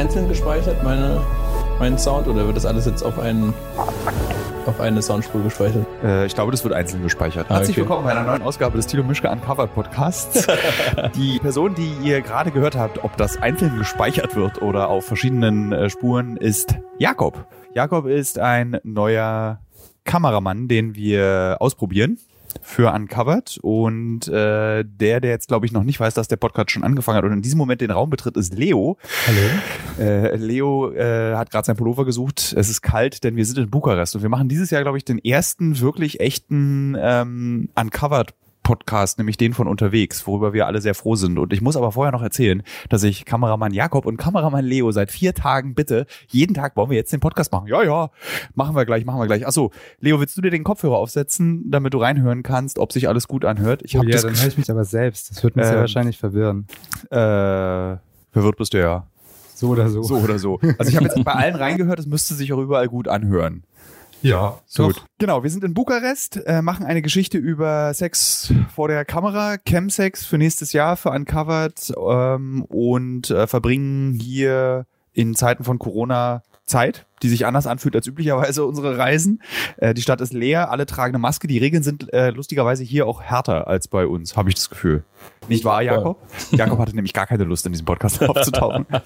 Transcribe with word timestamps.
einzeln 0.00 0.28
gespeichert, 0.28 0.82
meine, 0.82 1.20
mein 1.78 1.98
Sound, 1.98 2.26
oder 2.26 2.46
wird 2.46 2.56
das 2.56 2.64
alles 2.64 2.86
jetzt 2.86 3.02
auf 3.02 3.18
einen 3.18 3.52
auf 4.64 4.80
eine 4.80 5.02
Soundspur 5.02 5.42
gespeichert? 5.42 5.86
Äh, 6.02 6.24
ich 6.24 6.34
glaube, 6.34 6.52
das 6.52 6.64
wird 6.64 6.72
einzeln 6.72 7.02
gespeichert. 7.02 7.46
Ah, 7.50 7.56
Herzlich 7.56 7.76
okay. 7.76 7.82
willkommen 7.82 8.04
bei 8.04 8.12
einer 8.12 8.22
neuen 8.22 8.40
Ausgabe 8.40 8.78
des 8.78 8.86
Tilo 8.86 9.04
Mischke 9.04 9.28
Uncovered 9.28 9.74
Podcasts. 9.74 10.46
die 11.16 11.38
Person, 11.38 11.74
die 11.74 11.92
ihr 12.02 12.22
gerade 12.22 12.50
gehört 12.50 12.76
habt, 12.76 13.04
ob 13.04 13.14
das 13.18 13.42
einzeln 13.42 13.76
gespeichert 13.76 14.36
wird 14.36 14.62
oder 14.62 14.88
auf 14.88 15.04
verschiedenen 15.04 15.72
äh, 15.72 15.90
Spuren, 15.90 16.38
ist 16.38 16.76
Jakob. 16.98 17.46
Jakob 17.74 18.06
ist 18.06 18.38
ein 18.38 18.80
neuer 18.82 19.60
Kameramann, 20.04 20.66
den 20.66 20.94
wir 20.94 21.58
ausprobieren 21.60 22.18
für 22.62 22.92
Uncovered 22.92 23.58
und 23.62 24.28
äh, 24.28 24.84
der, 24.84 25.20
der 25.20 25.30
jetzt 25.30 25.48
glaube 25.48 25.66
ich 25.66 25.72
noch 25.72 25.84
nicht 25.84 26.00
weiß, 26.00 26.14
dass 26.14 26.28
der 26.28 26.36
Podcast 26.36 26.70
schon 26.70 26.84
angefangen 26.84 27.18
hat 27.18 27.24
und 27.24 27.32
in 27.32 27.42
diesem 27.42 27.58
Moment 27.58 27.80
den 27.80 27.90
Raum 27.90 28.10
betritt, 28.10 28.36
ist 28.36 28.54
Leo. 28.54 28.96
Hallo. 29.26 30.06
Äh, 30.06 30.36
Leo 30.36 30.92
äh, 30.92 31.34
hat 31.34 31.50
gerade 31.50 31.66
sein 31.66 31.76
Pullover 31.76 32.04
gesucht. 32.04 32.54
Es 32.56 32.68
ist 32.68 32.82
kalt, 32.82 33.24
denn 33.24 33.36
wir 33.36 33.44
sind 33.44 33.58
in 33.58 33.70
Bukarest 33.70 34.16
und 34.16 34.22
wir 34.22 34.28
machen 34.28 34.48
dieses 34.48 34.70
Jahr, 34.70 34.82
glaube 34.82 34.98
ich, 34.98 35.04
den 35.04 35.18
ersten 35.18 35.80
wirklich 35.80 36.20
echten 36.20 36.96
ähm, 36.98 37.68
Uncovered 37.74 38.34
Podcast, 38.70 39.18
nämlich 39.18 39.36
den 39.36 39.52
von 39.52 39.66
unterwegs, 39.66 40.28
worüber 40.28 40.52
wir 40.52 40.68
alle 40.68 40.80
sehr 40.80 40.94
froh 40.94 41.16
sind. 41.16 41.38
Und 41.40 41.52
ich 41.52 41.60
muss 41.60 41.76
aber 41.76 41.90
vorher 41.90 42.12
noch 42.12 42.22
erzählen, 42.22 42.62
dass 42.88 43.02
ich 43.02 43.24
Kameramann 43.24 43.72
Jakob 43.74 44.06
und 44.06 44.16
Kameramann 44.16 44.64
Leo 44.64 44.92
seit 44.92 45.10
vier 45.10 45.34
Tagen 45.34 45.74
bitte, 45.74 46.06
jeden 46.28 46.54
Tag 46.54 46.76
wollen 46.76 46.88
wir 46.90 46.96
jetzt 46.96 47.12
den 47.12 47.18
Podcast 47.18 47.50
machen. 47.50 47.66
Ja, 47.66 47.82
ja, 47.82 48.10
machen 48.54 48.76
wir 48.76 48.84
gleich, 48.86 49.04
machen 49.04 49.18
wir 49.18 49.26
gleich. 49.26 49.44
Achso, 49.44 49.72
Leo, 49.98 50.20
willst 50.20 50.36
du 50.36 50.40
dir 50.40 50.52
den 50.52 50.62
Kopfhörer 50.62 50.98
aufsetzen, 50.98 51.68
damit 51.68 51.94
du 51.94 51.98
reinhören 51.98 52.44
kannst, 52.44 52.78
ob 52.78 52.92
sich 52.92 53.08
alles 53.08 53.26
gut 53.26 53.44
anhört? 53.44 53.82
Ich 53.82 53.96
Oh, 53.96 53.98
habe 53.98 54.06
ja, 54.08 54.12
das 54.12 54.22
dann 54.22 54.36
höre 54.36 54.46
ich 54.46 54.56
mich 54.58 54.70
aber 54.70 54.84
selbst. 54.84 55.30
Das 55.32 55.42
wird 55.42 55.56
mich 55.56 55.64
sehr 55.66 55.74
Ähm, 55.74 55.80
wahrscheinlich 55.80 56.16
verwirren. 56.18 56.66
äh, 57.10 57.16
verwirrt 58.32 58.56
bist 58.56 58.72
du 58.72 58.78
ja. 58.78 59.08
So 59.56 59.70
oder 59.70 59.88
so. 59.90 60.02
So 60.04 60.16
oder 60.18 60.38
so. 60.38 60.58
Also 60.78 60.88
ich 60.90 60.96
habe 60.96 61.06
jetzt 61.06 61.22
bei 61.24 61.32
allen 61.32 61.56
reingehört, 61.56 61.98
es 61.98 62.06
müsste 62.06 62.34
sich 62.34 62.52
auch 62.52 62.58
überall 62.60 62.86
gut 62.88 63.08
anhören. 63.08 63.64
Ja, 64.22 64.60
Gut. 64.76 65.04
Genau, 65.18 65.42
wir 65.42 65.50
sind 65.50 65.64
in 65.64 65.74
Bukarest, 65.74 66.40
äh, 66.46 66.62
machen 66.62 66.84
eine 66.84 67.02
Geschichte 67.02 67.38
über 67.38 67.92
Sex 67.94 68.52
vor 68.74 68.88
der 68.88 69.04
Kamera, 69.04 69.56
Chemsex 69.66 70.24
für 70.26 70.36
nächstes 70.36 70.72
Jahr, 70.72 70.96
für 70.96 71.10
Uncovered 71.10 71.92
ähm, 71.96 72.64
und 72.64 73.30
äh, 73.30 73.46
verbringen 73.46 74.14
hier 74.14 74.86
in 75.12 75.34
Zeiten 75.34 75.64
von 75.64 75.78
Corona 75.78 76.42
Zeit, 76.66 77.06
die 77.22 77.28
sich 77.28 77.46
anders 77.46 77.66
anfühlt 77.66 77.94
als 77.96 78.06
üblicherweise 78.06 78.64
unsere 78.64 78.98
Reisen. 78.98 79.42
Äh, 79.76 79.94
die 79.94 80.02
Stadt 80.02 80.20
ist 80.20 80.32
leer, 80.32 80.70
alle 80.70 80.86
tragen 80.86 81.12
eine 81.14 81.18
Maske. 81.20 81.46
Die 81.46 81.58
Regeln 81.58 81.82
sind 81.82 82.12
äh, 82.12 82.30
lustigerweise 82.30 82.84
hier 82.84 83.06
auch 83.06 83.22
härter 83.22 83.66
als 83.66 83.88
bei 83.88 84.06
uns, 84.06 84.36
habe 84.36 84.48
ich 84.48 84.54
das 84.54 84.70
Gefühl. 84.70 85.04
Nicht 85.48 85.64
wahr, 85.64 85.82
Jakob? 85.82 86.18
Jakob 86.52 86.78
hatte 86.78 86.94
nämlich 86.94 87.12
gar 87.12 87.26
keine 87.26 87.44
Lust, 87.44 87.66
in 87.66 87.72
diesem 87.72 87.84
Podcast 87.86 88.22
aufzutauchen. 88.28 88.86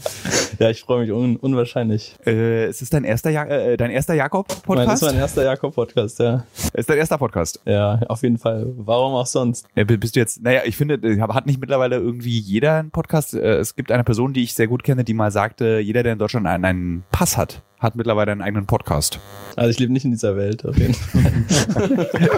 Ja, 0.60 0.70
ich 0.70 0.82
freue 0.82 1.00
mich 1.00 1.10
un 1.10 1.36
unwahrscheinlich. 1.36 2.16
äh, 2.26 2.68
ist 2.68 2.80
es 2.80 2.88
dein 2.90 3.02
erster, 3.02 3.30
ja 3.30 3.44
äh, 3.44 3.76
dein 3.76 3.90
erster 3.90 4.14
Jakob-Podcast? 4.14 4.88
das 4.88 5.02
ist 5.02 5.08
mein 5.08 5.16
erster 5.16 5.44
Jakob-Podcast, 5.44 6.20
ja. 6.20 6.44
Ist 6.74 6.88
dein 6.88 6.98
erster 6.98 7.18
Podcast? 7.18 7.60
Ja, 7.64 8.00
auf 8.08 8.22
jeden 8.22 8.38
Fall. 8.38 8.66
Warum 8.76 9.14
auch 9.14 9.26
sonst? 9.26 9.66
Ja, 9.74 9.82
b- 9.82 9.96
bist 9.96 10.14
du 10.14 10.20
jetzt, 10.20 10.42
naja, 10.42 10.60
ich 10.64 10.76
finde, 10.76 10.94
äh, 10.94 11.20
hat 11.20 11.46
nicht 11.46 11.58
mittlerweile 11.60 11.96
irgendwie 11.96 12.38
jeder 12.38 12.74
einen 12.78 12.90
Podcast? 12.92 13.34
Äh, 13.34 13.56
Es 13.58 13.74
gibt 13.74 13.90
eine 13.90 14.04
Person, 14.04 14.32
die 14.32 14.44
ich 14.44 14.54
sehr 14.54 14.68
gut 14.68 14.84
kenne, 14.84 15.02
die 15.02 15.14
mal 15.14 15.32
sagte, 15.32 15.78
jeder, 15.80 16.02
der 16.04 16.12
in 16.12 16.18
Deutschland 16.20 16.46
einen, 16.46 16.64
einen 16.64 17.04
Pass 17.10 17.36
hat, 17.36 17.62
hat 17.84 17.94
mittlerweile 17.94 18.32
einen 18.32 18.40
eigenen 18.42 18.66
Podcast. 18.66 19.20
Also 19.56 19.70
ich 19.70 19.78
lebe 19.78 19.92
nicht 19.92 20.04
in 20.04 20.10
dieser 20.10 20.36
Welt, 20.36 20.64
auf 20.66 20.76
jeden 20.76 20.94
Fall. 20.94 21.32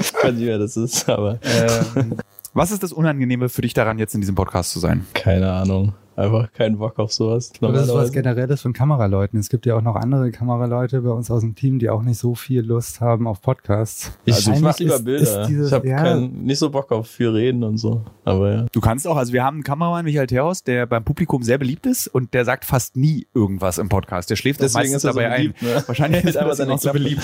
ich 0.01 0.13
weiß 0.15 0.35
nicht, 0.35 0.47
wer 0.47 0.59
das 0.59 0.77
ist, 0.77 1.09
aber 1.09 1.39
Ähm, 1.45 2.17
was 2.53 2.71
ist 2.73 2.83
das 2.83 2.93
Unangenehme 2.93 3.49
für 3.49 3.63
dich 3.63 3.73
daran, 3.75 3.99
jetzt 3.99 4.15
in 4.15 4.21
diesem 4.21 4.35
Podcast 4.35 4.73
zu 4.73 4.79
sein? 4.79 5.07
keine 5.15 5.51
Ahnung. 5.53 5.95
Einfach 6.17 6.51
keinen 6.53 6.79
Bock 6.79 6.99
auf 6.99 7.13
sowas. 7.13 7.53
Aber 7.61 7.73
das 7.73 7.89
ist 7.89 7.95
was. 7.95 8.11
Generelles 8.13 8.63
von 8.63 8.73
Kameraleuten. 8.73 9.39
Es 9.39 9.49
gibt 9.51 9.67
ja 9.67 9.77
auch 9.77 9.83
noch 9.83 9.97
andere 9.97 10.31
Kameraleute 10.31 11.03
bei 11.03 11.11
uns 11.11 11.31
aus 11.31 11.43
dem 11.43 11.55
Team, 11.55 11.79
die 11.79 11.91
auch 11.91 12.03
nicht 12.03 12.19
so 12.19 12.35
viel 12.35 12.63
Lust 12.63 13.01
haben 13.03 13.27
auf 13.29 13.43
Podcasts. 13.43 14.17
Ich, 14.25 14.35
Also 14.35 14.53
ich 14.53 14.61
mach 14.61 14.71
Eigentlich 14.71 14.79
lieber 14.81 14.95
ist- 14.95 15.05
Bilder. 15.05 15.41
ist 15.43 15.49
dieses- 15.49 15.67
ich 15.69 15.73
habe 15.75 15.89
ja. 15.89 16.17
nicht 16.17 16.59
so 16.59 16.71
Bock 16.71 16.91
auf 16.93 17.07
viel 17.07 17.29
reden 17.29 17.63
und 17.65 17.77
so. 17.79 18.03
Aber 18.25 18.51
ja. 18.53 18.67
Du 18.73 18.81
kannst 18.81 19.07
auch, 19.07 19.17
also 19.17 19.33
wir 19.35 19.45
haben 19.45 19.57
einen 19.57 19.63
Kameramann, 19.65 20.05
Michael 20.05 20.27
Terhaus, 20.27 20.63
der 20.65 20.87
beim 20.87 21.05
Publikum 21.05 21.43
sehr 21.43 21.59
beliebt 21.59 21.85
ist 21.87 22.09
und 22.09 22.33
der 22.35 22.45
sagt 22.47 22.65
fast 22.65 22.97
nie 22.97 23.27
irgendwas 23.35 23.77
im 23.79 23.89
Podcast. 23.91 24.31
Der 24.31 24.37
schläft 24.37 24.61
Deswegen 24.61 24.93
meistens 24.93 24.97
ist 24.97 25.05
er 25.05 25.13
so 25.13 25.21
dabei 25.21 25.37
beliebt, 25.37 25.63
ein. 25.63 25.69
ne? 25.69 25.85
Wahrscheinlich 25.87 26.25
ist 26.25 26.35
er 26.37 26.55
seine 26.55 26.73
auch 26.73 26.79
so 26.79 26.93
beliebt. 26.93 27.23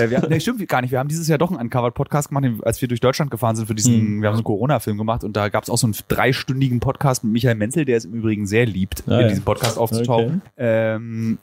äh, 0.00 0.10
wir, 0.10 0.24
nee, 0.28 0.38
stimmt 0.38 0.66
gar 0.68 0.80
nicht. 0.82 0.92
Wir 0.92 1.00
haben 1.00 1.08
dieses 1.08 1.26
Jahr 1.26 1.38
doch 1.38 1.50
einen 1.50 1.60
Uncovered-Podcast 1.60 2.28
gemacht, 2.28 2.44
als 2.62 2.80
wir 2.80 2.86
durch 2.88 3.00
Deutschland 3.00 3.30
gefahren 3.32 3.56
sind 3.56 3.66
für 3.66 3.74
diesen, 3.74 3.94
Hm. 3.94 4.22
wir 4.22 4.28
haben 4.28 4.36
so 4.36 4.40
einen 4.40 4.44
Corona-Film 4.44 4.96
gemacht 4.96 5.24
und 5.24 5.36
da 5.36 5.48
gab 5.48 5.64
es 5.64 5.70
auch 5.70 5.78
so 5.78 5.88
einen 5.88 5.96
dreistündigen 6.06 6.78
Podcast 6.78 7.24
mit 7.24 7.32
Michael 7.32 7.56
Menzel, 7.56 7.84
der 7.84 7.96
es 7.96 8.04
im 8.04 8.12
Übrigen 8.14 8.27
sehr 8.46 8.66
liebt, 8.66 9.04
Ah, 9.06 9.20
in 9.20 9.28
diesem 9.28 9.44
Podcast 9.44 9.78
aufzutauchen. 9.78 10.42
Ähm, 10.56 11.38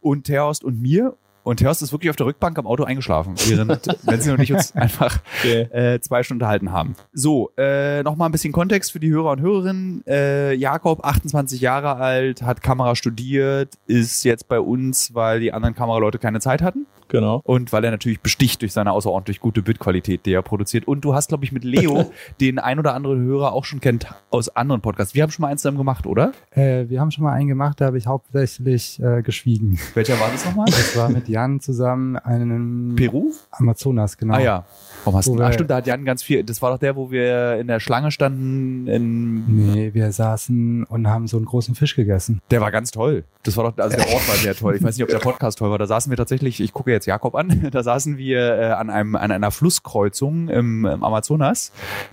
und 0.00 0.24
Terhorst 0.24 0.64
und 0.64 0.80
mir. 0.80 1.16
Und 1.42 1.56
Terhorst 1.58 1.82
ist 1.82 1.92
wirklich 1.92 2.10
auf 2.10 2.16
der 2.16 2.26
Rückbank 2.26 2.58
am 2.58 2.66
Auto 2.66 2.84
eingeschlafen, 2.84 3.34
während 3.46 3.86
Menzel 4.04 4.34
und 4.34 4.40
ich 4.40 4.52
uns 4.52 4.74
einfach 4.74 5.18
Okay. 5.40 5.62
äh, 5.72 6.00
zwei 6.00 6.22
Stunden 6.22 6.42
unterhalten 6.42 6.72
haben. 6.72 6.94
So, 7.12 7.50
äh, 7.56 8.02
nochmal 8.02 8.28
ein 8.28 8.32
bisschen 8.32 8.52
Kontext 8.52 8.92
für 8.92 9.00
die 9.00 9.10
Hörer 9.10 9.30
und 9.32 9.40
Hörerinnen. 9.40 10.04
Äh, 10.06 10.52
Jakob, 10.54 11.04
28 11.04 11.60
Jahre 11.60 11.96
alt, 11.96 12.42
hat 12.42 12.62
Kamera 12.62 12.94
studiert, 12.96 13.74
ist 13.86 14.24
jetzt 14.24 14.48
bei 14.48 14.60
uns, 14.60 15.14
weil 15.14 15.40
die 15.40 15.52
anderen 15.52 15.74
Kameraleute 15.74 16.18
keine 16.18 16.40
Zeit 16.40 16.62
hatten 16.62 16.86
Genau. 17.08 17.40
und 17.44 17.72
weil 17.72 17.82
er 17.84 17.90
natürlich 17.90 18.20
besticht 18.20 18.62
durch 18.62 18.72
seine 18.72 18.92
außerordentlich 18.92 19.40
gute 19.40 19.62
Bildqualität, 19.62 20.26
die 20.26 20.32
er 20.32 20.42
produziert. 20.42 20.86
Und 20.86 21.00
du 21.04 21.12
hast, 21.14 21.28
glaube 21.28 21.44
ich, 21.44 21.50
mit 21.50 21.64
Leo, 21.64 22.12
den 22.40 22.58
ein 22.60 22.78
oder 22.78 22.94
anderen 22.94 23.20
Hörer 23.24 23.52
auch 23.52 23.64
schon 23.64 23.80
kennt 23.80 24.06
aus 24.30 24.48
anderen 24.54 24.80
Podcasts. 24.80 25.12
Wir 25.14 25.24
haben 25.24 25.30
schon 25.30 25.42
mal 25.42 25.48
eins 25.48 25.62
zusammen 25.62 25.78
gemacht, 25.78 26.06
oder? 26.06 26.30
Äh, 26.52 26.88
wir 26.88 27.00
haben 27.00 27.10
schon 27.10 27.24
mal 27.24 27.32
einen 27.32 27.48
gemacht, 27.48 27.80
da 27.80 27.86
habe 27.86 27.98
ich 27.98 28.06
hauptsächlich 28.06 29.02
äh, 29.02 29.22
geschwiegen. 29.22 29.78
Welcher 29.94 30.20
war 30.20 30.30
das 30.30 30.44
nochmal? 30.44 30.66
Das 30.66 30.96
war 30.96 31.08
mit 31.08 31.26
Jan 31.30 31.60
zusammen 31.60 32.16
einen 32.16 32.94
Peru? 32.96 33.32
Amazonas, 33.50 34.18
genau. 34.18 34.34
Ah 34.34 34.40
ja. 34.40 34.64
Warum 35.04 35.18
hast 35.18 35.28
du? 35.28 35.34
Ach 35.34 35.38
wir- 35.48 35.52
stimmt, 35.52 35.70
da 35.70 35.76
hat 35.76 35.86
Jan 35.86 36.04
ganz 36.04 36.22
viel. 36.22 36.44
Das 36.44 36.60
war 36.60 36.70
doch 36.72 36.78
der, 36.78 36.96
wo 36.96 37.10
wir 37.10 37.56
in 37.58 37.66
der 37.66 37.80
Schlange 37.80 38.10
standen. 38.10 38.86
In, 38.86 39.70
Nee, 39.72 39.94
wir 39.94 40.12
saßen 40.12 40.84
und 40.84 41.08
haben 41.08 41.26
so 41.26 41.36
einen 41.36 41.46
großen 41.46 41.74
Fisch 41.74 41.94
gegessen. 41.96 42.40
der 42.50 42.60
war 42.60 42.70
ganz 42.70 42.90
toll. 42.90 43.24
Das 43.42 43.56
war 43.56 43.70
doch, 43.70 43.78
also 43.82 43.96
der 43.96 44.06
Ort 44.12 44.28
war 44.28 44.34
sehr 44.34 44.54
toll. 44.54 44.76
Ich 44.76 44.82
weiß 44.82 44.96
nicht, 44.96 45.02
ob 45.04 45.08
der 45.08 45.18
Podcast 45.18 45.58
toll 45.58 45.70
war. 45.70 45.78
Da 45.78 45.86
saßen 45.86 46.10
wir 46.10 46.16
tatsächlich, 46.18 46.60
ich 46.60 46.72
gucke 46.74 46.90
jetzt 46.90 47.06
Jakob 47.06 47.34
an, 47.34 47.68
da 47.72 47.82
saßen 47.82 48.18
wir 48.18 48.58
äh, 48.58 48.64
an 48.72 48.90
einem 48.90 49.16
an 49.16 49.30
einer 49.32 49.50
Flusskreuzung 49.50 50.48
im, 50.48 50.84
im 50.84 51.02
Amazonas 51.04 51.72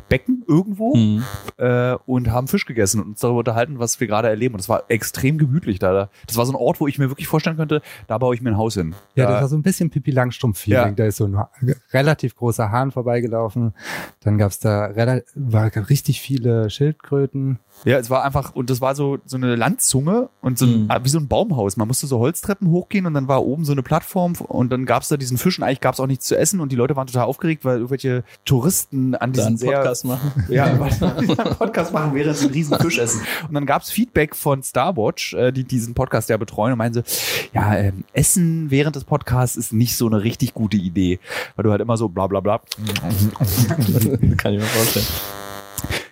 Becken 0.10 0.44
irgendwo 0.48 0.94
Hm. 0.94 1.24
äh, 1.58 1.96
und 2.06 2.32
haben 2.32 2.48
Fisch 2.48 2.66
gegessen 2.66 3.02
und 3.02 3.08
uns 3.10 3.20
darüber 3.20 3.40
unterhalten, 3.40 3.80
was 3.80 4.00
wir 4.00 4.08
gerade 4.08 4.30
erleben. 4.30 4.54
Und 4.56 4.60
das 4.62 4.70
war 4.70 4.84
extrem 4.88 5.38
gemütlich 5.38 5.80
da. 5.80 6.10
Das 6.28 6.38
war 6.38 6.46
so 6.46 6.54
ein 6.54 6.56
Ort, 6.56 6.80
wo 6.80 6.88
ich 6.88 6.98
mir 6.98 7.10
wirklich 7.10 7.28
vorstellen 7.28 7.58
könnte, 7.58 7.82
da 8.08 8.18
baue 8.18 8.34
ich 8.36 8.42
mir 8.42 8.52
ein 8.52 8.58
Haus 8.58 8.76
hin. 8.76 8.96
Ja, 9.18 9.26
da, 9.26 9.32
das 9.34 9.42
war 9.42 9.48
so 9.50 9.58
ein 9.58 9.64
bisschen 9.64 9.90
Pippi 9.90 10.12
Langstrumpf-Feeling. 10.12 10.80
Ja. 10.80 10.92
Da 10.92 11.06
ist 11.06 11.18
so 11.18 11.26
ein 11.26 11.38
relativ 11.92 12.36
großer 12.36 12.72
Hahn 12.72 12.92
vorbeigelaufen. 12.92 13.74
Dann 14.22 14.38
gab's 14.38 14.60
da 14.60 14.92
war 15.36 15.72
richtig 15.90 16.22
viele 16.22 16.70
Schildkröten. 16.70 17.60
Ja, 17.86 17.98
es 18.00 18.10
war 18.10 18.24
einfach, 18.24 18.56
und 18.56 18.70
das 18.70 18.82
war 18.82 18.96
so, 18.96 19.20
so 19.26 19.38
eine 19.38 19.56
Landzunge 19.56 20.30
und 20.42 20.58
so 20.58 20.66
ein, 20.66 20.84
Mhm. 20.84 20.92
ah, 20.92 21.00
wie 21.04 21.10
so 21.10 21.20
ein 21.20 21.28
Baumhaus. 21.28 21.78
Man 21.78 21.88
musste 21.88 22.08
so 22.08 22.20
Holztreppen 22.20 22.70
hochgehen 22.72 23.06
und 23.06 23.14
dann 23.14 23.28
war 23.28 23.44
oben 23.46 23.66
so 23.66 23.72
eine 23.72 23.84
Plattform 23.84 24.34
und 24.48 24.72
dann 24.72 24.86
gab's 24.86 25.08
da 25.10 25.18
diesen 25.18 25.38
Fisch 25.38 25.58
und 25.60 25.64
eigentlich 25.64 25.80
gab's 25.82 26.00
auch 26.00 26.08
nichts 26.08 26.26
zu 26.26 26.38
essen 26.38 26.60
und 26.60 26.72
die 26.72 26.76
Leute 26.76 26.96
waren 26.96 27.08
total 27.08 27.26
aufgeregt, 27.26 27.64
weil 27.66 27.78
irgendwelche 27.78 28.24
Touristen 28.46 29.16
an 29.16 29.32
Da 29.32 29.36
diesen 29.36 29.48
einen 29.48 29.58
sehr, 29.58 29.78
Podcast 29.78 30.06
machen. 30.06 30.32
ja, 30.50 30.68
Podcast 31.56 31.94
machen, 31.94 32.14
während 32.16 32.36
sie 32.38 32.46
einen 32.46 32.54
riesen 32.54 32.80
Fisch 32.80 32.98
essen. 32.98 33.22
Und 33.48 33.54
dann 33.54 33.66
gab's 33.66 33.90
Feedback 33.92 34.36
von 34.36 34.64
Starwatch, 34.64 35.34
äh, 35.36 35.52
die 35.52 35.64
diesen 35.64 35.94
Podcast 35.94 36.30
ja 36.30 36.38
betreuen 36.38 36.72
und 36.74 36.78
meinen 36.80 36.94
so, 36.94 37.04
ja, 37.54 37.76
ähm, 37.78 38.04
Essen 38.14 38.72
während 38.72 38.96
des 38.96 39.04
Podcasts 39.04 39.56
ist 39.56 39.72
nicht 39.72 39.96
so 39.96 40.08
eine 40.08 40.24
richtig 40.24 40.54
gute 40.54 40.78
Idee, 40.78 41.20
weil 41.56 41.64
du 41.64 41.72
halt 41.72 41.82
immer 41.82 41.96
so 41.98 42.10
bla 42.10 42.28
bla 42.28 42.40
bla. 42.40 42.60
Kann 44.38 44.54
ich 44.54 44.60
mir 44.60 44.66
vorstellen. 44.66 45.06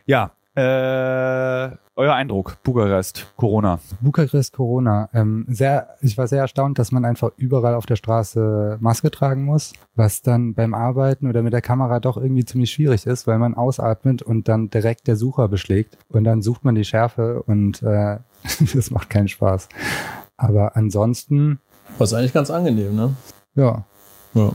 Ja, 0.05 0.31
äh, 0.55 1.75
euer 1.97 2.13
Eindruck, 2.13 2.57
Bukarest, 2.63 3.27
Corona. 3.37 3.79
Bukarest 4.01 4.53
Corona. 4.53 5.09
Ähm, 5.13 5.45
sehr, 5.49 5.95
ich 6.01 6.17
war 6.17 6.27
sehr 6.27 6.41
erstaunt, 6.41 6.79
dass 6.79 6.91
man 6.91 7.05
einfach 7.05 7.31
überall 7.37 7.73
auf 7.75 7.85
der 7.85 7.95
Straße 7.95 8.77
Maske 8.81 9.11
tragen 9.11 9.45
muss, 9.45 9.73
was 9.95 10.21
dann 10.21 10.53
beim 10.53 10.73
Arbeiten 10.73 11.27
oder 11.27 11.41
mit 11.41 11.53
der 11.53 11.61
Kamera 11.61 11.99
doch 11.99 12.17
irgendwie 12.17 12.45
ziemlich 12.45 12.71
schwierig 12.71 13.05
ist, 13.05 13.27
weil 13.27 13.37
man 13.37 13.53
ausatmet 13.53 14.21
und 14.21 14.47
dann 14.47 14.69
direkt 14.69 15.07
der 15.07 15.15
Sucher 15.15 15.47
beschlägt 15.47 15.97
und 16.09 16.23
dann 16.23 16.41
sucht 16.41 16.63
man 16.65 16.75
die 16.75 16.85
Schärfe 16.85 17.43
und 17.43 17.81
äh, 17.83 18.17
das 18.73 18.91
macht 18.91 19.09
keinen 19.09 19.27
Spaß. 19.27 19.69
Aber 20.37 20.75
ansonsten, 20.75 21.59
Was 21.97 22.13
eigentlich 22.13 22.33
ganz 22.33 22.49
angenehm, 22.49 22.95
ne? 22.95 23.15
ja, 23.55 23.85
Ja. 24.33 24.51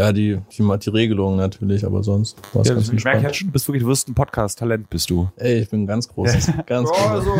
Ja, 0.00 0.12
die, 0.14 0.38
die, 0.56 0.78
die 0.78 0.90
Regelung 0.90 1.36
natürlich, 1.36 1.84
aber 1.84 2.02
sonst 2.02 2.38
war 2.54 2.62
es 2.62 2.68
Ja, 2.68 2.74
ganz 2.74 2.86
ich 2.86 2.92
merke 3.04 3.18
entspannt. 3.18 3.22
jetzt 3.22 3.36
schon, 3.36 3.48
du 3.48 3.52
bist 3.52 3.68
wirklich, 3.68 3.82
du 3.82 3.88
wirst 3.90 4.08
ein 4.08 4.14
Podcast-Talent, 4.14 4.88
bist 4.88 5.10
du. 5.10 5.28
Ey, 5.36 5.58
ich 5.60 5.68
bin 5.68 5.82
ein 5.82 5.86
ganz 5.86 6.08
großes, 6.08 6.50
ganz 6.66 6.88
großes. 6.88 7.06
also, 7.06 7.36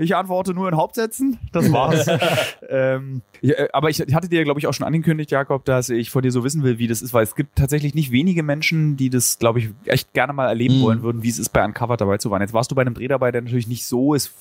ich 0.00 0.16
antworte 0.16 0.52
nur 0.52 0.68
in 0.68 0.76
Hauptsätzen. 0.76 1.38
Das 1.52 1.70
war's. 1.72 2.06
ähm, 2.68 3.22
ich, 3.40 3.50
äh, 3.56 3.68
aber 3.72 3.88
ich 3.88 4.00
hatte 4.00 4.28
dir, 4.28 4.42
glaube 4.42 4.58
ich, 4.58 4.66
auch 4.66 4.74
schon 4.74 4.84
angekündigt, 4.86 5.30
Jakob, 5.30 5.64
dass 5.64 5.90
ich 5.90 6.10
von 6.10 6.22
dir 6.22 6.32
so 6.32 6.42
wissen 6.42 6.64
will, 6.64 6.78
wie 6.78 6.88
das 6.88 7.02
ist, 7.02 7.14
weil 7.14 7.22
es 7.22 7.36
gibt 7.36 7.56
tatsächlich 7.56 7.94
nicht 7.94 8.10
wenige 8.10 8.42
Menschen, 8.42 8.96
die 8.96 9.08
das, 9.08 9.38
glaube 9.38 9.60
ich, 9.60 9.70
echt 9.84 10.12
gerne 10.12 10.32
mal 10.32 10.48
erleben 10.48 10.78
Mhm. 10.78 10.82
wollen 10.82 11.02
würden, 11.02 11.22
wie 11.22 11.28
es 11.28 11.38
ist, 11.38 11.50
bei 11.50 11.64
Uncovered 11.64 12.00
dabei 12.00 12.18
zu 12.18 12.28
sein. 12.30 12.40
Jetzt 12.40 12.52
warst 12.54 12.70
du 12.70 12.74
bei 12.74 12.82
einem 12.82 12.94
Dreh 12.94 13.06
dabei, 13.08 13.30
der 13.30 13.42
natürlich 13.42 13.68
nicht 13.68 13.86
so 13.86 14.14
ist, 14.14 14.32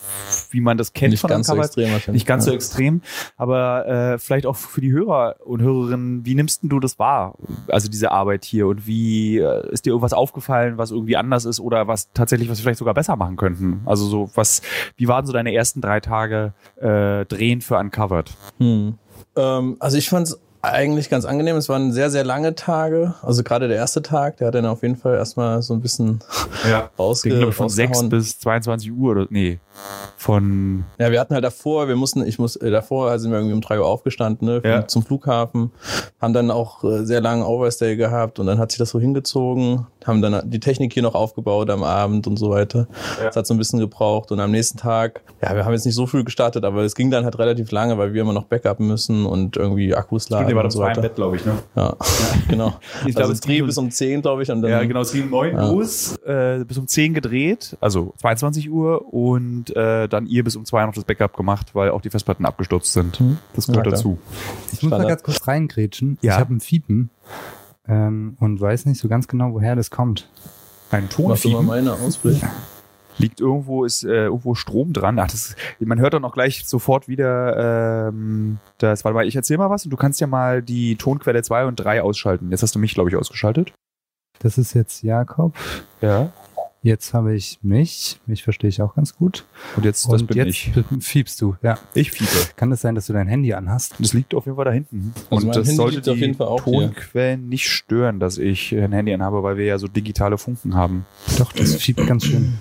wie 0.51 0.61
man 0.61 0.77
das 0.77 0.93
kennt 0.93 1.11
Nicht 1.11 1.19
von 1.21 1.29
ganz 1.29 1.45
so 1.47 1.53
Uncovered. 1.53 1.69
extrem 1.69 1.91
wahrscheinlich. 1.91 2.21
Nicht 2.21 2.27
ganz 2.27 2.45
so 2.45 2.51
Ja. 2.51 2.55
extrem, 2.55 3.01
aber 3.37 3.85
äh, 3.87 4.17
vielleicht 4.17 4.45
auch 4.45 4.55
für 4.55 4.81
die 4.81 4.91
Hörer 4.91 5.35
und 5.45 5.61
Hörerinnen, 5.61 6.25
wie 6.25 6.35
nimmst 6.35 6.63
denn 6.63 6.69
du 6.69 6.79
das 6.79 6.97
wahr? 6.97 7.35
Also 7.67 7.89
diese 7.89 8.11
Arbeit 8.11 8.45
hier 8.45 8.67
und 8.67 8.87
wie 8.87 9.37
äh, 9.37 9.71
ist 9.71 9.85
dir 9.85 9.91
irgendwas 9.91 10.13
aufgefallen, 10.13 10.77
was 10.77 10.91
irgendwie 10.91 11.17
anders 11.17 11.45
ist 11.45 11.59
oder 11.59 11.87
was 11.87 12.11
tatsächlich, 12.13 12.49
was 12.49 12.59
wir 12.59 12.63
vielleicht 12.63 12.79
sogar 12.79 12.93
besser 12.93 13.15
machen 13.15 13.37
könnten? 13.37 13.81
Also 13.85 14.05
so 14.05 14.29
was, 14.35 14.61
wie 14.97 15.07
waren 15.07 15.25
so 15.25 15.33
deine 15.33 15.53
ersten 15.53 15.81
drei 15.81 15.99
Tage 15.99 16.53
äh, 16.77 17.25
Drehen 17.25 17.61
für 17.61 17.77
Uncovered? 17.77 18.31
Hm. 18.57 18.95
Ähm, 19.35 19.77
also 19.79 19.97
ich 19.97 20.09
fand 20.09 20.27
es 20.27 20.39
eigentlich 20.63 21.09
ganz 21.09 21.25
angenehm. 21.25 21.55
Es 21.55 21.69
waren 21.69 21.91
sehr, 21.91 22.09
sehr 22.11 22.23
lange 22.23 22.53
Tage. 22.55 23.15
Also 23.23 23.43
gerade 23.43 23.67
der 23.67 23.77
erste 23.77 24.01
Tag, 24.01 24.37
der 24.37 24.47
hat 24.47 24.55
dann 24.55 24.65
auf 24.65 24.83
jeden 24.83 24.95
Fall 24.95 25.15
erstmal 25.15 25.61
so 25.61 25.73
ein 25.73 25.81
bisschen 25.81 26.19
Ja. 26.69 26.89
rausge 26.99 27.29
Ich 27.29 27.35
glaube 27.35 27.51
von 27.51 27.65
rausgehauen. 27.65 27.93
6 27.95 28.09
bis 28.09 28.39
22 28.39 28.91
Uhr 28.91 29.11
oder 29.11 29.27
nee, 29.29 29.59
von 30.17 30.83
Ja, 30.99 31.11
wir 31.11 31.19
hatten 31.19 31.33
halt 31.33 31.43
davor, 31.43 31.87
wir 31.87 31.95
mussten, 31.95 32.25
ich 32.25 32.37
muss, 32.37 32.55
äh, 32.57 32.69
davor 32.69 33.17
sind 33.19 33.31
wir 33.31 33.37
irgendwie 33.39 33.55
um 33.55 33.61
drei 33.61 33.79
Uhr 33.79 33.85
aufgestanden, 33.87 34.47
ne, 34.47 34.61
Ja. 34.63 34.87
zum 34.87 35.03
Flughafen, 35.03 35.71
haben 36.21 36.33
dann 36.33 36.51
auch 36.51 36.83
äh, 36.83 37.05
sehr 37.05 37.21
langen 37.21 37.43
Overstay 37.43 37.95
gehabt 37.95 38.37
und 38.39 38.45
dann 38.45 38.59
hat 38.59 38.71
sich 38.71 38.77
das 38.77 38.89
so 38.91 38.99
hingezogen, 38.99 39.87
haben 40.05 40.21
dann 40.21 40.49
die 40.49 40.59
Technik 40.59 40.93
hier 40.93 41.03
noch 41.03 41.15
aufgebaut 41.15 41.69
am 41.69 41.83
Abend 41.83 42.27
und 42.27 42.37
so 42.37 42.51
weiter. 42.51 42.87
Ja. 43.19 43.25
Das 43.27 43.35
hat 43.35 43.47
so 43.47 43.53
ein 43.53 43.57
bisschen 43.57 43.79
gebraucht 43.79 44.31
und 44.31 44.39
am 44.39 44.51
nächsten 44.51 44.77
Tag, 44.77 45.21
ja, 45.41 45.55
wir 45.55 45.65
haben 45.65 45.73
jetzt 45.73 45.85
nicht 45.85 45.95
so 45.95 46.05
früh 46.05 46.23
gestartet, 46.23 46.63
aber 46.65 46.81
es 46.83 46.93
ging 46.95 47.09
dann 47.09 47.23
halt 47.23 47.39
relativ 47.39 47.71
lange, 47.71 47.97
weil 47.97 48.13
wir 48.13 48.21
immer 48.21 48.33
noch 48.33 48.45
Backup 48.45 48.79
müssen 48.79 49.25
und 49.25 49.57
irgendwie 49.57 49.95
Akkus 49.95 50.29
laden 50.29 50.50
und 50.57 50.71
so 50.71 50.79
weiter. 50.79 51.09
glaube 51.09 51.35
ich, 51.37 51.45
ne? 51.45 51.53
Ja, 51.75 51.95
genau. 52.49 52.73
Ich 53.05 53.05
also 53.07 53.17
glaube, 53.17 53.31
es 53.33 53.39
es 53.39 53.41
ging 53.45 53.55
Dreh 53.55 53.61
um- 53.61 53.67
bis 53.67 53.77
um 53.77 53.91
10, 53.91 54.21
glaube 54.21 54.43
ich, 54.43 54.51
und 54.51 54.61
dann 54.61 54.71
Ja, 54.71 54.83
genau, 54.83 55.01
es 55.01 55.11
ging 55.11 55.23
um 55.23 55.29
9 55.31 55.55
Ja. 55.55 55.67
los, 55.71 56.17
äh, 56.25 56.63
bis 56.65 56.77
um 56.77 56.87
10 56.87 57.13
gedreht, 57.13 57.77
also 57.81 58.13
22 58.17 58.69
Uhr 58.69 59.13
und 59.13 59.75
äh, 59.75 60.07
dann 60.07 60.25
ihr 60.27 60.43
bis 60.43 60.55
um 60.55 60.65
2 60.65 60.85
noch 60.85 60.93
das 60.93 61.03
Backup 61.03 61.35
gemacht, 61.35 61.73
weil 61.73 61.91
auch 61.91 62.01
die 62.01 62.09
Festplatten 62.09 62.45
abgestürzt 62.45 62.93
sind. 62.93 63.19
Mhm. 63.19 63.37
Das 63.55 63.67
gehört 63.67 63.85
Ja, 63.85 63.91
dazu. 63.91 64.17
Ich 64.73 64.81
muss 64.83 64.91
mal 64.91 65.05
ganz 65.07 65.23
kurz 65.23 65.47
reingrätschen. 65.47 66.17
Ja. 66.21 66.33
Ich 66.33 66.39
habe 66.39 66.53
ein 66.55 66.59
Fiepen 66.59 67.09
ähm, 67.87 68.35
und 68.39 68.59
weiß 68.59 68.85
nicht 68.85 68.99
so 68.99 69.07
ganz 69.07 69.27
genau, 69.27 69.53
woher 69.53 69.75
das 69.75 69.89
kommt. 69.91 70.29
Ein 70.91 71.03
machst 71.03 71.17
du 71.17 71.23
mal 71.23 71.35
Tonfiepen 71.37 71.65
meine 71.65 71.93
Ausblick. 71.93 72.41
liegt 73.17 73.39
irgendwo, 73.39 73.85
ist 73.85 74.03
äh, 74.03 74.25
irgendwo 74.25 74.55
Strom 74.55 74.93
dran. 74.93 75.19
Ach, 75.19 75.27
das, 75.27 75.55
man 75.79 75.99
hört 75.99 76.13
dann 76.13 76.25
auch 76.25 76.33
gleich 76.33 76.65
sofort 76.65 77.07
wieder 77.07 78.07
ähm, 78.09 78.57
das, 78.77 79.03
warte 79.03 79.15
mal, 79.15 79.27
ich 79.27 79.35
erzähl 79.35 79.57
mal 79.57 79.69
was 79.69 79.85
und 79.85 79.91
du 79.91 79.97
kannst 79.97 80.19
ja 80.19 80.27
mal 80.27 80.61
die 80.61 80.95
Tonquelle 80.95 81.43
2 81.43 81.65
und 81.65 81.75
3 81.77 82.01
ausschalten. 82.01 82.51
Jetzt 82.51 82.63
hast 82.63 82.75
du 82.75 82.79
mich, 82.79 82.93
glaube 82.93 83.09
ich, 83.09 83.15
ausgeschaltet. 83.15 83.73
Das 84.39 84.57
ist 84.57 84.73
jetzt 84.73 85.03
Jakob. 85.03 85.55
Ja. 86.01 86.31
Jetzt 86.83 87.13
habe 87.13 87.35
ich 87.35 87.59
mich. 87.61 88.19
Mich 88.25 88.41
verstehe 88.41 88.67
ich 88.67 88.81
auch 88.81 88.95
ganz 88.95 89.15
gut. 89.15 89.45
Und 89.75 89.85
jetzt, 89.85 90.11
das 90.11 90.21
und 90.21 90.27
bin 90.27 90.37
jetzt 90.37 90.47
ich. 90.47 90.71
fiebst 90.99 91.39
du. 91.39 91.55
Ja. 91.61 91.77
Ich 91.93 92.09
fiepe. 92.09 92.49
Kann 92.55 92.71
es 92.71 92.81
sein, 92.81 92.95
dass 92.95 93.05
du 93.05 93.13
dein 93.13 93.27
Handy 93.27 93.53
anhast? 93.53 93.93
Das 93.99 94.13
liegt 94.13 94.33
auf 94.33 94.45
jeden 94.45 94.55
Fall 94.55 94.65
da 94.65 94.71
hinten. 94.71 95.13
Also 95.29 95.45
und 95.45 95.55
das 95.55 95.67
Handy 95.67 95.75
sollte 95.75 96.01
die 96.01 96.19
jeden 96.19 96.33
Fall 96.33 96.47
auch 96.47 96.63
hier. 96.63 96.87
Tonquellen 96.87 97.49
nicht 97.49 97.69
stören, 97.69 98.19
dass 98.19 98.39
ich 98.39 98.75
ein 98.75 98.93
Handy 98.93 99.13
anhabe, 99.13 99.43
weil 99.43 99.57
wir 99.57 99.65
ja 99.65 99.77
so 99.77 99.87
digitale 99.87 100.39
Funken 100.39 100.73
haben. 100.73 101.05
Doch, 101.37 101.53
das 101.53 101.75
fiebt 101.75 102.05
ganz 102.07 102.25
schön. 102.25 102.57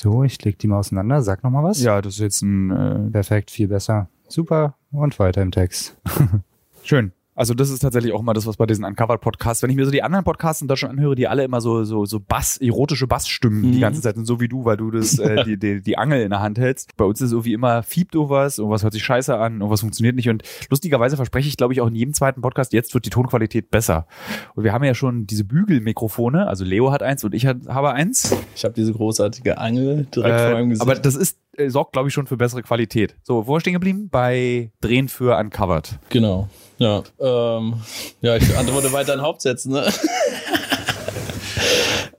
So, 0.00 0.22
ich 0.22 0.40
leg 0.44 0.56
die 0.60 0.68
mal 0.68 0.78
auseinander. 0.78 1.22
Sag 1.22 1.42
noch 1.42 1.50
mal 1.50 1.64
was. 1.64 1.82
Ja, 1.82 2.00
das 2.00 2.14
ist 2.14 2.20
jetzt 2.20 2.42
ein 2.42 2.70
äh, 2.70 3.10
Perfekt, 3.10 3.50
viel 3.50 3.66
besser. 3.66 4.08
Super. 4.28 4.76
Und 4.92 5.18
weiter 5.18 5.42
im 5.42 5.50
Text. 5.50 5.96
schön. 6.84 7.10
Also 7.38 7.54
das 7.54 7.70
ist 7.70 7.78
tatsächlich 7.80 8.12
auch 8.12 8.20
immer 8.20 8.34
das, 8.34 8.46
was 8.46 8.56
bei 8.56 8.66
diesen 8.66 8.84
Uncovered-Podcasts, 8.84 9.62
wenn 9.62 9.70
ich 9.70 9.76
mir 9.76 9.84
so 9.84 9.90
die 9.90 10.02
anderen 10.02 10.24
Podcasts 10.24 10.60
in 10.60 10.68
Deutschland 10.68 10.92
anhöre, 10.98 11.14
die 11.14 11.28
alle 11.28 11.44
immer 11.44 11.60
so 11.60 11.84
so 11.84 12.04
so 12.04 12.18
Bass, 12.20 12.58
erotische 12.58 13.06
Bassstimmen 13.06 13.62
die 13.72 13.78
Mhm. 13.78 13.80
ganze 13.80 14.00
Zeit 14.02 14.16
sind, 14.16 14.24
so 14.24 14.40
wie 14.40 14.48
du, 14.48 14.64
weil 14.64 14.76
du 14.76 14.90
das 14.90 15.18
äh, 15.18 15.44
die, 15.44 15.56
die 15.58 15.80
die 15.80 15.96
Angel 15.98 16.20
in 16.20 16.30
der 16.30 16.40
Hand 16.40 16.58
hältst. 16.58 16.96
Bei 16.96 17.04
uns 17.04 17.20
ist 17.20 17.26
es 17.28 17.32
irgendwie 17.32 17.52
immer 17.52 17.82
fiebt 17.82 18.14
irgendwas, 18.14 18.58
irgendwas 18.58 18.82
hört 18.82 18.92
sich 18.92 19.04
scheiße 19.04 19.36
an, 19.38 19.54
irgendwas 19.60 19.80
funktioniert 19.80 20.16
nicht 20.16 20.28
und 20.28 20.42
lustigerweise 20.68 21.16
verspreche 21.16 21.48
ich, 21.48 21.56
glaube 21.56 21.72
ich, 21.72 21.80
auch 21.80 21.86
in 21.86 21.94
jedem 21.94 22.12
zweiten 22.12 22.40
Podcast, 22.40 22.72
jetzt 22.72 22.92
wird 22.94 23.06
die 23.06 23.10
Tonqualität 23.10 23.70
besser. 23.70 24.06
Und 24.54 24.64
wir 24.64 24.72
haben 24.72 24.84
ja 24.84 24.94
schon 24.94 25.26
diese 25.26 25.44
Bügelmikrofone, 25.44 26.46
also 26.48 26.64
Leo 26.64 26.90
hat 26.92 27.02
eins 27.02 27.22
und 27.24 27.34
ich 27.34 27.46
habe 27.46 27.92
eins. 27.92 28.34
Ich 28.56 28.64
habe 28.64 28.74
diese 28.74 28.92
großartige 28.92 29.58
Angel 29.58 30.06
direkt 30.14 30.40
vor 30.40 30.50
meinem 30.54 30.66
Äh, 30.66 30.68
Gesicht. 30.70 30.82
aber 30.82 30.94
das 30.96 31.14
ist 31.14 31.38
äh, 31.56 31.70
sorgt, 31.70 31.92
glaube 31.92 32.08
ich, 32.08 32.14
schon 32.14 32.26
für 32.26 32.36
bessere 32.36 32.62
Qualität. 32.62 33.14
So, 33.22 33.46
wo 33.46 33.54
wir 33.54 33.60
stehen 33.60 33.72
geblieben? 33.74 34.08
Bei 34.10 34.70
Drehen 34.80 35.08
für 35.08 35.36
Uncovered. 35.38 35.98
Genau. 36.10 36.48
Ja, 36.78 37.02
ähm, 37.20 37.82
ja, 38.20 38.36
ich 38.36 38.56
antworte 38.56 38.92
weiter 38.92 39.14
in 39.14 39.22
Hauptsätzen. 39.22 39.72
Ne? 39.72 39.92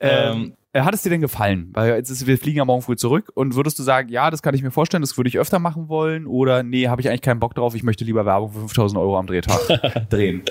Ähm, 0.02 0.54
äh, 0.54 0.59
hat 0.76 0.94
es 0.94 1.02
dir 1.02 1.10
denn 1.10 1.22
gefallen? 1.22 1.70
Weil 1.74 1.96
jetzt 1.96 2.10
ist, 2.12 2.28
wir 2.28 2.38
fliegen 2.38 2.58
ja 2.60 2.66
morgen 2.66 2.82
früh 2.84 2.96
zurück 2.96 3.32
und 3.34 3.56
würdest 3.56 3.80
du 3.80 3.84
sagen, 3.84 4.10
ja, 4.10 4.30
das 4.30 4.42
kann 4.44 4.54
ich 4.54 4.62
mir 4.62 4.70
vorstellen, 4.72 5.02
das 5.02 5.18
würde 5.18 5.28
ich 5.28 5.40
öfter 5.40 5.58
machen 5.60 5.90
wollen 5.90 6.28
oder 6.28 6.62
nee, 6.64 6.88
habe 6.88 7.02
ich 7.02 7.10
eigentlich 7.10 7.22
keinen 7.22 7.40
Bock 7.40 7.56
drauf, 7.56 7.74
ich 7.74 7.82
möchte 7.84 8.04
lieber 8.04 8.26
Werbung 8.26 8.52
für 8.52 8.60
5000 8.60 9.00
Euro 9.00 9.18
am 9.18 9.26
Drehtag 9.28 9.60
drehen. 10.10 10.44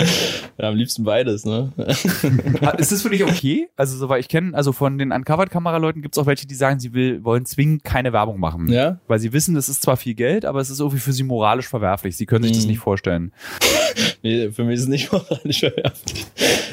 Ja, 0.59 0.69
am 0.71 0.75
liebsten 0.77 1.05
beides, 1.05 1.45
ne? 1.45 1.73
Ist 2.79 2.91
das 2.93 3.03
für 3.03 3.11
dich 3.11 3.23
okay? 3.25 3.69
Also, 3.77 3.97
soweit 3.97 4.21
ich 4.21 4.29
kenne, 4.29 4.55
also 4.55 4.73
von 4.73 4.99
den 4.99 5.13
Uncovered-Kameraleuten 5.13 6.03
gibt 6.03 6.17
es 6.17 6.19
auch 6.23 6.27
welche, 6.27 6.47
die 6.47 6.55
sagen, 6.57 6.81
sie 6.81 6.95
will, 6.95 7.23
wollen 7.23 7.47
zwingend 7.47 7.85
keine 7.85 8.13
Werbung 8.13 8.41
machen. 8.41 8.67
Ja? 8.73 8.99
Weil 9.07 9.21
sie 9.21 9.33
wissen, 9.33 9.55
das 9.55 9.69
ist 9.69 9.83
zwar 9.83 9.97
viel 9.97 10.15
Geld, 10.15 10.45
aber 10.45 10.61
es 10.61 10.69
ist 10.71 10.81
irgendwie 10.81 10.99
für 10.99 11.13
sie 11.13 11.23
moralisch 11.23 11.69
verwerflich. 11.69 12.17
Sie 12.17 12.27
können 12.27 12.43
sich 12.45 12.53
das 12.55 12.65
Mhm. 12.65 12.71
nicht 12.71 12.81
vorstellen. 12.81 13.33
Nee, 14.23 14.51
für 14.51 14.65
mich 14.65 14.77
ist 14.77 14.83
es 14.83 14.89
nicht 14.89 15.11
moralisch 15.13 15.61
verwerflich. 15.61 16.27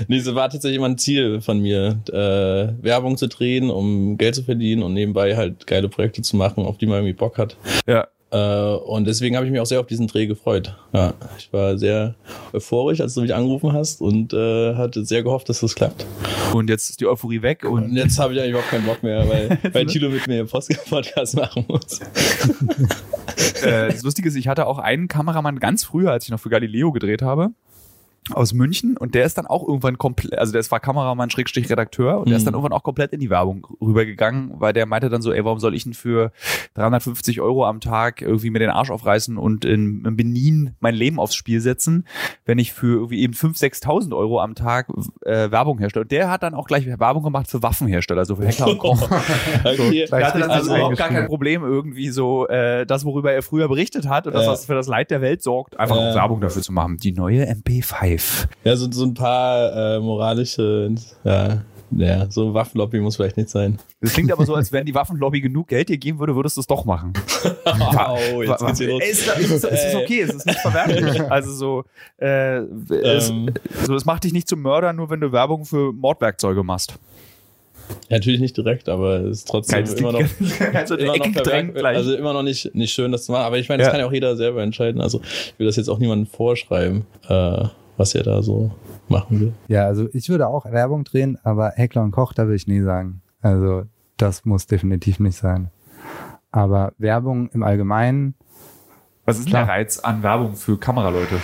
Nee, 0.07 0.19
so 0.19 0.35
war 0.35 0.49
tatsächlich 0.49 0.77
immer 0.77 0.87
ein 0.89 0.97
Ziel 0.97 1.41
von 1.41 1.59
mir, 1.59 1.99
äh, 2.09 2.83
Werbung 2.83 3.17
zu 3.17 3.27
drehen, 3.37 3.69
um 3.69 4.17
Geld 4.17 4.35
zu 4.35 4.43
verdienen 4.43 4.83
und 4.83 4.93
nebenbei 4.93 5.35
halt 5.35 5.67
geile 5.67 5.89
Projekte 5.89 6.21
zu 6.21 6.35
machen, 6.35 6.65
auf 6.65 6.77
die 6.77 6.85
man 6.85 6.97
irgendwie 6.97 7.13
Bock 7.13 7.37
hat. 7.37 7.57
Ja. 7.87 8.07
Äh, 8.31 8.75
und 8.75 9.05
deswegen 9.05 9.35
habe 9.35 9.45
ich 9.45 9.51
mich 9.51 9.61
auch 9.61 9.65
sehr 9.65 9.79
auf 9.79 9.87
diesen 9.87 10.07
Dreh 10.07 10.25
gefreut. 10.25 10.75
Ja, 10.93 11.13
ich 11.37 11.51
war 11.53 11.77
sehr 11.77 12.15
euphorisch, 12.53 12.99
als 12.99 13.13
du 13.13 13.21
mich 13.21 13.33
angerufen 13.33 13.71
hast 13.71 14.01
und 14.01 14.33
äh, 14.33 14.75
hatte 14.75 15.05
sehr 15.05 15.23
gehofft, 15.23 15.47
dass 15.47 15.61
das 15.61 15.75
klappt. 15.75 16.05
Und 16.53 16.69
jetzt 16.69 16.89
ist 16.89 16.99
die 16.99 17.07
Euphorie 17.07 17.41
weg 17.41 17.63
und 17.63 17.83
Und 17.83 17.95
jetzt 17.95 18.19
habe 18.19 18.33
ich 18.33 18.39
eigentlich 18.39 18.51
überhaupt 18.51 18.69
keinen 18.69 18.85
Bock 18.85 19.03
mehr, 19.03 19.27
weil, 19.29 19.57
weil 19.73 19.85
Tilo 19.85 20.09
mit 20.09 20.27
mir 20.27 20.45
Podcast 20.89 21.35
machen 21.35 21.65
muss. 21.67 22.01
äh, 23.61 23.89
das 23.91 24.03
Lustige 24.03 24.27
ist, 24.27 24.35
ich 24.35 24.47
hatte 24.47 24.65
auch 24.65 24.79
einen 24.79 25.07
Kameramann 25.07 25.59
ganz 25.59 25.83
früher, 25.83 26.11
als 26.11 26.25
ich 26.25 26.31
noch 26.31 26.39
für 26.39 26.49
Galileo 26.49 26.91
gedreht 26.91 27.21
habe, 27.21 27.51
aus 28.33 28.53
München 28.53 28.97
und 28.97 29.13
der 29.13 29.23
ist 29.25 29.37
dann 29.37 29.45
auch 29.45 29.67
irgendwann 29.67 29.97
komplett, 29.99 30.37
also 30.39 30.51
der 30.51 30.63
war 30.71 30.79
Kameramann 30.79 31.29
Schrägstrich 31.29 31.69
Redakteur 31.69 32.19
und 32.19 32.29
der 32.29 32.37
ist 32.37 32.43
Mhm. 32.43 32.45
dann 32.45 32.53
irgendwann 32.55 32.73
auch 32.73 32.83
komplett 32.83 33.13
in 33.13 33.19
die 33.19 33.29
Werbung 33.29 33.67
rübergegangen, 33.81 34.53
weil 34.59 34.73
der 34.73 34.85
meinte 34.87 35.09
dann 35.09 35.21
so, 35.21 35.31
ey, 35.31 35.45
warum 35.45 35.59
soll 35.59 35.75
ich 35.75 35.83
denn 35.83 35.93
für 35.93 36.31
350 36.73 37.39
Euro 37.41 37.65
am 37.65 37.79
Tag 37.81 38.21
irgendwie 38.21 38.49
mir 38.49 38.59
den 38.59 38.69
Arsch 38.71 38.89
aufreißen 38.89 39.37
und 39.37 39.63
in, 39.65 40.03
in 40.05 40.17
Benin 40.17 40.75
mein 40.79 40.95
Leben 40.95 41.19
aufs 41.19 41.35
Spiel 41.35 41.61
setzen, 41.61 42.07
wenn 42.45 42.57
ich 42.57 42.73
für 42.73 42.95
irgendwie 42.95 43.21
eben 43.21 43.33
5.000, 43.33 43.83
6.000 43.85 44.15
Euro 44.17 44.39
am 44.41 44.55
Tag 44.55 44.87
äh, 45.23 45.51
Werbung 45.51 45.77
herstelle. 45.79 46.03
Und 46.03 46.11
der 46.11 46.29
hat 46.31 46.41
dann 46.43 46.53
auch 46.55 46.65
gleich 46.65 46.85
Werbung 46.87 47.23
gemacht 47.23 47.47
für 47.49 47.61
Waffenhersteller, 47.61 48.19
also 48.21 48.35
für 48.37 48.45
Heckler 48.47 48.67
und 48.69 48.77
Koch. 48.79 49.01
Okay. 49.63 50.07
Er 50.11 50.27
hatte 50.27 50.39
dann 50.39 50.49
also 50.51 50.75
überhaupt 50.75 50.97
gar 50.97 51.09
kein. 51.09 51.25
Problem, 51.27 51.63
irgendwie 51.63 52.09
so 52.09 52.47
äh, 52.47 52.85
das, 52.85 53.03
worüber 53.05 53.31
er 53.31 53.41
früher 53.41 53.67
berichtet 53.67 54.07
hat 54.07 54.27
und 54.27 54.33
das, 54.33 54.45
Ja. 54.45 54.51
was 54.51 54.65
für 54.65 54.73
das 54.75 54.87
Leid 54.87 55.11
der 55.11 55.21
Welt 55.21 55.41
sorgt, 55.41 55.79
einfach 55.79 55.95
auch 55.95 56.13
Werbung 56.15 56.39
dafür 56.41 56.61
zu 56.61 56.71
machen. 56.71 56.97
Die 56.97 57.13
neue 57.13 57.45
MP5. 57.49 58.14
Ja, 58.63 58.75
so, 58.75 58.91
so 58.91 59.03
ein 59.05 59.13
paar 59.13 59.95
äh, 59.95 59.99
moralische, 59.99 60.93
ja, 61.23 61.61
ja, 61.91 62.29
so 62.29 62.53
Waffenlobby 62.53 62.99
muss 62.99 63.15
vielleicht 63.15 63.37
nicht 63.37 63.49
sein. 63.49 63.77
Das 64.01 64.13
klingt 64.13 64.31
aber 64.31 64.45
so, 64.45 64.55
als 64.55 64.71
wenn 64.71 64.85
die 64.85 64.93
Waffenlobby 64.95 65.39
genug 65.39 65.67
Geld 65.67 65.87
dir 65.89 65.97
geben 65.97 66.19
würde, 66.19 66.35
würdest 66.35 66.57
du 66.57 66.61
es 66.61 66.67
doch 66.67 66.83
machen. 66.83 67.13
Au, 67.65 68.41
jetzt 68.41 68.65
geht's 68.65 68.79
hier 68.79 68.89
los. 68.89 69.01
Ey, 69.01 69.11
ist, 69.11 69.27
ist, 69.27 69.63
ist, 69.63 69.63
ist 69.65 69.95
okay, 69.95 70.21
es 70.21 70.33
ist 70.33 70.45
nicht 70.45 70.59
verwerflich. 70.59 71.21
Also 71.29 71.53
so, 71.53 71.83
äh, 72.17 72.57
es, 73.03 73.29
Ähm. 73.29 73.53
so, 73.85 73.95
es 73.95 74.03
macht 74.05 74.23
dich 74.23 74.33
nicht 74.33 74.47
zum 74.47 74.61
Mörder, 74.61 74.93
nur 74.93 75.09
wenn 75.09 75.21
du 75.21 75.31
Werbung 75.31 75.63
für 75.65 75.93
Mordwerkzeuge 75.93 76.63
machst. 76.63 76.95
Ja, 78.09 78.17
natürlich 78.17 78.39
nicht 78.39 78.57
direkt, 78.57 78.89
aber 78.89 79.19
es 79.21 79.39
ist 79.39 79.47
trotzdem 79.47 79.81
das 79.81 79.93
immer 79.93 80.11
noch, 80.11 80.21
also 80.73 80.95
immer 80.97 81.17
noch 81.17 81.33
gleich. 81.35 81.95
also 81.97 82.15
immer 82.15 82.33
noch 82.33 82.41
nicht, 82.43 82.73
nicht 82.73 82.93
schön, 82.93 83.11
das 83.11 83.25
zu 83.25 83.31
machen. 83.31 83.43
Aber 83.43 83.57
ich 83.59 83.69
meine, 83.69 83.83
das 83.83 83.87
Ja. 83.87 83.91
kann 83.91 83.99
ja 84.01 84.07
auch 84.07 84.11
jeder 84.11 84.35
selber 84.35 84.63
entscheiden. 84.63 85.01
Also 85.01 85.21
ich 85.23 85.53
will 85.59 85.67
das 85.67 85.75
jetzt 85.75 85.87
auch 85.89 85.99
niemandem 85.99 86.25
vorschreiben, 86.25 87.05
äh, 87.29 87.65
was 87.97 88.15
er 88.15 88.23
da 88.23 88.41
so 88.41 88.71
machen 89.07 89.39
will. 89.39 89.53
Ja, 89.67 89.85
also 89.85 90.07
ich 90.13 90.29
würde 90.29 90.47
auch 90.47 90.65
Werbung 90.65 91.03
drehen, 91.03 91.37
aber 91.43 91.71
Heckler 91.75 92.03
und 92.03 92.11
Koch, 92.11 92.33
da 92.33 92.47
will 92.47 92.55
ich 92.55 92.67
nie 92.67 92.81
sagen. 92.81 93.21
Also 93.41 93.83
das 94.17 94.45
muss 94.45 94.67
definitiv 94.67 95.19
nicht 95.19 95.37
sein. 95.37 95.69
Aber 96.51 96.93
Werbung 96.97 97.49
im 97.49 97.63
Allgemeinen, 97.63 98.35
Was 99.25 99.39
ist 99.39 99.47
Klar. 99.47 99.65
der 99.65 99.73
Reiz 99.73 99.99
an 99.99 100.23
Werbung 100.23 100.55
für 100.55 100.77
Kameraleute? 100.79 101.35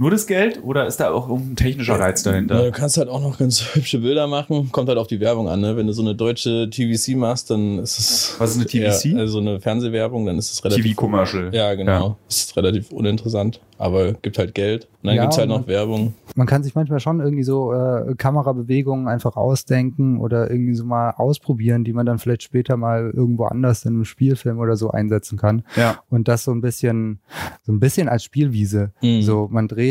Nur 0.00 0.10
das 0.10 0.26
Geld 0.26 0.60
oder 0.64 0.86
ist 0.86 0.96
da 0.98 1.10
auch 1.10 1.28
ein 1.28 1.56
technischer 1.56 2.00
Reiz 2.00 2.24
Ja, 2.24 2.32
dahinter? 2.32 2.64
du 2.64 2.72
kannst 2.72 2.96
halt 2.96 3.10
auch 3.10 3.20
noch 3.20 3.36
ganz 3.38 3.60
hübsche 3.74 3.98
Bilder 3.98 4.26
machen. 4.26 4.70
Kommt 4.72 4.88
halt 4.88 4.96
auf 4.96 5.08
die 5.08 5.20
Werbung 5.20 5.46
an. 5.46 5.60
Ne? 5.60 5.76
Wenn 5.76 5.86
du 5.86 5.92
so 5.92 6.00
eine 6.00 6.14
deutsche 6.14 6.70
TVC 6.70 7.16
machst, 7.16 7.50
dann 7.50 7.78
ist 7.80 7.98
es. 7.98 8.34
Was 8.38 8.52
ist 8.52 8.56
eine 8.56 8.64
TVC? 8.66 9.04
Ja, 9.12 9.18
also 9.18 9.40
eine 9.40 9.60
Fernsehwerbung, 9.60 10.24
dann 10.24 10.38
ist 10.38 10.50
es 10.52 10.64
relativ. 10.64 10.84
TV-Commercial. 10.86 11.54
Ja, 11.54 11.74
genau. 11.74 12.08
Ja. 12.08 12.16
Das 12.26 12.36
ist 12.38 12.56
relativ 12.56 12.90
uninteressant. 12.92 13.60
Aber 13.76 14.12
gibt 14.12 14.36
halt 14.38 14.54
Geld. 14.54 14.84
Und 15.02 15.08
dann 15.08 15.16
Ja, 15.16 15.22
gibt's 15.22 15.36
halt 15.38 15.50
und- 15.50 15.60
noch 15.60 15.66
Werbung. 15.66 16.14
Man 16.36 16.46
kann 16.46 16.62
sich 16.62 16.74
manchmal 16.76 17.00
schon 17.00 17.18
irgendwie 17.20 17.42
so 17.42 17.72
äh, 17.72 18.14
Kamerabewegungen 18.16 19.08
einfach 19.08 19.36
ausdenken 19.36 20.20
oder 20.20 20.48
irgendwie 20.50 20.74
so 20.74 20.84
mal 20.84 21.10
ausprobieren, 21.16 21.82
die 21.82 21.92
man 21.92 22.06
dann 22.06 22.18
vielleicht 22.18 22.42
später 22.44 22.76
mal 22.76 23.10
irgendwo 23.12 23.44
anders 23.46 23.84
in 23.84 23.94
einem 23.94 24.04
Spielfilm 24.04 24.58
oder 24.60 24.76
so 24.76 24.90
einsetzen 24.90 25.36
kann. 25.38 25.64
Ja. 25.76 25.98
Und 26.08 26.28
das 26.28 26.44
so 26.44 26.52
ein 26.52 26.60
bisschen, 26.60 27.18
so 27.64 27.72
ein 27.72 27.80
bisschen 27.80 28.08
als 28.08 28.22
Spielwiese. 28.22 28.92
Mhm. 29.02 29.22
So, 29.22 29.48
man 29.50 29.66
dreht 29.66 29.89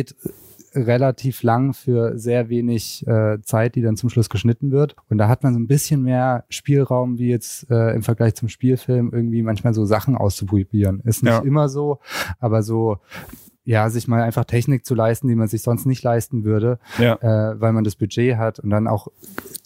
relativ 0.75 1.41
lang 1.43 1.73
für 1.73 2.17
sehr 2.17 2.49
wenig 2.49 3.05
äh, 3.07 3.41
Zeit, 3.41 3.75
die 3.75 3.81
dann 3.81 3.97
zum 3.97 4.09
Schluss 4.09 4.29
geschnitten 4.29 4.71
wird. 4.71 4.95
Und 5.09 5.17
da 5.17 5.27
hat 5.27 5.41
man 5.43 5.53
so 5.53 5.59
ein 5.59 5.67
bisschen 5.67 6.03
mehr 6.03 6.45
Spielraum, 6.49 7.17
wie 7.17 7.29
jetzt 7.29 7.69
äh, 7.71 7.93
im 7.95 8.03
Vergleich 8.03 8.35
zum 8.35 8.49
Spielfilm, 8.49 9.11
irgendwie 9.11 9.41
manchmal 9.41 9.73
so 9.73 9.85
Sachen 9.85 10.15
auszuprobieren. 10.15 11.01
Ist 11.05 11.23
nicht 11.23 11.33
Ja. 11.33 11.39
immer 11.39 11.69
so, 11.69 11.99
aber 12.39 12.61
so, 12.61 12.97
ja, 13.63 13.89
sich 13.89 14.07
mal 14.07 14.21
einfach 14.21 14.45
Technik 14.45 14.85
zu 14.85 14.93
leisten, 14.95 15.27
die 15.27 15.35
man 15.35 15.47
sich 15.47 15.63
sonst 15.63 15.85
nicht 15.87 16.03
leisten 16.03 16.43
würde, 16.43 16.79
Ja. 16.99 17.15
äh, 17.15 17.59
weil 17.59 17.73
man 17.73 17.83
das 17.83 17.95
Budget 17.95 18.37
hat 18.37 18.59
und 18.59 18.69
dann 18.69 18.87
auch 18.87 19.07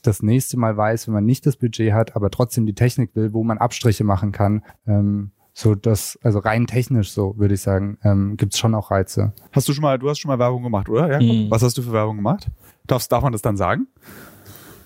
das 0.03 0.23
nächste 0.23 0.57
Mal 0.57 0.75
weiß, 0.77 1.07
wenn 1.07 1.13
man 1.13 1.25
nicht 1.25 1.45
das 1.45 1.57
Budget 1.57 1.91
hat, 1.93 2.15
aber 2.15 2.29
trotzdem 2.29 2.65
die 2.65 2.75
Technik 2.75 3.13
will, 3.15 3.33
wo 3.33 3.43
man 3.43 3.57
Abstriche 3.57 4.03
machen 4.05 4.31
kann. 4.31 4.63
Ähm, 4.87 5.31
so 5.53 5.75
das, 5.75 6.17
also 6.23 6.39
rein 6.39 6.65
technisch 6.67 7.11
so, 7.11 7.37
würde 7.37 7.53
ich 7.53 7.61
sagen, 7.61 7.97
ähm, 8.03 8.37
gibt 8.37 8.53
es 8.53 8.59
schon 8.59 8.73
auch 8.73 8.89
Reize. 8.91 9.33
Hast 9.51 9.67
du 9.69 9.73
schon 9.73 9.83
mal, 9.83 9.99
du 9.99 10.09
hast 10.09 10.19
schon 10.19 10.29
mal 10.29 10.39
Werbung 10.39 10.63
gemacht, 10.63 10.89
oder? 10.89 11.11
Jakob? 11.11 11.27
Mhm. 11.27 11.51
Was 11.51 11.61
hast 11.61 11.77
du 11.77 11.81
für 11.83 11.91
Werbung 11.93 12.15
gemacht? 12.17 12.47
Darfst, 12.87 13.11
darf 13.11 13.21
man 13.23 13.31
das 13.31 13.41
dann 13.43 13.55
sagen? 13.55 13.87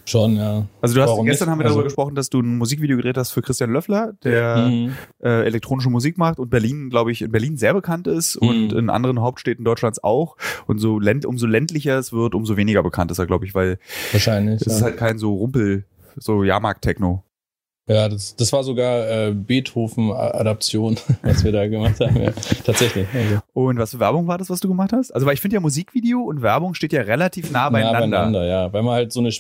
Schon, 0.06 0.38
ja. 0.38 0.66
Also 0.82 0.96
du 0.96 1.02
hast 1.02 1.10
Warum 1.10 1.26
gestern 1.26 1.48
nicht? 1.48 1.52
haben 1.52 1.60
wir 1.60 1.64
darüber 1.66 1.80
Also- 1.80 1.88
gesprochen, 1.88 2.16
dass 2.16 2.30
du 2.30 2.40
ein 2.40 2.58
Musikvideo 2.58 2.96
gedreht 2.96 3.18
hast 3.18 3.32
für 3.32 3.42
Christian 3.42 3.72
Löffler, 3.74 4.14
der 4.24 4.68
Mhm. 4.70 4.94
äh, 5.22 5.44
elektronische 5.46 5.90
Musik 5.90 6.18
macht 6.18 6.40
und 6.40 6.50
Berlin, 6.50 6.90
glaube 6.90 7.12
ich, 7.12 7.22
in 7.22 7.32
Berlin 7.32 7.58
sehr 7.58 7.74
bekannt 7.74 8.08
ist 8.08 8.38
und 8.38 8.72
Mhm. 8.72 8.78
in 8.78 8.90
anderen 8.90 9.20
Hauptstädten 9.20 9.66
Deutschlands 9.66 10.02
auch. 10.02 10.38
Und 10.66 10.80
so 10.80 10.98
länd, 11.00 11.26
umso 11.26 11.46
ländlicher 11.46 11.98
es 11.98 12.14
wird, 12.14 12.36
umso 12.36 12.56
weniger 12.56 12.84
bekannt 12.84 13.12
ist 13.12 13.20
er, 13.20 13.26
glaube 13.26 13.46
ich, 13.46 13.54
weil 13.54 13.80
Wahrscheinlich. 14.14 14.62
es 14.62 14.68
ist 14.68 14.80
ja. 14.80 14.86
halt 14.86 14.98
kein 14.98 15.18
so 15.18 15.34
Rumpel, 15.34 15.84
so 16.16 16.42
Jahrmarkt-Techno. 16.46 17.24
Ja, 17.88 18.10
das, 18.10 18.36
das 18.36 18.52
war 18.52 18.64
sogar 18.64 19.08
äh, 19.10 19.32
Beethoven-Adaption, 19.32 20.98
was 21.22 21.44
wir 21.46 21.54
da 21.54 21.68
gemacht 21.68 22.00
haben. 22.02 22.22
Ja, 22.22 22.32
tatsächlich. 22.66 23.08
Also, 23.14 23.40
Und 23.54 23.80
was 23.80 23.92
für 23.92 24.00
Werbung 24.00 24.28
war 24.28 24.38
das, 24.38 24.50
was 24.50 24.60
du 24.60 24.68
gemacht 24.68 24.92
hast? 24.92 25.12
Also, 25.12 25.26
weil 25.26 25.36
ich 25.36 25.42
finde 25.42 25.56
ja 25.56 25.62
Musikvideo 25.62 26.22
und 26.22 26.42
Werbung 26.42 26.74
steht 26.74 26.92
ja 26.92 27.02
relativ 27.02 27.50
nah 27.50 27.70
beieinander. 27.70 28.00
Nah 28.02 28.18
beieinander, 28.18 28.46
ja. 28.46 28.74
Weil 28.74 28.84
man 28.84 28.94
halt 28.94 29.14
so 29.14 29.22
eine 29.22 29.32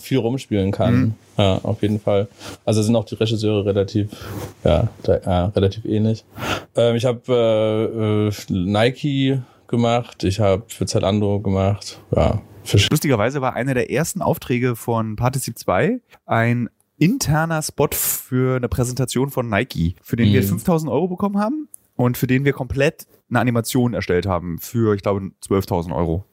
viel 0.00 0.18
rumspielen 0.18 0.72
kann. 0.72 0.94
Mhm. 0.94 1.14
Ja, 1.36 1.60
auf 1.62 1.82
jeden 1.82 2.00
Fall. 2.00 2.28
Also 2.64 2.82
sind 2.82 2.96
auch 2.96 3.04
die 3.04 3.14
Regisseure 3.14 3.66
relativ, 3.66 4.10
ja, 4.64 4.88
da, 5.02 5.18
ja 5.18 5.46
relativ 5.46 5.84
ähnlich. 5.84 6.24
Ähm, 6.76 6.96
ich 6.96 7.04
habe 7.04 7.20
äh, 7.28 8.28
äh, 8.28 8.32
Nike 8.48 9.42
gemacht, 9.68 10.24
ich 10.24 10.40
habe 10.40 10.62
für 10.68 10.86
Zalando 10.86 11.40
gemacht, 11.40 11.98
ja. 12.14 12.40
Lustigerweise 12.90 13.40
war 13.40 13.54
einer 13.54 13.74
der 13.74 13.90
ersten 13.90 14.22
Aufträge 14.22 14.76
von 14.76 15.16
Partizip 15.16 15.58
2 15.58 16.00
ein 16.26 16.70
interner 17.02 17.62
Spot 17.62 17.88
für 17.92 18.56
eine 18.56 18.68
Präsentation 18.68 19.30
von 19.30 19.48
Nike, 19.48 19.96
für 20.02 20.16
den 20.16 20.32
wir 20.32 20.42
Mhm. 20.42 20.46
5000 20.46 20.90
Euro 20.90 21.08
bekommen 21.08 21.38
haben 21.38 21.68
und 21.96 22.16
für 22.16 22.26
den 22.26 22.44
wir 22.44 22.52
komplett 22.52 23.06
eine 23.30 23.40
Animation 23.40 23.94
erstellt 23.94 24.26
haben 24.26 24.58
für, 24.58 24.94
ich 24.94 25.02
glaube, 25.02 25.30
12.000 25.42 25.94
Euro. 25.94 26.24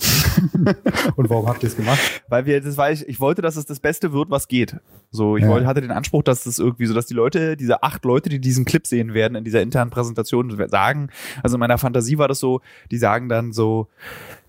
Und 1.16 1.28
warum 1.28 1.48
habt 1.48 1.64
ihr 1.64 1.68
es 1.68 1.74
gemacht? 1.76 1.98
Weil 2.28 2.46
wir, 2.46 2.60
das 2.60 2.76
war 2.76 2.92
ich, 2.92 3.06
ich 3.08 3.18
wollte, 3.18 3.42
dass 3.42 3.56
es 3.56 3.66
das 3.66 3.80
Beste 3.80 4.12
wird, 4.12 4.30
was 4.30 4.46
geht. 4.46 4.76
So, 5.10 5.36
ich 5.36 5.42
Ja. 5.42 5.48
wollte, 5.48 5.66
hatte 5.66 5.80
den 5.80 5.90
Anspruch, 5.90 6.22
dass 6.22 6.46
es 6.46 6.60
irgendwie 6.60 6.86
so, 6.86 6.94
dass 6.94 7.06
die 7.06 7.14
Leute, 7.14 7.56
diese 7.56 7.82
acht 7.82 8.04
Leute, 8.04 8.28
die 8.28 8.40
diesen 8.40 8.64
Clip 8.64 8.86
sehen 8.86 9.12
werden 9.14 9.34
in 9.34 9.42
dieser 9.42 9.60
internen 9.60 9.90
Präsentation, 9.90 10.56
sagen, 10.68 11.08
also 11.42 11.56
in 11.56 11.60
meiner 11.60 11.78
Fantasie 11.78 12.16
war 12.18 12.28
das 12.28 12.38
so, 12.38 12.60
die 12.92 12.98
sagen 12.98 13.28
dann 13.28 13.52
so, 13.52 13.88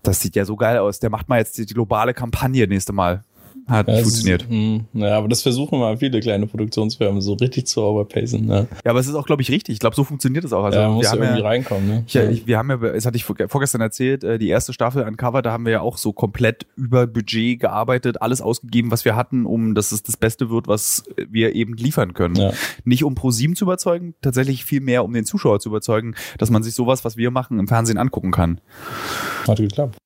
das 0.04 0.20
sieht 0.20 0.36
ja 0.36 0.44
so 0.44 0.54
geil 0.56 0.78
aus, 0.78 1.00
der 1.00 1.10
macht 1.10 1.28
mal 1.28 1.38
jetzt 1.38 1.58
die, 1.58 1.66
die 1.66 1.74
globale 1.74 2.14
Kampagne 2.14 2.68
nächste 2.68 2.92
Mal. 2.92 3.24
Hat 3.70 3.88
Ja, 3.88 3.94
nicht 3.94 4.02
es 4.02 4.08
funktioniert. 4.08 4.42
Ist, 4.42 4.50
mh, 4.50 5.06
ja, 5.06 5.16
aber 5.16 5.28
das 5.28 5.42
versuchen 5.42 5.78
mal 5.78 5.96
viele 5.96 6.20
kleine 6.20 6.46
Produktionsfirmen 6.46 7.20
so 7.20 7.34
richtig 7.34 7.66
zu 7.66 7.80
overpacen. 7.82 8.44
Ne? 8.46 8.66
Ja, 8.84 8.90
aber 8.90 9.00
es 9.00 9.06
ist 9.06 9.14
auch, 9.14 9.26
glaube 9.26 9.42
ich, 9.42 9.50
richtig. 9.50 9.74
Ich 9.74 9.78
glaube, 9.78 9.96
so 9.96 10.04
funktioniert 10.04 10.44
es 10.44 10.52
auch. 10.52 10.64
Also, 10.64 10.78
ja, 10.78 10.86
man 10.88 10.96
muss 10.96 11.04
wir 11.04 11.10
haben 11.10 11.22
irgendwie 11.22 11.40
ja, 11.40 11.46
reinkommen. 11.46 11.88
Ne? 11.88 12.04
ich, 12.06 12.14
ich, 12.16 12.46
wir 12.46 12.58
haben 12.58 12.70
ja, 12.70 12.76
das 12.76 13.06
hatte 13.06 13.16
ich 13.16 13.24
vor- 13.24 13.36
vorgestern 13.46 13.80
erzählt, 13.80 14.24
äh, 14.24 14.38
die 14.38 14.48
erste 14.48 14.72
Staffel 14.72 15.04
Uncover, 15.04 15.40
da 15.42 15.52
haben 15.52 15.64
wir 15.64 15.72
ja 15.72 15.80
auch 15.80 15.96
so 15.96 16.12
komplett 16.12 16.66
über 16.76 17.06
Budget 17.06 17.60
gearbeitet, 17.60 18.20
alles 18.20 18.40
ausgegeben, 18.40 18.90
was 18.90 19.04
wir 19.04 19.16
hatten, 19.16 19.46
um 19.46 19.74
dass 19.74 19.92
es 19.92 20.02
das 20.02 20.16
Beste 20.16 20.50
wird, 20.50 20.66
was 20.68 21.04
wir 21.28 21.54
eben 21.54 21.74
liefern 21.74 22.12
können. 22.12 22.34
Ja. 22.36 22.52
Nicht 22.84 23.04
um 23.04 23.14
ProSieben 23.14 23.54
zu 23.56 23.64
überzeugen, 23.64 24.14
tatsächlich 24.20 24.64
viel 24.64 24.80
mehr 24.80 25.04
um 25.04 25.12
den 25.12 25.24
Zuschauer 25.24 25.60
zu 25.60 25.68
überzeugen, 25.68 26.14
dass 26.38 26.50
man 26.50 26.62
sich 26.62 26.74
sowas, 26.74 27.04
was 27.04 27.16
wir 27.16 27.30
machen, 27.30 27.58
im 27.58 27.68
Fernsehen 27.68 27.98
angucken 27.98 28.32
kann. 28.32 28.60
Hat 29.46 29.58
geklappt. 29.58 29.96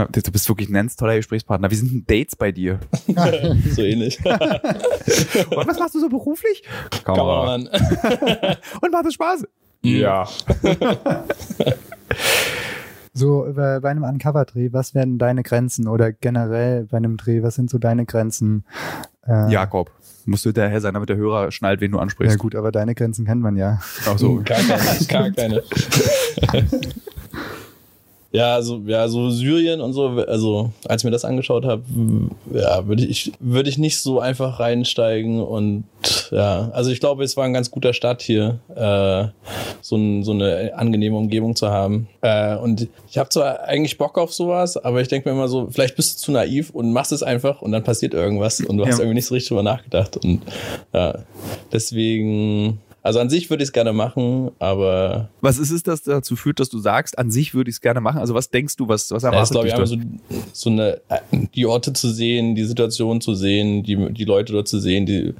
Ja, 0.00 0.06
Du 0.10 0.32
bist 0.32 0.48
wirklich 0.48 0.68
ein 0.70 0.74
ganz 0.74 0.96
toller 0.96 1.16
Gesprächspartner. 1.16 1.70
Wie 1.70 1.74
sind 1.74 1.92
denn 1.92 2.04
Dates 2.06 2.34
bei 2.36 2.52
dir? 2.52 2.80
so 3.70 3.82
ähnlich. 3.82 4.18
Und 4.24 5.66
was 5.66 5.78
machst 5.78 5.94
du 5.94 6.00
so 6.00 6.08
beruflich? 6.08 6.62
Kameramann. 7.04 7.68
Und 8.80 8.92
macht 8.92 9.06
es 9.06 9.14
Spaß? 9.14 9.44
Ja. 9.82 10.26
So, 13.12 13.46
bei, 13.54 13.82
einem 13.82 14.04
Uncover-Dreh, 14.04 14.72
was 14.72 14.94
werden 14.94 15.18
deine 15.18 15.42
Grenzen 15.42 15.86
oder 15.88 16.12
generell 16.12 16.84
bei 16.84 16.96
einem 16.96 17.16
Dreh, 17.16 17.42
was 17.42 17.56
sind 17.56 17.68
so 17.68 17.78
deine 17.78 18.06
Grenzen? 18.06 18.64
Äh, 19.26 19.52
Jakob, 19.52 19.90
musst 20.24 20.44
du 20.44 20.48
hinterher 20.50 20.80
sein, 20.80 20.94
damit 20.94 21.08
der 21.10 21.16
Hörer 21.16 21.50
schnallt, 21.50 21.80
wen 21.80 21.92
du 21.92 21.98
ansprichst. 21.98 22.36
Ja 22.36 22.38
gut, 22.38 22.54
aber 22.54 22.72
deine 22.72 22.94
Grenzen 22.94 23.26
kennt 23.26 23.42
man 23.42 23.56
ja. 23.56 23.80
Ach 24.06 24.16
so. 24.16 24.42
Gar 24.44 24.60
keine. 24.60 25.06
Gar 25.08 25.30
keine. 25.32 25.62
Ja, 28.32 28.54
also, 28.54 28.80
ja, 28.86 29.08
so 29.08 29.28
Syrien 29.30 29.80
und 29.80 29.92
so, 29.92 30.06
also 30.06 30.70
als 30.86 31.02
ich 31.02 31.04
mir 31.04 31.10
das 31.10 31.24
angeschaut 31.24 31.64
habe, 31.64 31.82
ja, 32.52 32.86
würde 32.86 33.04
ich, 33.04 33.32
würde 33.40 33.68
ich 33.68 33.76
nicht 33.76 33.98
so 33.98 34.20
einfach 34.20 34.60
reinsteigen 34.60 35.40
und 35.42 35.82
ja, 36.30 36.70
also 36.72 36.90
ich 36.90 37.00
glaube, 37.00 37.24
es 37.24 37.36
war 37.36 37.44
ein 37.44 37.52
ganz 37.52 37.72
guter 37.72 37.92
Start 37.92 38.22
hier, 38.22 38.60
äh, 38.76 39.26
so, 39.80 39.96
ein, 39.96 40.22
so 40.22 40.30
eine 40.30 40.70
angenehme 40.76 41.16
Umgebung 41.16 41.56
zu 41.56 41.70
haben. 41.70 42.06
Äh, 42.20 42.54
und 42.54 42.86
ich 43.10 43.18
habe 43.18 43.30
zwar 43.30 43.64
eigentlich 43.64 43.98
Bock 43.98 44.16
auf 44.16 44.32
sowas, 44.32 44.76
aber 44.76 45.00
ich 45.00 45.08
denke 45.08 45.28
mir 45.28 45.34
immer 45.34 45.48
so, 45.48 45.68
vielleicht 45.68 45.96
bist 45.96 46.14
du 46.20 46.24
zu 46.26 46.30
naiv 46.32 46.70
und 46.70 46.92
machst 46.92 47.10
es 47.10 47.24
einfach 47.24 47.62
und 47.62 47.72
dann 47.72 47.82
passiert 47.82 48.14
irgendwas 48.14 48.60
und 48.60 48.76
du 48.76 48.86
hast 48.86 48.98
Ja. 48.98 49.00
irgendwie 49.00 49.16
nicht 49.16 49.26
so 49.26 49.34
richtig 49.34 49.48
drüber 49.48 49.64
nachgedacht. 49.64 50.16
Und 50.24 50.42
ja, 50.92 51.18
deswegen, 51.72 52.78
also 53.02 53.18
an 53.18 53.30
sich 53.30 53.48
würde 53.50 53.62
ich 53.62 53.68
es 53.68 53.72
gerne 53.72 53.92
machen, 53.92 54.50
aber 54.58 55.30
Was 55.40 55.58
ist 55.58 55.70
es, 55.70 55.82
das 55.82 56.02
dazu 56.02 56.36
führt, 56.36 56.60
dass 56.60 56.68
du 56.68 56.78
sagst, 56.78 57.18
an 57.18 57.30
sich 57.30 57.54
würde 57.54 57.70
ich 57.70 57.76
es 57.76 57.80
gerne 57.80 58.00
machen? 58.00 58.18
Also 58.18 58.34
was 58.34 58.50
denkst 58.50 58.76
du, 58.76 58.88
was, 58.88 59.10
was 59.10 59.22
Ja, 59.22 59.30
das 59.30 59.50
erwartet 59.50 59.52
glaube 59.52 59.68
ich 59.68 59.74
einfach 59.74 59.86
so, 59.86 59.96
so 60.52 60.70
eine, 60.70 61.00
die 61.54 61.66
Orte 61.66 61.92
zu 61.92 62.10
sehen, 62.10 62.54
die 62.54 62.64
Situation 62.64 63.20
zu 63.20 63.34
sehen, 63.34 63.82
die, 63.82 64.12
die 64.12 64.24
Leute 64.24 64.52
dort 64.52 64.68
zu 64.68 64.78
sehen, 64.78 65.06
die, 65.06 65.34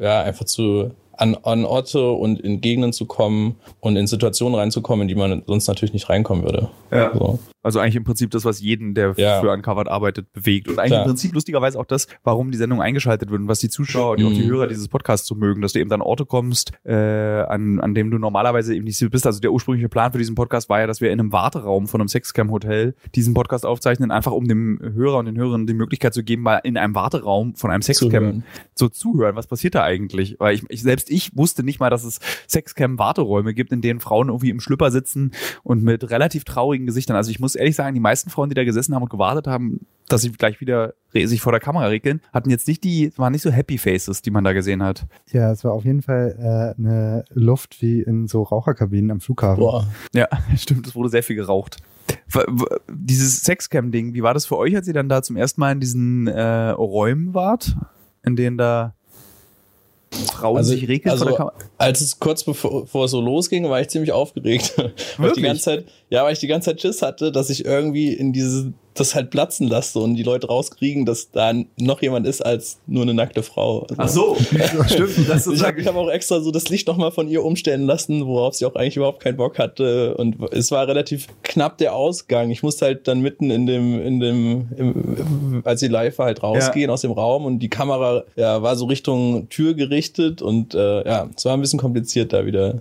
ja, 0.00 0.22
einfach 0.22 0.46
zu, 0.46 0.92
an, 1.18 1.36
an 1.42 1.64
Orte 1.64 2.10
und 2.10 2.40
in 2.40 2.60
Gegenden 2.60 2.92
zu 2.92 3.04
kommen 3.04 3.56
und 3.80 3.96
in 3.96 4.06
Situationen 4.06 4.58
reinzukommen, 4.58 5.02
in 5.02 5.08
die 5.08 5.14
man 5.14 5.42
sonst 5.46 5.66
natürlich 5.66 5.92
nicht 5.92 6.08
reinkommen 6.08 6.44
würde. 6.44 6.70
Ja. 6.90 7.12
So. 7.12 7.38
Also 7.62 7.80
eigentlich 7.80 7.96
im 7.96 8.04
Prinzip 8.04 8.30
das, 8.30 8.44
was 8.44 8.60
jeden, 8.60 8.94
der 8.94 9.14
Ja. 9.16 9.40
für 9.40 9.50
Uncovered 9.50 9.88
arbeitet, 9.88 10.32
bewegt. 10.32 10.68
Und 10.68 10.78
eigentlich 10.78 10.90
Klar. 10.92 11.02
im 11.02 11.08
Prinzip 11.08 11.34
lustigerweise 11.34 11.78
auch 11.78 11.84
das, 11.86 12.06
warum 12.22 12.50
die 12.52 12.56
Sendung 12.58 12.80
eingeschaltet 12.80 13.30
wird 13.30 13.40
und 13.42 13.48
was 13.48 13.58
die 13.58 13.68
Zuschauer 13.68 14.12
und 14.16 14.24
auch 14.24 14.32
die 14.32 14.42
Mhm. 14.44 14.50
Hörer 14.50 14.66
dieses 14.68 14.88
Podcasts 14.88 15.26
so 15.26 15.34
mögen, 15.34 15.60
dass 15.60 15.72
du 15.72 15.80
eben 15.80 15.90
an 15.92 16.00
Orte 16.00 16.24
kommst, 16.24 16.72
äh, 16.84 16.94
an, 16.94 17.80
an 17.80 17.94
dem 17.94 18.10
du 18.10 18.18
normalerweise 18.18 18.74
eben 18.74 18.84
nicht 18.84 18.96
so 18.96 19.10
bist. 19.10 19.26
Also 19.26 19.40
der 19.40 19.52
ursprüngliche 19.52 19.88
Plan 19.88 20.12
für 20.12 20.18
diesen 20.18 20.34
Podcast 20.36 20.68
war 20.68 20.80
ja, 20.80 20.86
dass 20.86 21.00
wir 21.00 21.10
in 21.10 21.18
einem 21.20 21.32
Warteraum 21.32 21.88
von 21.88 22.00
einem 22.00 22.08
Sexcam-Hotel 22.08 22.94
diesen 23.16 23.34
Podcast 23.34 23.66
aufzeichnen, 23.66 24.10
einfach 24.12 24.32
um 24.32 24.46
dem 24.46 24.78
Hörer 24.80 25.18
und 25.18 25.26
den 25.26 25.36
Hörern 25.36 25.66
die 25.66 25.74
Möglichkeit 25.74 26.14
zu 26.14 26.22
geben, 26.22 26.42
mal 26.42 26.58
in 26.58 26.76
einem 26.76 26.94
Warteraum 26.94 27.54
von 27.56 27.70
einem 27.70 27.82
Sexcam 27.82 28.08
Zuhören. 28.10 28.44
so 28.74 28.88
zuhören. 28.88 29.34
Was 29.36 29.48
passiert 29.48 29.74
da 29.74 29.82
eigentlich? 29.82 30.36
Weil 30.38 30.54
ich, 30.54 30.62
ich 30.68 30.82
selbst 30.82 31.10
ich 31.10 31.36
wusste 31.36 31.64
nicht 31.64 31.80
mal, 31.80 31.90
dass 31.90 32.04
es 32.04 32.20
Sexcam-Warteräume 32.48 33.54
gibt, 33.54 33.72
in 33.72 33.80
denen 33.80 34.00
Frauen 34.00 34.28
irgendwie 34.28 34.50
im 34.50 34.60
Schlüpper 34.60 34.90
sitzen 34.90 35.32
und 35.62 35.82
mit 35.82 36.08
relativ 36.10 36.44
traurigen 36.44 36.86
Gesichtern. 36.86 37.16
Also 37.16 37.30
ich 37.30 37.40
muss 37.40 37.47
ehrlich 37.56 37.76
sagen, 37.76 37.94
die 37.94 38.00
meisten 38.00 38.30
Frauen, 38.30 38.48
die 38.48 38.54
da 38.54 38.64
gesessen 38.64 38.94
haben 38.94 39.02
und 39.02 39.10
gewartet 39.10 39.46
haben, 39.46 39.86
dass 40.08 40.22
sie 40.22 40.32
gleich 40.32 40.60
wieder 40.60 40.94
sich 41.12 41.40
vor 41.40 41.52
der 41.52 41.60
Kamera 41.60 41.86
regeln, 41.86 42.20
hatten 42.32 42.50
jetzt 42.50 42.66
nicht 42.66 42.82
die, 42.84 43.12
waren 43.16 43.32
nicht 43.32 43.42
so 43.42 43.50
Happy 43.50 43.76
Faces, 43.78 44.22
die 44.22 44.30
man 44.30 44.42
da 44.44 44.52
gesehen 44.52 44.82
hat. 44.82 45.06
Ja, 45.32 45.50
es 45.52 45.64
war 45.64 45.72
auf 45.72 45.84
jeden 45.84 46.02
Fall 46.02 46.74
äh, 46.76 46.80
eine 46.80 47.24
Luft 47.32 47.82
wie 47.82 48.00
in 48.00 48.26
so 48.26 48.42
Raucherkabinen 48.42 49.10
am 49.10 49.20
Flughafen. 49.20 49.60
Boah. 49.60 49.86
Ja, 50.14 50.28
stimmt, 50.56 50.86
es 50.86 50.94
wurde 50.94 51.10
sehr 51.10 51.22
viel 51.22 51.36
geraucht. 51.36 51.76
Dieses 52.90 53.42
Sexcam-Ding, 53.42 54.14
wie 54.14 54.22
war 54.22 54.32
das 54.34 54.46
für 54.46 54.56
euch, 54.56 54.74
als 54.74 54.86
ihr 54.88 54.94
dann 54.94 55.08
da 55.08 55.22
zum 55.22 55.36
ersten 55.36 55.60
Mal 55.60 55.72
in 55.72 55.80
diesen 55.80 56.26
äh, 56.26 56.70
Räumen 56.70 57.34
wart, 57.34 57.76
in 58.24 58.36
denen 58.36 58.56
da 58.58 58.94
Frauen 60.32 60.56
Also- 60.58 60.72
sich 60.72 60.88
regelt 60.88 61.12
also- 61.12 61.24
vor 61.24 61.30
der 61.32 61.36
Kamera. 61.38 61.54
Als 61.76 62.00
es 62.00 62.18
kurz 62.18 62.44
bevor, 62.44 62.82
bevor 62.82 63.04
es 63.04 63.10
so 63.10 63.20
losging, 63.20 63.68
war 63.68 63.80
ich 63.80 63.88
ziemlich 63.88 64.12
aufgeregt. 64.12 64.74
weil 64.76 64.92
ich 64.96 65.18
Wirklich? 65.18 65.34
die 65.36 65.42
ganze 65.42 65.62
Zeit, 65.62 65.84
ja, 66.10 66.24
weil 66.24 66.32
ich 66.32 66.38
die 66.38 66.46
ganze 66.46 66.70
Zeit 66.70 66.80
Schiss 66.80 67.02
hatte, 67.02 67.32
dass 67.32 67.50
ich 67.50 67.64
irgendwie 67.64 68.12
in 68.12 68.32
diese, 68.32 68.72
das 68.94 69.14
halt 69.14 69.30
platzen 69.30 69.68
lasse 69.68 69.98
und 69.98 70.14
die 70.14 70.22
Leute 70.22 70.46
rauskriegen, 70.46 71.04
dass 71.04 71.30
da 71.30 71.52
noch 71.76 72.00
jemand 72.00 72.26
ist 72.26 72.40
als 72.44 72.80
nur 72.86 73.02
eine 73.02 73.14
nackte 73.14 73.42
Frau. 73.42 73.86
Also, 73.96 74.36
so, 74.36 74.84
stimmt. 74.86 75.28
Das 75.28 75.46
Ich 75.46 75.62
habe 75.62 75.80
ich 75.80 75.86
hab 75.86 75.96
auch 75.96 76.10
extra 76.10 76.40
so 76.40 76.50
das 76.50 76.68
Licht 76.70 76.88
nochmal 76.88 77.12
von 77.12 77.28
ihr 77.28 77.44
umstellen 77.44 77.82
lassen, 77.82 78.26
worauf 78.26 78.54
sie 78.54 78.64
auch 78.64 78.74
eigentlich 78.74 78.96
überhaupt 78.96 79.20
keinen 79.22 79.36
Bock 79.36 79.58
hatte. 79.58 80.14
Und 80.14 80.36
es 80.52 80.70
war 80.70 80.88
relativ 80.88 81.26
knapp 81.42 81.76
der 81.78 81.94
Ausgang. 81.94 82.50
Ich 82.50 82.62
musste 82.62 82.86
halt 82.86 83.06
dann 83.06 83.20
mitten 83.20 83.50
in 83.50 83.66
dem, 83.66 84.00
in 84.00 84.20
dem, 84.20 84.68
im, 84.76 85.62
als 85.64 85.80
sie 85.80 85.88
live 85.88 86.18
war, 86.18 86.26
halt 86.26 86.42
rausgehen 86.42 86.90
aus 86.90 87.02
dem 87.02 87.12
Raum 87.12 87.44
und 87.44 87.58
die 87.58 87.68
Kamera 87.68 88.24
ja, 88.36 88.62
war 88.62 88.76
so 88.76 88.86
Richtung 88.86 89.48
Tür 89.50 89.74
gerichtet 89.74 90.40
und 90.40 90.74
äh, 90.74 91.06
ja, 91.06 91.28
es 91.36 91.44
war 91.44 91.52
ein 91.52 91.60
bisschen 91.60 91.78
kompliziert 91.78 92.32
da 92.32 92.46
wieder. 92.46 92.80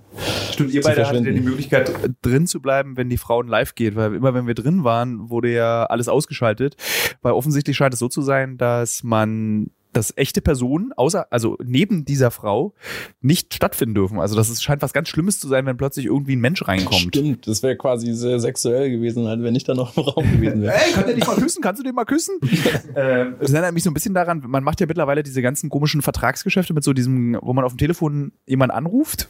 Stimmt, 0.51 0.73
ihr 0.73 0.81
zu 0.81 0.87
beide 0.87 1.07
hattet 1.07 1.25
ja 1.25 1.31
die. 1.31 1.41
Möglichkeit, 1.41 1.91
drin 2.21 2.47
zu 2.47 2.61
bleiben, 2.61 2.97
wenn 2.97 3.09
die 3.17 3.21
Frauen 3.21 3.47
live 3.47 3.75
geht, 3.75 3.95
weil 3.95 4.13
immer 4.13 4.33
wenn 4.33 4.47
wir 4.47 4.53
drin 4.53 4.83
waren, 4.83 5.29
wurde 5.29 5.51
ja 5.51 5.85
alles 5.85 6.07
ausgeschaltet, 6.07 6.75
weil 7.21 7.33
offensichtlich 7.33 7.75
scheint 7.75 7.93
es 7.93 7.99
so 7.99 8.07
zu 8.07 8.21
sein, 8.21 8.57
dass 8.57 9.03
man 9.03 9.71
dass 9.93 10.13
echte 10.15 10.41
Personen 10.41 10.93
außer 10.93 11.25
also 11.31 11.57
neben 11.63 12.05
dieser 12.05 12.29
Frau 12.29 12.75
nicht 13.19 13.55
stattfinden 13.55 13.95
dürfen. 13.95 14.19
Also 14.19 14.35
das 14.35 14.49
ist, 14.49 14.61
scheint 14.61 14.83
was 14.83 14.93
ganz 14.93 15.09
Schlimmes 15.09 15.39
zu 15.39 15.47
sein, 15.47 15.65
wenn 15.65 15.75
plötzlich 15.75 16.05
irgendwie 16.05 16.35
ein 16.35 16.39
Mensch 16.39 16.67
reinkommt. 16.67 17.15
Stimmt, 17.15 17.47
das 17.47 17.63
wäre 17.63 17.75
quasi 17.77 18.13
sehr 18.13 18.39
sexuell 18.39 18.91
gewesen, 18.91 19.27
halt, 19.27 19.41
wenn 19.41 19.55
ich 19.55 19.63
da 19.63 19.73
noch 19.73 19.97
im 19.97 20.03
Raum 20.03 20.31
gewesen 20.31 20.61
wäre. 20.61 20.75
Ey, 20.75 20.91
kann 20.93 21.05
der 21.05 21.15
dich 21.15 21.25
mal 21.25 21.35
küssen? 21.35 21.63
Kannst 21.63 21.79
du 21.79 21.83
den 21.83 21.95
mal 21.95 22.05
küssen? 22.05 22.35
ähm, 22.95 23.35
das 23.39 23.51
erinnert 23.51 23.73
mich 23.73 23.83
so 23.83 23.89
ein 23.89 23.95
bisschen 23.95 24.13
daran, 24.13 24.43
man 24.45 24.63
macht 24.63 24.79
ja 24.79 24.85
mittlerweile 24.85 25.23
diese 25.23 25.41
ganzen 25.41 25.71
komischen 25.71 26.03
Vertragsgeschäfte 26.03 26.75
mit 26.75 26.83
so 26.83 26.93
diesem, 26.93 27.39
wo 27.41 27.53
man 27.53 27.65
auf 27.65 27.73
dem 27.73 27.79
Telefon 27.79 28.33
jemanden 28.45 28.75
anruft 28.75 29.29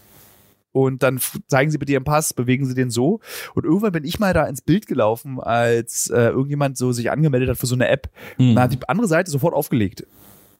und 0.71 1.03
dann 1.03 1.19
zeigen 1.47 1.71
Sie 1.71 1.77
bitte 1.77 1.93
Ihren 1.93 2.03
Pass, 2.03 2.33
bewegen 2.33 2.65
Sie 2.65 2.75
den 2.75 2.89
so. 2.89 3.19
Und 3.55 3.65
irgendwann 3.65 3.91
bin 3.91 4.03
ich 4.03 4.19
mal 4.19 4.33
da 4.33 4.45
ins 4.45 4.61
Bild 4.61 4.87
gelaufen, 4.87 5.39
als 5.39 6.09
äh, 6.09 6.29
irgendjemand 6.29 6.77
so 6.77 6.91
sich 6.91 7.09
angemeldet 7.11 7.49
hat 7.49 7.57
für 7.57 7.65
so 7.65 7.75
eine 7.75 7.87
App. 7.87 8.09
Hm. 8.37 8.55
Da 8.55 8.63
hat 8.63 8.73
die 8.73 8.89
andere 8.89 9.07
Seite 9.07 9.31
sofort 9.31 9.53
aufgelegt. 9.53 10.05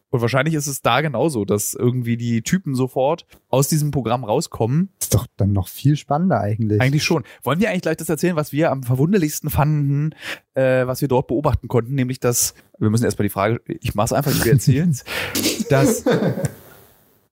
Und 0.10 0.22
wahrscheinlich 0.22 0.54
ist 0.56 0.68
es 0.68 0.82
da 0.82 1.02
genauso, 1.02 1.44
dass 1.44 1.74
irgendwie 1.74 2.16
die 2.16 2.42
Typen 2.42 2.76
sofort 2.76 3.26
aus 3.50 3.68
diesem 3.68 3.92
Programm 3.92 4.24
rauskommen. 4.24 4.90
Ist 5.00 5.14
doch 5.14 5.28
dann 5.36 5.52
noch 5.52 5.68
viel 5.68 5.98
spannender 5.98 6.40
eigentlich. 6.40 6.80
Eigentlich 6.80 7.04
schon. 7.04 7.24
Wollen 7.44 7.60
wir 7.60 7.70
eigentlich 7.70 7.82
gleich 7.82 7.98
das 7.98 8.08
erzählen, 8.08 8.38
was 8.38 8.54
wir 8.54 8.72
am 8.72 8.84
verwunderlichsten 8.84 9.50
fanden, 9.50 10.16
äh, 10.54 10.88
was 10.88 11.02
wir 11.02 11.10
dort 11.10 11.28
beobachten 11.28 11.68
konnten, 11.68 11.94
nämlich 11.94 12.22
dass, 12.22 12.54
wir 12.80 12.90
müssen 12.90 13.04
erstmal 13.04 13.26
die 13.26 13.34
Frage, 13.34 13.60
ich 13.68 13.96
mach's 13.96 14.14
einfach, 14.14 14.32
wir 14.46 14.54
erzählen's, 14.54 15.04
dass 15.70 16.06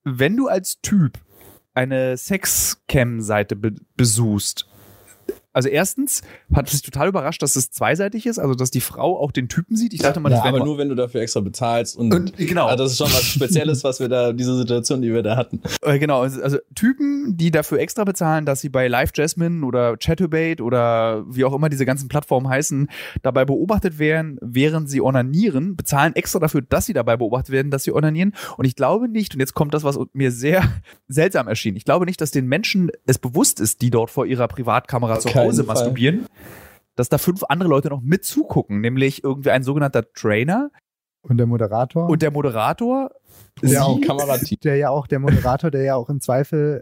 wenn 0.04 0.36
du 0.36 0.50
als 0.50 0.82
Typ 0.82 1.18
eine 1.76 2.18
Sexcam-Seite 2.18 3.56
be 3.56 3.76
besuchst, 3.96 4.68
also 5.56 5.70
erstens 5.70 6.22
hat 6.54 6.72
es 6.72 6.82
total 6.82 7.08
überrascht, 7.08 7.42
dass 7.42 7.56
es 7.56 7.72
zweiseitig 7.72 8.26
ist, 8.26 8.40
also 8.40 8.56
dass 8.56 8.72
die 8.72 8.82
Frau 8.82 9.18
auch 9.18 9.32
den 9.32 9.48
Typen 9.48 9.78
sieht. 9.78 9.94
Ich 9.94 10.02
dachte 10.02 10.20
mal, 10.20 10.30
Ja, 10.30 10.40
das 10.40 10.46
Aber 10.46 10.66
nur, 10.66 10.78
wenn 10.78 10.90
du 10.90 10.96
dafür 10.96 11.22
extra 11.22 11.40
bezahlst 11.40 11.96
und, 11.96 12.14
Und- 12.14 12.36
genau. 12.36 12.68
Ah, 12.68 12.76
das 12.76 12.92
ist 12.92 12.98
schon 12.98 13.08
was 13.08 13.24
Spezielles, 13.24 13.86
was 13.86 14.02
wir 14.02 14.10
da, 14.10 14.34
diese 14.34 14.58
Situation, 14.58 15.02
die 15.02 15.14
wir 15.14 15.24
da 15.24 15.38
hatten. 15.38 15.62
Äh, 15.82 15.98
genau, 15.98 16.22
also 16.24 16.42
also 16.42 16.58
Typen, 16.76 17.38
die 17.38 17.52
dafür 17.52 17.80
extra 17.80 18.04
bezahlen, 18.04 18.46
dass 18.46 18.60
sie 18.60 18.68
bei 18.68 18.90
Live 18.90 19.12
Jasmine 19.16 19.66
oder 19.66 19.96
Chatterbait 19.96 20.60
oder 20.60 21.24
wie 21.30 21.46
auch 21.46 21.54
immer 21.54 21.70
diese 21.70 21.86
ganzen 21.86 22.10
Plattformen 22.10 22.50
heißen, 22.50 22.90
dabei 23.24 23.46
beobachtet 23.46 23.98
werden, 23.98 24.38
während 24.42 24.90
sie 24.90 25.00
onanieren, 25.00 25.78
bezahlen 25.78 26.18
extra 26.18 26.40
dafür, 26.40 26.64
dass 26.64 26.86
sie 26.86 26.94
dabei 26.94 27.16
beobachtet 27.16 27.52
werden, 27.52 27.72
dass 27.72 27.84
sie 27.84 27.94
onanieren. 27.94 28.34
Und 28.58 28.66
ich 28.66 28.76
glaube 28.76 29.08
nicht, 29.08 29.34
und 29.34 29.40
jetzt 29.40 29.54
kommt 29.54 29.74
das, 29.74 29.86
was 29.86 29.98
mir 30.12 30.32
sehr 30.32 30.64
seltsam 31.08 31.48
erschien, 31.48 31.78
ich 31.78 31.86
glaube 31.86 32.06
nicht, 32.06 32.20
dass 32.20 32.32
den 32.32 32.48
Menschen 32.48 32.92
es 33.06 33.20
bewusst 33.20 33.62
ist, 33.62 33.82
die 33.82 33.90
dort 33.90 34.10
vor 34.10 34.26
ihrer 34.26 34.50
Privatkamera 34.50 35.20
zu 35.20 35.30
keinen 35.30 35.45
Hause 35.48 35.64
Fall. 35.64 35.76
masturbieren, 35.76 36.26
dass 36.96 37.10
da 37.10 37.18
fünf 37.18 37.44
andere 37.50 37.70
Leute 37.70 37.90
noch 37.90 38.02
mit 38.02 38.24
zugucken, 38.26 38.82
nämlich 38.82 39.24
irgendwie 39.24 39.52
ein 39.52 39.64
sogenannter 39.64 40.04
Trainer 40.14 40.70
Und 41.22 41.38
der 41.38 41.46
Moderator? 41.48 42.10
und 42.10 42.22
der 42.22 42.32
Moderator. 42.32 43.12
Der 43.62 43.70
sie- 43.70 43.78
auch 43.80 44.00
Kamerateam. 44.02 44.58
der 44.64 44.76
ja 44.78 44.90
auch, 44.90 45.08
der 45.08 45.20
Moderator, 45.20 45.72
der 45.72 45.84
ja 45.84 45.96
auch 45.96 46.10
im 46.10 46.20
Zweifel 46.22 46.82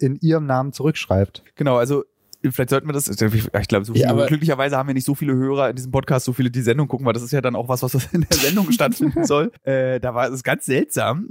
äh, 0.00 0.04
in 0.04 0.16
ihrem 0.16 0.46
Namen 0.46 0.72
zurückschreibt. 0.72 1.42
Genau, 1.54 1.76
also 1.76 2.04
vielleicht 2.42 2.70
sollten 2.70 2.88
wir 2.88 2.92
das, 2.92 3.08
ich 3.08 3.68
glaube, 3.68 3.84
so 3.84 3.92
viele, 3.92 4.04
Ja, 4.06 4.26
glücklicherweise 4.26 4.76
haben 4.76 4.88
wir 4.88 4.94
nicht 4.94 5.04
so 5.06 5.14
viele 5.14 5.34
Hörer 5.34 5.70
in 5.70 5.76
diesem 5.76 5.92
Podcast, 5.92 6.24
so 6.24 6.32
viele 6.32 6.50
die 6.50 6.60
Sendung 6.62 6.88
gucken, 6.88 7.06
weil 7.06 7.12
das 7.12 7.22
ist 7.22 7.30
ja 7.30 7.40
dann 7.40 7.54
auch 7.54 7.68
was, 7.68 7.82
was 7.82 7.94
in 8.12 8.22
der 8.28 8.36
Sendung 8.36 8.70
stattfinden 8.72 9.24
soll. 9.24 9.52
Äh, 9.62 10.00
da 10.00 10.14
war 10.14 10.28
es 10.32 10.42
ganz 10.42 10.64
seltsam. 10.64 11.28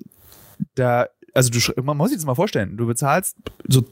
Da, 0.75 1.08
also 1.34 1.49
du, 1.49 1.82
man 1.84 1.97
muss 1.97 2.10
sich 2.10 2.17
das 2.17 2.25
mal 2.25 2.36
vorstellen, 2.36 2.78
du 2.78 2.86
bezahlst 2.88 3.36
so 3.67 3.84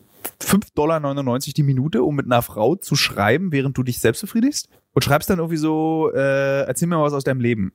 5,99 0.41 0.73
Dollar 0.75 1.39
die 1.39 1.63
Minute, 1.63 2.03
um 2.03 2.15
mit 2.15 2.25
einer 2.25 2.41
Frau 2.41 2.75
zu 2.75 2.95
schreiben, 2.95 3.51
während 3.51 3.77
du 3.77 3.83
dich 3.83 3.99
selbst 3.99 4.21
befriedigst 4.21 4.69
und 4.93 5.03
schreibst 5.03 5.29
dann 5.29 5.39
irgendwie 5.39 5.57
so, 5.57 6.11
äh, 6.13 6.63
erzähl 6.63 6.87
mir 6.87 6.97
mal 6.97 7.03
was 7.03 7.13
aus 7.13 7.23
deinem 7.23 7.41
Leben. 7.41 7.73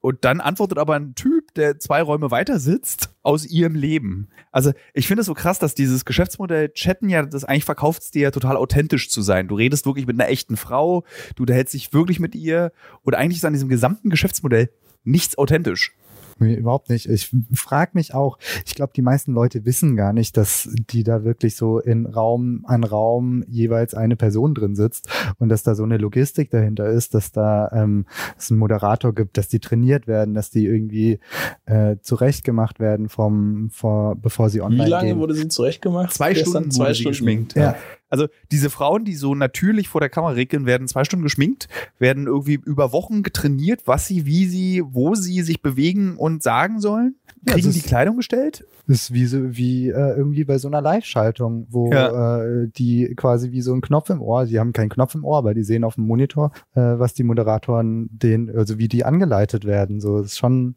Und 0.00 0.24
dann 0.24 0.40
antwortet 0.40 0.78
aber 0.78 0.94
ein 0.94 1.14
Typ, 1.14 1.52
der 1.54 1.78
zwei 1.78 2.00
Räume 2.00 2.30
weiter 2.30 2.58
sitzt, 2.58 3.10
aus 3.22 3.44
ihrem 3.46 3.74
Leben. 3.74 4.28
Also 4.50 4.72
ich 4.94 5.06
finde 5.06 5.20
es 5.20 5.26
so 5.26 5.34
krass, 5.34 5.58
dass 5.58 5.74
dieses 5.74 6.06
Geschäftsmodell 6.06 6.70
Chatten 6.72 7.10
ja, 7.10 7.22
das 7.22 7.44
eigentlich 7.44 7.66
verkauft 7.66 8.02
es 8.02 8.10
dir 8.10 8.22
ja 8.22 8.30
total 8.30 8.56
authentisch 8.56 9.10
zu 9.10 9.20
sein. 9.20 9.46
Du 9.46 9.56
redest 9.56 9.84
wirklich 9.84 10.06
mit 10.06 10.18
einer 10.18 10.30
echten 10.30 10.56
Frau, 10.56 11.04
du 11.36 11.42
unterhältst 11.42 11.74
dich 11.74 11.92
wirklich 11.92 12.18
mit 12.18 12.34
ihr 12.34 12.72
und 13.02 13.14
eigentlich 13.14 13.38
ist 13.38 13.44
an 13.44 13.52
diesem 13.52 13.68
gesamten 13.68 14.08
Geschäftsmodell 14.08 14.70
nichts 15.04 15.36
authentisch. 15.36 15.92
Nee, 16.40 16.54
überhaupt 16.54 16.88
nicht. 16.88 17.06
Ich 17.08 17.30
frage 17.52 17.92
mich 17.94 18.14
auch, 18.14 18.38
ich 18.66 18.74
glaube, 18.74 18.92
die 18.96 19.02
meisten 19.02 19.32
Leute 19.32 19.64
wissen 19.66 19.94
gar 19.94 20.12
nicht, 20.12 20.36
dass 20.36 20.68
die 20.90 21.04
da 21.04 21.22
wirklich 21.22 21.54
so 21.54 21.78
in 21.78 22.06
Raum 22.06 22.64
an 22.66 22.82
Raum 22.82 23.44
jeweils 23.46 23.94
eine 23.94 24.16
Person 24.16 24.54
drin 24.54 24.74
sitzt 24.74 25.08
und 25.38 25.50
dass 25.50 25.62
da 25.62 25.74
so 25.74 25.82
eine 25.84 25.98
Logistik 25.98 26.50
dahinter 26.50 26.88
ist, 26.88 27.14
dass 27.14 27.30
da 27.30 27.70
ähm, 27.72 28.06
es 28.38 28.50
einen 28.50 28.58
Moderator 28.58 29.14
gibt, 29.14 29.36
dass 29.36 29.48
die 29.48 29.60
trainiert 29.60 30.06
werden, 30.06 30.34
dass 30.34 30.50
die 30.50 30.64
irgendwie 30.64 31.20
äh, 31.66 31.96
zurechtgemacht 32.00 32.80
werden 32.80 33.08
vom 33.08 33.68
vor, 33.70 34.16
bevor 34.16 34.48
sie 34.48 34.62
online 34.62 34.86
Wie 34.86 34.90
lange 34.90 35.08
gehen. 35.08 35.18
wurde 35.18 35.34
sie 35.34 35.48
zurechtgemacht? 35.48 36.12
Zwei 36.12 36.32
Gestern? 36.32 36.50
Stunden 36.50 36.70
zwei 36.70 36.84
wurde 36.84 36.94
sie 36.94 37.00
Stunden. 37.02 37.10
geschminkt. 37.12 37.54
Ja. 37.54 37.76
Also 38.10 38.26
diese 38.50 38.68
Frauen, 38.70 39.04
die 39.04 39.14
so 39.14 39.34
natürlich 39.34 39.88
vor 39.88 40.00
der 40.00 40.10
Kamera 40.10 40.32
regeln, 40.32 40.66
werden 40.66 40.88
zwei 40.88 41.04
Stunden 41.04 41.22
geschminkt, 41.22 41.68
werden 41.98 42.26
irgendwie 42.26 42.54
über 42.64 42.92
Wochen 42.92 43.22
getrainiert, 43.22 43.82
was 43.86 44.06
sie, 44.06 44.26
wie 44.26 44.46
sie, 44.46 44.82
wo 44.84 45.14
sie 45.14 45.42
sich 45.42 45.62
bewegen 45.62 46.16
und 46.16 46.42
sagen 46.42 46.80
sollen. 46.80 47.14
Ja, 47.46 47.54
Kriegen 47.54 47.66
das 47.68 47.74
die 47.74 47.80
ist- 47.80 47.86
Kleidung 47.86 48.16
gestellt? 48.16 48.66
Das 48.86 49.02
ist 49.02 49.12
wie 49.14 49.24
so 49.26 49.56
wie 49.56 49.88
äh, 49.88 50.16
irgendwie 50.16 50.42
bei 50.42 50.58
so 50.58 50.66
einer 50.66 50.80
Live-Schaltung, 50.82 51.68
wo 51.70 51.92
Ja. 51.92 52.42
äh, 52.42 52.68
die 52.76 53.14
quasi 53.14 53.52
wie 53.52 53.60
so 53.62 53.72
ein 53.72 53.80
Knopf 53.82 54.10
im 54.10 54.20
Ohr, 54.20 54.46
die 54.46 54.58
haben 54.58 54.72
keinen 54.72 54.88
Knopf 54.88 55.14
im 55.14 55.24
Ohr, 55.24 55.38
aber 55.38 55.54
die 55.54 55.62
sehen 55.62 55.84
auf 55.84 55.94
dem 55.94 56.06
Monitor, 56.08 56.50
äh, 56.74 56.80
was 56.80 57.14
die 57.14 57.22
Moderatoren 57.22 58.08
den, 58.10 58.50
also 58.56 58.78
wie 58.78 58.88
die 58.88 59.04
angeleitet 59.04 59.64
werden. 59.64 60.00
So 60.00 60.18
das 60.18 60.32
ist 60.32 60.38
schon 60.38 60.74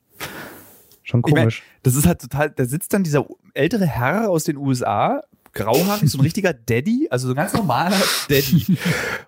schon 1.02 1.22
Ich 1.26 1.34
mein, 1.34 1.42
komisch. 1.44 1.64
Das 1.82 1.96
ist 1.96 2.06
halt 2.08 2.22
total, 2.22 2.52
da 2.52 2.66
sitzt 2.66 2.94
dann 2.94 3.04
dieser 3.04 3.26
ältere 3.56 3.86
Herr 3.88 4.30
aus 4.30 4.44
den 4.44 4.58
USA, 4.58 5.22
grauhaarig, 5.54 6.10
so 6.10 6.18
ein 6.18 6.22
richtiger 6.22 6.54
Daddy, 6.54 7.08
also 7.10 7.28
so 7.28 7.34
ein 7.34 7.38
ganz 7.38 7.54
normaler 7.54 8.00
Daddy. 8.30 8.78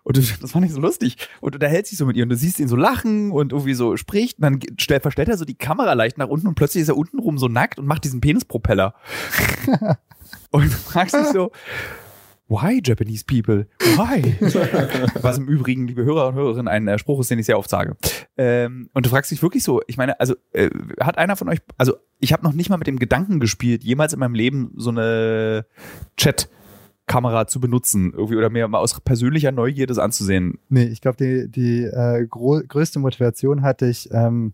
Und 0.03 0.17
das 0.17 0.51
fand 0.51 0.65
ich 0.65 0.73
so 0.73 0.79
lustig. 0.79 1.17
Und 1.41 1.55
unterhält 1.55 1.87
sich 1.87 1.97
so 1.97 2.05
mit 2.05 2.17
ihr 2.17 2.23
und 2.23 2.29
du 2.29 2.35
siehst 2.35 2.59
ihn 2.59 2.67
so 2.67 2.75
lachen 2.75 3.31
und 3.31 3.51
irgendwie 3.51 3.73
so 3.73 3.95
spricht. 3.97 4.39
Und 4.39 4.43
dann 4.43 4.59
stellt, 4.77 5.03
verstellt 5.03 5.29
er 5.29 5.37
so 5.37 5.45
die 5.45 5.55
Kamera 5.55 5.93
leicht 5.93 6.17
nach 6.17 6.27
unten 6.27 6.47
und 6.47 6.55
plötzlich 6.55 6.81
ist 6.81 6.89
er 6.89 6.97
unten 6.97 7.19
rum 7.19 7.37
so 7.37 7.47
nackt 7.47 7.79
und 7.79 7.85
macht 7.85 8.03
diesen 8.03 8.21
Penispropeller. 8.21 8.93
und 10.51 10.65
du 10.65 10.69
fragst 10.69 11.15
dich 11.15 11.27
so, 11.27 11.51
Why 12.47 12.79
Japanese 12.83 13.23
people? 13.25 13.65
Why? 13.79 14.35
Was 15.21 15.39
im 15.39 15.47
Übrigen, 15.47 15.87
liebe 15.87 16.03
Hörer 16.05 16.27
und 16.27 16.35
Hörerinnen, 16.35 16.67
ein 16.67 16.87
äh, 16.87 16.99
Spruch 16.99 17.19
ist, 17.19 17.31
den 17.31 17.39
ich 17.39 17.47
sehr 17.47 17.57
oft 17.57 17.69
sage. 17.69 17.97
Ähm, 18.37 18.89
und 18.93 19.05
du 19.05 19.09
fragst 19.09 19.31
dich 19.31 19.41
wirklich 19.41 19.63
so, 19.63 19.81
ich 19.87 19.97
meine, 19.97 20.19
also 20.19 20.35
äh, 20.51 20.69
hat 20.99 21.17
einer 21.17 21.35
von 21.35 21.49
euch, 21.49 21.59
also 21.77 21.95
ich 22.19 22.33
habe 22.33 22.43
noch 22.43 22.53
nicht 22.53 22.69
mal 22.69 22.77
mit 22.77 22.87
dem 22.87 22.99
Gedanken 22.99 23.39
gespielt, 23.39 23.83
jemals 23.83 24.13
in 24.13 24.19
meinem 24.19 24.35
Leben 24.35 24.71
so 24.75 24.91
eine 24.91 25.65
Chat-Kamera 26.17 27.47
zu 27.47 27.59
benutzen, 27.59 28.13
irgendwie 28.13 28.35
oder 28.35 28.51
mir 28.51 28.67
mal 28.67 28.77
aus 28.77 28.99
persönlicher 28.99 29.51
Neugier 29.51 29.87
das 29.87 29.97
anzusehen. 29.97 30.59
Nee, 30.69 30.85
ich 30.85 31.01
glaube, 31.01 31.17
die, 31.17 31.49
die 31.49 31.83
äh, 31.85 32.27
größte 32.27 32.99
Motivation 32.99 33.63
hatte 33.63 33.87
ich 33.87 34.09
ähm, 34.11 34.53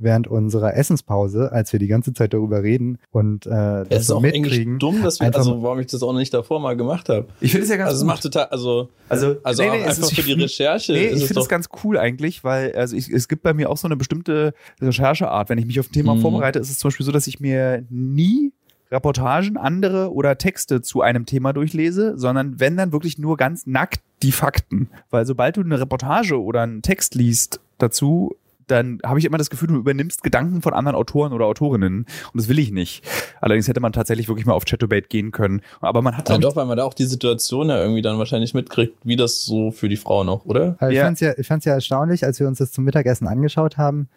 während 0.00 0.26
unserer 0.26 0.74
Essenspause, 0.76 1.52
als 1.52 1.72
wir 1.72 1.78
die 1.78 1.86
ganze 1.86 2.12
Zeit 2.12 2.32
darüber 2.34 2.62
reden 2.62 2.98
und 3.12 3.46
äh, 3.46 3.82
Es 3.82 3.88
das 3.88 4.00
ist 4.00 4.06
so 4.08 4.16
auch 4.16 4.20
mitkriegen. 4.20 4.78
dumm, 4.78 5.02
dass 5.02 5.20
wir, 5.20 5.26
Einfach- 5.26 5.40
also 5.40 5.62
warum 5.62 5.78
ich 5.78 5.86
das 5.86 6.02
auch 6.02 6.12
nicht 6.12 6.34
davor 6.34 6.58
mal 6.60 6.76
gemacht 6.76 7.08
habe. 7.08 7.26
Ich 7.40 7.52
finde 7.52 7.64
es 7.64 7.70
ja 7.70 7.76
ganz 7.76 7.90
Also 7.90 8.00
es 8.02 8.06
macht 8.06 8.22
total, 8.22 8.46
also, 8.46 8.88
also, 9.08 9.36
also 9.42 9.62
auch 9.62 9.66
es 9.74 9.82
einfach 9.98 10.02
ist- 10.10 10.14
für 10.14 10.22
die 10.22 10.32
Recherche 10.42 10.92
Nee, 10.92 11.04
ist 11.06 11.16
ich 11.16 11.22
es 11.22 11.26
finde 11.28 11.42
es 11.42 11.48
ganz 11.48 11.68
cool 11.84 11.98
eigentlich, 11.98 12.42
weil 12.42 12.72
also 12.74 12.96
ich, 12.96 13.08
es 13.10 13.28
gibt 13.28 13.42
bei 13.42 13.54
mir 13.54 13.70
auch 13.70 13.76
so 13.76 13.86
eine 13.88 13.96
bestimmte 13.96 14.54
Rechercheart. 14.80 15.48
Wenn 15.48 15.58
ich 15.58 15.66
mich 15.66 15.78
auf 15.78 15.88
ein 15.88 15.92
Thema 15.92 16.14
Mhm. 16.14 16.20
vorbereite, 16.20 16.58
ist 16.58 16.70
es 16.70 16.78
zum 16.78 16.88
Beispiel 16.88 17.06
so, 17.06 17.12
dass 17.12 17.26
ich 17.26 17.38
mir 17.40 17.84
nie 17.90 18.52
Reportagen, 18.92 19.56
andere 19.56 20.12
oder 20.12 20.36
Texte 20.36 20.82
zu 20.82 21.00
einem 21.00 21.24
Thema 21.24 21.52
durchlese, 21.52 22.14
sondern 22.16 22.58
wenn 22.58 22.76
dann 22.76 22.90
wirklich 22.92 23.18
nur 23.18 23.36
ganz 23.36 23.64
nackt 23.66 24.00
die 24.24 24.32
Fakten. 24.32 24.88
Weil 25.10 25.26
sobald 25.26 25.56
du 25.56 25.60
eine 25.60 25.78
Reportage 25.78 26.40
oder 26.42 26.62
einen 26.62 26.82
Text 26.82 27.14
liest 27.14 27.60
dazu, 27.78 28.34
dann 28.70 29.00
habe 29.04 29.18
ich 29.18 29.24
immer 29.24 29.38
das 29.38 29.50
Gefühl, 29.50 29.68
du 29.68 29.76
übernimmst 29.76 30.22
Gedanken 30.22 30.62
von 30.62 30.72
anderen 30.72 30.96
Autoren 30.96 31.32
oder 31.32 31.46
Autorinnen 31.46 32.06
und 32.32 32.40
das 32.40 32.48
will 32.48 32.58
ich 32.58 32.70
nicht. 32.70 33.04
Allerdings 33.40 33.68
hätte 33.68 33.80
man 33.80 33.92
tatsächlich 33.92 34.28
wirklich 34.28 34.46
mal 34.46 34.52
auf 34.52 34.64
Chatobate 34.64 35.08
gehen 35.08 35.32
können. 35.32 35.62
Aber 35.80 36.02
man 36.02 36.16
hat 36.16 36.28
Ja, 36.28 36.38
doch, 36.38 36.56
weil 36.56 36.66
man 36.66 36.76
da 36.76 36.84
auch 36.84 36.94
die 36.94 37.04
Situation 37.04 37.68
ja 37.68 37.80
irgendwie 37.80 38.02
dann 38.02 38.18
wahrscheinlich 38.18 38.54
mitkriegt, 38.54 38.96
wie 39.04 39.16
das 39.16 39.44
so 39.44 39.70
für 39.70 39.88
die 39.88 39.96
Frauen 39.96 40.28
auch, 40.28 40.44
oder? 40.44 40.76
Aber 40.78 40.90
ich 40.90 40.96
Ja. 40.96 41.04
fand's 41.04 41.20
ja, 41.20 41.32
ich 41.36 41.46
fand's 41.46 41.64
ja 41.64 41.74
erstaunlich, 41.74 42.24
als 42.24 42.38
wir 42.40 42.46
uns 42.46 42.58
das 42.58 42.72
zum 42.72 42.84
Mittagessen 42.84 43.26
angeschaut 43.26 43.76
haben, 43.76 44.08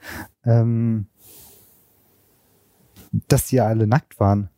ähm, 0.45 1.07
dass 3.27 3.47
die 3.47 3.57
ja 3.57 3.67
alle 3.67 3.87
nackt 3.87 4.19
waren. 4.19 4.49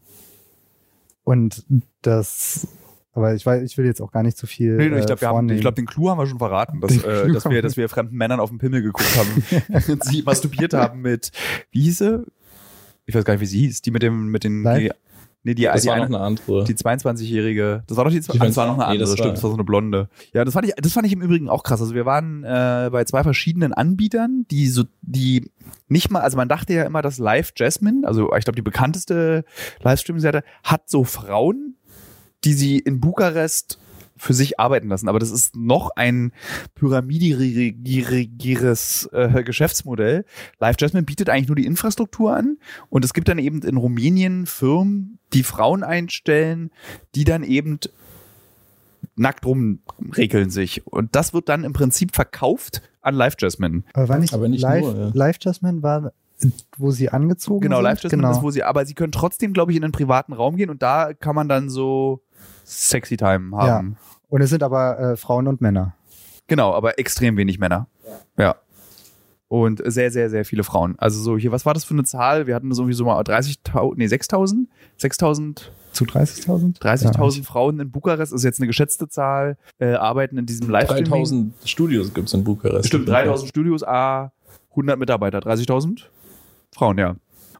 Und 1.23 1.65
das, 2.01 2.67
aber 3.15 3.33
ich 3.33 3.45
weiß, 3.45 3.63
ich 3.63 3.77
will 3.77 3.85
jetzt 3.85 4.01
auch 4.01 4.11
gar 4.11 4.21
nicht 4.23 4.37
zu 4.37 4.45
viel. 4.45 4.75
Nee, 4.75 4.89
nee, 4.89 4.99
ich 4.99 5.09
äh, 5.09 5.15
glaube, 5.15 5.53
ich 5.53 5.61
glaube, 5.61 5.75
den 5.75 5.85
Clou 5.85 6.09
haben 6.09 6.19
wir 6.19 6.27
schon 6.27 6.37
verraten, 6.37 6.81
dass, 6.81 6.95
äh, 7.03 7.31
dass 7.31 7.49
wir, 7.49 7.61
dass 7.61 7.77
wir 7.77 7.89
fremden 7.89 8.15
Männern 8.17 8.39
auf 8.39 8.49
den 8.49 8.59
Pimmel 8.59 8.81
geguckt 8.81 9.17
haben, 9.17 9.43
und 9.87 10.03
sie 10.03 10.21
masturbiert 10.21 10.73
haben 10.73 11.01
mit, 11.01 11.31
wie 11.71 11.81
hieß 11.83 11.97
sie? 11.99 12.25
Ich 13.05 13.15
weiß 13.15 13.23
gar 13.25 13.33
nicht, 13.33 13.41
wie 13.41 13.45
sie 13.47 13.59
hieß, 13.61 13.81
die 13.81 13.91
mit 13.91 14.03
dem, 14.03 14.27
mit 14.29 14.43
den, 14.43 14.61
nee, 14.63 15.53
die, 15.53 15.63
Das 15.63 15.83
die, 15.83 15.87
war 15.89 15.95
eine, 15.95 16.09
noch 16.09 16.17
eine 16.17 16.25
andere. 16.25 16.63
die 16.63 16.73
22-jährige, 16.73 17.83
das 17.85 17.95
war 17.97 18.03
doch 18.03 18.11
die, 18.11 18.19
Die 18.19 18.41
ah, 18.41 18.45
das 18.45 18.57
war 18.57 18.65
noch 18.65 18.73
eine 18.73 18.83
nee, 18.85 18.91
andere, 18.93 18.99
das 19.01 19.11
stimmt, 19.11 19.25
war- 19.27 19.33
das 19.33 19.43
war 19.43 19.49
so 19.51 19.55
eine 19.55 19.63
Blonde. 19.63 20.09
Ja, 20.33 20.43
das 20.43 20.53
fand 20.55 20.67
ich, 20.67 20.73
das 20.75 20.91
fand 20.91 21.05
ich 21.05 21.13
im 21.13 21.21
Übrigen 21.21 21.49
auch 21.49 21.61
krass. 21.63 21.79
Also 21.81 21.93
wir 21.93 22.05
waren 22.07 22.43
äh, 22.43 22.89
bei 22.91 23.03
zwei 23.05 23.21
verschiedenen 23.21 23.71
Anbietern, 23.71 24.45
die 24.49 24.67
so, 24.67 24.85
die 25.03 25.51
nicht 25.87 26.09
mal, 26.09 26.21
also 26.21 26.35
man 26.35 26.49
dachte 26.49 26.73
ja 26.73 26.83
immer, 26.83 27.03
dass 27.03 27.19
Live 27.19 27.53
Jasmine, 27.55 28.07
also 28.07 28.33
ich 28.35 28.43
glaube 28.43 28.55
die 28.55 28.63
bekannteste 28.63 29.45
Livestream-Seite, 29.83 30.43
hat 30.63 30.89
so 30.89 31.03
Frauen, 31.03 31.75
die 32.45 32.53
sie 32.53 32.79
in 32.79 33.01
Bukarest 33.01 33.79
für 34.17 34.33
sich 34.33 34.61
arbeiten 34.61 34.87
lassen. 34.87 35.09
Aber 35.09 35.19
das 35.19 35.29
ist 35.29 35.57
noch 35.57 35.89
ein 35.97 36.31
pyramidigeres 36.73 39.09
äh, 39.11 39.43
Geschäftsmodell. 39.43 40.25
Live 40.59 40.75
Jasmine 40.79 41.03
bietet 41.03 41.29
eigentlich 41.29 41.47
nur 41.47 41.55
die 41.55 41.65
Infrastruktur 41.65 42.35
an 42.35 42.57
und 42.89 43.05
es 43.05 43.13
gibt 43.13 43.27
dann 43.27 43.39
eben 43.39 43.61
in 43.61 43.77
Rumänien 43.77 44.45
Firmen, 44.45 45.19
die 45.33 45.43
Frauen 45.43 45.83
einstellen, 45.83 46.71
die 47.15 47.23
dann 47.25 47.43
eben 47.43 47.79
nackt 49.15 49.45
rumregeln 49.45 50.49
sich. 50.49 50.85
Und 50.87 51.15
das 51.15 51.33
wird 51.33 51.49
dann 51.49 51.63
im 51.63 51.73
Prinzip 51.73 52.15
verkauft 52.15 52.81
an 53.01 53.15
Live 53.15 53.35
Jasmine. 53.39 53.83
aber 53.93 54.09
war 54.09 54.19
nicht, 54.19 54.33
Aber 54.33 54.47
nicht 54.47 54.61
live, 54.61 54.81
nur, 54.81 54.95
ja. 54.95 55.11
live 55.13 55.37
Jasmine 55.41 55.83
war, 55.83 56.11
wo 56.77 56.91
sie 56.91 57.09
angezogen 57.09 57.61
Genau, 57.61 57.77
sind? 57.77 57.83
Live 57.83 58.03
Jasmine 58.03 58.23
genau. 58.23 58.35
ist, 58.35 58.43
wo 58.43 58.51
sie, 58.51 58.63
aber 58.63 58.85
sie 58.85 58.93
können 58.93 59.13
trotzdem, 59.13 59.53
glaube 59.53 59.71
ich, 59.71 59.77
in 59.77 59.83
einen 59.83 59.93
privaten 59.93 60.33
Raum 60.33 60.57
gehen 60.57 60.69
und 60.69 60.81
da 60.81 61.13
kann 61.13 61.35
man 61.35 61.47
dann 61.47 61.69
so 61.69 62.21
Sexy 62.65 63.17
Time 63.17 63.55
haben. 63.55 63.97
Und 64.29 64.41
es 64.41 64.49
sind 64.49 64.63
aber 64.63 64.99
äh, 64.99 65.17
Frauen 65.17 65.47
und 65.47 65.61
Männer. 65.61 65.95
Genau, 66.47 66.73
aber 66.73 66.99
extrem 66.99 67.37
wenig 67.37 67.59
Männer. 67.59 67.87
Ja. 68.37 68.55
Und 69.47 69.81
sehr, 69.85 70.11
sehr, 70.11 70.29
sehr 70.29 70.43
viele 70.43 70.63
Frauen. 70.63 70.95
Also 70.97 71.21
so 71.21 71.37
hier, 71.37 71.51
was 71.51 71.65
war 71.65 71.73
das 71.73 71.83
für 71.83 71.93
eine 71.93 72.03
Zahl? 72.03 72.47
Wir 72.47 72.55
hatten 72.55 72.73
so 72.73 72.81
irgendwie 72.83 72.95
so 72.95 73.05
mal 73.05 73.21
30.000, 73.21 73.93
nee, 73.95 74.05
6.000? 74.05 74.65
6.000, 74.99 75.61
Zu 75.91 76.05
30.000? 76.05 76.79
30.000 76.81 77.43
Frauen 77.43 77.79
in 77.79 77.91
Bukarest 77.91 78.33
ist 78.33 78.43
jetzt 78.43 78.59
eine 78.59 78.67
geschätzte 78.67 79.07
Zahl, 79.07 79.57
äh, 79.79 79.93
arbeiten 79.93 80.37
in 80.37 80.45
diesem 80.45 80.69
Livestreaming. 80.69 81.05
3000 81.05 81.53
Studios 81.63 82.13
gibt's 82.13 82.33
in 82.33 82.43
Bukarest. 82.43 82.87
Stimmt, 82.87 83.07
3000 83.07 83.49
Studios, 83.49 83.83
A, 83.83 84.31
100 84.71 84.99
Mitarbeiter, 84.99 85.39
30.000 85.39 86.01
Frauen, 86.73 86.97
ja. 86.97 87.15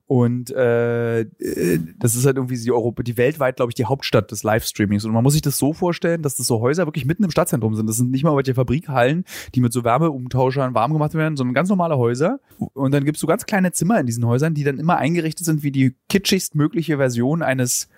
Und 0.07 0.51
äh, 0.51 1.21
äh, 1.21 1.79
das 1.97 2.15
ist 2.15 2.25
halt 2.27 2.37
irgendwie 2.37 2.57
die 2.57 2.71
Europa, 2.71 3.01
die 3.01 3.17
weltweit, 3.17 3.55
glaube 3.55 3.71
ich, 3.71 3.75
die 3.75 3.85
Hauptstadt 3.85 4.29
des 4.29 4.43
Livestreamings. 4.43 5.03
Und 5.03 5.13
man 5.13 5.23
muss 5.23 5.33
sich 5.33 5.41
das 5.41 5.57
so 5.57 5.73
vorstellen, 5.73 6.21
dass 6.21 6.35
das 6.35 6.45
so 6.45 6.61
Häuser 6.61 6.85
wirklich 6.85 7.05
mitten 7.05 7.23
im 7.23 7.31
Stadtzentrum 7.31 7.73
sind. 7.73 7.87
Das 7.87 7.97
sind 7.97 8.11
nicht 8.11 8.23
mal 8.23 8.35
welche 8.35 8.53
Fabrikhallen, 8.53 9.25
die 9.55 9.61
mit 9.61 9.73
so 9.73 9.83
Wärmeumtauschern 9.83 10.75
warm 10.75 10.93
gemacht 10.93 11.15
werden, 11.15 11.37
sondern 11.37 11.55
ganz 11.55 11.69
normale 11.69 11.97
Häuser. 11.97 12.39
Und 12.73 12.93
dann 12.93 13.03
gibt's 13.03 13.19
so 13.19 13.27
ganz 13.27 13.47
kleine 13.47 13.71
Zimmer 13.71 13.99
in 13.99 14.05
diesen 14.05 14.25
Häusern, 14.25 14.53
die 14.53 14.63
dann 14.63 14.77
immer 14.77 14.97
eingerichtet 14.97 15.45
sind 15.45 15.63
wie 15.63 15.71
die 15.71 15.95
kitschigst 16.07 16.53
mögliche 16.53 16.97
Version 16.97 17.41
eines 17.41 17.89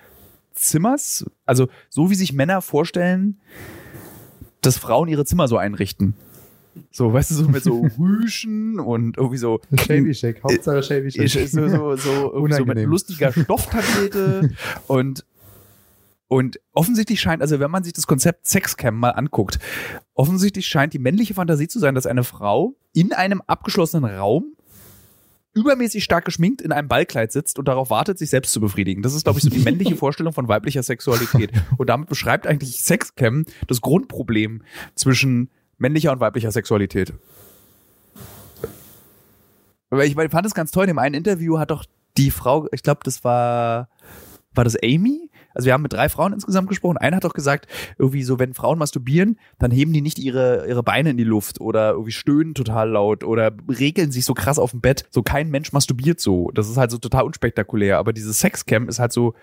Zimmers. 0.54 1.26
Also 1.46 1.68
so 1.90 2.10
wie 2.10 2.16
sich 2.16 2.32
Männer 2.32 2.62
vorstellen, 2.62 3.38
dass 4.62 4.78
Frauen 4.78 5.10
ihre 5.10 5.26
Zimmer 5.26 5.50
so 5.50 5.58
einrichten. 5.58 6.14
So, 6.92 7.14
weißt 7.14 7.32
du, 7.32 7.36
so 7.36 7.48
mit 7.48 7.64
so 7.64 7.82
Rüschen 8.00 8.80
und 8.80 9.18
irgendwie 9.18 9.38
so 9.38 9.60
Shavy 9.80 10.14
Shake, 10.14 10.44
Hauptsache 10.44 10.84
Shavy 10.84 11.08
ist 11.08 11.32
Shake. 11.32 11.48
so, 11.48 11.68
so, 11.68 11.96
so, 11.96 12.48
so 12.50 12.66
mit 12.66 12.78
lustiger 12.84 13.32
Stofftapete 13.32 14.52
und 14.88 15.26
und 16.30 16.60
offensichtlich 16.74 17.22
scheint, 17.22 17.42
also 17.42 17.62
wenn 17.62 17.72
man 17.72 17.86
sich 17.86 17.94
das 17.94 18.06
Konzept 18.06 18.48
Sexcam 18.48 18.96
mal 19.00 19.12
anguckt, 19.12 19.60
offensichtlich 20.14 20.68
scheint 20.68 20.94
die 20.94 21.00
männliche 21.00 21.34
Fantasie 21.34 21.70
zu 21.70 21.80
sein, 21.80 21.96
dass 21.96 22.06
eine 22.06 22.26
Frau 22.26 22.76
in 22.94 23.14
einem 23.14 23.42
abgeschlossenen 23.48 24.04
Raum 24.04 24.58
übermäßig 25.58 26.04
stark 26.04 26.26
geschminkt 26.26 26.62
in 26.62 26.72
einem 26.72 26.88
Ballkleid 26.88 27.32
sitzt 27.32 27.58
und 27.58 27.68
darauf 27.68 27.90
wartet, 27.90 28.20
sich 28.20 28.30
selbst 28.30 28.54
zu 28.54 28.60
befriedigen. 28.60 29.02
Das 29.02 29.14
ist, 29.14 29.24
glaube 29.24 29.40
ich, 29.40 29.44
so 29.44 29.50
die 29.50 29.60
männliche 29.60 29.96
Vorstellung 29.98 30.34
von 30.34 30.48
weiblicher 30.48 30.84
Sexualität. 30.84 31.52
Und 31.78 31.90
damit 31.90 32.10
beschreibt 32.10 32.46
eigentlich 32.46 32.84
Sexcam 32.84 33.46
das 33.66 33.82
Grundproblem 33.82 34.62
zwischen 34.94 35.50
männlicher 35.78 36.12
und 36.12 36.20
weiblicher 36.20 36.52
Sexualität. 36.52 37.14
Aber 39.90 40.06
ich 40.06 40.16
fand 40.16 40.46
es 40.46 40.54
ganz 40.54 40.72
toll. 40.72 40.84
In 40.84 40.90
dem 40.90 41.00
einen 41.00 41.16
Interview 41.16 41.60
hat 41.60 41.72
doch 41.72 41.86
die 42.18 42.32
Frau, 42.32 42.68
ich 42.72 42.84
glaube, 42.84 43.02
das 43.04 43.24
war, 43.24 43.90
war 44.54 44.64
das 44.64 44.76
Amy? 44.84 45.30
Also 45.54 45.66
wir 45.66 45.74
haben 45.74 45.82
mit 45.82 45.94
drei 45.94 46.08
Frauen 46.10 46.34
insgesamt 46.34 46.70
gesprochen. 46.70 46.98
Eine 46.98 47.16
hat 47.16 47.24
doch 47.24 47.34
gesagt, 47.34 47.68
irgendwie 47.98 48.22
so, 48.22 48.38
wenn 48.38 48.54
Frauen 48.54 48.78
masturbieren, 48.78 49.40
dann 49.58 49.72
heben 49.72 49.92
die 49.92 50.02
nicht 50.02 50.20
ihre, 50.20 50.68
ihre 50.68 50.84
Beine 50.84 51.12
in 51.12 51.18
die 51.18 51.24
Luft 51.24 51.60
oder 51.60 51.92
irgendwie 51.92 52.12
stöhnen 52.12 52.54
total 52.54 52.92
laut 52.92 53.24
oder 53.24 53.52
regeln 53.68 54.12
sich 54.12 54.26
so 54.26 54.36
krass 54.36 54.60
auf 54.60 54.72
dem 54.72 54.82
Bett. 54.82 55.08
So 55.10 55.24
kein 55.24 55.50
Mensch 55.50 55.74
masturbiert 55.74 56.20
so. 56.20 56.52
Das 56.54 56.70
ist 56.70 56.78
halt 56.78 56.92
so 56.92 57.00
total 57.00 57.24
unspektakulär. 57.24 57.98
Aber 57.98 58.14
dieses 58.14 58.40
Sexcam 58.40 58.88
ist 58.88 59.00
halt 59.00 59.14
so 59.14 59.34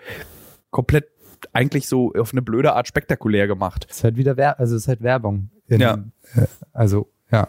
komplett 0.69 1.07
eigentlich 1.53 1.87
so 1.87 2.13
auf 2.13 2.31
eine 2.31 2.41
blöde 2.41 2.73
Art 2.73 2.87
spektakulär 2.87 3.47
gemacht. 3.47 3.87
Es 3.89 3.97
ist 3.97 4.03
halt 4.03 4.17
wieder 4.17 4.37
Wer 4.37 4.59
also 4.59 4.75
es 4.75 4.83
ist 4.83 4.87
halt 4.87 5.01
Werbung. 5.01 5.49
In, 5.67 5.81
Ja. 5.81 6.03
Äh, 6.35 6.45
also, 6.73 7.09
ja. 7.31 7.47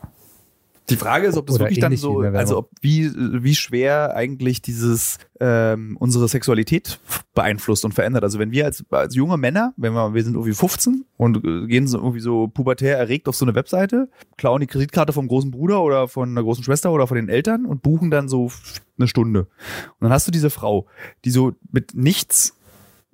Die 0.89 0.97
Frage 0.97 1.27
ist, 1.27 1.37
ob 1.37 1.47
das 1.47 1.57
Oder 1.57 1.65
wirklich 1.65 1.81
dann 1.81 1.97
so, 1.97 2.21
also 2.21 2.59
ob 2.59 2.71
wie, 2.81 3.11
wie 3.15 3.57
schwer 3.57 4.15
eigentlich 4.15 4.63
dieses 4.63 5.19
ähm, 5.41 5.97
unsere 5.99 6.29
Sexualität 6.29 7.01
beeinflusst 7.35 7.85
und 7.85 7.93
verändert. 7.93 8.23
Also 8.23 8.39
wenn 8.39 8.53
wir 8.53 8.67
als, 8.67 8.85
als 8.91 9.17
junge 9.17 9.37
Männer, 9.37 9.75
wenn 9.77 9.95
wir, 9.95 10.15
wir 10.15 10.23
sind 10.23 10.35
irgendwie 10.35 10.55
15 10.55 11.05
und 11.17 11.43
gehen 11.69 11.89
so 11.89 11.99
irgendwie 11.99 12.21
so 12.21 12.47
pubertär 12.47 12.97
erregt 12.99 13.29
auf 13.29 13.35
so 13.35 13.45
eine 13.45 13.57
Webseite, 13.57 14.09
klauen 14.37 14.61
die 14.61 14.69
Kreditkarte 14.69 15.13
vom 15.13 15.27
großen 15.27 15.51
Bruder 15.51 15.83
oder 15.83 16.07
von 16.07 16.31
einer 16.31 16.43
großen 16.43 16.63
Schwester 16.63 16.93
oder 16.93 17.09
von 17.09 17.17
den 17.17 17.29
Eltern 17.29 17.67
und 17.67 17.83
buchen 17.83 18.13
dann 18.13 18.29
so 18.29 18.53
eine 18.97 19.09
Stunde. 19.09 19.41
Und 19.41 20.01
dann 20.01 20.13
hast 20.13 20.29
du 20.29 20.31
diese 20.31 20.51
Frau, 20.51 20.87
die 21.25 21.31
so 21.31 21.53
mit 21.73 21.95
nichts 21.95 22.56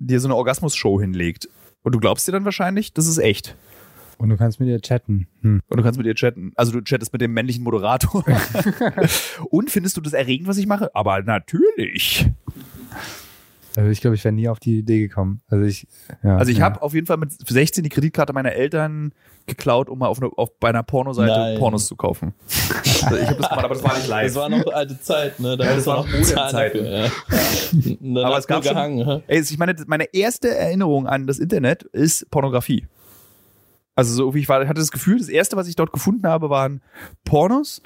dir 0.07 0.19
so 0.19 0.27
eine 0.27 0.35
Orgasmus-Show 0.35 0.99
hinlegt. 0.99 1.49
Und 1.83 1.93
du 1.93 1.99
glaubst 1.99 2.27
dir 2.27 2.31
dann 2.31 2.45
wahrscheinlich, 2.45 2.93
das 2.93 3.07
ist 3.07 3.17
echt. 3.17 3.55
Und 4.17 4.29
du 4.29 4.37
kannst 4.37 4.59
mit 4.59 4.69
ihr 4.69 4.79
chatten. 4.79 5.27
Hm. 5.41 5.61
Und 5.67 5.77
du 5.77 5.83
kannst 5.83 5.97
mit 5.97 6.07
ihr 6.07 6.15
chatten. 6.15 6.53
Also 6.55 6.71
du 6.71 6.81
chattest 6.81 7.11
mit 7.11 7.21
dem 7.21 7.33
männlichen 7.33 7.63
Moderator. 7.63 8.23
Und 9.49 9.69
findest 9.69 9.97
du 9.97 10.01
das 10.01 10.13
erregend, 10.13 10.47
was 10.47 10.57
ich 10.57 10.67
mache? 10.67 10.95
Aber 10.95 11.21
natürlich. 11.21 12.29
Also 13.75 13.89
ich 13.89 14.01
glaube, 14.01 14.15
ich 14.15 14.23
wäre 14.23 14.33
nie 14.33 14.47
auf 14.49 14.59
die 14.59 14.79
Idee 14.79 14.99
gekommen. 14.99 15.41
Also 15.47 15.65
ich, 15.65 15.87
ja, 16.23 16.37
Also 16.37 16.51
ich 16.51 16.59
ja. 16.59 16.65
habe 16.65 16.81
auf 16.81 16.93
jeden 16.93 17.07
Fall 17.07 17.17
mit 17.17 17.31
16 17.31 17.83
die 17.83 17.89
Kreditkarte 17.89 18.31
meiner 18.33 18.51
Eltern 18.53 19.13
geklaut, 19.47 19.89
um 19.89 19.99
mal 19.99 20.07
auf, 20.07 20.21
eine, 20.21 20.29
auf 20.37 20.57
bei 20.59 20.69
einer 20.69 20.83
Pornoseite 20.83 21.31
Nein. 21.31 21.57
Pornos 21.59 21.87
zu 21.87 21.95
kaufen. 21.95 22.33
Also 23.03 23.17
ich 23.17 23.27
habe 23.27 23.35
das 23.41 23.49
gemacht, 23.49 23.65
aber 23.65 23.73
das 23.73 23.83
war 23.83 23.95
nicht 23.97 24.07
live. 24.07 24.27
Das 24.27 24.35
war 24.35 24.49
noch 24.49 24.65
alte 24.73 25.01
Zeit, 25.01 25.39
ne? 25.39 25.57
Da 25.57 25.65
Ja, 25.65 25.75
das 25.75 25.87
war 25.87 25.97
noch 25.97 26.07
Modemzeiten. 26.07 26.83
dafür, 26.85 27.11
ja. 28.13 28.23
Aber 28.25 28.37
es 28.37 28.47
gab 28.47 28.63
schon- 28.63 28.73
gehangen. 28.73 29.05
hä? 29.05 29.23
Ey, 29.27 29.41
ich 29.41 29.57
meine, 29.57 29.75
meine 29.87 30.05
erste 30.13 30.55
Erinnerung 30.55 31.07
an 31.07 31.25
das 31.27 31.39
Internet 31.39 31.83
ist 31.83 32.29
Pornografie. 32.31 32.87
Also 33.95 34.13
so 34.13 34.33
wie 34.33 34.39
ich 34.39 34.49
war, 34.49 34.61
hatte 34.67 34.79
das 34.79 34.91
Gefühl, 34.91 35.17
das 35.19 35.29
erste, 35.29 35.55
was 35.55 35.67
ich 35.67 35.75
dort 35.75 35.91
gefunden 35.91 36.27
habe, 36.27 36.49
waren 36.49 36.81
Pornos, 37.25 37.81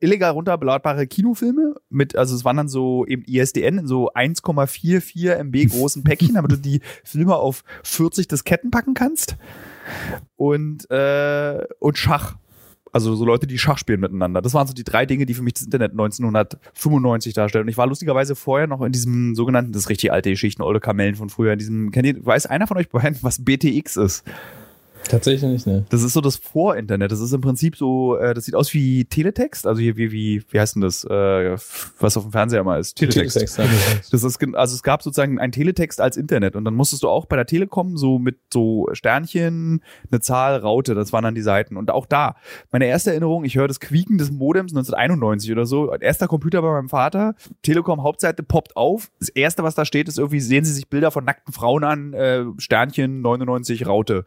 illegal 0.00 0.32
runterladbare 0.32 1.06
Kinofilme 1.06 1.74
mit, 1.88 2.16
also 2.16 2.34
es 2.34 2.44
waren 2.44 2.56
dann 2.56 2.68
so 2.68 3.06
eben 3.06 3.24
ISDN 3.24 3.78
in 3.78 3.86
so 3.86 4.12
1,44 4.12 5.34
MB 5.36 5.70
großen 5.70 6.04
Päckchen, 6.04 6.34
damit 6.34 6.52
du 6.52 6.56
die 6.56 6.80
Filme 7.04 7.36
auf 7.36 7.64
40 7.84 8.28
Disketten 8.28 8.70
packen 8.70 8.94
kannst 8.94 9.36
und 10.36 10.90
äh, 10.90 11.64
und 11.78 11.98
Schach. 11.98 12.36
Also 12.92 13.14
so 13.14 13.26
Leute, 13.26 13.46
die 13.46 13.58
Schach 13.58 13.76
spielen 13.76 14.00
miteinander. 14.00 14.40
Das 14.40 14.54
waren 14.54 14.66
so 14.66 14.72
die 14.72 14.84
drei 14.84 15.04
Dinge, 15.04 15.26
die 15.26 15.34
für 15.34 15.42
mich 15.42 15.52
das 15.54 15.64
Internet 15.64 15.90
1995 15.90 17.34
darstellen. 17.34 17.64
Und 17.64 17.68
ich 17.68 17.76
war 17.76 17.86
lustigerweise 17.86 18.34
vorher 18.34 18.66
noch 18.66 18.80
in 18.80 18.92
diesem 18.92 19.34
sogenannten, 19.34 19.72
das 19.72 19.82
ist 19.82 19.88
richtig 19.90 20.12
alte 20.12 20.30
Geschichten, 20.30 20.62
alte 20.62 20.80
Kamellen 20.80 21.14
von 21.14 21.28
früher, 21.28 21.52
in 21.52 21.58
diesem, 21.58 21.90
kennt 21.90 22.06
ihr, 22.06 22.24
weiß 22.24 22.46
einer 22.46 22.66
von 22.66 22.78
euch 22.78 22.86
was 22.92 23.44
BTX 23.44 23.98
ist? 23.98 24.24
Tatsächlich 25.08 25.50
nicht, 25.50 25.66
ne. 25.66 25.84
Das 25.88 26.02
ist 26.02 26.12
so 26.12 26.20
das 26.20 26.36
Vor-Internet. 26.36 27.12
Das 27.12 27.20
ist 27.20 27.32
im 27.32 27.40
Prinzip 27.40 27.76
so, 27.76 28.16
äh, 28.16 28.34
das 28.34 28.44
sieht 28.44 28.54
aus 28.54 28.72
wie 28.74 29.04
Teletext. 29.04 29.66
Also 29.66 29.80
hier 29.80 29.96
wie, 29.96 30.12
wie, 30.12 30.42
wie 30.50 30.60
heißt 30.60 30.76
denn 30.76 30.82
das, 30.82 31.04
äh, 31.04 31.56
was 32.00 32.16
auf 32.16 32.24
dem 32.24 32.32
Fernseher 32.32 32.60
immer 32.60 32.78
ist? 32.78 32.96
Teletext. 32.96 33.56
Teletext. 33.56 34.12
Das 34.12 34.22
ist, 34.24 34.38
also 34.54 34.74
es 34.74 34.82
gab 34.82 35.02
sozusagen 35.02 35.38
ein 35.38 35.52
Teletext 35.52 36.00
als 36.00 36.16
Internet 36.16 36.56
und 36.56 36.64
dann 36.64 36.74
musstest 36.74 37.02
du 37.02 37.08
auch 37.08 37.26
bei 37.26 37.36
der 37.36 37.46
Telekom 37.46 37.96
so 37.96 38.18
mit 38.18 38.38
so 38.52 38.88
Sternchen, 38.92 39.82
eine 40.10 40.20
Zahl, 40.20 40.56
Raute, 40.56 40.94
das 40.94 41.12
waren 41.12 41.24
dann 41.24 41.34
die 41.34 41.42
Seiten. 41.42 41.76
Und 41.76 41.90
auch 41.90 42.06
da, 42.06 42.36
meine 42.70 42.86
erste 42.86 43.10
Erinnerung, 43.10 43.44
ich 43.44 43.56
höre 43.56 43.68
das 43.68 43.80
Quieken 43.80 44.18
des 44.18 44.30
Modems 44.30 44.72
1991 44.72 45.52
oder 45.52 45.66
so, 45.66 45.92
erster 45.92 46.28
Computer 46.28 46.62
bei 46.62 46.72
meinem 46.72 46.88
Vater, 46.88 47.34
Telekom 47.62 48.02
Hauptseite 48.02 48.42
poppt 48.42 48.76
auf, 48.76 49.10
das 49.20 49.28
erste, 49.28 49.62
was 49.62 49.74
da 49.74 49.84
steht, 49.84 50.08
ist 50.08 50.18
irgendwie, 50.18 50.40
sehen 50.40 50.64
Sie 50.64 50.72
sich 50.72 50.88
Bilder 50.88 51.10
von 51.10 51.24
nackten 51.24 51.52
Frauen 51.52 51.84
an, 51.84 52.12
äh, 52.12 52.44
Sternchen 52.58 53.20
99 53.20 53.86
Raute. 53.86 54.24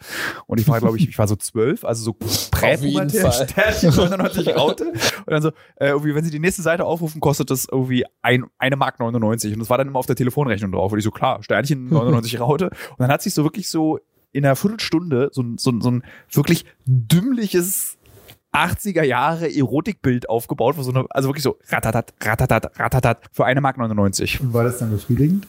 Und 0.47 0.59
ich 0.59 0.68
war, 0.69 0.79
glaube 0.79 0.97
ich, 0.97 1.09
ich 1.09 1.17
war 1.17 1.27
so 1.27 1.35
zwölf, 1.35 1.85
also 1.85 2.03
so 2.03 2.13
präpubertär, 2.51 3.47
99 3.83 4.55
Raute. 4.55 4.85
Und 4.85 5.27
dann 5.27 5.41
so, 5.41 5.49
äh, 5.75 5.89
irgendwie, 5.89 6.15
wenn 6.15 6.23
Sie 6.23 6.31
die 6.31 6.39
nächste 6.39 6.61
Seite 6.61 6.85
aufrufen, 6.85 7.21
kostet 7.21 7.51
das 7.51 7.67
irgendwie 7.71 8.05
ein, 8.21 8.45
eine 8.57 8.75
Mark 8.75 8.99
99. 8.99 9.53
Und 9.53 9.59
das 9.59 9.69
war 9.69 9.77
dann 9.77 9.87
immer 9.87 9.99
auf 9.99 10.05
der 10.05 10.15
Telefonrechnung 10.15 10.71
drauf. 10.71 10.91
Und 10.91 10.97
ich 10.97 11.03
so, 11.03 11.11
klar, 11.11 11.43
Sternchen 11.43 11.85
99 11.89 12.39
Raute. 12.39 12.65
Und 12.65 12.99
dann 12.99 13.11
hat 13.11 13.21
sich 13.21 13.33
so 13.33 13.43
wirklich 13.43 13.69
so 13.69 13.99
in 14.31 14.45
einer 14.45 14.55
Viertelstunde 14.55 15.29
so, 15.31 15.43
so, 15.57 15.79
so 15.79 15.91
ein 15.91 16.03
wirklich 16.31 16.65
dümmliches 16.85 17.98
80er 18.53 19.03
Jahre 19.03 19.53
Erotikbild 19.53 20.27
aufgebaut, 20.27 20.77
wo 20.77 20.81
so 20.81 20.91
eine, 20.91 21.05
also 21.11 21.29
wirklich 21.29 21.43
so 21.43 21.57
ratatat, 21.69 22.13
ratatat, 22.19 22.79
ratatat 22.79 23.21
für 23.31 23.45
eine 23.45 23.61
Mark 23.61 23.77
99. 23.77 24.41
Und 24.41 24.53
war 24.53 24.63
das 24.63 24.79
dann 24.79 24.91
befriedigend? 24.91 25.47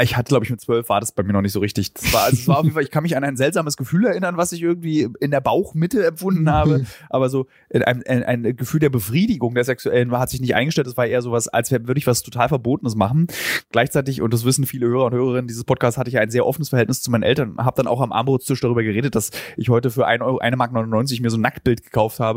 Ich 0.00 0.16
hatte, 0.16 0.28
glaube 0.28 0.44
ich, 0.44 0.50
mit 0.50 0.60
zwölf 0.60 0.88
war 0.88 1.00
das 1.00 1.12
bei 1.12 1.22
mir 1.22 1.32
noch 1.32 1.42
nicht 1.42 1.52
so 1.52 1.60
richtig. 1.60 1.92
Das 1.94 2.12
war, 2.12 2.24
also 2.24 2.36
es 2.36 2.48
war 2.48 2.58
auf 2.58 2.64
jeden 2.64 2.74
Fall, 2.74 2.82
ich 2.82 2.90
kann 2.90 3.02
mich 3.02 3.16
an 3.16 3.24
ein 3.24 3.36
seltsames 3.36 3.76
Gefühl 3.76 4.06
erinnern, 4.06 4.36
was 4.36 4.52
ich 4.52 4.62
irgendwie 4.62 5.08
in 5.20 5.30
der 5.30 5.40
Bauchmitte 5.40 6.04
empfunden 6.04 6.50
habe. 6.50 6.84
Aber 7.10 7.28
so 7.28 7.46
ein, 7.72 7.82
ein, 7.82 8.22
ein 8.24 8.56
Gefühl 8.56 8.80
der 8.80 8.90
Befriedigung 8.90 9.54
der 9.54 9.64
sexuellen 9.64 10.10
hat 10.12 10.30
sich 10.30 10.40
nicht 10.40 10.54
eingestellt. 10.54 10.86
Das 10.86 10.96
war 10.96 11.06
eher 11.06 11.22
sowas, 11.22 11.48
als 11.48 11.70
würde 11.70 11.98
ich 11.98 12.06
was 12.06 12.22
total 12.22 12.48
Verbotenes 12.48 12.96
machen. 12.96 13.28
Gleichzeitig, 13.70 14.20
und 14.20 14.32
das 14.34 14.44
wissen 14.44 14.66
viele 14.66 14.86
Hörer 14.86 15.06
und 15.06 15.14
Hörerinnen 15.14 15.46
dieses 15.46 15.64
Podcasts, 15.64 15.98
hatte 15.98 16.10
ich 16.10 16.18
ein 16.18 16.30
sehr 16.30 16.46
offenes 16.46 16.70
Verhältnis 16.70 17.02
zu 17.02 17.10
meinen 17.10 17.22
Eltern. 17.22 17.56
Habe 17.58 17.76
dann 17.76 17.86
auch 17.86 18.00
am 18.00 18.12
Armbrotstisch 18.12 18.60
darüber 18.60 18.82
geredet, 18.82 19.14
dass 19.14 19.30
ich 19.56 19.68
heute 19.68 19.90
für 19.90 20.06
ein 20.06 20.22
Euro, 20.22 20.38
eine 20.38 20.56
Mark 20.56 20.72
99 20.72 21.20
mir 21.20 21.30
so 21.30 21.38
ein 21.38 21.40
Nacktbild 21.40 21.82
gekauft 21.84 22.20
habe. 22.20 22.31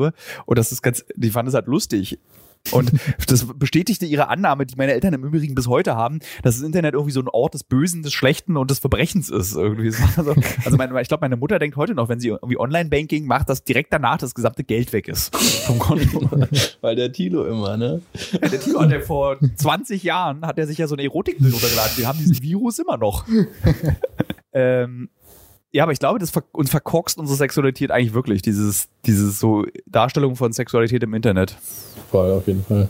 Und 0.46 0.58
das 0.58 0.72
ist 0.72 0.82
ganz, 0.82 1.06
die 1.16 1.30
fanden 1.30 1.50
es 1.50 1.56
halt 1.56 1.68
lustig. 1.68 2.20
Und 2.72 2.92
das 3.28 3.46
bestätigte 3.56 4.06
ihre 4.06 4.28
Annahme, 4.30 4.66
die 4.66 4.76
meine 4.76 4.94
Eltern 4.94 5.14
im 5.14 5.24
Übrigen 5.24 5.56
bis 5.56 5.68
heute 5.68 5.96
haben, 5.96 6.20
dass 6.44 6.56
das 6.56 6.66
Internet 6.66 6.94
irgendwie 6.94 7.12
so 7.12 7.20
ein 7.20 7.28
Ort 7.28 7.54
des 7.54 7.64
Bösen, 7.64 8.04
des 8.04 8.14
Schlechten 8.14 8.58
und 8.58 8.72
des 8.72 8.80
Verbrechens 8.80 9.30
ist. 9.30 9.56
Irgendwie. 9.56 9.88
Es 9.88 10.02
war 10.18 10.24
so, 10.24 10.36
also 10.66 10.78
meine, 10.78 11.00
ich 11.02 11.08
glaube, 11.08 11.22
meine 11.22 11.38
Mutter 11.38 11.60
denkt 11.60 11.78
heute 11.78 11.94
noch, 11.94 12.10
wenn 12.10 12.20
sie 12.20 12.30
irgendwie 12.30 12.58
Online-Banking 12.58 13.26
macht, 13.26 13.50
dass 13.50 13.64
direkt 13.64 13.94
danach 13.94 14.18
das 14.18 14.34
gesamte 14.34 14.64
Geld 14.64 14.94
weg 14.94 15.08
ist 15.08 15.36
vom 15.36 15.80
Konto. 15.80 16.30
Weil 16.82 16.96
der 16.96 17.12
Tilo 17.12 17.46
immer, 17.46 17.78
ne? 17.78 18.02
Der 18.42 18.60
Tilo 18.60 18.82
hat 18.82 18.92
ja 18.92 19.00
vor 19.00 19.38
20 19.56 20.04
Jahren, 20.04 20.46
hat 20.46 20.58
er 20.58 20.68
sich 20.68 20.78
ja 20.78 20.88
so 20.88 20.96
ein 20.96 21.00
Erotikbild 21.00 21.54
runtergeladen. 21.54 21.98
Wir 21.98 22.08
haben 22.08 22.20
diesen 22.20 22.42
Virus 22.42 22.80
immer 22.80 22.98
noch. 22.98 23.26
ähm, 24.54 25.10
ja, 25.76 25.84
aber 25.84 25.92
ich 25.92 26.00
glaube, 26.00 26.20
das 26.20 26.32
ver 26.32 26.42
uns 26.54 26.70
verkorkst 26.70 27.18
unsere 27.18 27.36
Sexualität 27.36 27.92
eigentlich 27.92 28.14
wirklich, 28.14 28.42
dieses, 28.42 28.88
dieses 29.06 29.42
so 29.42 29.66
Darstellung 29.86 30.38
von 30.38 30.54
Sexualität 30.54 31.04
im 31.04 31.14
Internet. 31.14 31.58
Voll, 32.10 32.32
auf 32.32 32.48
jeden 32.48 32.64
Fall. 32.64 32.88